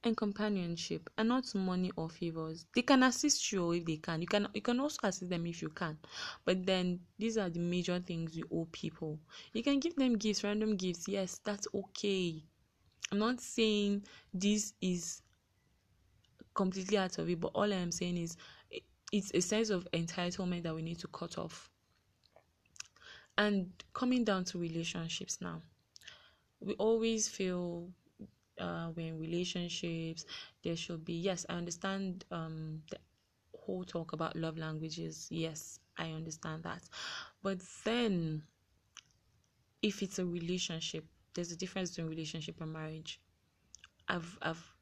and 0.03 0.15
companionship 0.15 1.09
and 1.17 1.29
not 1.29 1.53
money 1.55 1.91
or 1.95 2.09
favors. 2.09 2.65
They 2.73 2.81
can 2.83 3.03
assist 3.03 3.51
you 3.51 3.71
if 3.73 3.85
they 3.85 3.97
can. 3.97 4.21
You 4.21 4.27
can 4.27 4.47
you 4.53 4.61
can 4.61 4.79
also 4.79 4.99
assist 5.03 5.29
them 5.29 5.45
if 5.47 5.61
you 5.61 5.69
can. 5.69 5.97
But 6.45 6.65
then 6.65 6.99
these 7.17 7.37
are 7.37 7.49
the 7.49 7.59
major 7.59 7.99
things 7.99 8.35
you 8.35 8.47
owe 8.51 8.67
people. 8.71 9.19
You 9.53 9.63
can 9.63 9.79
give 9.79 9.95
them 9.95 10.17
gifts 10.17 10.43
random 10.43 10.75
gifts. 10.75 11.07
Yes 11.07 11.39
that's 11.43 11.67
okay. 11.73 12.43
I'm 13.11 13.19
not 13.19 13.41
saying 13.41 14.03
this 14.33 14.73
is 14.81 15.21
completely 16.53 16.97
out 16.97 17.17
of 17.19 17.29
it 17.29 17.39
but 17.39 17.51
all 17.53 17.71
i'm 17.71 17.91
saying 17.91 18.17
is 18.17 18.35
it's 19.11 19.31
a 19.33 19.41
sense 19.41 19.69
of 19.69 19.87
entitlement 19.93 20.63
that 20.63 20.75
we 20.75 20.81
need 20.81 20.99
to 20.99 21.07
cut 21.07 21.37
off. 21.37 21.69
And 23.37 23.71
coming 23.93 24.23
down 24.23 24.43
to 24.45 24.57
relationships 24.57 25.37
now 25.39 25.61
we 26.59 26.73
always 26.73 27.29
feel 27.29 27.89
uh, 28.59 28.87
when 28.93 29.19
relationships 29.19 30.25
there 30.63 30.75
should 30.75 31.03
be 31.05 31.13
yes 31.13 31.45
i 31.49 31.53
understand 31.53 32.25
um 32.31 32.81
the 32.91 32.97
whole 33.57 33.83
talk 33.83 34.13
about 34.13 34.35
love 34.35 34.57
languages 34.57 35.27
yes 35.29 35.79
i 35.97 36.11
understand 36.11 36.63
that 36.63 36.81
but 37.43 37.59
then 37.83 38.43
if 39.81 40.01
it's 40.03 40.19
a 40.19 40.25
relationship 40.25 41.05
there's 41.33 41.51
a 41.51 41.55
difference 41.55 41.91
between 41.91 42.07
relationship 42.07 42.59
and 42.61 42.73
marriage 42.73 43.19
i've 44.09 44.37
i've 44.41 44.73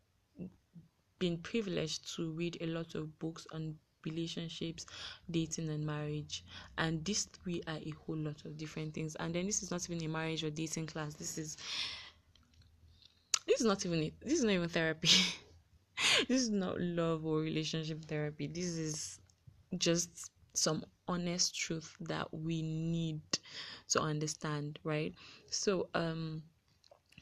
been 1.19 1.37
privileged 1.37 2.15
to 2.15 2.31
read 2.31 2.57
a 2.61 2.65
lot 2.67 2.95
of 2.95 3.17
books 3.19 3.47
on 3.53 3.75
relationships, 4.05 4.85
dating, 5.31 5.69
and 5.69 5.85
marriage. 5.85 6.43
And 6.77 7.03
these 7.03 7.23
three 7.25 7.61
are 7.67 7.77
a 7.77 7.93
whole 8.05 8.17
lot 8.17 8.45
of 8.45 8.57
different 8.57 8.93
things. 8.93 9.15
And 9.15 9.33
then 9.33 9.45
this 9.45 9.63
is 9.63 9.71
not 9.71 9.89
even 9.89 10.03
a 10.05 10.09
marriage 10.09 10.43
or 10.43 10.49
dating 10.51 10.87
class. 10.87 11.15
This 11.15 11.37
is 11.37 11.57
this 13.47 13.61
is 13.61 13.65
not 13.67 13.85
even 13.85 14.03
it. 14.03 14.13
This 14.21 14.39
is 14.39 14.43
not 14.43 14.53
even 14.53 14.69
therapy. 14.69 15.09
this 16.27 16.41
is 16.41 16.49
not 16.49 16.79
love 16.79 17.25
or 17.25 17.39
relationship 17.39 18.05
therapy. 18.05 18.47
This 18.47 18.65
is 18.65 19.19
just 19.77 20.31
some 20.53 20.83
honest 21.07 21.55
truth 21.55 21.95
that 22.01 22.33
we 22.33 22.61
need 22.61 23.21
to 23.89 24.01
understand, 24.01 24.79
right? 24.83 25.13
So 25.49 25.89
um 25.93 26.43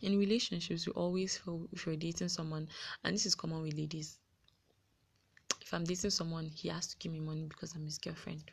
in 0.01 0.17
relationships 0.19 0.85
you 0.85 0.93
always 0.93 1.37
feel 1.37 1.67
if 1.71 1.85
you're 1.85 1.95
dating 1.95 2.29
someone 2.29 2.67
and 3.03 3.15
this 3.15 3.25
is 3.25 3.35
common 3.35 3.61
with 3.63 3.73
ladies 3.75 4.19
if 5.61 5.73
I'm 5.73 5.83
dating 5.83 6.11
someone, 6.11 6.49
he 6.53 6.69
has 6.69 6.87
to 6.87 6.97
give 6.97 7.11
me 7.11 7.19
money 7.19 7.45
because 7.47 7.73
I'm 7.73 7.85
his 7.85 7.97
girlfriend. 7.97 8.51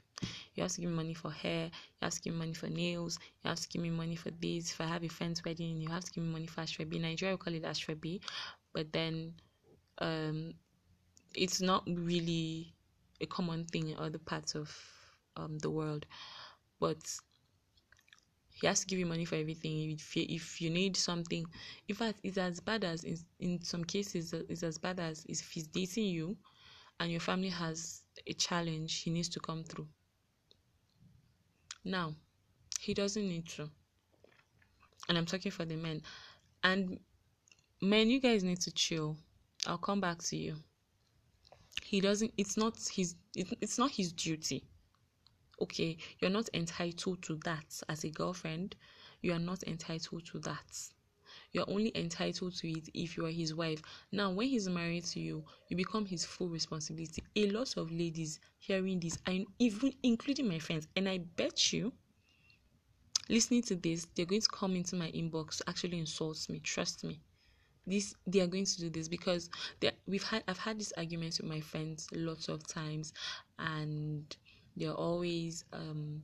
He 0.53 0.61
has 0.61 0.75
to 0.75 0.81
give 0.81 0.91
me 0.91 0.97
money 0.97 1.15
for 1.15 1.31
hair, 1.31 1.71
he 1.73 2.05
has 2.05 2.17
to 2.17 2.21
give 2.23 2.35
me 2.35 2.39
money 2.41 2.55
for 2.55 2.69
nails, 2.69 3.19
he 3.43 3.49
has 3.49 3.61
to 3.61 3.69
give 3.69 3.83
me 3.83 3.91
money 3.91 4.17
for 4.17 4.31
this. 4.31 4.73
If 4.73 4.81
I 4.81 4.87
have 4.87 5.05
a 5.05 5.09
friend's 5.09 5.45
wedding, 5.45 5.81
you 5.81 5.89
have 5.91 6.05
to 6.05 6.13
give 6.13 6.25
me 6.25 6.31
money 6.31 6.47
for 6.47 6.63
Asoebi. 6.63 7.01
Nigeria 7.01 7.35
we 7.35 7.39
call 7.39 7.55
it 7.55 7.63
Asoebi, 7.65 8.21
but 8.73 8.93
then 8.93 9.35
um 9.99 10.55
it's 11.35 11.61
not 11.61 11.85
really 11.87 12.75
a 13.21 13.27
common 13.27 13.65
thing 13.65 13.89
in 13.89 13.97
other 13.99 14.19
parts 14.19 14.55
of 14.55 14.75
um, 15.37 15.59
the 15.59 15.71
world. 15.71 16.07
But 16.81 16.99
he 18.53 18.67
has 18.67 18.81
to 18.81 18.87
give 18.87 18.99
you 18.99 19.07
money 19.07 19.25
for 19.25 19.37
everything. 19.37 19.93
If 19.93 20.17
you, 20.17 20.27
if 20.29 20.61
you 20.61 20.71
need 20.71 20.97
something, 20.97 21.47
in 21.89 21.95
fact, 21.95 22.21
it's 22.23 22.39
as 22.39 22.61
bad 22.61 22.85
as 22.85 23.05
in, 23.05 23.17
in 23.39 23.63
some 23.63 23.85
cases, 23.85 24.33
it's 24.33 24.63
as 24.63 24.79
bad 24.79 25.01
as 25.01 25.25
if 25.29 25.41
he's 25.51 25.67
dating 25.67 26.07
you 26.07 26.37
and 26.99 27.11
your 27.11 27.21
family 27.21 27.49
has 27.49 28.03
a 28.27 28.33
challenge 28.35 29.03
he 29.03 29.11
needs 29.11 29.29
to 29.31 29.41
come 29.41 29.65
through. 29.65 29.89
Now, 31.85 32.15
he 32.81 32.95
doesn't 32.95 33.29
need 33.29 33.47
to. 33.51 33.71
And 35.09 35.17
I'm 35.19 35.27
talking 35.27 35.51
for 35.51 35.65
the 35.65 35.77
men. 35.77 36.03
And 36.63 37.01
men, 37.81 38.11
you 38.11 38.21
guys 38.21 38.45
need 38.45 38.61
to 38.61 38.73
chill. 38.73 39.17
I'll 39.67 39.79
come 39.79 40.01
back 40.01 40.19
to 40.25 40.37
you. 40.37 40.57
He 41.83 42.01
doesn't 42.01 42.33
it's 42.37 42.57
not 42.57 42.79
his 42.93 43.17
it's 43.35 43.79
not 43.79 43.91
his 43.91 44.13
duty 44.13 44.65
okay 45.61 45.97
you're 46.21 46.31
not 46.31 46.49
entitled 46.55 47.23
to 47.23 47.37
that 47.45 47.83
as 47.89 48.05
a 48.05 48.11
girlfriend 48.11 48.77
you 49.23 49.33
are 49.33 49.39
not 49.39 49.63
entitled 49.65 50.25
to 50.27 50.39
that 50.41 50.89
you're 51.53 51.69
only 51.69 51.93
entitled 51.97 52.55
to 52.57 52.71
it 52.71 52.89
if 52.95 53.17
you 53.17 53.27
are 53.27 53.31
his 53.31 53.55
wife. 53.55 53.83
Now 54.13 54.31
when 54.31 54.49
he's 54.49 54.69
married 54.69 55.05
to 55.07 55.21
you 55.21 55.45
you 55.69 55.77
become 55.77 56.07
his 56.07 56.25
full 56.25 56.49
responsibility. 56.49 57.23
A 57.37 57.51
lot 57.51 57.77
of 57.77 57.91
ladies 57.91 58.41
hearing 58.59 59.01
this 59.01 59.19
and 59.27 59.47
even 59.59 59.93
including 60.03 60.49
my 60.49 60.59
friends 60.59 60.87
and 60.97 61.09
i 61.09 61.19
bet 61.19 61.73
you 61.73 61.93
listening 63.29 63.63
to 63.63 63.77
this 63.77 64.07
they're 64.15 64.27
going 64.27 64.41
to 64.41 64.49
come 64.49 64.75
into 64.75 64.97
my 64.97 65.11
inbox 65.13 65.59
to 65.59 65.69
actually 65.69 65.99
insult 65.99 66.49
me. 66.49 66.59
Trust 66.61 67.05
me. 67.05 67.21
This 67.87 68.15
they 68.27 68.41
are 68.41 68.47
going 68.47 68.67
to 68.67 68.79
do 68.81 68.91
this 68.91 69.09
because 69.09 69.51
we've 70.07 70.23
had 70.23 70.45
i've 70.49 70.59
had 70.59 70.79
these 70.79 70.93
arguments 70.93 71.41
with 71.41 71.51
my 71.51 71.61
friends 71.61 72.07
lots 72.13 72.49
of 72.49 72.67
times 72.67 73.13
and 73.59 74.37
they're 74.77 74.93
always 74.93 75.65
um 75.73 76.23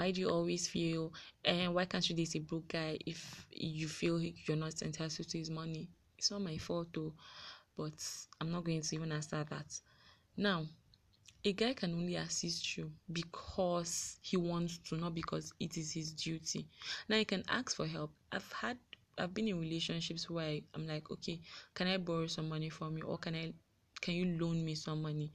why 0.00 0.10
do 0.10 0.22
you 0.22 0.30
always 0.30 0.66
feel 0.66 1.12
and 1.44 1.60
eh, 1.60 1.68
why 1.68 1.84
can't 1.84 2.08
you 2.08 2.16
date 2.16 2.34
a 2.34 2.38
broke 2.38 2.68
guy 2.68 2.96
if 3.04 3.46
you 3.50 3.86
feel 3.86 4.18
you're 4.18 4.56
not 4.56 4.80
entitled 4.80 5.28
to 5.28 5.38
his 5.38 5.50
money? 5.50 5.90
It's 6.16 6.30
not 6.30 6.40
my 6.40 6.56
fault 6.56 6.88
though 6.94 7.12
but 7.76 7.92
i'm 8.40 8.50
not 8.50 8.64
going 8.64 8.80
to 8.80 8.94
even 8.94 9.12
answer 9.12 9.44
that. 9.50 9.78
Now 10.38 10.64
a 11.44 11.52
guy 11.52 11.74
can 11.74 11.92
only 11.92 12.16
assist 12.16 12.78
you 12.78 12.90
because 13.12 14.16
he 14.22 14.38
wants 14.38 14.78
to 14.88 14.96
not 14.96 15.14
because 15.14 15.52
it 15.60 15.76
is 15.76 15.92
his 15.92 16.12
duty. 16.14 16.66
Now 17.06 17.16
you 17.16 17.26
can 17.26 17.44
ask 17.48 17.76
for 17.76 17.86
help. 17.86 18.10
I've 18.32 18.50
had 18.52 18.78
i've 19.18 19.34
been 19.34 19.48
in 19.48 19.60
relationships 19.60 20.30
where 20.30 20.60
i'm 20.74 20.86
like 20.86 21.10
okay 21.10 21.38
can 21.74 21.88
i 21.88 21.98
borrow 21.98 22.26
some 22.26 22.48
money 22.48 22.70
from 22.70 22.96
you 22.96 23.02
or 23.02 23.18
can 23.18 23.34
i 23.34 23.52
can 24.00 24.14
you 24.14 24.38
loan 24.40 24.64
me 24.64 24.74
some 24.74 25.02
money 25.02 25.30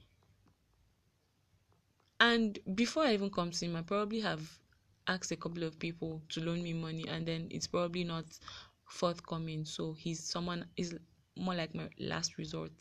and 2.20 2.58
before 2.74 3.04
I 3.04 3.14
even 3.14 3.30
come 3.30 3.50
to 3.50 3.64
him, 3.64 3.76
I 3.76 3.82
probably 3.82 4.20
have 4.20 4.58
asked 5.06 5.30
a 5.32 5.36
couple 5.36 5.62
of 5.62 5.78
people 5.78 6.22
to 6.30 6.40
loan 6.44 6.62
me 6.62 6.72
money, 6.72 7.04
and 7.08 7.26
then 7.26 7.48
it's 7.50 7.66
probably 7.66 8.04
not 8.04 8.24
forthcoming. 8.86 9.64
So 9.64 9.92
he's 9.92 10.22
someone 10.22 10.66
is 10.76 10.96
more 11.36 11.54
like 11.54 11.74
my 11.74 11.88
last 11.98 12.38
resort, 12.38 12.72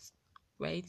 right? 0.59 0.85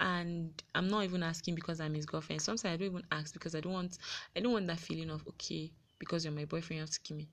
And 0.00 0.50
I'm 0.74 0.88
not 0.88 1.04
even 1.04 1.22
asking 1.22 1.54
because 1.54 1.80
I'm 1.80 1.94
his 1.94 2.06
girlfriend. 2.06 2.42
Sometimes 2.42 2.64
I 2.74 2.76
don't 2.76 2.88
even 2.88 3.04
ask 3.12 3.32
because 3.32 3.54
I 3.54 3.60
don't 3.60 3.72
want 3.72 3.98
I 4.36 4.40
don't 4.40 4.52
want 4.52 4.66
that 4.66 4.80
feeling 4.80 5.10
of 5.10 5.26
okay 5.28 5.70
because 5.98 6.24
you're 6.24 6.34
my 6.34 6.44
boyfriend, 6.44 6.78
you 6.78 6.80
have 6.82 6.90
to 6.90 7.00
give 7.02 7.16
me. 7.16 7.28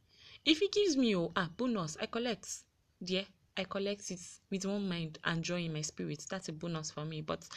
If 0.46 0.60
he 0.60 0.70
gives 0.70 0.96
me 0.96 1.16
oh 1.16 1.32
ah 1.36 1.50
bonus, 1.58 1.98
I 2.00 2.06
collect. 2.06 2.48
Yeah, 3.00 3.24
I 3.58 3.64
collect 3.64 4.12
it 4.12 4.20
with 4.52 4.66
one 4.66 4.88
mind 4.88 5.18
and 5.24 5.44
joy 5.44 5.64
in 5.66 5.74
my 5.74 5.82
spirit. 5.82 6.26
That's 6.30 6.50
a 6.50 6.54
bonus 6.54 6.92
for 6.92 7.04
me. 7.04 7.22
But 7.22 7.48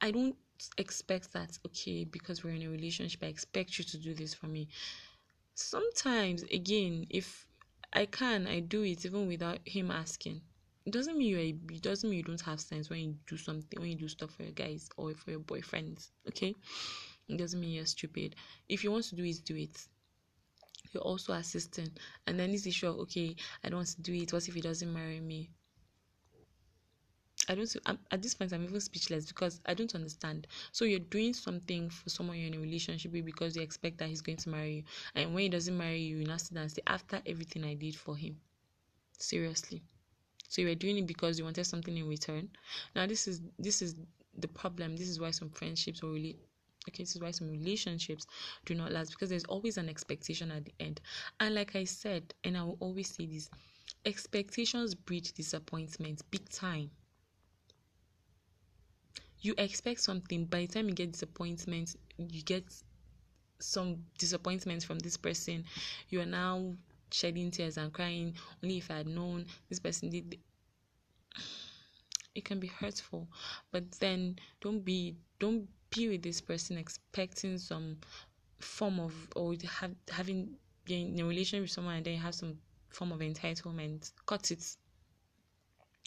I 0.00 0.10
don't 0.10 0.36
expect 0.76 1.32
that 1.32 1.58
okay 1.66 2.04
because 2.04 2.42
we're 2.42 2.54
in 2.54 2.62
a 2.62 2.68
relationship 2.68 3.20
i 3.22 3.26
expect 3.26 3.78
you 3.78 3.84
to 3.84 3.98
do 3.98 4.14
this 4.14 4.34
for 4.34 4.46
me. 4.46 4.68
Sometimes 5.54 6.42
again 6.44 7.06
if 7.10 7.46
i 7.92 8.06
can 8.06 8.46
i 8.46 8.60
do 8.60 8.82
it 8.82 9.04
even 9.04 9.26
without 9.26 9.58
him 9.64 9.90
asking. 9.90 10.40
It 10.86 10.92
doesn't 10.92 11.18
mean 11.18 11.28
you 11.28 11.36
are, 11.36 11.74
it 11.74 11.82
doesn't 11.82 12.08
mean 12.08 12.18
you 12.18 12.24
don't 12.24 12.40
have 12.40 12.60
sense 12.60 12.88
when 12.88 13.00
you 13.00 13.14
do 13.26 13.36
something 13.36 13.78
when 13.78 13.90
you 13.90 13.96
do 13.96 14.08
stuff 14.08 14.30
for 14.34 14.42
your 14.44 14.52
guys 14.52 14.88
or 14.96 15.14
for 15.14 15.30
your 15.30 15.40
boyfriends 15.40 16.08
okay? 16.28 16.54
It 17.28 17.36
doesn't 17.36 17.60
mean 17.60 17.72
you're 17.72 17.84
stupid. 17.86 18.36
If 18.68 18.82
you 18.82 18.90
want 18.90 19.04
to 19.04 19.16
do 19.16 19.24
it 19.24 19.44
do 19.44 19.56
it. 19.56 19.86
You're 20.92 21.02
also 21.02 21.34
assisting. 21.34 21.90
And 22.26 22.40
then 22.40 22.50
this 22.50 22.66
issue 22.66 22.88
of 22.88 22.98
okay 23.00 23.36
i 23.62 23.68
don't 23.68 23.78
want 23.78 23.88
to 23.88 24.02
do 24.02 24.14
it 24.14 24.32
what 24.32 24.48
if 24.48 24.54
he 24.54 24.60
doesn't 24.60 24.92
marry 24.92 25.20
me 25.20 25.50
I 27.48 27.54
don't 27.54 27.76
I'm, 27.86 27.98
at 28.10 28.22
this 28.22 28.34
point 28.34 28.52
I'm 28.52 28.64
even 28.64 28.80
speechless 28.80 29.26
because 29.26 29.60
I 29.66 29.74
don't 29.74 29.94
understand. 29.94 30.46
So 30.72 30.84
you're 30.84 30.98
doing 30.98 31.32
something 31.32 31.88
for 31.90 32.10
someone 32.10 32.36
you're 32.38 32.48
in 32.48 32.54
a 32.54 32.60
relationship 32.60 33.12
with 33.12 33.24
because 33.24 33.56
you 33.56 33.62
expect 33.62 33.98
that 33.98 34.08
he's 34.08 34.20
going 34.20 34.38
to 34.38 34.50
marry 34.50 34.74
you, 34.76 34.82
and 35.14 35.34
when 35.34 35.44
he 35.44 35.48
doesn't 35.48 35.76
marry 35.76 36.00
you, 36.00 36.18
you 36.18 36.26
now 36.26 36.36
sit 36.36 36.56
and 36.56 36.70
say 36.70 36.82
after 36.86 37.20
everything 37.26 37.64
I 37.64 37.74
did 37.74 37.96
for 37.96 38.16
him. 38.16 38.36
Seriously. 39.18 39.82
So 40.48 40.62
you 40.62 40.68
are 40.68 40.74
doing 40.74 40.98
it 40.98 41.06
because 41.06 41.38
you 41.38 41.44
wanted 41.44 41.64
something 41.64 41.96
in 41.96 42.08
return. 42.08 42.48
Now 42.94 43.06
this 43.06 43.26
is 43.28 43.42
this 43.58 43.82
is 43.82 43.96
the 44.36 44.48
problem. 44.48 44.96
This 44.96 45.08
is 45.08 45.20
why 45.20 45.30
some 45.30 45.50
friendships 45.50 46.02
or 46.02 46.10
really 46.10 46.36
okay 46.88 47.02
this 47.02 47.16
is 47.16 47.20
why 47.20 47.30
some 47.30 47.50
relationships 47.50 48.26
do 48.64 48.74
not 48.74 48.92
last 48.92 49.10
because 49.10 49.28
there's 49.28 49.44
always 49.44 49.76
an 49.76 49.88
expectation 49.88 50.50
at 50.50 50.64
the 50.64 50.72
end 50.80 51.00
and 51.40 51.54
like 51.54 51.76
i 51.76 51.84
said 51.84 52.32
and 52.44 52.56
i 52.56 52.62
will 52.62 52.78
always 52.80 53.10
say 53.10 53.26
this 53.26 53.50
expectations 54.06 54.94
breed 54.94 55.30
disappointment 55.34 56.22
big 56.30 56.48
time 56.48 56.90
you 59.40 59.54
expect 59.58 60.00
something 60.00 60.44
by 60.44 60.60
the 60.60 60.66
time 60.66 60.88
you 60.88 60.94
get 60.94 61.12
disappointment 61.12 61.96
you 62.18 62.42
get 62.42 62.64
some 63.60 63.96
disappointment 64.18 64.84
from 64.84 64.98
this 65.00 65.16
person. 65.16 65.64
You 66.08 66.20
are 66.20 66.26
now 66.26 66.74
shedding 67.10 67.50
tears 67.50 67.76
and 67.76 67.92
crying 67.92 68.34
only 68.62 68.76
if 68.78 68.90
i 68.90 68.98
had 68.98 69.06
known 69.06 69.46
this 69.70 69.80
person 69.80 70.10
did 70.10 70.38
it 72.34 72.44
can 72.44 72.60
be 72.60 72.66
hurtful. 72.68 73.26
But 73.72 73.90
then 73.92 74.36
don't 74.60 74.84
be 74.84 75.16
don't 75.40 75.66
be 75.90 76.08
with 76.08 76.22
this 76.22 76.40
person 76.40 76.76
expecting 76.78 77.58
some 77.58 77.96
form 78.60 79.00
of 79.00 79.14
or 79.34 79.54
have, 79.80 79.94
having 80.10 80.50
in 80.88 81.18
a 81.20 81.24
relationship 81.24 81.62
with 81.64 81.70
someone 81.70 81.96
and 81.96 82.04
then 82.04 82.14
you 82.14 82.20
have 82.20 82.34
some 82.34 82.58
form 82.90 83.12
of 83.12 83.20
entitlement. 83.20 84.12
Cut 84.26 84.50
it 84.50 84.64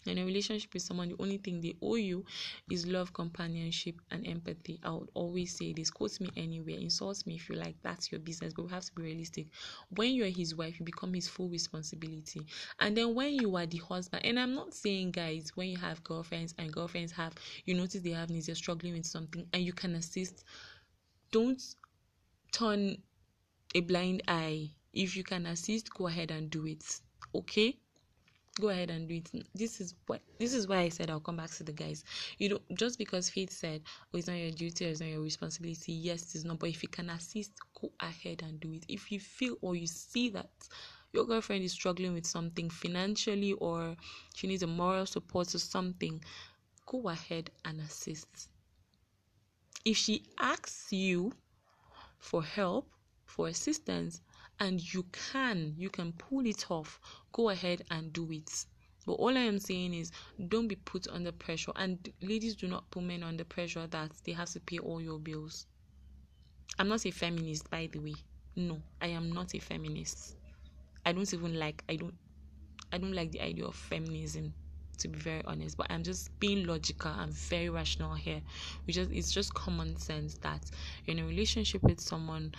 in 0.06 0.18
a 0.18 0.24
relationship 0.24 0.72
with 0.74 0.82
someone, 0.82 1.08
the 1.08 1.16
only 1.22 1.38
thing 1.38 1.60
they 1.60 1.76
owe 1.82 1.94
you 1.96 2.24
is 2.70 2.86
love, 2.86 3.12
companionship, 3.12 3.96
and 4.10 4.26
empathy. 4.26 4.80
I 4.82 4.90
would 4.90 5.10
always 5.14 5.56
say 5.56 5.72
this 5.72 5.90
quote 5.90 6.20
me 6.20 6.30
anywhere, 6.36 6.78
insult 6.78 7.24
me 7.26 7.36
if 7.36 7.48
you 7.48 7.54
like, 7.56 7.76
that's 7.82 8.10
your 8.10 8.20
business, 8.20 8.52
but 8.54 8.64
we 8.66 8.70
have 8.70 8.84
to 8.84 8.94
be 8.94 9.02
realistic. 9.02 9.46
When 9.90 10.12
you're 10.14 10.26
his 10.28 10.54
wife, 10.54 10.78
you 10.78 10.84
become 10.84 11.14
his 11.14 11.28
full 11.28 11.48
responsibility. 11.48 12.46
And 12.80 12.96
then 12.96 13.14
when 13.14 13.34
you 13.34 13.56
are 13.56 13.66
the 13.66 13.78
husband, 13.78 14.24
and 14.24 14.38
I'm 14.38 14.54
not 14.54 14.74
saying, 14.74 15.12
guys, 15.12 15.52
when 15.54 15.68
you 15.68 15.78
have 15.78 16.02
girlfriends 16.04 16.54
and 16.58 16.72
girlfriends 16.72 17.12
have, 17.12 17.34
you 17.64 17.74
notice 17.74 18.02
they 18.02 18.10
have 18.10 18.30
needs, 18.30 18.48
you're 18.48 18.54
struggling 18.54 18.94
with 18.94 19.06
something, 19.06 19.46
and 19.52 19.62
you 19.62 19.72
can 19.72 19.94
assist, 19.94 20.44
don't 21.30 21.62
turn 22.52 22.98
a 23.74 23.80
blind 23.80 24.22
eye. 24.28 24.70
If 24.92 25.16
you 25.16 25.24
can 25.24 25.46
assist, 25.46 25.92
go 25.94 26.06
ahead 26.06 26.30
and 26.30 26.50
do 26.50 26.66
it. 26.66 26.84
Okay? 27.34 27.78
Go 28.60 28.68
ahead 28.68 28.90
and 28.90 29.08
do 29.08 29.14
it. 29.14 29.46
This 29.54 29.80
is 29.80 29.94
what 30.06 30.20
this 30.38 30.52
is 30.52 30.68
why 30.68 30.80
i 30.80 30.88
said 30.88 31.10
i'll 31.10 31.20
come 31.20 31.36
back 31.36 31.50
to 31.50 31.64
the 31.64 31.72
guys. 31.72 32.04
You 32.38 32.50
know 32.50 32.60
just 32.74 32.98
because 32.98 33.30
faith 33.30 33.50
said 33.50 33.82
oh 34.12 34.18
it's 34.18 34.28
not 34.28 34.34
your 34.36 34.50
duty 34.50 34.86
or 34.86 34.88
it's 34.88 35.00
not 35.00 35.08
your 35.08 35.22
responsibility 35.22 35.92
yes 35.92 36.34
it's 36.34 36.44
not 36.44 36.58
but 36.58 36.68
if 36.68 36.82
you 36.82 36.88
can 36.88 37.10
assist 37.10 37.52
go 37.80 37.90
ahead 38.00 38.42
and 38.42 38.60
do 38.60 38.72
it. 38.72 38.84
If 38.88 39.10
you 39.10 39.20
feel 39.20 39.56
or 39.62 39.74
you 39.74 39.86
see 39.86 40.28
that 40.30 40.50
your 41.12 41.24
girlfriend 41.26 41.64
is 41.64 41.72
struggling 41.72 42.14
with 42.14 42.26
something 42.26 42.70
financially 42.70 43.52
or 43.54 43.96
she 44.34 44.46
needs 44.46 44.62
a 44.62 44.66
moral 44.66 45.06
support 45.06 45.54
or 45.54 45.58
something 45.58 46.22
go 46.86 47.08
ahead 47.08 47.50
and 47.64 47.80
assist. 47.80 48.48
If 49.84 49.96
she 49.96 50.24
asks 50.38 50.92
you 50.92 51.32
for 52.18 52.42
help 52.42 52.88
for 53.24 53.48
assistance 53.48 54.20
and 54.62 54.94
you 54.94 55.04
can 55.10 55.74
you 55.76 55.90
can 55.90 56.12
pull 56.12 56.46
it 56.46 56.70
off 56.70 57.00
go 57.32 57.48
ahead 57.48 57.82
and 57.90 58.12
do 58.12 58.30
it. 58.30 58.64
But 59.04 59.14
all 59.14 59.36
i 59.36 59.40
am 59.40 59.58
saying 59.58 59.92
is 59.92 60.12
don't 60.48 60.68
be 60.68 60.76
put 60.76 61.08
under 61.08 61.32
pressure. 61.32 61.72
And 61.74 61.98
ladies 62.20 62.54
do 62.54 62.68
not 62.68 62.88
put 62.92 63.02
men 63.02 63.24
under 63.24 63.42
pressure 63.42 63.88
that 63.88 64.12
they 64.24 64.32
have 64.32 64.50
to 64.50 64.60
pay 64.60 64.78
all 64.78 65.02
your 65.02 65.18
bills. 65.18 65.66
I'm 66.78 66.88
not 66.88 67.04
a 67.04 67.10
feminist 67.10 67.68
by 67.70 67.88
the 67.92 67.98
way. 67.98 68.14
No 68.54 68.80
i 69.00 69.08
am 69.08 69.32
not 69.32 69.52
a 69.54 69.58
feminist. 69.58 70.36
I 71.04 71.10
don't 71.10 71.34
even 71.34 71.58
like 71.58 71.82
i 71.88 71.96
don't 71.96 72.14
i 72.92 72.98
don't 72.98 73.14
like 73.14 73.32
the 73.32 73.40
idea 73.40 73.64
of 73.64 73.74
feminism 73.74 74.54
to 74.98 75.08
be 75.08 75.18
very 75.18 75.42
honest. 75.44 75.76
But 75.76 75.88
i'm 75.90 76.04
just 76.04 76.38
being 76.38 76.66
logical 76.66 77.10
and 77.10 77.32
very 77.32 77.68
rational 77.68 78.14
here. 78.14 78.42
Which 78.86 78.96
is 78.96 79.08
it's 79.10 79.32
just 79.32 79.54
common 79.54 79.96
sense 79.96 80.38
that 80.42 80.70
in 81.06 81.18
a 81.18 81.24
relationship 81.24 81.82
with 81.82 81.98
someone 82.00 82.54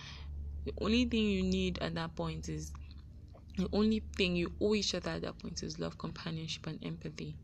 the 0.65 0.73
only 0.81 1.05
thing 1.05 1.25
you 1.25 1.43
need 1.43 1.79
at 1.79 1.95
that 1.95 2.15
point 2.15 2.49
is 2.49 2.71
the 3.57 3.69
only 3.73 4.03
thing 4.17 4.35
you 4.35 4.53
owe 4.61 4.75
each 4.75 4.95
other 4.95 5.11
at 5.11 5.21
that 5.21 5.39
point 5.39 5.61
is 5.63 5.79
love, 5.79 5.97
companionship, 5.97 6.67
and 6.67 6.79
empathy. 6.83 7.37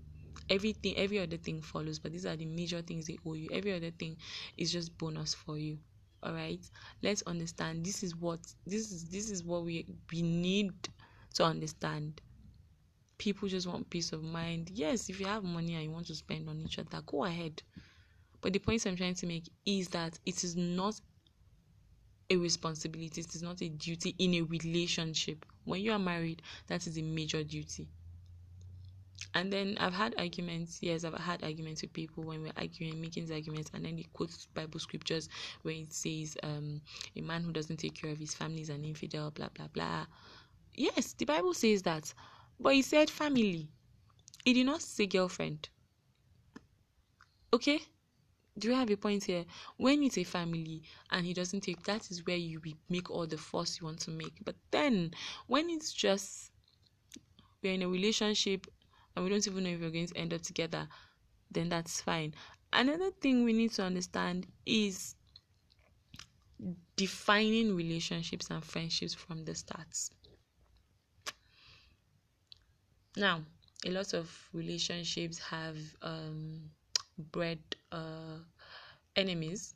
everything 0.50 0.96
every 0.98 1.20
other 1.20 1.38
thing 1.38 1.62
follows 1.62 2.00
but 2.00 2.12
these 2.12 2.26
are 2.26 2.36
the 2.36 2.46
major 2.46 2.82
things 2.82 3.08
they 3.08 3.18
owe 3.26 3.34
you. 3.36 3.50
Every 3.52 3.74
other 3.74 3.92
thing 3.92 4.18
is 4.58 4.72
just 4.72 4.98
bonus 4.98 5.34
for 5.34 5.58
you 5.58 5.80
all 6.24 6.34
right 6.34 6.60
let's 7.04 7.22
understand. 7.24 7.86
This 7.86 8.04
is 8.04 8.16
what 8.16 8.40
this 8.66 8.92
is 8.92 9.10
this 9.10 9.30
is 9.32 9.44
what 9.44 9.64
we 9.66 9.86
we 10.12 10.22
need 10.22 10.74
to 11.36 11.44
understand. 11.44 12.22
People 13.18 13.48
just 13.50 13.68
want 13.68 13.90
peace 13.90 14.14
of 14.14 14.24
mind. 14.24 14.70
Yes 14.72 15.10
if 15.10 15.20
you 15.20 15.28
have 15.28 15.44
money 15.44 15.76
and 15.76 15.84
you 15.84 15.92
want 15.92 16.08
to 16.08 16.16
spend 16.16 16.50
on 16.50 16.62
each 16.62 16.80
other 16.80 17.02
go 17.06 17.26
ahead. 17.26 17.62
But 18.42 18.54
the 18.54 18.60
point 18.60 18.86
i'm 18.86 18.96
trying 18.96 19.16
to 19.16 19.28
make 19.28 19.50
is 19.66 19.90
that 19.90 20.20
it 20.26 20.44
is 20.44 20.56
not 20.56 21.00
a 22.30 22.38
responsibility 22.38 23.22
it 23.22 23.36
is 23.36 23.42
not 23.42 23.62
a 23.62 23.70
duty 23.70 24.16
in 24.20 24.36
a 24.36 24.42
relationship 24.42 25.46
when 25.66 25.82
you 25.82 25.92
are 25.92 26.00
married 26.00 26.42
that 26.68 26.86
is 26.88 26.98
a 26.98 27.02
major 27.02 27.44
duty 27.44 27.88
and 29.34 29.54
then 29.54 29.78
I've 29.80 29.94
had 29.94 30.16
arguments, 30.18 30.80
yes, 30.82 31.04
I've 31.04 31.14
had 31.14 31.44
arguments 31.44 31.82
with 31.82 31.94
people 31.94 32.24
when 32.24 32.42
we're 32.42 32.54
arguing, 32.58 33.00
making 33.00 33.26
these 33.26 33.32
arguments, 33.32 33.70
and 33.74 33.86
then 33.86 33.98
he 33.98 34.06
quotes 34.14 34.48
Bible 34.48 34.80
scriptures 34.80 35.30
where 35.62 35.76
it 35.76 35.94
says, 35.94 36.36
um, 36.42 36.82
a 37.16 37.22
man 37.22 37.44
who 37.44 37.52
doesn't 37.52 37.78
take 37.78 37.94
care 37.94 38.10
of 38.10 38.18
his 38.18 38.34
family 38.34 38.62
is 38.62 38.70
an 38.70 38.84
infidel, 38.84 39.30
blah 39.32 39.50
blah 39.54 39.68
blah. 39.68 40.06
Yes, 40.74 41.14
the 41.14 41.26
Bible 41.26 41.54
says 41.54 41.84
that. 41.84 42.14
But 42.60 42.74
he 42.74 42.82
said 42.82 43.10
family. 43.10 43.68
He 44.44 44.54
did 44.54 44.66
not 44.66 44.82
say 44.82 45.06
girlfriend. 45.06 45.70
Okay? 47.54 47.82
Do 48.60 48.68
you 48.70 48.76
have 48.76 48.90
a 48.90 48.98
point 48.98 49.24
here? 49.24 49.46
When 49.78 50.04
it's 50.04 50.18
a 50.18 50.24
family 50.24 50.84
and 51.12 51.26
he 51.26 51.34
doesn't 51.34 51.62
take 51.62 51.84
that 51.84 52.12
is 52.12 52.26
where 52.26 52.36
you 52.36 52.62
make 52.90 53.10
all 53.10 53.26
the 53.26 53.38
fuss 53.38 53.80
you 53.80 53.86
want 53.86 54.00
to 54.02 54.12
make. 54.12 54.44
But 54.44 54.56
then 54.72 55.12
when 55.48 55.70
it's 55.70 55.94
just 55.94 56.52
we're 57.62 57.74
in 57.74 57.82
a 57.82 57.90
relationship 57.90 58.68
and 59.16 59.24
we 59.24 59.32
don't 59.32 59.48
even 59.48 59.64
know 59.64 59.70
if 59.72 59.82
we're 59.82 59.90
going 59.90 60.08
to 60.08 60.18
end 60.18 60.34
up 60.34 60.42
together, 60.42 60.88
then 61.52 61.70
that's 61.70 62.02
fine. 62.02 62.34
Another 62.72 63.12
thing 63.12 63.44
we 63.44 63.54
need 63.54 63.72
to 63.74 63.84
understand 63.84 64.46
is 64.66 65.16
defining 66.96 67.76
relationships 67.76 68.50
and 68.52 68.64
friendships 68.64 69.14
from 69.14 69.46
the 69.46 69.56
start. 69.56 69.98
Now, 73.16 73.42
a 73.86 73.92
lot 73.92 74.14
of 74.14 74.50
relationships 74.54 75.40
have 75.40 75.78
um, 76.02 76.70
bred 77.20 77.60
uh, 77.92 78.40
enemies, 79.16 79.76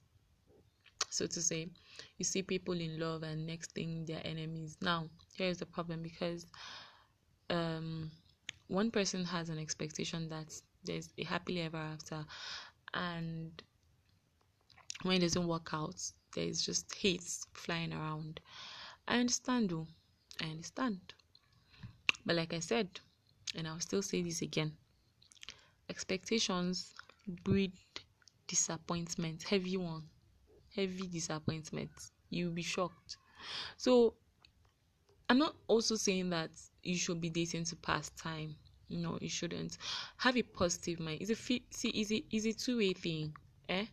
so 1.09 1.27
to 1.27 1.41
say. 1.41 1.67
You 2.17 2.25
see 2.25 2.41
people 2.43 2.79
in 2.79 2.99
love, 2.99 3.23
and 3.23 3.45
next 3.45 3.71
thing 3.73 4.05
they're 4.05 4.25
enemies. 4.25 4.77
Now, 4.81 5.09
here's 5.35 5.57
the 5.59 5.65
problem 5.65 6.01
because 6.01 6.45
um, 7.49 8.11
one 8.67 8.91
person 8.91 9.23
has 9.25 9.49
an 9.49 9.59
expectation 9.59 10.29
that 10.29 10.53
there's 10.83 11.09
a 11.17 11.23
happily 11.23 11.61
ever 11.61 11.77
after 11.77 12.25
and 12.93 13.61
when 15.03 15.17
it 15.17 15.19
doesn't 15.19 15.47
work 15.47 15.69
out 15.73 15.95
there's 16.35 16.61
just 16.61 16.93
hate 16.95 17.23
flying 17.53 17.93
around 17.93 18.39
i 19.07 19.17
understand 19.19 19.69
though 19.69 19.87
i 20.41 20.45
understand 20.45 20.99
but 22.25 22.35
like 22.35 22.53
i 22.53 22.59
said 22.59 22.99
and 23.55 23.67
i'll 23.67 23.79
still 23.79 24.01
say 24.01 24.21
this 24.21 24.41
again 24.41 24.73
expectations 25.89 26.93
breed 27.27 27.73
disappointment 28.47 29.43
heavy 29.43 29.77
one 29.77 30.03
heavy 30.75 31.07
disappointment 31.07 31.91
you'll 32.29 32.51
be 32.51 32.61
shocked 32.63 33.17
so 33.77 34.15
i'm 35.29 35.37
not 35.37 35.55
also 35.67 35.95
saying 35.95 36.29
that 36.29 36.51
you 36.83 36.97
should 36.97 37.21
be 37.21 37.29
dating 37.29 37.63
to 37.65 37.75
pass 37.77 38.09
time. 38.11 38.55
No, 38.89 39.17
you 39.21 39.29
shouldn't. 39.29 39.77
Have 40.17 40.37
a 40.37 40.43
positive 40.43 40.99
mind. 40.99 41.21
It's 41.21 41.31
a 41.31 41.35
fi- 41.35 41.63
see, 41.71 41.89
is 41.89 42.11
a 42.11 42.23
is 42.31 42.45
a 42.45 42.53
two 42.53 42.77
way 42.77 42.93
thing. 42.93 43.33
Eh? 43.69 43.85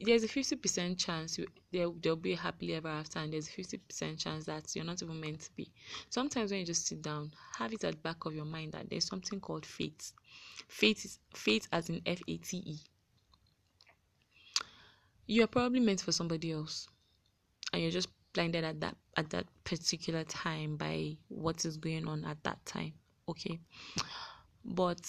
There's 0.00 0.24
a 0.24 0.28
fifty 0.28 0.56
percent 0.56 0.98
chance 0.98 1.38
you, 1.38 1.46
there 1.70 1.88
there'll 2.02 2.16
be 2.16 2.34
happily 2.34 2.74
ever 2.74 2.88
after, 2.88 3.18
and 3.18 3.32
there's 3.32 3.48
a 3.48 3.52
fifty 3.52 3.76
percent 3.76 4.18
chance 4.18 4.46
that 4.46 4.74
you're 4.74 4.84
not 4.84 5.02
even 5.02 5.20
meant 5.20 5.40
to 5.42 5.52
be. 5.54 5.70
Sometimes 6.08 6.50
when 6.50 6.60
you 6.60 6.66
just 6.66 6.86
sit 6.86 7.02
down, 7.02 7.32
have 7.58 7.72
it 7.72 7.84
at 7.84 7.92
the 7.92 7.98
back 7.98 8.24
of 8.24 8.34
your 8.34 8.46
mind 8.46 8.72
that 8.72 8.88
there's 8.88 9.06
something 9.06 9.38
called 9.40 9.66
fate. 9.66 10.12
Fate 10.68 11.04
is 11.04 11.18
fate 11.34 11.68
as 11.72 11.88
in 11.88 12.00
F 12.06 12.20
A 12.28 12.36
T 12.38 12.56
E. 12.58 12.78
You 15.26 15.44
are 15.44 15.48
probably 15.48 15.80
meant 15.80 16.02
for 16.02 16.12
somebody 16.12 16.52
else, 16.52 16.88
and 17.72 17.82
you're 17.82 17.90
just 17.90 18.08
blinded 18.32 18.64
at 18.64 18.80
that 18.80 18.96
at 19.16 19.30
that 19.30 19.46
particular 19.64 20.24
time 20.24 20.76
by 20.76 21.16
what 21.28 21.64
is 21.64 21.76
going 21.76 22.08
on 22.08 22.24
at 22.24 22.42
that 22.44 22.64
time 22.66 22.92
okay? 23.28 23.58
But 24.64 25.00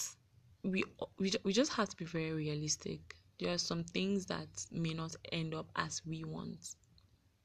we 0.62 0.84
we, 1.18 1.32
we 1.44 1.52
just 1.52 1.72
have 1.74 1.88
to 1.88 1.96
be 1.96 2.04
very 2.04 2.32
realistic. 2.32 3.14
There 3.38 3.52
are 3.52 3.58
some 3.58 3.84
things 3.84 4.26
that 4.26 4.48
may 4.70 4.94
not 4.94 5.14
end 5.30 5.54
up 5.54 5.66
as 5.76 6.02
we 6.06 6.24
want 6.24 6.74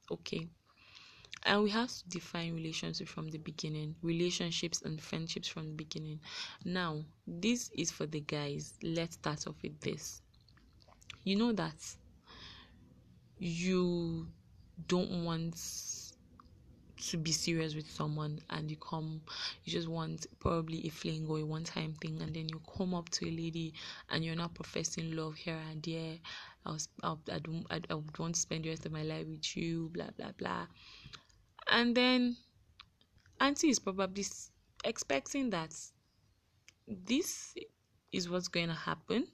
okay 0.10 0.48
and 1.44 1.64
we 1.64 1.70
have 1.70 1.90
to 1.90 2.10
define 2.10 2.54
relationship 2.54 3.08
from 3.08 3.30
the 3.30 3.38
beginning 3.40 3.96
relationships 4.02 4.82
and 4.84 5.02
friendships 5.02 5.48
from 5.48 5.68
the 5.68 5.74
beginning. 5.74 6.20
Now 6.66 7.04
this 7.28 7.70
is 7.76 7.92
for 7.92 8.06
the 8.06 8.22
guys. 8.22 8.74
Let's 8.84 9.16
start 9.16 9.48
off 9.48 9.56
with 9.64 9.80
this. 9.82 10.22
You 11.24 11.36
know 11.36 11.52
that 11.54 11.76
you 13.38 14.28
don't 14.88 15.24
want 15.24 15.56
to 17.02 17.18
be 17.18 17.32
serious 17.32 17.74
with 17.74 17.90
someone 17.90 18.40
and 18.52 18.70
you 18.70 18.78
come 18.78 19.20
you 19.64 19.74
just 19.74 19.88
want 19.88 20.28
probably 20.40 20.86
a 20.86 20.90
fling 20.90 21.26
or 21.28 21.40
a 21.40 21.44
one 21.44 21.64
time 21.64 21.94
thing 22.02 22.22
and 22.22 22.36
then 22.36 22.48
you 22.48 22.62
come 22.78 22.94
up 22.94 23.10
to 23.10 23.28
a 23.28 23.32
lady 23.32 23.74
and 24.12 24.24
you're 24.24 24.36
not 24.36 24.54
professing 24.54 25.16
love 25.16 25.34
here 25.36 25.58
and 25.72 25.82
there. 25.82 26.18
I 26.66 26.72
was 26.72 26.88
I, 27.02 27.16
I, 27.32 27.40
don't, 27.40 27.66
I, 27.72 27.82
I 27.90 27.96
would 27.96 28.20
want 28.20 28.36
to 28.36 28.42
spend 28.42 28.66
the 28.66 28.70
rest 28.70 28.86
of 28.86 28.92
my 28.92 29.02
life 29.02 29.26
with 29.28 29.58
you 29.58 29.90
blah 29.94 30.12
blah 30.18 30.32
blah 30.38 30.68
and 31.68 31.96
then 31.96 32.38
auntie 33.40 33.70
is 33.70 33.80
probably 33.80 34.26
expecting 34.84 35.50
that 35.50 35.74
this 36.88 37.56
is 38.12 38.30
what's 38.30 38.48
going 38.48 38.68
to 38.68 38.74
happen. 38.74 39.28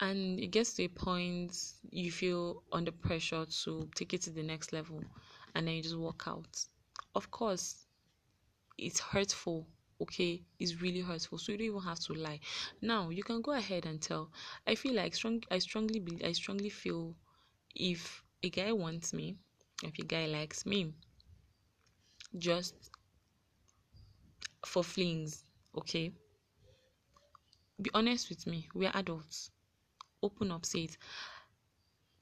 And 0.00 0.40
it 0.40 0.48
gets 0.48 0.74
to 0.74 0.84
a 0.84 0.88
point 0.88 1.56
you 1.90 2.10
feel 2.10 2.64
under 2.72 2.90
pressure 2.90 3.46
to 3.46 3.88
take 3.94 4.14
it 4.14 4.22
to 4.22 4.30
the 4.30 4.42
next 4.42 4.72
level 4.72 5.00
and 5.54 5.66
then 5.66 5.76
you 5.76 5.82
just 5.82 5.96
walk 5.96 6.24
out. 6.26 6.64
Of 7.14 7.30
course 7.30 7.86
it's 8.78 8.98
hurtful 9.00 9.66
okay? 10.00 10.42
It's 10.58 10.82
really 10.82 11.00
hurtful 11.00 11.38
so 11.38 11.52
you 11.52 11.58
don't 11.58 11.66
even 11.68 11.82
have 11.82 12.00
to 12.00 12.14
lie. 12.14 12.40
Now 12.80 13.10
you 13.10 13.22
can 13.22 13.40
go 13.42 13.52
ahead 13.52 13.86
and 13.86 14.00
tell. 14.00 14.30
I 14.66 14.74
feel 14.74 14.94
like 14.94 15.14
strong 15.14 15.42
i 15.50 15.58
strongly 15.58 16.02
i 16.24 16.32
strongly 16.32 16.70
feel 16.70 17.14
if 17.74 18.24
a 18.42 18.50
guy 18.50 18.72
wants 18.72 19.12
me 19.12 19.36
if 19.82 19.98
a 19.98 20.02
guy 20.04 20.26
likes 20.26 20.64
me 20.66 20.92
just 22.38 22.74
for 24.64 24.82
flings 24.82 25.44
okay 25.76 26.12
be 27.80 27.90
honest 27.94 28.28
with 28.28 28.46
me 28.46 28.68
we're 28.74 28.92
adults 28.94 29.50
open 30.22 30.50
up, 30.52 30.64
say 30.64 30.84
it. 30.84 30.96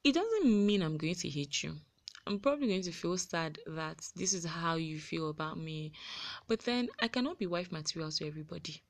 It 0.03 0.15
doesn't 0.15 0.67
mean 0.67 0.83
I'm 0.83 0.97
going 0.97 1.15
to 1.15 1.29
hate 1.29 1.63
you. 1.63 1.77
I'm 2.27 2.39
probably 2.39 2.69
going 2.69 2.83
to 2.83 2.93
feel 2.93 3.19
sad 3.19 3.59
that 3.67 4.09
this 4.17 4.33
is 4.33 4.45
how 4.45 4.77
you 4.77 4.99
feel 4.99 5.31
about 5.31 5.59
me. 5.59 5.93
But 6.49 6.61
then 6.61 6.89
I 7.01 7.09
cannot 7.09 7.39
be 7.39 7.47
wife 7.47 7.73
material 7.73 8.11
to 8.13 8.27
everybody. 8.27 8.83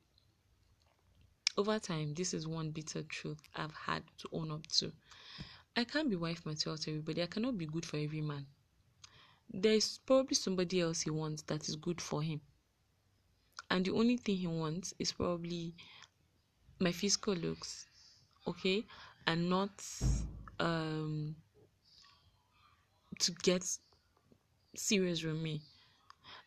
Over 1.57 1.79
time, 1.79 2.15
this 2.15 2.33
is 2.33 2.47
one 2.47 2.71
bitter 2.71 3.03
truth 3.03 3.41
I've 3.55 3.75
had 3.75 4.03
to 4.19 4.29
own 4.33 4.51
up 4.51 4.67
to. 4.79 4.93
I 5.77 5.85
can't 5.85 6.11
be 6.11 6.17
wife 6.17 6.47
material 6.47 6.79
to 6.79 6.91
everybody. 6.91 7.23
I 7.23 7.27
cannot 7.27 7.59
be 7.59 7.67
good 7.67 7.85
for 7.85 7.97
every 7.97 8.21
man. 8.21 8.47
There's 9.53 9.99
probably 9.99 10.37
somebody 10.37 10.81
else 10.81 11.01
he 11.03 11.11
wants 11.11 11.43
that 11.43 11.69
is 11.69 11.75
good 11.75 12.01
for 12.01 12.23
him. 12.23 12.41
And 13.69 13.85
the 13.85 13.93
only 13.93 14.17
thing 14.17 14.37
he 14.37 14.47
wants 14.47 14.95
is 14.99 15.13
probably 15.13 15.75
my 16.79 16.93
physical 16.93 17.35
looks, 17.35 17.87
okay? 18.47 18.87
And 19.27 19.51
not 19.51 19.71
um 20.59 21.37
to 23.19 23.33
get 23.43 23.65
serious 24.77 25.23
with 25.25 25.37
me. 25.37 25.61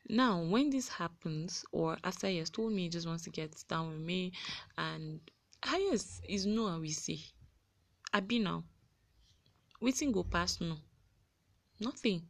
Now 0.09 0.41
when 0.41 0.69
this 0.69 0.87
happens 0.87 1.65
or 1.71 1.97
after 2.03 2.27
he 2.27 2.37
has 2.37 2.49
told 2.49 2.71
me 2.71 2.83
he 2.83 2.89
just 2.89 3.07
wants 3.07 3.23
to 3.23 3.29
get 3.29 3.53
down 3.67 3.89
with 3.89 4.01
me 4.01 4.31
and 4.77 5.19
highest 5.63 6.21
is 6.27 6.45
no 6.45 6.77
we 6.79 6.91
say 6.91 7.19
i 8.13 8.19
be 8.19 8.39
now. 8.39 8.63
Waiting 9.81 10.11
go 10.11 10.23
past 10.23 10.61
no? 10.61 10.77
Nothing 11.79 12.27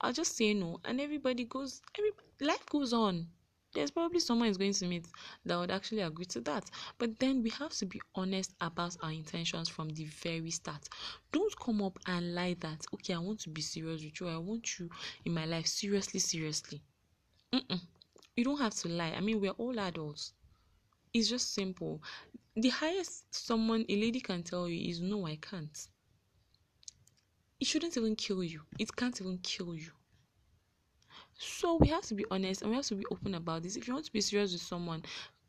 i'll 0.00 0.12
just 0.12 0.36
say 0.36 0.54
no 0.54 0.80
and 0.84 1.00
everybody 1.00 1.44
goes 1.44 1.80
every 1.98 2.10
life 2.40 2.64
goes 2.66 2.92
on 2.92 3.26
there's 3.74 3.90
probably 3.90 4.20
someone 4.20 4.48
is 4.48 4.56
going 4.56 4.72
to 4.72 4.86
meet 4.86 5.06
that 5.44 5.56
would 5.58 5.70
actually 5.70 6.00
agree 6.02 6.24
to 6.26 6.40
that. 6.42 6.70
But 6.98 7.18
then 7.18 7.42
we 7.42 7.50
have 7.50 7.72
to 7.72 7.86
be 7.86 8.00
honest 8.14 8.54
about 8.60 8.96
our 9.02 9.10
intentions 9.10 9.68
from 9.68 9.88
the 9.90 10.04
very 10.04 10.50
start. 10.52 10.88
Don't 11.32 11.52
come 11.58 11.82
up 11.82 11.98
and 12.06 12.34
lie 12.36 12.54
that, 12.60 12.86
okay, 12.94 13.14
I 13.14 13.18
want 13.18 13.40
to 13.40 13.50
be 13.50 13.60
serious 13.62 14.04
with 14.04 14.20
you. 14.20 14.28
I 14.28 14.36
want 14.38 14.78
you 14.78 14.88
in 15.24 15.34
my 15.34 15.44
life 15.44 15.66
seriously, 15.66 16.20
seriously. 16.20 16.82
Mm-mm. 17.52 17.80
You 18.36 18.44
don't 18.44 18.60
have 18.60 18.74
to 18.76 18.88
lie. 18.88 19.14
I 19.16 19.20
mean, 19.20 19.40
we're 19.40 19.52
all 19.52 19.78
adults. 19.80 20.32
it's 21.14 21.28
just 21.28 21.54
simple. 21.54 22.02
The 22.56 22.70
highest 22.70 23.34
someone 23.34 23.84
a 23.88 23.96
lady 23.96 24.20
can 24.20 24.42
tell 24.42 24.68
you 24.68 24.90
is 24.90 25.00
no, 25.00 25.26
I 25.26 25.36
can't. 25.36 25.88
It 27.64 27.68
shouldn't 27.68 27.96
even 27.96 28.14
kill 28.14 28.44
you. 28.44 28.60
It 28.78 28.94
can't 28.94 29.18
even 29.22 29.38
kill 29.38 29.74
you. 29.74 29.92
So 31.38 31.76
we 31.76 31.88
have 31.88 32.02
to 32.06 32.14
be 32.14 32.24
honest 32.30 32.62
and 32.62 32.70
we 32.70 32.76
have 32.76 32.86
to 32.86 32.94
be 32.94 33.04
open 33.10 33.34
about 33.34 33.62
this. 33.62 33.76
If 33.76 33.86
you 33.86 33.94
want 33.94 34.06
to 34.06 34.12
be 34.12 34.20
serious 34.20 34.52
with 34.52 34.62
someone, 34.62 35.02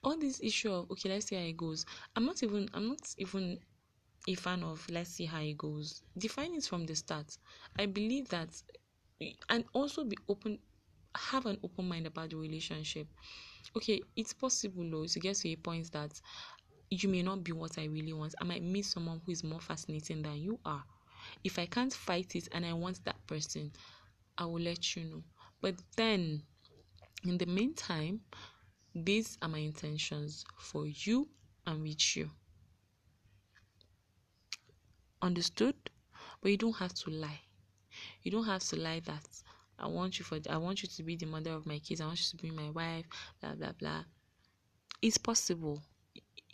all 0.03 0.17
this 0.17 0.39
issue 0.41 0.71
of 0.71 0.89
okay, 0.91 1.09
let's 1.09 1.27
see 1.27 1.35
how 1.35 1.41
it 1.43 1.57
goes. 1.57 1.85
I'm 2.15 2.25
not 2.25 2.43
even 2.43 2.69
I'm 2.73 2.87
not 2.89 3.01
even 3.17 3.59
a 4.27 4.35
fan 4.35 4.63
of 4.63 4.85
let's 4.89 5.11
see 5.11 5.25
how 5.25 5.41
it 5.41 5.57
goes. 5.57 6.03
Define 6.17 6.55
it 6.55 6.65
from 6.65 6.85
the 6.85 6.95
start. 6.95 7.37
I 7.77 7.85
believe 7.85 8.29
that 8.29 8.49
and 9.49 9.65
also 9.73 10.03
be 10.03 10.17
open 10.27 10.59
have 11.17 11.45
an 11.45 11.57
open 11.63 11.87
mind 11.87 12.07
about 12.07 12.29
the 12.31 12.37
relationship. 12.37 13.07
Okay, 13.75 14.01
it's 14.15 14.33
possible 14.33 14.89
though 14.89 15.05
to 15.05 15.19
get 15.19 15.35
to 15.37 15.49
a 15.49 15.55
point 15.55 15.91
that 15.93 16.19
you 16.89 17.09
may 17.09 17.23
not 17.23 17.43
be 17.43 17.51
what 17.51 17.77
I 17.79 17.85
really 17.85 18.13
want. 18.13 18.35
I 18.39 18.45
might 18.45 18.63
meet 18.63 18.85
someone 18.85 19.21
who 19.25 19.31
is 19.31 19.43
more 19.43 19.59
fascinating 19.61 20.21
than 20.23 20.37
you 20.37 20.59
are. 20.65 20.83
If 21.43 21.59
I 21.59 21.65
can't 21.65 21.93
fight 21.93 22.35
it 22.35 22.47
and 22.51 22.65
I 22.65 22.73
want 22.73 23.03
that 23.05 23.25
person, 23.27 23.71
I 24.37 24.45
will 24.45 24.61
let 24.61 24.95
you 24.95 25.05
know. 25.05 25.23
But 25.61 25.75
then, 25.95 26.43
in 27.23 27.37
the 27.37 27.45
meantime, 27.45 28.21
these 28.93 29.37
are 29.41 29.49
my 29.49 29.59
intentions 29.59 30.45
for 30.57 30.87
you 30.87 31.27
and 31.65 31.81
with 31.81 32.15
you. 32.15 32.29
Understood? 35.21 35.75
But 36.41 36.51
you 36.51 36.57
don't 36.57 36.77
have 36.77 36.93
to 36.93 37.09
lie. 37.09 37.41
You 38.23 38.31
don't 38.31 38.45
have 38.45 38.63
to 38.65 38.75
lie 38.75 38.99
that 39.01 39.27
I 39.77 39.87
want 39.87 40.19
you 40.19 40.25
for 40.25 40.39
I 40.49 40.57
want 40.57 40.83
you 40.83 40.89
to 40.89 41.03
be 41.03 41.15
the 41.15 41.25
mother 41.25 41.51
of 41.51 41.65
my 41.65 41.79
kids. 41.79 42.01
I 42.01 42.05
want 42.05 42.19
you 42.19 42.37
to 42.37 42.43
be 42.43 42.51
my 42.51 42.69
wife. 42.69 43.05
Blah 43.41 43.55
blah 43.55 43.71
blah. 43.73 44.03
It's 45.01 45.17
possible. 45.17 45.81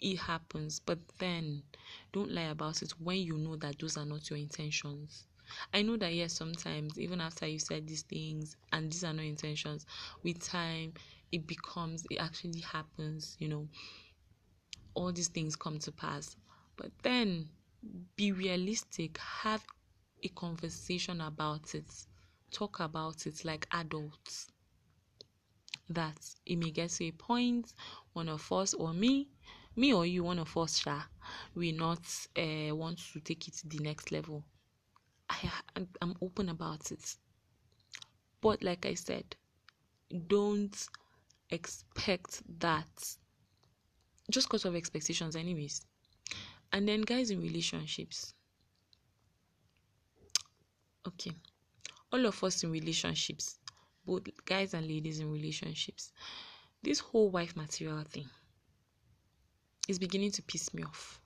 It 0.01 0.17
happens, 0.17 0.79
but 0.79 0.99
then 1.19 1.63
don't 2.11 2.31
lie 2.31 2.43
about 2.49 2.81
it 2.81 2.91
when 2.99 3.19
you 3.19 3.37
know 3.37 3.55
that 3.57 3.79
those 3.79 3.97
are 3.97 4.05
not 4.05 4.29
your 4.29 4.39
intentions. 4.39 5.25
I 5.73 5.81
know 5.83 5.97
that 5.97 6.13
yes, 6.13 6.33
sometimes 6.33 6.99
even 6.99 7.21
after 7.21 7.45
you 7.47 7.59
said 7.59 7.87
these 7.87 8.03
things 8.03 8.55
and 8.71 8.91
these 8.91 9.03
are 9.03 9.13
not 9.13 9.25
intentions, 9.25 9.85
with 10.23 10.41
time 10.43 10.93
it 11.31 11.45
becomes 11.47 12.05
it 12.09 12.17
actually 12.17 12.61
happens, 12.61 13.35
you 13.39 13.47
know. 13.47 13.67
All 14.93 15.11
these 15.11 15.27
things 15.27 15.57
come 15.57 15.79
to 15.79 15.91
pass. 15.91 16.37
But 16.77 16.91
then 17.03 17.49
be 18.15 18.31
realistic, 18.31 19.17
have 19.17 19.65
a 20.23 20.29
conversation 20.29 21.21
about 21.21 21.75
it 21.75 21.91
talk 22.51 22.79
about 22.81 23.27
it 23.27 23.45
like 23.45 23.67
adults. 23.73 24.49
That 25.89 26.17
it 26.45 26.55
may 26.55 26.71
get 26.71 26.89
to 26.91 27.05
a 27.05 27.11
point, 27.11 27.73
one 28.13 28.29
of 28.29 28.51
us 28.51 28.73
or 28.73 28.93
me, 28.93 29.27
me 29.75 29.93
or 29.93 30.05
you, 30.05 30.23
one 30.23 30.39
of 30.39 30.55
us, 30.57 30.79
sha, 30.79 31.03
we 31.55 31.71
not 31.71 32.01
uh, 32.37 32.75
want 32.75 32.99
to 33.13 33.19
take 33.19 33.47
it 33.47 33.53
to 33.55 33.67
the 33.67 33.79
next 33.79 34.11
level. 34.11 34.43
I, 35.29 35.51
I'm 36.01 36.15
open 36.21 36.49
about 36.49 36.91
it. 36.91 37.15
But 38.41 38.63
like 38.63 38.85
I 38.85 38.95
said, 38.95 39.35
don't 40.27 40.75
expect 41.49 42.41
that 42.59 43.15
just 44.29 44.47
because 44.47 44.65
of 44.65 44.75
expectations, 44.75 45.35
anyways. 45.35 45.81
And 46.73 46.87
then, 46.87 47.01
guys, 47.01 47.31
in 47.31 47.41
relationships, 47.41 48.33
okay, 51.07 51.31
all 52.11 52.25
of 52.25 52.43
us 52.43 52.63
in 52.63 52.71
relationships, 52.71 53.59
both 54.05 54.23
guys 54.45 54.73
and 54.73 54.87
ladies 54.87 55.19
in 55.19 55.31
relationships, 55.31 56.11
this 56.81 56.99
whole 56.99 57.29
wife 57.29 57.55
material 57.55 58.03
thing 58.03 58.29
is 59.87 59.99
beginning 59.99 60.31
to 60.31 60.41
piss 60.43 60.73
me 60.73 60.83
off. 60.83 61.19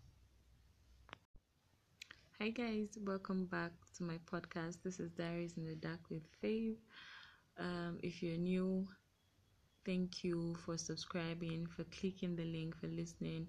Hi 2.40 2.49
guys, 2.49 2.98
welcome 3.03 3.45
back 3.45 3.72
to 3.98 4.03
my 4.03 4.18
podcast. 4.32 4.77
This 4.84 4.99
is 4.99 5.11
Diaries 5.11 5.56
in 5.57 5.65
the 5.65 5.76
Dark 5.76 5.99
with 6.10 6.23
Faith. 6.41 6.77
Um, 7.57 7.98
if 8.03 8.22
you're 8.22 8.38
new, 8.38 8.88
thank 9.86 10.23
you 10.23 10.56
for 10.65 10.77
subscribing, 10.77 11.68
for 11.68 11.84
clicking 11.86 12.36
the 12.36 12.44
link, 12.45 12.76
for 12.76 12.88
listening. 12.88 13.48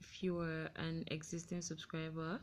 If 0.00 0.22
you 0.22 0.38
are 0.40 0.68
an 0.76 1.04
existing 1.08 1.62
subscriber, 1.62 2.40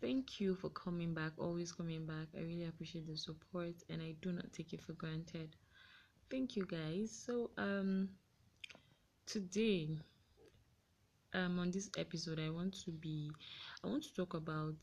thank 0.00 0.40
you 0.40 0.54
for 0.54 0.70
coming 0.70 1.14
back, 1.14 1.32
always 1.38 1.72
coming 1.72 2.06
back. 2.06 2.28
I 2.36 2.40
really 2.40 2.66
appreciate 2.66 3.06
the 3.06 3.16
support 3.16 3.74
and 3.90 4.00
I 4.02 4.14
do 4.22 4.32
not 4.32 4.52
take 4.52 4.72
it 4.72 4.82
for 4.82 4.92
granted. 4.94 5.56
Thank 6.30 6.56
you 6.56 6.64
guys. 6.64 7.10
So 7.10 7.50
um 7.58 8.08
today 9.26 9.98
um 11.34 11.58
on 11.58 11.70
this 11.70 11.90
episode 11.96 12.38
I 12.40 12.50
want 12.50 12.74
to 12.84 12.90
be 12.92 13.30
I 13.84 13.88
want 13.88 14.02
to 14.04 14.14
talk 14.14 14.34
about 14.34 14.76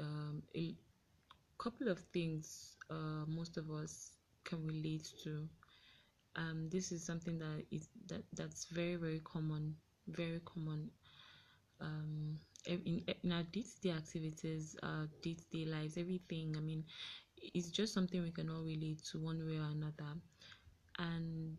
um 0.00 0.42
a 0.56 0.74
couple 1.58 1.88
of 1.88 1.98
things 2.12 2.76
uh 2.90 3.24
most 3.26 3.56
of 3.56 3.70
us 3.70 4.12
can 4.44 4.66
relate 4.66 5.08
to. 5.24 5.48
Um 6.36 6.68
this 6.70 6.92
is 6.92 7.04
something 7.04 7.38
that 7.38 7.64
is 7.70 7.88
that 8.08 8.22
that's 8.34 8.66
very 8.66 8.96
very 8.96 9.20
common, 9.24 9.76
very 10.08 10.40
common 10.44 10.90
um 11.80 12.36
in, 12.66 13.02
in 13.22 13.32
our 13.32 13.42
day-to-day 13.44 13.90
activities 13.90 14.76
our 14.82 15.08
day-to-day 15.22 15.64
lives 15.66 15.96
everything 15.98 16.54
i 16.56 16.60
mean 16.60 16.84
it's 17.54 17.70
just 17.70 17.92
something 17.94 18.22
we 18.22 18.30
can 18.32 18.48
all 18.50 18.62
relate 18.64 19.02
to 19.04 19.18
one 19.20 19.44
way 19.46 19.56
or 19.58 19.70
another 19.70 20.14
and 20.98 21.56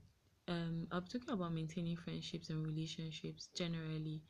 um, 0.47 0.87
i'm 0.91 1.03
talking 1.05 1.33
about 1.33 1.53
maintaining 1.53 1.95
friendships 1.97 2.49
and 2.49 2.65
relationships 2.65 3.49
generally. 3.55 4.21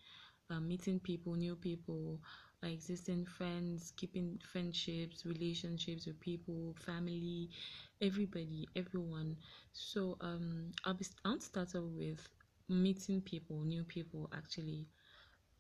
Um, 0.50 0.68
meeting 0.70 1.00
people 1.00 1.36
new 1.36 1.56
people 1.58 2.22
existing 2.64 3.26
friends 3.26 3.92
keeping 3.98 4.40
friendships 4.52 5.26
relationships 5.26 6.08
with 6.08 6.20
people 6.22 6.74
family 6.86 7.50
everybody 8.02 8.68
everyone. 8.76 9.36
So 9.74 10.18
um 10.22 10.72
i'll 10.86 10.94
be 10.96 11.06
i'll 11.26 11.40
start 11.42 11.76
off 11.76 11.84
with 11.92 12.28
meeting 12.70 13.22
people 13.22 13.62
new 13.64 13.84
people 13.84 14.30
actually. 14.36 14.88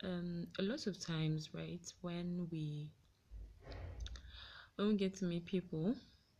Um 0.04 0.48
a 0.60 0.64
lot 0.64 0.88
of 0.88 1.00
times 1.00 1.54
right 1.54 1.86
when 2.02 2.48
we 2.52 2.92
when 4.76 4.90
we 4.90 4.96
get 4.96 5.16
to 5.16 5.26
meet 5.26 5.46
people 5.46 5.96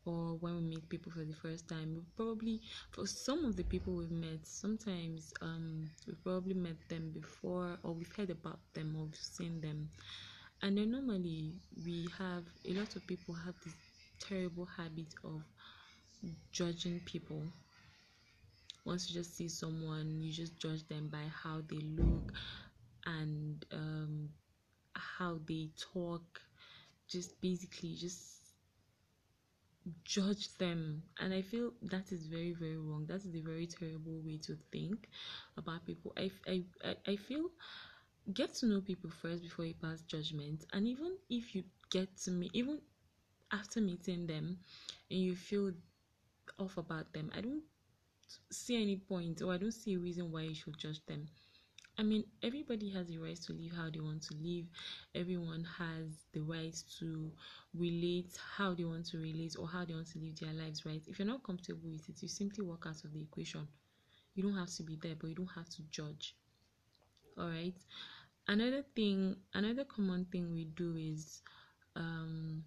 or 0.08 0.36
when 0.40 0.56
we 0.56 0.62
meet 0.62 0.90
people 0.90 1.12
for 1.12 1.26
the 1.26 1.34
first 1.36 1.68
time 1.68 1.94
we 1.96 2.02
probably 2.16 2.62
for 2.92 3.06
some 3.06 3.46
of 3.46 3.56
the 3.56 3.64
people 3.64 3.94
we've 3.94 4.12
met 4.12 4.40
sometimes 4.44 5.34
um 5.42 5.90
we've 6.08 6.24
probably 6.24 6.54
met 6.54 6.78
them 6.90 7.12
before 7.14 7.78
or 7.84 7.94
we've 7.94 8.16
heard 8.16 8.30
about 8.30 8.60
them 8.74 8.96
or 8.98 9.06
we've 9.06 9.16
seen 9.16 9.60
them. 9.62 9.90
And 10.62 10.78
then 10.78 10.92
normally 10.92 11.54
we 11.86 12.08
have 12.18 12.44
a 12.68 12.74
lot 12.74 12.96
of 12.96 13.06
people 13.06 13.36
have 13.36 13.56
this 13.64 13.76
terrible 14.20 14.66
habit 14.66 15.14
of 15.24 15.44
judging 16.52 17.00
people. 17.02 17.44
Once 18.86 19.10
you 19.10 19.16
just 19.16 19.36
see 19.36 19.50
someone 19.50 20.20
you 20.22 20.32
just 20.32 20.58
judge 20.58 20.88
them 20.88 21.10
by 21.10 21.24
how 21.44 21.62
they 21.70 21.80
look 21.80 22.34
and 23.06 23.66
um, 23.72 24.30
how 24.96 25.40
they 25.48 25.70
talk. 25.94 26.42
Just 27.08 27.40
basically 27.42 27.96
just 27.96 28.47
judge 30.04 30.50
them. 30.58 31.04
And 31.20 31.34
i 31.34 31.42
feel 31.42 31.72
that 31.84 32.12
is 32.12 32.28
very 32.28 32.54
very 32.54 32.78
wrong. 32.78 33.06
That 33.08 33.26
is 33.26 33.36
a 33.36 33.42
very 33.42 33.68
terrible 33.68 34.22
way 34.26 34.38
to 34.48 34.58
think 34.72 35.08
about 35.58 35.86
people. 35.86 36.14
I 36.18 36.32
i 36.48 36.64
i 37.08 37.16
feel 37.16 37.50
get 38.34 38.54
to 38.56 38.66
know 38.68 38.82
people 38.82 39.10
first 39.10 39.44
before 39.44 39.66
you 39.66 39.74
pass 39.76 40.02
judgment. 40.04 40.66
And 40.74 40.88
even 40.88 41.18
if 41.30 41.56
you 41.56 41.64
get 41.92 42.16
to 42.24 42.32
me 42.32 42.50
even 42.54 42.80
after 43.52 43.82
meeting 43.82 44.28
them 44.28 44.58
and 45.12 45.20
you 45.20 45.36
feel 45.36 45.72
off 46.60 46.78
about 46.78 47.12
them 47.14 47.30
i 47.36 47.42
don't 47.42 47.64
see 48.52 48.82
any 48.82 48.98
point 48.98 49.42
or 49.42 49.54
i 49.54 49.58
don't 49.58 49.74
see 49.74 49.94
a 49.96 50.00
reason 50.00 50.32
why 50.32 50.42
you 50.42 50.54
should 50.56 50.78
judge 50.78 51.02
them 51.08 51.28
I 52.00 52.04
mean, 52.04 52.24
everybody 52.44 52.90
has 52.92 53.08
the 53.08 53.18
right 53.18 53.36
to 53.42 53.54
live 53.54 53.72
how 53.74 53.90
they 53.90 54.00
want 54.00 54.22
to 54.24 54.36
live. 54.36 54.66
Everyone 55.16 55.64
has 55.64 56.26
the 56.32 56.42
right 56.42 56.76
to 57.00 57.32
relate 57.74 58.38
how 58.58 58.74
they 58.76 58.86
want 58.86 59.06
to 59.08 59.18
relate 59.18 59.56
or 59.60 59.68
how 59.68 59.84
they 59.84 59.94
want 59.94 60.08
to 60.12 60.20
live 60.20 60.40
their 60.40 60.54
lives, 60.54 60.86
right? 60.86 61.04
If 61.08 61.18
you're 61.20 61.28
not 61.28 61.44
comfortable 61.44 61.90
with 61.90 62.08
it, 62.10 62.22
you 62.22 62.28
simply 62.28 62.64
walk 62.64 62.86
out 62.88 63.04
of 63.04 63.14
the 63.14 63.22
equation. 63.22 63.68
You 64.36 64.44
don't 64.44 64.58
have 64.58 64.74
to 64.76 64.84
be 64.84 64.98
there, 65.02 65.16
but 65.20 65.28
you 65.30 65.36
don't 65.36 65.56
have 65.56 65.70
to 65.70 65.84
judge. 65.92 66.36
All 67.38 67.48
right. 67.50 67.76
Another 68.48 68.84
thing, 68.96 69.38
another 69.54 69.86
common 69.86 70.26
thing 70.26 70.54
we 70.54 70.66
do 70.66 70.96
is 70.98 71.42
um, 71.96 72.64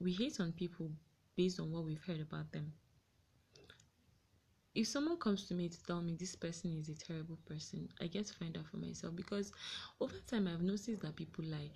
we 0.00 0.12
hate 0.12 0.40
on 0.40 0.52
people 0.52 0.90
based 1.36 1.60
on 1.60 1.70
what 1.70 1.84
we've 1.84 2.02
heard 2.04 2.20
about 2.20 2.50
them 2.52 2.72
if 4.78 4.86
someone 4.86 5.16
comes 5.18 5.44
to 5.48 5.54
me 5.54 5.68
to 5.68 5.82
tell 5.84 6.00
me 6.00 6.14
this 6.14 6.36
person 6.36 6.72
is 6.78 6.88
a 6.88 6.94
terrible 6.94 7.36
person, 7.48 7.88
I 8.00 8.06
get 8.06 8.26
to 8.26 8.34
find 8.34 8.56
out 8.56 8.66
for 8.66 8.76
myself 8.76 9.16
because 9.16 9.52
over 10.00 10.14
time 10.28 10.46
I've 10.46 10.62
noticed 10.62 11.02
that 11.02 11.16
people 11.16 11.44
lie. 11.44 11.70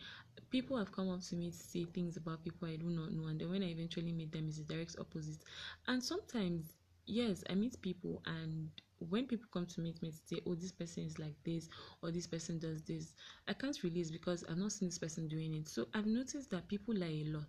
People 0.51 0.77
have 0.79 0.93
come 0.93 1.11
up 1.11 1.21
to 1.23 1.35
me 1.37 1.51
to 1.51 1.57
say 1.57 1.85
things 1.85 2.17
about 2.17 2.45
people 2.45 2.69
I 2.69 2.77
do 2.77 2.87
not 2.87 3.13
know, 3.13 3.27
and 3.27 3.41
then 3.41 3.51
when 3.51 3.63
I 3.65 3.71
eventually 3.71 4.13
meet 4.13 4.31
them, 4.31 4.47
it's 4.47 4.59
the 4.59 4.65
direct 4.65 4.97
opposite. 5.01 5.43
And 5.89 6.03
sometimes, 6.03 6.75
yes, 7.05 7.43
I 7.51 7.55
meet 7.55 7.81
people 7.83 8.23
and 8.27 8.71
when 9.09 9.27
people 9.27 9.49
come 9.53 9.67
to 9.67 9.81
meet 9.81 10.01
me 10.01 10.13
to 10.13 10.17
say 10.17 10.41
oh 10.47 10.55
this 10.55 10.71
person 10.71 11.03
is 11.05 11.19
like 11.19 11.35
this 11.45 11.69
or 12.05 12.13
this 12.13 12.29
person 12.29 12.61
does 12.61 12.83
this 12.83 13.17
i 13.49 13.53
can't 13.53 13.83
release 13.83 14.13
because 14.13 14.45
i've 14.49 14.57
not 14.57 14.71
seen 14.71 14.87
this 14.89 14.99
person 15.01 15.27
doing 15.27 15.55
it 15.55 15.67
so 15.69 15.89
i've 15.95 16.07
noticed 16.07 16.51
that 16.51 16.69
people 16.69 16.95
lie 16.95 17.07
a 17.07 17.25
lot 17.25 17.49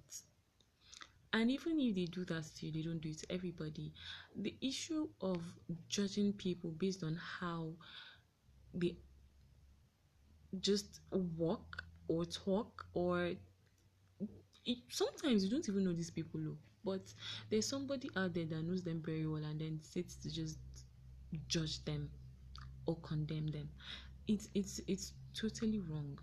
and 1.33 1.49
even 1.51 1.79
if 1.79 1.95
they 1.95 2.05
do 2.05 2.23
that 2.25 2.45
to 2.55 2.71
they 2.71 2.81
don't 2.81 3.01
do 3.01 3.09
it 3.09 3.19
to 3.19 3.31
everybody. 3.31 3.91
The 4.35 4.55
issue 4.61 5.09
of 5.21 5.41
judging 5.89 6.33
people 6.33 6.71
based 6.71 7.03
on 7.03 7.15
how 7.39 7.73
they 8.73 8.97
just 10.59 10.99
walk 11.11 11.83
or 12.07 12.25
talk 12.25 12.85
or 12.93 13.33
it, 14.65 14.77
sometimes 14.89 15.43
you 15.43 15.49
don't 15.49 15.67
even 15.69 15.83
know 15.83 15.93
these 15.93 16.11
people 16.11 16.39
but 16.83 17.13
there's 17.49 17.67
somebody 17.67 18.09
out 18.15 18.33
there 18.33 18.45
that 18.45 18.63
knows 18.63 18.83
them 18.83 19.01
very 19.05 19.25
well 19.25 19.43
and 19.43 19.59
then 19.61 19.79
sits 19.81 20.15
to 20.15 20.29
just 20.31 20.57
judge 21.47 21.83
them 21.85 22.09
or 22.85 22.97
condemn 23.01 23.47
them. 23.47 23.69
It's 24.27 24.49
it's 24.53 24.81
it's 24.87 25.13
totally 25.33 25.79
wrong 25.79 26.19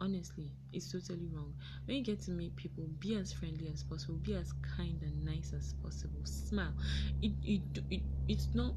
honestly 0.00 0.50
it's 0.72 0.90
totally 0.90 1.28
wrong. 1.32 1.54
When 1.86 1.96
you 1.98 2.04
get 2.04 2.20
to 2.22 2.30
meet 2.30 2.56
people 2.56 2.84
be 2.98 3.16
as 3.16 3.32
friendly 3.32 3.68
as 3.68 3.82
possible 3.82 4.16
be 4.18 4.34
as 4.34 4.52
kind 4.76 5.02
and 5.02 5.24
nice 5.24 5.52
as 5.56 5.74
possible. 5.82 6.20
Smile. 6.24 6.74
It, 7.22 7.32
it, 7.42 7.62
it 7.90 8.02
it's 8.28 8.48
not 8.54 8.74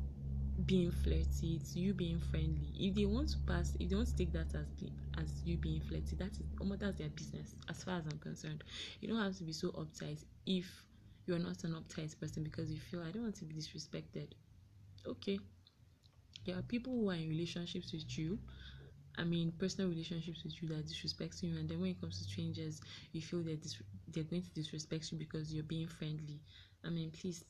being 0.65 0.91
flirty 0.91 1.55
it's 1.55 1.75
you 1.75 1.93
being 1.93 2.19
friendly. 2.19 2.71
If 2.75 2.95
they 2.95 3.05
want 3.05 3.29
to 3.29 3.37
pass 3.47 3.75
if 3.79 3.89
they 3.89 3.95
want 3.95 4.09
to 4.09 4.15
take 4.15 4.31
that 4.33 4.53
as 4.55 4.67
be, 4.79 4.91
as 5.17 5.41
you 5.43 5.57
being 5.57 5.81
flirty 5.81 6.15
that 6.17 6.33
is 6.39 6.47
almost 6.59 6.81
that's 6.81 6.97
their 6.97 7.09
business 7.09 7.55
as 7.69 7.83
far 7.83 7.97
as 7.99 8.05
i'm 8.05 8.19
concerned. 8.19 8.63
You 9.01 9.09
don't 9.09 9.19
have 9.19 9.37
to 9.37 9.43
be 9.43 9.53
so 9.53 9.69
uptight 9.71 10.23
if 10.45 10.65
you're 11.25 11.39
not 11.39 11.63
an 11.63 11.73
uptight 11.73 12.19
person 12.19 12.43
because 12.43 12.71
you 12.71 12.79
feel 12.79 13.01
i 13.01 13.11
don't 13.11 13.23
want 13.23 13.35
to 13.37 13.45
be 13.45 13.55
disrespected. 13.55 14.29
Okay. 15.07 15.39
There 16.45 16.57
are 16.57 16.61
people 16.61 16.93
who 16.93 17.09
are 17.09 17.15
in 17.15 17.27
relationships 17.29 17.91
with 17.93 18.17
you 18.17 18.39
I 19.17 19.23
mean, 19.23 19.51
personal 19.59 19.89
relationships 19.89 20.43
with 20.43 20.61
you 20.61 20.69
that 20.69 20.87
disrespect 20.87 21.43
you, 21.43 21.55
and 21.57 21.69
then 21.69 21.79
when 21.81 21.91
it 21.91 22.01
comes 22.01 22.17
to 22.19 22.23
strangers, 22.23 22.81
you 23.11 23.21
feel 23.21 23.43
that 23.43 23.61
dis- 23.61 23.81
they're 24.07 24.23
going 24.23 24.43
to 24.43 24.51
disrespect 24.51 25.11
you 25.11 25.17
because 25.19 25.53
you're 25.53 25.63
being 25.63 25.87
friendly. 25.87 26.41
I 26.83 26.89
mean, 26.89 27.11
please, 27.11 27.43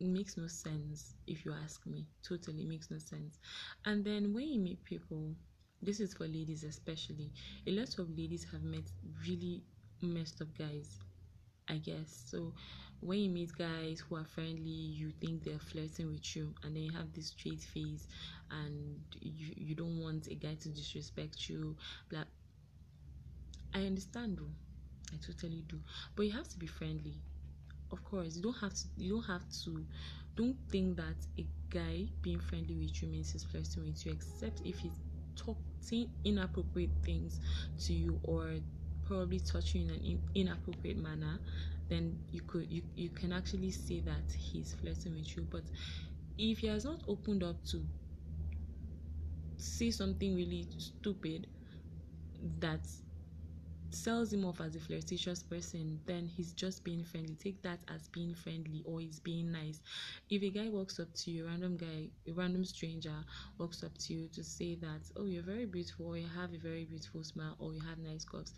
it 0.00 0.06
makes 0.08 0.36
no 0.36 0.46
sense 0.48 1.14
if 1.26 1.44
you 1.44 1.52
ask 1.64 1.86
me. 1.86 2.06
Totally 2.22 2.64
makes 2.64 2.90
no 2.90 2.98
sense. 2.98 3.38
And 3.84 4.04
then 4.04 4.32
when 4.34 4.48
you 4.48 4.60
meet 4.60 4.84
people, 4.84 5.34
this 5.82 6.00
is 6.00 6.14
for 6.14 6.26
ladies 6.26 6.64
especially. 6.64 7.32
A 7.66 7.72
lot 7.72 7.98
of 7.98 8.10
ladies 8.16 8.46
have 8.52 8.62
met 8.62 8.84
really 9.26 9.62
messed 10.02 10.42
up 10.42 10.48
guys, 10.58 10.98
I 11.68 11.78
guess. 11.78 12.24
So 12.26 12.52
when 13.00 13.18
you 13.18 13.30
meet 13.30 13.52
guys 13.56 14.00
who 14.00 14.16
are 14.16 14.24
friendly, 14.24 14.70
you 14.70 15.10
think 15.20 15.42
they're 15.44 15.58
flirting 15.58 16.10
with 16.10 16.36
you, 16.36 16.54
and 16.62 16.74
then 16.76 16.82
you 16.84 16.92
have 16.92 17.12
this 17.12 17.28
straight 17.28 17.62
face, 17.62 18.06
and 18.50 19.00
you 19.20 19.52
you 19.56 19.74
don't 19.74 20.00
want 20.00 20.28
a 20.28 20.34
guy 20.34 20.54
to 20.54 20.68
disrespect 20.68 21.48
you. 21.48 21.76
Blah. 22.10 22.24
I 23.74 23.84
understand, 23.86 24.38
though. 24.38 24.54
I 25.12 25.16
totally 25.18 25.62
do. 25.68 25.80
But 26.16 26.22
you 26.26 26.32
have 26.32 26.48
to 26.48 26.58
be 26.58 26.66
friendly. 26.66 27.20
Of 27.90 28.04
course, 28.04 28.36
you 28.36 28.42
don't 28.42 28.58
have 28.58 28.74
to. 28.74 28.88
You 28.96 29.14
don't 29.14 29.26
have 29.26 29.48
to. 29.64 29.86
Don't 30.36 30.56
think 30.70 30.96
that 30.96 31.16
a 31.38 31.46
guy 31.70 32.08
being 32.22 32.40
friendly 32.40 32.76
with 32.76 33.02
you 33.02 33.08
means 33.08 33.32
he's 33.32 33.44
flirting 33.44 33.84
with 33.86 34.06
you, 34.06 34.12
except 34.12 34.62
if 34.64 34.78
he's 34.80 34.98
talking 35.36 36.10
inappropriate 36.24 36.94
things 37.04 37.40
to 37.80 37.94
you 37.94 38.20
or 38.24 38.56
probably 39.12 39.40
touch 39.40 39.74
you 39.74 39.82
in 39.84 39.90
an 39.90 40.18
inappropriate 40.34 40.98
manner 40.98 41.40
then 41.88 42.18
you 42.30 42.40
could 42.42 42.70
you, 42.70 42.82
you 42.94 43.10
can 43.10 43.32
actually 43.32 43.70
say 43.70 44.00
that 44.00 44.24
he's 44.38 44.74
flirting 44.74 45.14
with 45.14 45.36
you 45.36 45.46
but 45.50 45.64
if 46.38 46.58
he 46.60 46.66
has 46.68 46.84
not 46.84 47.00
opened 47.08 47.42
up 47.42 47.64
to 47.64 47.86
say 49.56 49.90
something 49.90 50.34
really 50.36 50.68
stupid 50.76 51.46
that 52.58 52.86
sells 53.94 54.32
him 54.32 54.44
off 54.44 54.60
as 54.60 54.74
a 54.74 54.80
flirtatious 54.80 55.42
person, 55.42 56.00
then 56.06 56.26
he's 56.26 56.52
just 56.52 56.82
being 56.82 57.04
friendly. 57.04 57.34
Take 57.34 57.62
that 57.62 57.80
as 57.88 58.08
being 58.08 58.34
friendly 58.34 58.82
or 58.86 59.00
he's 59.00 59.20
being 59.20 59.52
nice. 59.52 59.80
If 60.30 60.42
a 60.42 60.50
guy 60.50 60.68
walks 60.70 60.98
up 60.98 61.12
to 61.14 61.30
you, 61.30 61.46
random 61.46 61.76
guy, 61.76 62.08
a 62.26 62.32
random 62.32 62.64
stranger 62.64 63.24
walks 63.58 63.82
up 63.82 63.96
to 63.98 64.14
you 64.14 64.28
to 64.28 64.42
say 64.42 64.76
that, 64.76 65.02
oh, 65.16 65.26
you're 65.26 65.42
very 65.42 65.66
beautiful, 65.66 66.06
or 66.06 66.16
you 66.16 66.28
have 66.34 66.52
a 66.54 66.58
very 66.58 66.84
beautiful 66.86 67.22
smile, 67.22 67.56
or 67.58 67.74
you 67.74 67.80
have 67.82 67.98
nice 67.98 68.24
curves, 68.24 68.54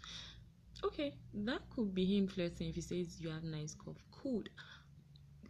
okay 0.83 1.15
that 1.33 1.61
could 1.71 1.95
be 1.95 2.05
him 2.05 2.27
flirting 2.27 2.69
if 2.69 2.75
he 2.75 2.81
says 2.81 3.21
you 3.21 3.29
have 3.31 3.45
nice 3.45 3.75
cough. 3.75 3.97
Could. 4.11 4.49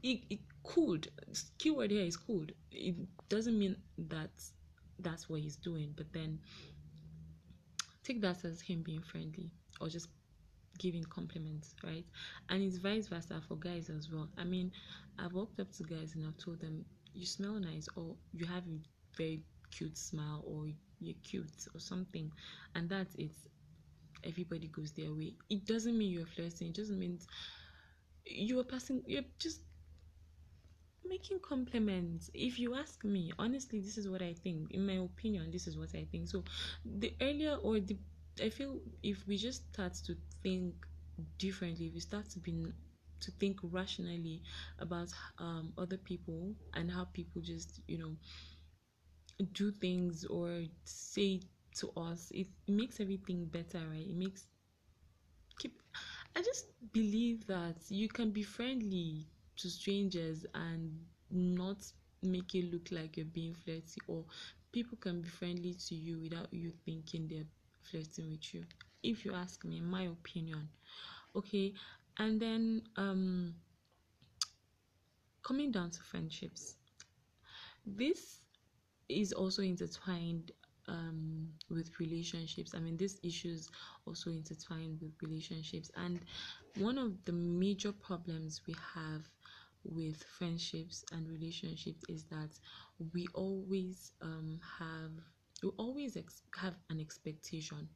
It, 0.03 0.25
it 0.29 0.41
could. 0.63 1.09
Keyword 1.59 1.91
here 1.91 2.05
is 2.05 2.17
could. 2.17 2.55
It 2.71 2.97
doesn't 3.29 3.59
mean 3.59 3.77
that 3.97 4.31
that's 4.99 5.29
what 5.29 5.41
he's 5.41 5.57
doing 5.57 5.93
but 5.97 6.13
then 6.13 6.39
take 8.05 8.21
that 8.21 8.45
as 8.45 8.61
him 8.61 8.83
being 8.83 9.03
friendly 9.03 9.51
or 9.81 9.89
just 9.89 10.09
giving 10.79 11.05
compliments 11.05 11.75
right? 11.83 12.05
And 12.49 12.63
it's 12.63 12.77
vice 12.79 13.09
versa 13.09 13.41
for 13.49 13.57
guys 13.57 13.91
as 13.91 14.11
well. 14.11 14.29
I 14.37 14.45
mean 14.45 14.73
i've 15.19 15.33
walked 15.33 15.61
up 15.61 15.71
to 15.73 15.85
guys 15.85 16.15
and 16.15 16.27
i've 16.27 16.37
told 16.37 16.61
them 16.61 16.85
you 17.15 17.25
smell 17.27 17.55
nice 17.55 17.89
or 17.97 18.17
you 18.33 18.45
have 18.47 18.65
a 18.65 18.79
very 19.17 19.41
cute 19.71 19.97
smile 19.97 20.45
or 20.47 20.67
you're 21.01 21.15
cute 21.23 21.67
or 21.75 21.81
something. 21.81 22.31
And 22.75 22.89
that's 22.89 23.15
it 23.15 23.33
everybody 24.25 24.69
goes 24.69 24.93
their 24.93 25.13
way. 25.13 25.35
It 25.51 25.67
doesn't 25.67 25.97
mean 25.97 26.13
you're 26.13 26.27
flirting. 26.27 26.69
It 26.69 26.75
doesn't 26.77 26.99
mean 26.99 27.19
you're 28.27 28.65
passing. 28.65 29.03
You're 29.07 29.23
just 29.39 29.61
making 31.05 31.39
compliments. 31.41 32.31
If 32.35 32.59
you 32.59 32.75
ask 32.75 33.05
me, 33.05 33.33
honestly, 33.39 33.81
this 33.81 33.99
is 33.99 34.09
what 34.09 34.23
I 34.23 34.35
think. 34.35 34.71
In 34.73 34.87
my 34.87 34.95
opinion, 34.95 35.51
this 35.51 35.67
is 35.67 35.77
what 35.77 35.95
I 35.95 36.07
think. 36.11 36.29
So, 36.29 36.45
the 36.85 37.15
earlier 37.21 37.57
or 37.57 37.81
the 37.81 37.97
I 38.43 38.49
feel 38.51 38.81
if 39.03 39.27
we 39.29 39.37
just 39.37 39.73
start 39.73 39.95
to 40.07 40.17
think 40.43 40.75
differently, 41.39 41.87
if 41.87 41.95
we 41.95 42.01
start 42.01 42.29
to 42.31 42.41
be 42.41 42.67
to 43.21 43.31
think 43.33 43.59
rationally 43.63 44.43
about 44.81 45.09
um, 45.39 45.73
other 45.79 45.97
people 45.97 46.55
and 46.75 46.91
how 46.91 47.05
people 47.13 47.41
just 47.41 47.81
you 47.87 47.99
know 47.99 48.17
do 49.53 49.71
things 49.71 50.25
or 50.25 50.63
say 50.85 51.41
to 51.77 51.91
us. 51.97 52.31
It, 52.35 52.49
makes 52.69 53.01
everything 53.01 53.47
better 53.47 53.79
right? 53.91 54.07
It 54.09 54.17
makes 54.17 54.47
keep 55.59 55.81
i 56.37 56.43
just 56.43 56.67
believe 56.93 57.47
that 57.47 57.77
you 57.89 58.09
can 58.09 58.31
be 58.31 58.43
friendly 58.43 59.27
to 59.57 59.69
strangers 59.69 60.45
and 60.55 60.93
not 61.31 61.79
make 62.23 62.55
it 62.55 62.73
look 62.73 62.89
like 62.91 63.17
you're 63.17 63.27
being 63.27 63.55
flirty 63.55 64.01
or 64.09 64.25
people 64.73 64.97
can 64.99 65.21
be 65.21 65.29
friendly 65.29 65.75
to 65.75 65.95
you 65.95 66.19
without 66.21 66.53
you 66.53 66.71
thinking 66.85 67.29
they're 67.29 67.45
flirting 67.83 68.31
with 68.31 68.55
you 68.55 68.65
if 69.03 69.25
you 69.25 69.35
ask 69.35 69.65
me 69.65 69.79
in 69.79 69.87
my 69.87 70.03
opinion. 70.05 70.69
Okay 71.37 71.73
and 72.19 72.41
then 72.41 72.83
um 72.97 73.55
coming 75.43 75.71
down 75.71 75.91
to 75.91 76.03
friendships. 76.03 76.77
This 77.87 78.47
is 79.09 79.33
also 79.33 79.63
intertwined 79.63 80.53
um, 80.89 81.49
with 81.71 81.91
relationships. 82.01 82.75
I 82.75 82.81
mean, 82.81 82.97
these 82.97 83.19
issues 83.23 83.71
also 84.07 84.31
intertwine 84.31 84.99
with 85.01 85.13
relationships, 85.23 85.91
and 85.97 86.21
one 86.79 86.99
of 86.99 87.25
the 87.25 87.33
major 87.33 87.93
problems 87.93 88.63
we 88.67 88.75
have 88.95 89.23
with 89.85 90.23
friendships 90.25 91.05
and 91.13 91.29
relationships 91.29 92.03
is 92.09 92.25
that 92.25 92.51
we 93.13 93.27
always 93.35 94.13
um, 94.23 94.59
have 94.79 95.13
we 95.63 95.71
always 95.79 96.17
ex- 96.17 96.43
have 96.57 96.75
an 96.91 97.01
expectation 97.01 97.89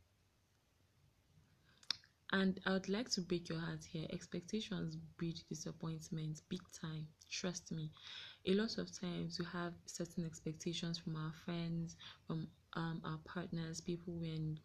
and 2.33 2.61
I 2.67 2.73
would 2.73 2.89
like 2.89 3.09
to 3.11 3.21
break 3.23 3.49
your 3.49 3.59
heart 3.59 3.85
here. 3.85 4.07
Expectations 4.11 4.97
breed 5.17 5.41
disappointment 5.49 6.41
big 6.49 6.61
time. 6.79 7.07
Trust 7.31 7.73
me. 7.73 7.91
A 8.47 8.55
lot 8.55 8.77
of 8.79 8.91
times 8.99 9.39
we 9.39 9.47
have 9.47 9.73
certain 9.87 10.25
expectations 10.25 10.99
from 10.99 11.17
our 11.17 11.33
friends, 11.45 11.97
from 12.27 12.49
um, 12.75 13.01
our 13.05 13.19
partners, 13.25 13.81
people 13.81 14.15
we're 14.15 14.35
in 14.35 14.59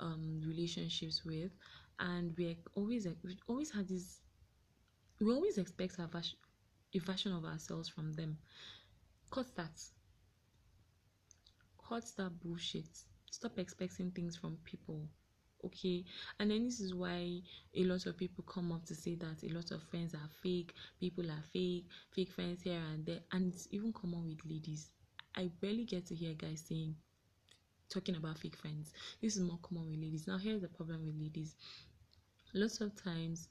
um, 0.00 0.40
relationships 0.46 1.24
with, 1.24 1.52
and 2.00 2.34
we 2.36 2.56
always 2.74 3.06
we 3.24 3.36
always 3.48 3.70
have 3.70 3.88
this. 3.88 4.20
We 5.20 5.32
always 5.32 5.58
expect 5.58 5.98
a 5.98 6.06
version, 6.06 6.38
a 6.94 6.98
version 6.98 7.32
of 7.32 7.44
ourselves 7.44 7.88
from 7.88 8.12
them. 8.12 8.38
Cut 9.30 9.54
that. 9.56 9.80
Cut 11.88 12.04
that 12.16 12.40
bullshit. 12.40 12.88
Stop 13.30 13.58
expecting 13.58 14.10
things 14.10 14.36
from 14.36 14.58
people 14.64 15.08
okay 15.64 16.04
and 16.38 16.50
then 16.50 16.64
this 16.64 16.80
is 16.80 16.94
why 16.94 17.40
a 17.74 17.84
lot 17.84 18.04
of 18.06 18.16
people 18.16 18.44
come 18.44 18.70
up 18.72 18.84
to 18.84 18.94
say 18.94 19.14
that 19.14 19.42
a 19.42 19.52
lot 19.54 19.70
of 19.70 19.82
friends 19.84 20.14
are 20.14 20.28
fake 20.42 20.72
people 21.00 21.24
are 21.30 21.42
fake 21.52 21.86
fake 22.14 22.30
friends 22.32 22.62
here 22.62 22.80
and 22.92 23.06
there 23.06 23.20
and 23.32 23.52
it's 23.52 23.66
even 23.70 23.92
common 23.92 24.24
with 24.26 24.38
ladies 24.44 24.90
i 25.36 25.50
barely 25.60 25.84
get 25.84 26.06
to 26.06 26.14
hear 26.14 26.34
guys 26.34 26.64
saying 26.68 26.94
talking 27.94 28.16
about 28.16 28.38
fake 28.38 28.56
friends. 28.56 28.92
This 29.22 29.36
is 29.36 29.42
more 29.42 29.58
common 29.62 29.90
with 29.90 30.00
ladies. 30.00 30.26
Now, 30.26 30.38
here's 30.38 30.62
the 30.62 30.68
problem 30.68 31.06
with 31.06 31.16
ladies. 31.20 31.56
Lots 32.54 32.80
of 32.80 32.94
times, 32.94 33.48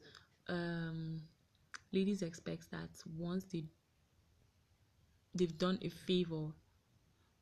um, 0.49 1.21
ladies 1.91 2.21
expect 2.23 2.71
that 2.71 2.89
once 3.17 3.45
they 3.45 3.65
they've 5.35 5.57
done 5.57 5.77
a 5.83 5.89
favor 5.89 6.51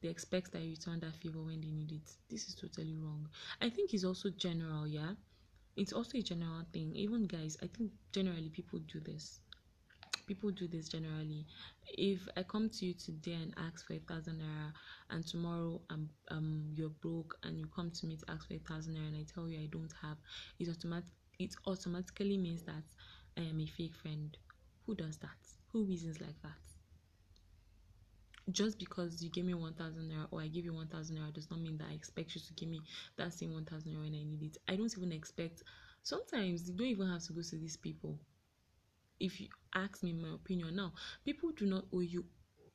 they 0.02 0.10
expect 0.10 0.52
that 0.54 0.62
you 0.64 0.72
return 0.72 1.00
that 1.02 1.16
favor 1.16 1.44
when 1.44 1.62
they 1.62 1.72
need 1.72 1.92
it. 1.92 2.18
This 2.30 2.48
is 2.50 2.56
totally 2.56 2.96
wrong. 2.98 3.30
I 3.62 3.70
think 3.70 3.94
it's 3.94 4.04
also 4.06 4.30
general, 4.32 4.88
yeah. 4.88 5.14
It's 5.78 5.94
also 5.94 6.20
a 6.20 6.24
general 6.24 6.64
thing. 6.74 6.96
Even 6.96 7.26
guys, 7.28 7.58
I 7.64 7.68
think 7.68 7.92
generally 8.14 8.50
people 8.50 8.80
do 8.80 9.00
this. 9.02 9.42
People 10.26 10.52
do 10.52 10.68
this 10.68 10.90
generally. 10.90 11.46
If 11.88 12.28
I 12.38 12.44
come 12.44 12.70
to 12.70 12.86
you 12.86 12.94
today 12.94 13.34
and 13.34 13.54
ask 13.58 13.86
for 13.86 13.94
a 13.94 14.00
thousand 14.00 14.40
naira, 14.42 14.72
and 15.10 15.26
tomorrow 15.26 15.82
um 15.90 16.10
um 16.30 16.72
you're 16.76 16.90
broke 16.90 17.36
and 17.44 17.60
you 17.60 17.68
come 17.76 17.92
to 17.92 18.06
me 18.06 18.18
to 18.18 18.26
ask 18.32 18.48
for 18.48 18.54
a 18.56 18.60
thousand 18.60 18.96
naira 18.96 19.08
and 19.08 19.18
I 19.18 19.26
tell 19.34 19.48
you 19.50 19.60
I 19.60 19.68
don't 19.68 19.94
have, 20.02 20.18
it 20.60 20.70
automatic 20.70 21.10
it 21.40 21.56
automatically 21.66 22.38
means 22.38 22.64
that 22.64 22.84
I 23.38 23.42
am 23.42 23.60
a 23.60 23.66
fake 23.66 23.96
friend. 23.96 24.36
Who 24.86 24.96
does 24.96 25.18
that? 25.18 25.38
Who 25.72 25.86
reasons 25.86 26.20
like 26.22 26.42
that? 26.44 26.58
just 28.50 28.80
because 28.80 29.22
you 29.24 29.30
give 29.30 29.46
me 29.46 29.54
1000 29.54 30.10
naira 30.10 30.28
or 30.32 30.42
I 30.42 30.48
give 30.48 30.66
you 30.66 30.74
1000 30.74 31.18
naira 31.18 31.34
does 31.34 31.50
not 31.50 31.60
mean 31.62 31.78
that 31.78 31.88
I 31.90 31.94
expect 31.94 32.36
you 32.36 32.42
to 32.42 32.54
give 32.54 32.70
me 32.70 32.82
that 33.18 33.34
same 33.34 33.54
1000 33.54 33.92
naira 33.94 34.02
when 34.02 34.16
I 34.16 34.24
need 34.24 34.42
it. 34.44 34.58
I 34.68 34.76
don't 34.76 34.92
even 34.98 35.12
expect, 35.12 35.64
sometimes 36.04 36.68
you 36.70 36.76
don't 36.76 36.88
even 36.88 37.08
have 37.08 37.24
to 37.24 37.34
go 37.34 37.42
to 37.42 37.56
these 37.58 37.78
people. 37.78 38.20
If 39.22 39.40
you 39.40 39.48
ask 39.76 40.02
me 40.04 40.14
my 40.14 40.34
opinion 40.34 40.76
now, 40.76 40.94
people 41.24 41.52
do 41.52 41.66
not 41.68 41.86
owe 41.94 42.00
you 42.00 42.26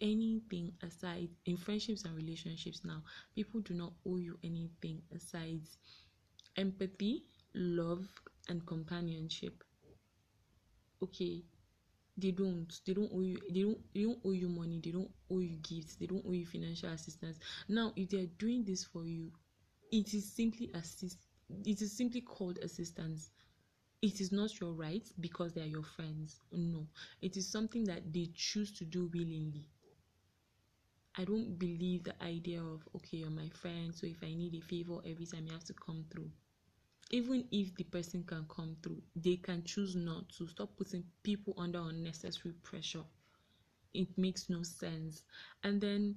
anything 0.01 0.73
aside 0.83 1.29
in 1.45 1.57
friendships 1.57 2.05
and 2.05 2.17
relationships 2.17 2.83
now. 2.85 3.03
People 3.35 3.61
do 3.61 3.75
not 3.75 3.93
owe 4.07 4.17
you 4.17 4.39
anything 4.45 5.03
aside 5.15 5.63
empathy, 6.57 7.25
love, 7.55 8.07
and 8.49 8.65
companionship. 8.67 9.65
Okay, 11.03 11.43
they 12.17 12.31
don't 12.31 12.81
they 12.87 12.95
don't 12.95 13.11
owe 13.13 13.21
you 13.21 13.39
they 13.51 13.63
don't 13.63 13.79
they 13.95 14.03
don't 14.03 14.19
owe 14.25 14.31
you 14.31 14.49
money 14.49 14.81
they 14.83 14.91
don't 14.91 15.11
owe 15.31 15.41
you 15.41 15.57
gifts 15.57 15.97
they 15.97 16.07
don't 16.07 16.25
owe 16.27 16.33
you 16.33 16.47
financial 16.47 16.89
assistance 16.91 17.39
now 17.69 17.93
if 17.97 18.09
they're 18.09 18.27
doing 18.39 18.65
this 18.65 18.85
for 18.85 19.05
you 19.05 19.31
it 19.93 20.15
is 20.15 20.33
simply 20.33 20.71
assist 20.75 21.19
it 21.65 21.83
is 21.83 21.95
simply 21.97 22.23
called 22.23 22.59
assistance 22.59 23.31
it 24.03 24.21
is 24.23 24.33
not 24.33 24.59
your 24.61 24.73
right 24.73 25.07
because 25.21 25.53
they 25.53 25.61
are 25.61 25.67
your 25.77 25.83
friends 25.83 26.41
no 26.53 26.87
it 27.21 27.37
is 27.37 27.47
something 27.51 27.85
that 27.85 28.13
they 28.13 28.31
choose 28.35 28.73
to 28.73 28.85
do 28.87 29.11
willingly 29.13 29.69
i 31.17 31.25
don't 31.25 31.59
believe 31.59 32.05
the 32.05 32.23
idea 32.23 32.63
of 32.63 32.87
okay 32.95 33.17
you're 33.19 33.31
my 33.31 33.49
friend 33.49 33.95
so 33.95 34.07
if 34.07 34.23
i 34.23 34.33
need 34.33 34.55
a 34.55 34.61
favor 34.61 34.99
every 35.05 35.27
time 35.27 35.45
you 35.47 35.53
have 35.53 35.65
to 35.65 35.75
come 35.75 36.05
through 36.11 36.31
even 37.13 37.45
if 37.53 37.75
the 37.77 37.85
person 37.85 38.25
can 38.25 38.47
come 38.49 38.77
through, 38.83 39.03
they 39.17 39.37
can 39.37 39.65
choose 39.65 39.97
not 39.97 40.29
to. 40.31 40.49
Stop 40.49 40.71
putting 40.79 41.05
people 41.23 41.55
under 41.59 41.79
unnecessary 41.81 42.55
pressure. 42.65 43.05
It 43.95 44.09
makes 44.19 44.51
no 44.51 44.63
sense. 44.63 45.23
And 45.65 45.81
then 45.81 46.17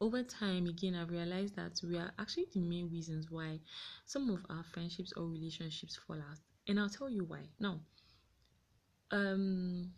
over 0.00 0.24
time, 0.24 0.66
again, 0.66 0.96
I've 0.96 1.10
realized 1.12 1.54
that 1.54 1.80
we 1.84 1.96
are 1.96 2.12
actually 2.18 2.48
the 2.52 2.58
main 2.58 2.90
reasons 2.90 3.30
why 3.30 3.60
some 4.04 4.28
of 4.30 4.44
our 4.50 4.64
friendships 4.64 5.12
or 5.16 5.28
relationships 5.28 5.94
fall 5.94 6.16
out. 6.20 6.38
And 6.68 6.78
I'll 6.78 6.88
tell 6.88 7.10
you 7.10 7.24
why. 7.24 7.40
Now, 7.58 7.80
um, 9.10 9.92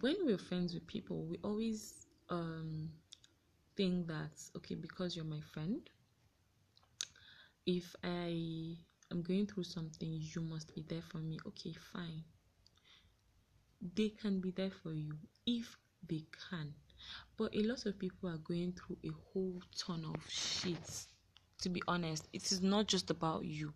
when 0.00 0.16
we're 0.24 0.38
friends 0.38 0.74
with 0.74 0.86
people, 0.86 1.24
we 1.24 1.38
always 1.44 2.06
um 2.30 2.90
think 3.76 4.06
that 4.08 4.32
okay, 4.56 4.74
because 4.74 5.16
you're 5.16 5.24
my 5.24 5.40
friend, 5.52 5.88
if 7.66 7.94
I 8.02 8.76
am 9.10 9.22
going 9.22 9.46
through 9.46 9.64
something, 9.64 10.08
you 10.20 10.42
must 10.42 10.74
be 10.74 10.84
there 10.88 11.02
for 11.02 11.18
me. 11.18 11.38
Okay, 11.46 11.74
fine. 11.92 12.24
They 13.94 14.10
can 14.10 14.40
be 14.40 14.50
there 14.52 14.70
for 14.70 14.92
you 14.92 15.14
if 15.46 15.76
they 16.08 16.24
can. 16.50 16.74
But 17.36 17.54
a 17.54 17.62
lot 17.62 17.84
of 17.86 17.98
people 17.98 18.28
are 18.28 18.38
going 18.38 18.72
through 18.72 18.98
a 19.04 19.10
whole 19.32 19.60
ton 19.76 20.04
of 20.04 20.20
shit. 20.28 21.06
To 21.62 21.68
be 21.68 21.82
honest, 21.88 22.28
it 22.32 22.50
is 22.52 22.60
not 22.60 22.86
just 22.86 23.10
about 23.10 23.44
you. 23.44 23.72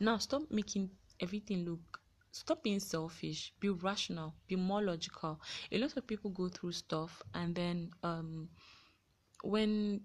Now, 0.00 0.18
stop 0.18 0.42
making 0.50 0.90
everything 1.20 1.64
look 1.64 2.00
stop 2.30 2.62
being 2.62 2.78
selfish 2.78 3.52
be 3.58 3.68
rational 3.70 4.34
be 4.46 4.54
more 4.56 4.82
logical. 4.82 5.40
A 5.72 5.78
lot 5.78 5.96
of 5.96 6.06
people 6.06 6.30
go 6.30 6.48
through 6.48 6.72
stuff 6.72 7.22
and 7.34 7.54
then 7.54 7.90
um 8.02 8.48
when 9.42 10.00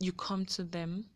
you 0.00 0.12
come 0.12 0.44
to 0.44 0.64
them 0.64 1.06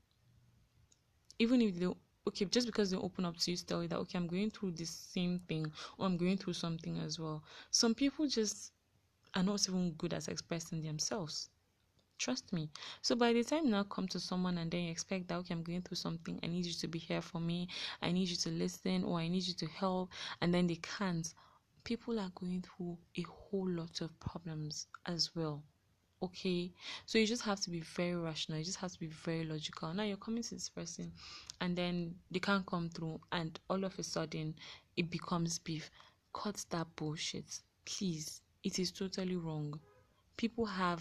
even 1.38 1.60
if 1.62 1.78
they 1.78 1.86
okay 2.26 2.44
just 2.46 2.66
because 2.66 2.90
they 2.90 2.96
open 2.96 3.24
up 3.24 3.36
to 3.36 3.50
you 3.50 3.56
tell 3.56 3.82
you 3.82 3.88
that 3.88 3.98
okay 3.98 4.18
i'm 4.18 4.26
going 4.26 4.50
through 4.50 4.70
this 4.72 4.90
same 4.90 5.40
thing 5.48 5.70
or 5.96 6.06
i'm 6.06 6.16
going 6.16 6.36
through 6.36 6.52
something 6.52 6.98
as 6.98 7.18
well. 7.18 7.42
Some 7.70 7.94
people 7.94 8.26
just 8.26 8.72
are 9.34 9.42
not 9.42 9.68
even 9.68 9.92
good 9.92 10.14
at 10.14 10.28
expressing 10.28 10.82
themselves 10.82 11.50
trust 12.18 12.52
me. 12.52 12.68
So 13.02 13.16
by 13.16 13.32
the 13.32 13.44
time 13.44 13.70
now 13.70 13.84
come 13.84 14.08
to 14.08 14.20
someone 14.20 14.58
and 14.58 14.70
then 14.70 14.84
you 14.84 14.90
expect 14.90 15.28
that 15.28 15.36
okay 15.36 15.54
i'm 15.54 15.62
going 15.62 15.82
through 15.82 15.96
something 15.96 16.38
i 16.42 16.46
need 16.46 16.66
you 16.66 16.72
to 16.72 16.88
be 16.88 16.98
here 16.98 17.22
for 17.22 17.40
me 17.40 17.68
i 18.02 18.10
need 18.10 18.28
you 18.28 18.36
to 18.36 18.50
listen 18.50 19.04
or 19.04 19.18
i 19.18 19.28
need 19.28 19.46
you 19.46 19.54
to 19.54 19.66
help 19.66 20.10
and 20.40 20.52
then 20.52 20.66
they 20.66 20.76
can't 20.76 21.32
people 21.88 22.20
are 22.20 22.30
going 22.34 22.62
through 22.62 22.98
a 23.16 23.22
whole 23.22 23.66
lot 23.66 24.02
of 24.02 24.20
problems 24.20 24.88
as 25.06 25.30
well. 25.34 25.62
Okay? 26.22 26.70
So 27.06 27.16
you 27.16 27.26
just 27.26 27.44
have 27.44 27.60
to 27.60 27.70
be 27.70 27.80
very 27.80 28.14
rational. 28.14 28.58
You 28.58 28.64
just 28.66 28.76
have 28.80 28.92
to 28.92 29.00
be 29.00 29.06
very 29.06 29.44
logical. 29.44 29.94
Now 29.94 30.02
you're 30.02 30.18
coming 30.18 30.42
to 30.42 30.54
this 30.54 30.68
person 30.68 31.10
and 31.62 31.74
then 31.74 32.14
they 32.30 32.40
can't 32.40 32.66
come 32.66 32.90
through 32.90 33.18
and 33.32 33.58
all 33.70 33.84
of 33.84 33.98
a 33.98 34.02
sudden 34.02 34.54
it 34.98 35.08
becomes 35.10 35.58
beef. 35.60 35.90
Cut 36.34 36.62
that 36.68 36.88
bullshit. 36.94 37.60
Please. 37.86 38.42
It 38.64 38.78
is 38.78 38.92
totally 38.92 39.36
wrong. 39.36 39.80
People 40.36 40.66
have 40.66 41.00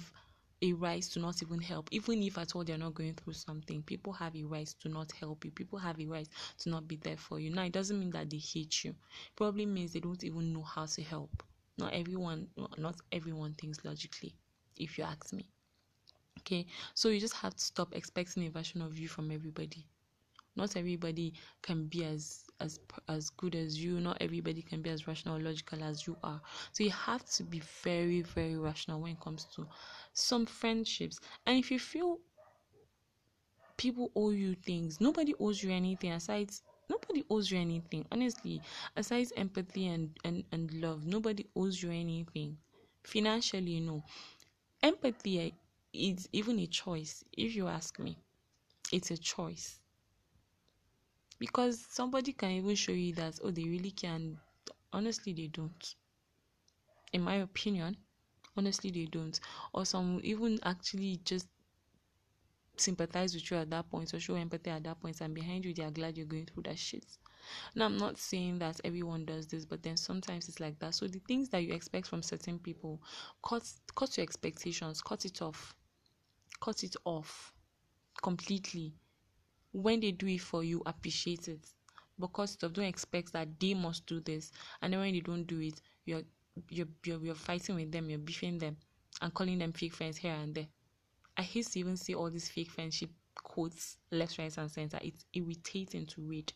a 0.62 0.74
right 0.74 1.04
to 1.04 1.20
not 1.20 1.42
even 1.42 1.60
help. 1.60 1.90
Even 1.92 2.22
if 2.24 2.38
at 2.38 2.56
all 2.56 2.64
they're 2.64 2.78
not 2.78 2.96
going 2.96 3.14
through 3.14 3.34
something 3.34 3.84
people 3.84 4.14
have 4.14 4.36
a 4.36 4.44
right 4.44 4.68
to 4.82 4.90
not 4.90 5.12
help 5.12 5.46
you. 5.46 5.52
People 5.52 5.78
have 5.80 6.00
a 6.00 6.06
right 6.06 6.28
to 6.60 6.70
not 6.70 6.88
be 6.88 6.96
there 6.98 7.18
for 7.18 7.40
you. 7.40 7.50
Now 7.50 7.64
it 7.64 7.74
doesn't 7.74 8.00
mean 8.00 8.12
that 8.12 8.30
they 8.30 8.38
hate 8.38 8.84
you. 8.84 8.96
Probably 9.36 9.66
means 9.66 9.94
they 9.94 10.00
don't 10.00 10.24
even 10.24 10.54
know 10.54 10.64
how 10.64 10.86
to 10.86 11.02
help. 11.04 11.44
Not 11.78 11.94
everyone 11.94 12.48
not 12.78 12.96
everyone 13.12 13.54
thinks 13.54 13.86
logically 13.86 14.34
if 14.78 14.98
you 14.98 15.04
ask 15.04 15.32
me. 15.32 15.48
Okay, 16.40 16.66
so 16.94 17.10
you 17.10 17.20
just 17.20 17.36
have 17.36 17.56
to 17.56 17.64
stop 17.64 17.94
expecting 17.94 18.46
a 18.48 18.50
version 18.50 18.82
of 18.82 18.98
you 18.98 19.08
from 19.08 19.32
everybody. 19.32 19.86
Not 20.56 20.76
everybody 20.76 21.34
can 21.62 21.86
be 21.88 22.04
as 22.04 22.47
as 22.60 22.80
as 23.08 23.30
good 23.32 23.56
as 23.56 23.82
you. 23.84 24.00
Not 24.00 24.18
everybody 24.22 24.62
can 24.62 24.82
be 24.82 24.90
as 24.90 25.08
rational 25.08 25.40
logical 25.40 25.84
as 25.84 26.06
you 26.08 26.18
are. 26.24 26.42
So 26.72 26.84
you 26.84 26.92
have 26.92 27.26
to 27.38 27.44
be 27.44 27.60
very 27.84 28.22
very 28.22 28.58
rational 28.58 29.02
when 29.02 29.14
it 29.14 29.20
comes 29.20 29.46
to 29.56 29.68
some 30.14 30.46
friendships. 30.46 31.20
And 31.46 31.58
if 31.58 31.72
you 31.72 31.80
feel 31.80 32.20
people 33.78 34.12
owe 34.16 34.32
you 34.32 34.56
things, 34.56 35.00
nobody 35.00 35.34
owes 35.40 35.62
you 35.64 35.72
anything 35.72 36.12
aside 36.12 36.50
nobody 36.90 37.24
owes 37.30 37.52
you 37.52 37.58
anything 37.60 38.06
honestly 38.12 38.62
aside 38.96 39.28
empathy 39.36 39.88
and, 39.88 40.18
and 40.24 40.44
and 40.54 40.72
love 40.82 41.06
nobody 41.06 41.46
owes 41.56 41.82
you 41.84 41.92
anything 41.92 42.58
financially 43.04 43.80
no 43.82 44.02
empathy 44.84 45.40
eh, 45.42 45.52
is 45.94 46.30
even 46.34 46.60
a 46.60 46.68
choice 46.68 47.24
if 47.38 47.56
you 47.56 47.68
ask 47.68 48.00
me 48.00 48.18
it's 48.92 49.12
a 49.12 49.18
choice 49.18 49.80
because 51.40 51.86
somebody 51.90 52.34
can 52.34 52.52
even 52.52 52.76
show 52.76 52.92
you 52.92 53.14
that 53.14 53.40
oh 53.44 53.52
they 53.52 53.64
really 53.66 53.92
can 53.92 54.38
honestly 54.94 55.34
they 55.34 55.48
don't 55.48 55.96
in 57.14 57.22
my 57.22 57.36
opinion 57.36 57.96
honestly 58.56 58.92
they 58.92 59.06
don't 59.06 59.40
or 59.74 59.86
some 59.86 60.20
even 60.24 60.60
actually 60.64 61.20
just 61.24 61.48
sympathize 62.78 63.34
with 63.34 63.50
you 63.50 63.58
at 63.58 63.70
that 63.70 63.90
point 63.90 64.14
or 64.14 64.20
show 64.20 64.36
empathy 64.36 64.70
at 64.70 64.84
that 64.84 65.00
point 65.02 65.20
and 65.22 65.34
behind 65.34 65.66
you 65.66 65.74
they 65.74 65.84
are 65.84 65.92
glad 65.92 66.16
you're 66.18 66.26
going 66.26 66.46
through 66.46 66.64
that 66.64 66.78
shit 66.78 67.06
now, 67.76 67.86
I'm 67.86 67.98
not 67.98 68.18
saying 68.18 68.60
that 68.60 68.82
everyone 68.84 69.26
does 69.26 69.48
this, 69.48 69.66
but 69.66 69.84
then 69.84 69.98
sometimes 69.98 70.50
it's 70.50 70.60
like 70.60 70.80
that. 70.80 70.96
So 70.96 71.08
the 71.08 71.20
things 71.20 71.50
that 71.50 71.64
you 71.64 71.74
expect 71.74 72.08
from 72.08 72.22
certain 72.22 72.60
people, 72.60 73.02
cut 73.44 73.64
cut 73.96 74.18
your 74.18 74.24
expectations, 74.24 75.02
cut 75.02 75.26
it 75.26 75.42
off, 75.42 75.76
cut 76.62 76.84
it 76.84 76.96
off 77.06 77.54
completely. 78.22 78.94
When 79.78 80.00
they 80.00 80.12
do 80.12 80.28
it 80.28 80.42
for 80.42 80.64
you, 80.64 80.82
appreciate 80.86 81.48
it. 81.48 81.68
Because 82.20 82.58
of 82.64 82.74
don't 82.74 82.86
expect 82.86 83.34
that 83.34 83.60
they 83.60 83.74
must 83.76 84.06
do 84.08 84.20
this, 84.20 84.52
and 84.82 84.92
then 84.92 85.00
when 85.00 85.14
they 85.14 85.20
don't 85.20 85.46
do 85.46 85.60
it, 85.60 85.80
you're 86.06 86.24
you're 86.70 86.88
you're, 87.06 87.24
you're 87.24 87.36
fighting 87.36 87.76
with 87.76 87.92
them, 87.92 88.10
you're 88.10 88.18
beefing 88.20 88.58
them, 88.58 88.78
and 89.22 89.34
calling 89.34 89.60
them 89.60 89.74
fake 89.74 89.94
friends 89.94 90.18
here 90.18 90.34
and 90.34 90.56
there. 90.56 90.68
I 91.38 91.44
hate 91.44 91.68
to 91.68 91.80
even 91.80 91.96
see 91.96 92.16
all 92.16 92.32
these 92.32 92.50
fake 92.50 92.72
friendship 92.72 93.12
quotes 93.44 93.98
left, 94.12 94.40
right, 94.40 94.58
and 94.58 94.72
center. 94.72 94.98
It's 95.02 95.26
irritating 95.34 96.08
to 96.08 96.22
read 96.22 96.52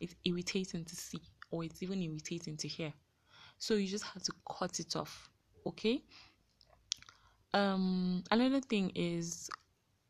it's 0.00 0.14
irritating 0.24 0.84
to 0.84 0.96
see 0.96 1.20
or 1.50 1.64
it's 1.64 1.82
even 1.82 2.02
irritating 2.02 2.56
to 2.56 2.68
hear 2.68 2.92
so 3.58 3.74
you 3.74 3.86
just 3.86 4.04
have 4.04 4.22
to 4.22 4.32
cut 4.58 4.78
it 4.80 4.94
off 4.96 5.30
okay 5.66 6.02
um 7.54 8.22
another 8.30 8.60
thing 8.60 8.90
is 8.94 9.48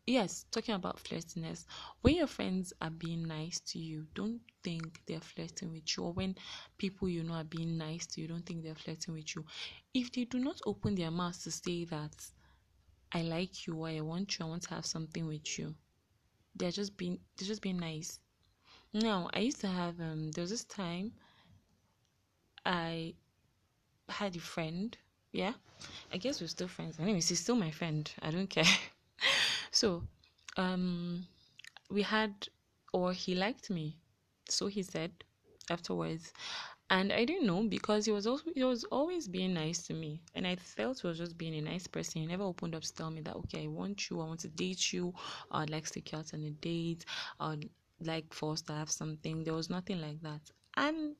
yes 0.08 0.46
talking 0.50 0.74
about 0.74 0.96
flirtiness 0.96 1.66
when 2.00 2.14
your 2.16 2.26
friends 2.26 2.72
are 2.80 2.90
being 2.90 3.26
nice 3.26 3.60
to 3.60 3.78
you 3.78 4.06
don't 4.14 4.40
think 4.64 5.00
they're 5.06 5.20
flirting 5.20 5.70
with 5.70 5.96
you 5.96 6.04
or 6.04 6.12
when 6.12 6.34
people 6.78 7.08
you 7.08 7.22
know 7.22 7.34
are 7.34 7.44
being 7.44 7.76
nice 7.76 8.06
to 8.06 8.20
you 8.20 8.26
don't 8.28 8.46
think 8.46 8.62
they're 8.62 8.74
flirting 8.74 9.14
with 9.14 9.36
you 9.36 9.44
if 9.94 10.10
they 10.12 10.24
do 10.24 10.38
not 10.38 10.60
open 10.66 10.94
their 10.94 11.10
mouths 11.10 11.42
to 11.44 11.50
say 11.50 11.84
that 11.84 12.14
I 13.12 13.22
like 13.22 13.66
you 13.66 13.74
or 13.74 13.88
I 13.88 14.00
want 14.00 14.38
you, 14.38 14.44
I 14.46 14.48
want 14.48 14.62
to 14.64 14.74
have 14.74 14.86
something 14.86 15.26
with 15.26 15.58
you. 15.58 15.74
They're 16.54 16.70
just 16.70 16.96
being 16.96 17.18
they're 17.36 17.48
just 17.48 17.62
being 17.62 17.78
nice. 17.78 18.20
Now, 18.92 19.30
I 19.34 19.40
used 19.40 19.60
to 19.62 19.68
have 19.68 20.00
um 20.00 20.30
there 20.32 20.42
was 20.42 20.50
this 20.50 20.64
time 20.64 21.12
I 22.64 23.14
had 24.08 24.36
a 24.36 24.40
friend, 24.40 24.96
yeah. 25.32 25.54
I 26.12 26.18
guess 26.18 26.40
we're 26.40 26.48
still 26.48 26.68
friends. 26.68 26.98
Anyway, 27.00 27.20
she's 27.20 27.40
still 27.40 27.56
my 27.56 27.70
friend. 27.72 28.10
I 28.22 28.30
don't 28.30 28.50
care. 28.50 28.64
so, 29.80 29.88
um 30.56 31.26
we 31.90 32.02
had 32.02 32.32
or 32.92 33.12
he 33.12 33.34
liked 33.34 33.70
me. 33.70 33.86
So 34.48 34.66
he 34.66 34.82
said 34.82 35.12
afterwards. 35.70 36.32
And 36.90 37.12
I 37.12 37.24
didn't 37.26 37.46
know 37.46 37.62
because 37.64 38.06
he 38.06 38.12
was 38.12 38.26
also 38.26 38.44
he 38.54 38.64
was 38.64 38.84
always 38.84 39.28
being 39.28 39.52
nice 39.54 39.80
to 39.88 39.94
me. 39.94 40.22
And 40.34 40.46
I 40.46 40.56
felt 40.56 41.00
he 41.00 41.06
was 41.06 41.18
just 41.18 41.36
being 41.38 41.54
a 41.56 41.60
nice 41.72 41.86
person. 41.86 42.22
He 42.22 42.26
never 42.26 42.44
opened 42.44 42.74
up 42.74 42.82
to 42.82 42.94
tell 42.94 43.10
me 43.10 43.20
that 43.22 43.36
okay, 43.36 43.64
I 43.64 43.68
want 43.68 44.08
you, 44.10 44.20
I 44.20 44.26
want 44.26 44.40
to 44.40 44.48
date 44.48 44.92
you, 44.92 45.12
I'd 45.50 45.70
like 45.70 45.84
to 45.86 45.92
take 45.92 46.12
you 46.12 46.18
out 46.18 46.32
on 46.34 46.44
a 46.44 46.50
date, 46.50 47.04
I'd 47.40 47.68
like 48.00 48.32
for 48.32 48.52
us 48.54 48.62
to 48.62 48.72
have 48.72 48.90
something. 48.90 49.44
There 49.44 49.54
was 49.54 49.68
nothing 49.70 50.00
like 50.00 50.20
that. 50.22 50.40
And 50.76 51.16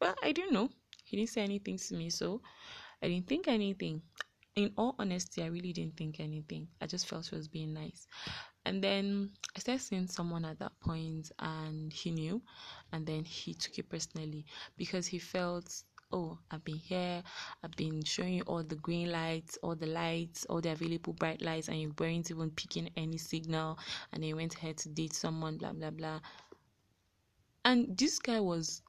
well, 0.00 0.14
I 0.22 0.32
didn't 0.32 0.52
know. 0.52 0.70
He 1.04 1.16
didn't 1.16 1.30
say 1.30 1.42
anything 1.42 1.78
to 1.78 1.94
me, 1.94 2.10
so 2.10 2.40
I 3.02 3.08
didn't 3.08 3.26
think 3.28 3.48
anything. 3.48 4.02
In 4.58 4.72
all 4.76 4.96
honesty, 4.98 5.44
I 5.44 5.46
really 5.46 5.72
didn't 5.72 5.96
think 5.96 6.18
anything. 6.18 6.66
I 6.80 6.88
just 6.88 7.06
felt 7.06 7.26
she 7.26 7.36
was 7.36 7.46
being 7.46 7.72
nice. 7.72 8.08
And 8.66 8.82
then 8.82 9.30
I 9.54 9.60
started 9.60 9.84
seeing 9.84 10.08
someone 10.08 10.44
at 10.44 10.58
that 10.58 10.72
point, 10.80 11.30
and 11.38 11.92
he 11.92 12.10
knew, 12.10 12.42
and 12.92 13.06
then 13.06 13.22
he 13.22 13.54
took 13.54 13.78
it 13.78 13.88
personally 13.88 14.46
because 14.76 15.06
he 15.06 15.20
felt, 15.20 15.84
oh, 16.10 16.38
I've 16.50 16.64
been 16.64 16.78
here, 16.78 17.22
I've 17.62 17.76
been 17.76 18.02
showing 18.02 18.34
you 18.34 18.42
all 18.48 18.64
the 18.64 18.74
green 18.74 19.12
lights, 19.12 19.58
all 19.62 19.76
the 19.76 19.86
lights, 19.86 20.44
all 20.46 20.60
the 20.60 20.72
available 20.72 21.12
bright 21.12 21.40
lights, 21.40 21.68
and 21.68 21.80
you 21.80 21.94
weren't 21.96 22.28
even 22.28 22.50
picking 22.50 22.90
any 22.96 23.16
signal, 23.16 23.78
and 24.12 24.24
you 24.24 24.34
went 24.34 24.56
ahead 24.56 24.76
to 24.78 24.88
date 24.88 25.14
someone, 25.14 25.56
blah 25.56 25.72
blah 25.72 25.90
blah. 25.90 26.18
And 27.64 27.96
this 27.96 28.18
guy 28.18 28.40
was 28.40 28.82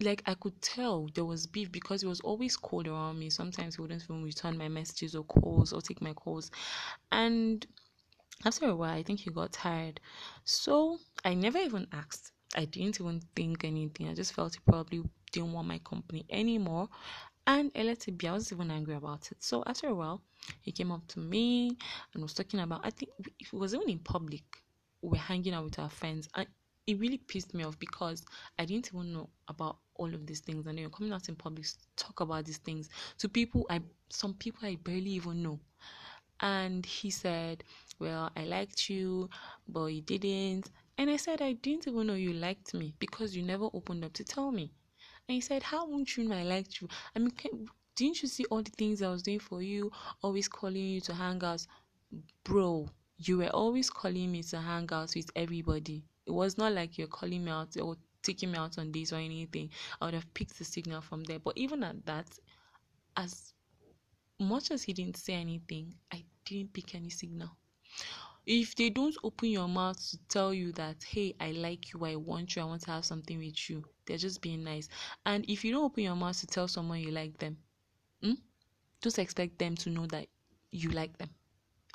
like 0.00 0.22
I 0.26 0.34
could 0.34 0.60
tell 0.60 1.08
there 1.14 1.24
was 1.24 1.46
beef 1.46 1.70
because 1.70 2.00
he 2.02 2.06
was 2.06 2.20
always 2.20 2.56
cold 2.56 2.88
around 2.88 3.18
me. 3.18 3.30
Sometimes 3.30 3.76
he 3.76 3.82
wouldn't 3.82 4.02
even 4.04 4.22
return 4.22 4.58
my 4.58 4.68
messages 4.68 5.14
or 5.14 5.24
calls 5.24 5.72
or 5.72 5.80
take 5.80 6.02
my 6.02 6.12
calls. 6.12 6.50
And 7.12 7.66
after 8.44 8.66
a 8.68 8.76
while, 8.76 8.94
I 8.96 9.02
think 9.02 9.20
he 9.20 9.30
got 9.30 9.52
tired. 9.52 10.00
So 10.44 10.98
I 11.24 11.34
never 11.34 11.58
even 11.58 11.86
asked. 11.92 12.32
I 12.56 12.64
didn't 12.66 13.00
even 13.00 13.20
think 13.34 13.64
anything. 13.64 14.08
I 14.08 14.14
just 14.14 14.32
felt 14.34 14.54
he 14.54 14.60
probably 14.60 15.02
didn't 15.32 15.52
want 15.52 15.68
my 15.68 15.78
company 15.78 16.24
anymore. 16.30 16.88
And 17.46 17.70
I 17.76 17.82
let 17.82 18.08
it 18.08 18.18
be. 18.18 18.28
I 18.28 18.32
wasn't 18.32 18.60
even 18.60 18.70
angry 18.70 18.94
about 18.94 19.30
it. 19.30 19.42
So 19.42 19.62
after 19.66 19.88
a 19.88 19.94
while, 19.94 20.22
he 20.62 20.72
came 20.72 20.90
up 20.92 21.06
to 21.08 21.20
me 21.20 21.76
and 22.12 22.22
was 22.22 22.34
talking 22.34 22.60
about, 22.60 22.80
I 22.84 22.90
think 22.90 23.12
it 23.38 23.52
was 23.52 23.74
even 23.74 23.90
in 23.90 23.98
public. 23.98 24.44
We 25.02 25.10
were 25.10 25.16
hanging 25.18 25.54
out 25.54 25.64
with 25.64 25.78
our 25.78 25.90
friends. 25.90 26.28
And 26.34 26.46
it 26.86 26.98
really 26.98 27.18
pissed 27.18 27.54
me 27.54 27.64
off 27.64 27.78
because 27.78 28.24
I 28.58 28.64
didn't 28.64 28.90
even 28.94 29.12
know 29.12 29.30
about 29.48 29.78
all 29.96 30.12
of 30.12 30.26
these 30.26 30.40
things. 30.40 30.66
And 30.66 30.78
you're 30.78 30.90
coming 30.90 31.12
out 31.12 31.28
in 31.28 31.36
public 31.36 31.66
to 31.66 31.74
talk 31.96 32.20
about 32.20 32.44
these 32.44 32.58
things 32.58 32.88
to 33.18 33.28
people 33.28 33.66
I 33.70 33.80
some 34.10 34.34
people 34.34 34.66
I 34.68 34.76
barely 34.76 35.10
even 35.10 35.42
know. 35.42 35.60
And 36.40 36.84
he 36.84 37.10
said, 37.10 37.64
Well, 37.98 38.30
I 38.36 38.44
liked 38.44 38.88
you, 38.90 39.30
but 39.68 39.86
you 39.86 40.02
didn't. 40.02 40.70
And 40.98 41.10
I 41.10 41.16
said, 41.16 41.42
I 41.42 41.52
didn't 41.54 41.88
even 41.88 42.06
know 42.06 42.14
you 42.14 42.32
liked 42.32 42.74
me 42.74 42.94
because 42.98 43.34
you 43.34 43.42
never 43.42 43.68
opened 43.72 44.04
up 44.04 44.12
to 44.14 44.24
tell 44.24 44.52
me. 44.52 44.72
And 45.28 45.34
he 45.34 45.40
said, 45.40 45.62
How 45.62 45.86
won't 45.86 46.16
you 46.16 46.24
know 46.24 46.36
I 46.36 46.42
liked 46.42 46.80
you? 46.80 46.88
I 47.14 47.18
mean, 47.18 47.30
can, 47.30 47.66
didn't 47.96 48.22
you 48.22 48.28
see 48.28 48.44
all 48.50 48.62
the 48.62 48.70
things 48.72 49.02
I 49.02 49.08
was 49.10 49.22
doing 49.22 49.38
for 49.38 49.62
you? 49.62 49.90
Always 50.22 50.48
calling 50.48 50.86
you 50.86 51.00
to 51.02 51.14
hang 51.14 51.42
out. 51.42 51.66
Bro, 52.44 52.90
you 53.18 53.38
were 53.38 53.48
always 53.50 53.90
calling 53.90 54.30
me 54.30 54.42
to 54.44 54.60
hang 54.60 54.88
out 54.92 55.14
with 55.16 55.30
everybody. 55.34 56.04
It 56.26 56.32
was 56.32 56.58
not 56.58 56.72
like 56.72 56.98
you're 56.98 57.06
calling 57.06 57.44
me 57.44 57.50
out 57.50 57.76
or 57.80 57.96
taking 58.24 58.50
me 58.52 58.58
out 58.58 58.78
on 58.78 58.92
dates 58.92 59.12
or 59.12 59.16
anything. 59.16 59.70
I 60.00 60.06
would 60.06 60.14
have 60.14 60.34
picked 60.34 60.58
the 60.58 60.64
signal 60.64 61.02
from 61.02 61.24
there. 61.24 61.38
But 61.38 61.58
even 61.58 61.84
at 61.84 62.04
that, 62.06 62.38
as 63.16 63.54
much 64.40 64.70
as 64.70 64.82
he 64.84 64.92
didn't 64.92 65.16
say 65.18 65.34
anything, 65.34 65.94
I 66.12 66.24
didn't 66.44 66.72
pick 66.74 66.94
any 66.94 67.10
signal. 67.10 67.50
If 68.46 68.74
they 68.76 68.90
don't 68.90 69.16
open 69.22 69.50
your 69.50 69.68
mouth 69.68 69.98
to 70.10 70.18
tell 70.28 70.54
you 70.54 70.72
that, 70.72 71.02
hey, 71.04 71.34
I 71.40 71.52
like 71.52 71.92
you, 71.92 72.04
I 72.04 72.16
want 72.16 72.56
you, 72.56 72.62
I 72.62 72.66
want 72.66 72.82
to 72.82 72.90
have 72.92 73.04
something 73.04 73.38
with 73.38 73.70
you, 73.70 73.84
they're 74.06 74.18
just 74.18 74.40
being 74.42 74.64
nice. 74.64 74.88
And 75.26 75.44
if 75.48 75.64
you 75.64 75.72
don't 75.72 75.84
open 75.84 76.04
your 76.04 76.16
mouth 76.16 76.38
to 76.40 76.46
tell 76.46 76.68
someone 76.68 77.00
you 77.00 77.10
like 77.10 77.38
them, 77.38 77.58
hmm, 78.22 78.34
just 79.02 79.18
expect 79.20 79.58
them 79.58 79.76
to 79.76 79.90
know 79.90 80.06
that 80.08 80.28
you 80.72 80.90
like 80.90 81.18
them. 81.18 81.30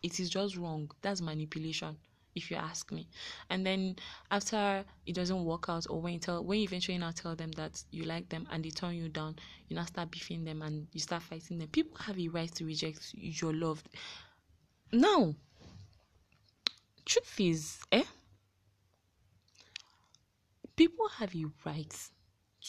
It 0.03 0.19
is 0.19 0.29
just 0.29 0.57
wrong. 0.57 0.91
That's 1.01 1.21
manipulation 1.21 1.97
if 2.35 2.51
you 2.51 2.57
ask 2.57 2.91
me. 2.91 3.07
And 3.49 3.65
then 3.65 3.95
after 4.31 4.83
it 5.05 5.13
doesn't 5.15 5.43
work 5.43 5.65
out, 5.69 5.85
or 5.89 6.01
when 6.01 6.13
you 6.13 6.19
tell 6.19 6.43
when 6.43 6.59
you 6.59 6.65
eventually 6.65 6.97
now 6.97 7.11
tell 7.11 7.35
them 7.35 7.51
that 7.53 7.83
you 7.91 8.03
like 8.03 8.29
them 8.29 8.47
and 8.51 8.63
they 8.63 8.69
turn 8.69 8.95
you 8.95 9.09
down, 9.09 9.35
you 9.67 9.75
now 9.75 9.85
start 9.85 10.11
beefing 10.11 10.43
them 10.43 10.61
and 10.61 10.87
you 10.93 10.99
start 10.99 11.23
fighting 11.23 11.59
them. 11.59 11.67
People 11.69 11.97
have 11.97 12.19
a 12.19 12.27
right 12.29 12.53
to 12.55 12.65
reject 12.65 13.13
your 13.13 13.53
love. 13.53 13.83
Now, 14.91 15.35
truth 17.05 17.39
is, 17.39 17.79
eh? 17.91 18.03
People 20.75 21.09
have 21.17 21.35
a 21.35 21.45
right 21.65 22.09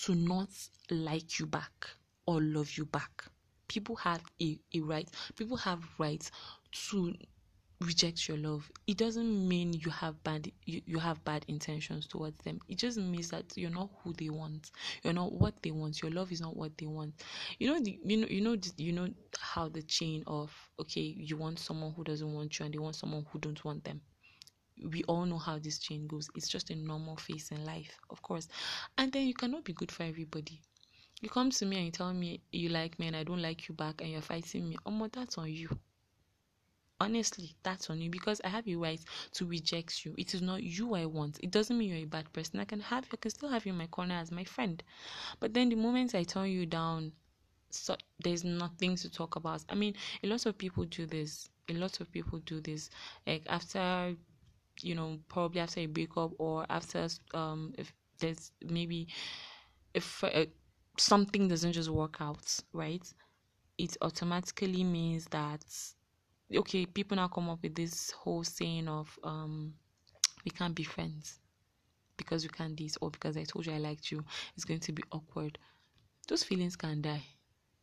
to 0.03 0.15
not 0.15 0.49
like 0.91 1.39
you 1.39 1.47
back 1.47 1.91
or 2.27 2.41
love 2.41 2.77
you 2.77 2.85
back. 2.85 3.25
People 3.69 3.97
have 3.97 4.23
a, 4.43 4.59
a 4.75 4.81
right. 4.81 5.09
People 5.37 5.57
have 5.57 5.81
rights 5.99 6.31
to 6.73 7.15
reject 7.81 8.29
your 8.29 8.37
love 8.37 8.71
it 8.87 8.99
doesn't 8.99 9.49
mean 9.49 9.73
you 9.73 9.91
have 9.91 10.23
bad 10.23 10.51
you, 10.67 10.83
you 10.85 10.99
have 10.99 11.23
bad 11.25 11.45
intentions 11.49 12.07
towards 12.07 12.37
them. 12.45 12.61
It 12.69 12.79
just 12.79 12.99
means 12.99 13.31
that 13.31 13.57
you're 13.57 13.71
not 13.71 13.89
who 14.03 14.13
they 14.13 14.29
want. 14.29 14.71
You're 15.03 15.15
not 15.15 15.33
what 15.33 15.55
they 15.63 15.71
want. 15.71 16.03
Your 16.03 16.11
love 16.11 16.31
is 16.31 16.41
not 16.43 16.57
what 16.57 16.77
they 16.77 16.87
want. 16.87 17.15
You 17.59 17.69
know 17.73 17.81
the 17.81 17.99
you 18.05 18.19
know 18.19 18.27
you 18.29 18.41
know 18.43 18.57
you 18.77 18.93
know 18.93 19.09
how 19.39 19.69
the 19.69 19.83
chain 19.83 20.23
of 20.27 20.53
okay 20.81 21.01
you 21.01 21.37
want 21.39 21.59
someone 21.59 21.93
who 21.97 22.05
doesn't 22.05 22.33
want 22.35 22.59
you 22.59 22.65
and 22.67 22.75
they 22.75 22.79
want 22.79 22.97
someone 22.97 23.25
who 23.33 23.39
don't 23.39 23.65
want 23.65 23.85
them. 23.85 24.01
We 24.83 25.05
all 25.05 25.27
know 25.27 25.39
how 25.39 25.59
this 25.59 25.79
chain 25.79 26.07
goes. 26.09 26.29
It's 26.35 26.49
just 26.49 26.71
a 26.71 26.75
normal 26.75 27.17
phase 27.17 27.51
in 27.51 27.65
life 27.65 27.99
of 28.11 28.21
course. 28.23 28.49
And 28.99 29.13
then 29.13 29.27
you 29.27 29.35
cannot 29.35 29.65
be 29.65 29.73
good 29.73 29.93
for 29.93 30.03
everybody. 30.03 30.61
You 31.23 31.29
come 31.31 31.51
to 31.51 31.67
me 31.67 31.77
and 31.77 31.87
you 31.87 31.93
tell 31.93 32.13
me 32.15 32.43
you 32.53 32.71
like 32.71 32.99
me 32.99 33.09
and 33.09 33.17
i 33.17 33.25
don't 33.25 33.43
like 33.43 33.69
you 33.69 33.75
back 33.75 34.01
and 34.03 34.11
you're 34.11 34.23
fighting 34.23 34.69
me. 34.69 34.77
Oh 34.87 35.09
that's 35.13 35.39
on 35.39 35.51
you 35.53 35.69
honestly 37.01 37.55
that's 37.63 37.91
on 37.91 38.01
you 38.01 38.11
because 38.11 38.41
i 38.45 38.49
have 38.49 38.67
a 38.69 38.77
right 38.77 39.01
to 39.33 39.47
reject 39.47 40.05
you. 40.05 40.15
It 40.19 40.35
is 40.35 40.43
not 40.43 40.63
you 40.63 40.95
i 40.95 41.07
want. 41.07 41.39
It 41.43 41.51
doesn't 41.51 41.77
mean 41.79 41.89
you're 41.91 41.99
a 41.99 42.05
bad 42.05 42.33
person. 42.33 42.61
I 42.61 42.65
can 42.65 42.81
have 42.81 43.05
you 43.07 43.11
i 43.15 43.17
can 43.17 43.31
still 43.31 43.49
have 43.49 43.67
you 43.67 43.73
in 43.73 43.79
my 43.79 43.87
corner 43.87 44.15
as 44.15 44.31
my 44.31 44.45
friend. 44.45 44.83
But 45.41 45.55
then 45.55 45.69
the 45.71 45.77
moment 45.77 46.15
i 46.15 46.23
turn 46.25 46.51
you 46.51 46.67
down 46.67 47.13
so 47.71 47.97
there's 48.23 48.45
nothing 48.45 48.97
to 48.97 49.11
talk 49.11 49.37
about. 49.37 49.65
I 49.69 49.75
mean 49.75 49.95
a 50.25 50.29
lot 50.29 50.47
of 50.47 50.59
people 50.59 50.85
do 50.85 51.07
this. 51.07 51.49
A 51.69 51.75
lot 51.75 52.01
of 52.01 52.11
people 52.13 52.41
do 52.41 52.61
this. 52.61 52.91
Like 53.27 53.45
after 53.49 54.15
you 54.83 54.95
know 54.95 55.19
probably 55.29 55.61
after 55.61 55.81
a 55.81 55.87
breakup 55.87 56.33
or 56.39 56.67
after 56.71 57.09
um 57.35 57.75
if 57.79 57.93
there's 58.19 58.53
maybe 58.63 59.09
if 59.95 60.23
uh, 60.25 60.47
something 60.99 61.49
doesn't 61.49 61.73
just 61.73 61.91
work 61.91 62.17
out 62.21 62.61
right? 62.73 63.13
It 63.79 63.97
automatically 64.03 64.85
means 64.85 65.27
that 65.27 65.65
okay, 66.59 66.87
people 66.87 67.17
now 67.17 67.29
come 67.29 67.51
up 67.51 67.63
with 67.63 67.75
this 67.75 68.11
whole 68.11 68.45
saying 68.45 68.89
of 68.89 69.19
um, 69.23 69.75
we 70.45 70.51
can't 70.51 70.75
be 70.75 70.85
friends 70.85 71.39
because 72.17 72.43
you 72.45 72.51
can't 72.51 72.77
this 72.77 72.97
or 73.01 73.11
because 73.11 73.37
I 73.37 73.45
told 73.45 73.67
you 73.67 73.73
I 73.73 73.79
liked 73.79 74.11
you. 74.11 74.25
It's 74.57 74.65
going 74.65 74.81
to 74.81 74.93
be 74.93 75.03
awkward. 75.13 75.59
Those 76.29 76.45
feelings 76.45 76.77
can 76.77 77.03
die. 77.03 77.23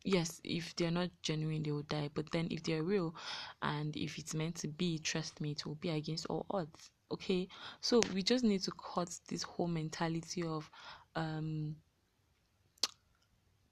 Yes, 0.04 0.40
if 0.44 0.74
they're 0.76 0.90
not 0.90 1.10
genuine, 1.22 1.62
they 1.62 1.72
will 1.72 1.82
die. 1.82 2.08
But 2.14 2.30
then 2.30 2.48
if 2.50 2.62
they're 2.62 2.82
real 2.82 3.14
and 3.62 3.96
if 3.96 4.18
it's 4.18 4.34
meant 4.34 4.56
to 4.56 4.68
be, 4.68 4.98
trust 4.98 5.40
me, 5.40 5.52
it 5.52 5.66
will 5.66 5.74
be 5.74 5.90
against 5.90 6.26
all 6.26 6.46
odds. 6.50 6.90
Okay, 7.10 7.48
so 7.80 8.00
we 8.14 8.22
just 8.22 8.44
need 8.44 8.62
to 8.62 8.72
cut 8.72 9.10
this 9.28 9.42
whole 9.42 9.66
mentality 9.66 10.42
of 10.42 10.70
um 11.16 11.74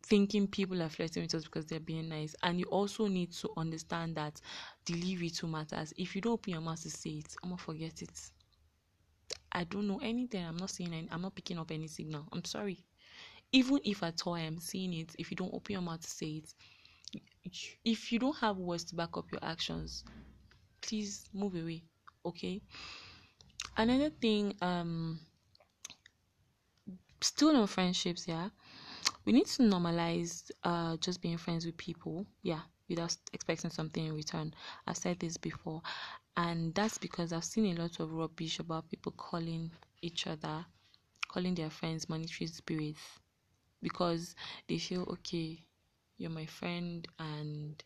thinking 0.08 0.46
people 0.46 0.82
are 0.82 0.88
flirting 0.88 1.22
with 1.24 1.34
us 1.34 1.44
because 1.44 1.66
they're 1.66 1.80
being 1.80 2.08
nice. 2.08 2.34
And 2.42 2.58
you 2.60 2.66
also 2.66 3.08
need 3.08 3.32
to 3.34 3.50
understand 3.56 4.16
that 4.16 4.40
delivery 4.84 5.30
too 5.30 5.48
matters. 5.48 5.92
If 5.96 6.14
you 6.14 6.20
don't 6.22 6.34
open 6.34 6.52
your 6.52 6.62
mouth 6.62 6.82
to 6.82 6.90
say 6.90 7.10
it, 7.10 7.34
I'm 7.42 7.50
gonna 7.50 7.58
forget 7.62 8.02
it. 8.02 8.30
I 9.52 9.64
don't 9.64 9.88
know 9.88 9.98
anything. 10.02 10.44
I'm 10.44 10.56
not 10.56 10.70
seeing 10.70 10.92
any, 10.92 11.08
I'm 11.10 11.22
not 11.22 11.34
picking 11.34 11.58
up 11.58 11.70
any 11.70 11.88
signal. 11.88 12.26
I'm 12.32 12.44
sorry. 12.44 12.84
Even 13.52 13.80
if 13.84 14.02
at 14.02 14.22
all 14.26 14.34
I 14.34 14.40
am 14.40 14.58
seeing 14.58 14.92
it, 14.94 15.14
if 15.18 15.30
you 15.30 15.36
don't 15.36 15.54
open 15.54 15.72
your 15.72 15.82
mouth 15.82 16.00
to 16.02 16.08
say 16.10 16.42
it, 16.42 16.54
if 17.84 18.12
you 18.12 18.18
don't 18.18 18.36
have 18.36 18.56
words 18.56 18.84
to 18.84 18.96
back 18.96 19.16
up 19.16 19.30
your 19.32 19.42
actions, 19.44 20.04
please 20.82 21.28
move 21.32 21.54
away. 21.54 21.84
Okay. 22.24 22.62
Another 23.76 24.10
thing, 24.10 24.54
um, 24.60 25.20
still 27.20 27.56
on 27.56 27.66
friendships, 27.66 28.26
yeah 28.28 28.48
we 29.24 29.32
need 29.32 29.46
to 29.46 29.62
normalize 29.62 30.50
uh 30.64 30.96
just 30.98 31.20
being 31.20 31.36
friends 31.36 31.66
with 31.66 31.76
people 31.76 32.26
yeah 32.42 32.60
without 32.88 33.16
expecting 33.32 33.70
something 33.70 34.06
in 34.06 34.14
return. 34.14 34.54
I've 34.86 34.96
said 34.96 35.18
this 35.18 35.36
before, 35.36 35.82
and 36.36 36.74
that's 36.74 36.98
because 36.98 37.32
I've 37.32 37.44
seen 37.44 37.76
a 37.76 37.80
lot 37.82 37.98
of 38.00 38.12
rubbish 38.12 38.58
about 38.58 38.88
people 38.88 39.12
calling 39.12 39.70
each 40.02 40.26
other, 40.26 40.64
calling 41.28 41.54
their 41.54 41.70
friends 41.70 42.08
monitoring 42.08 42.48
spirits 42.48 43.00
because 43.82 44.34
they 44.68 44.78
feel 44.78 45.02
okay, 45.02 45.58
you're 46.18 46.30
my 46.30 46.46
friend 46.46 47.06
and 47.18 47.82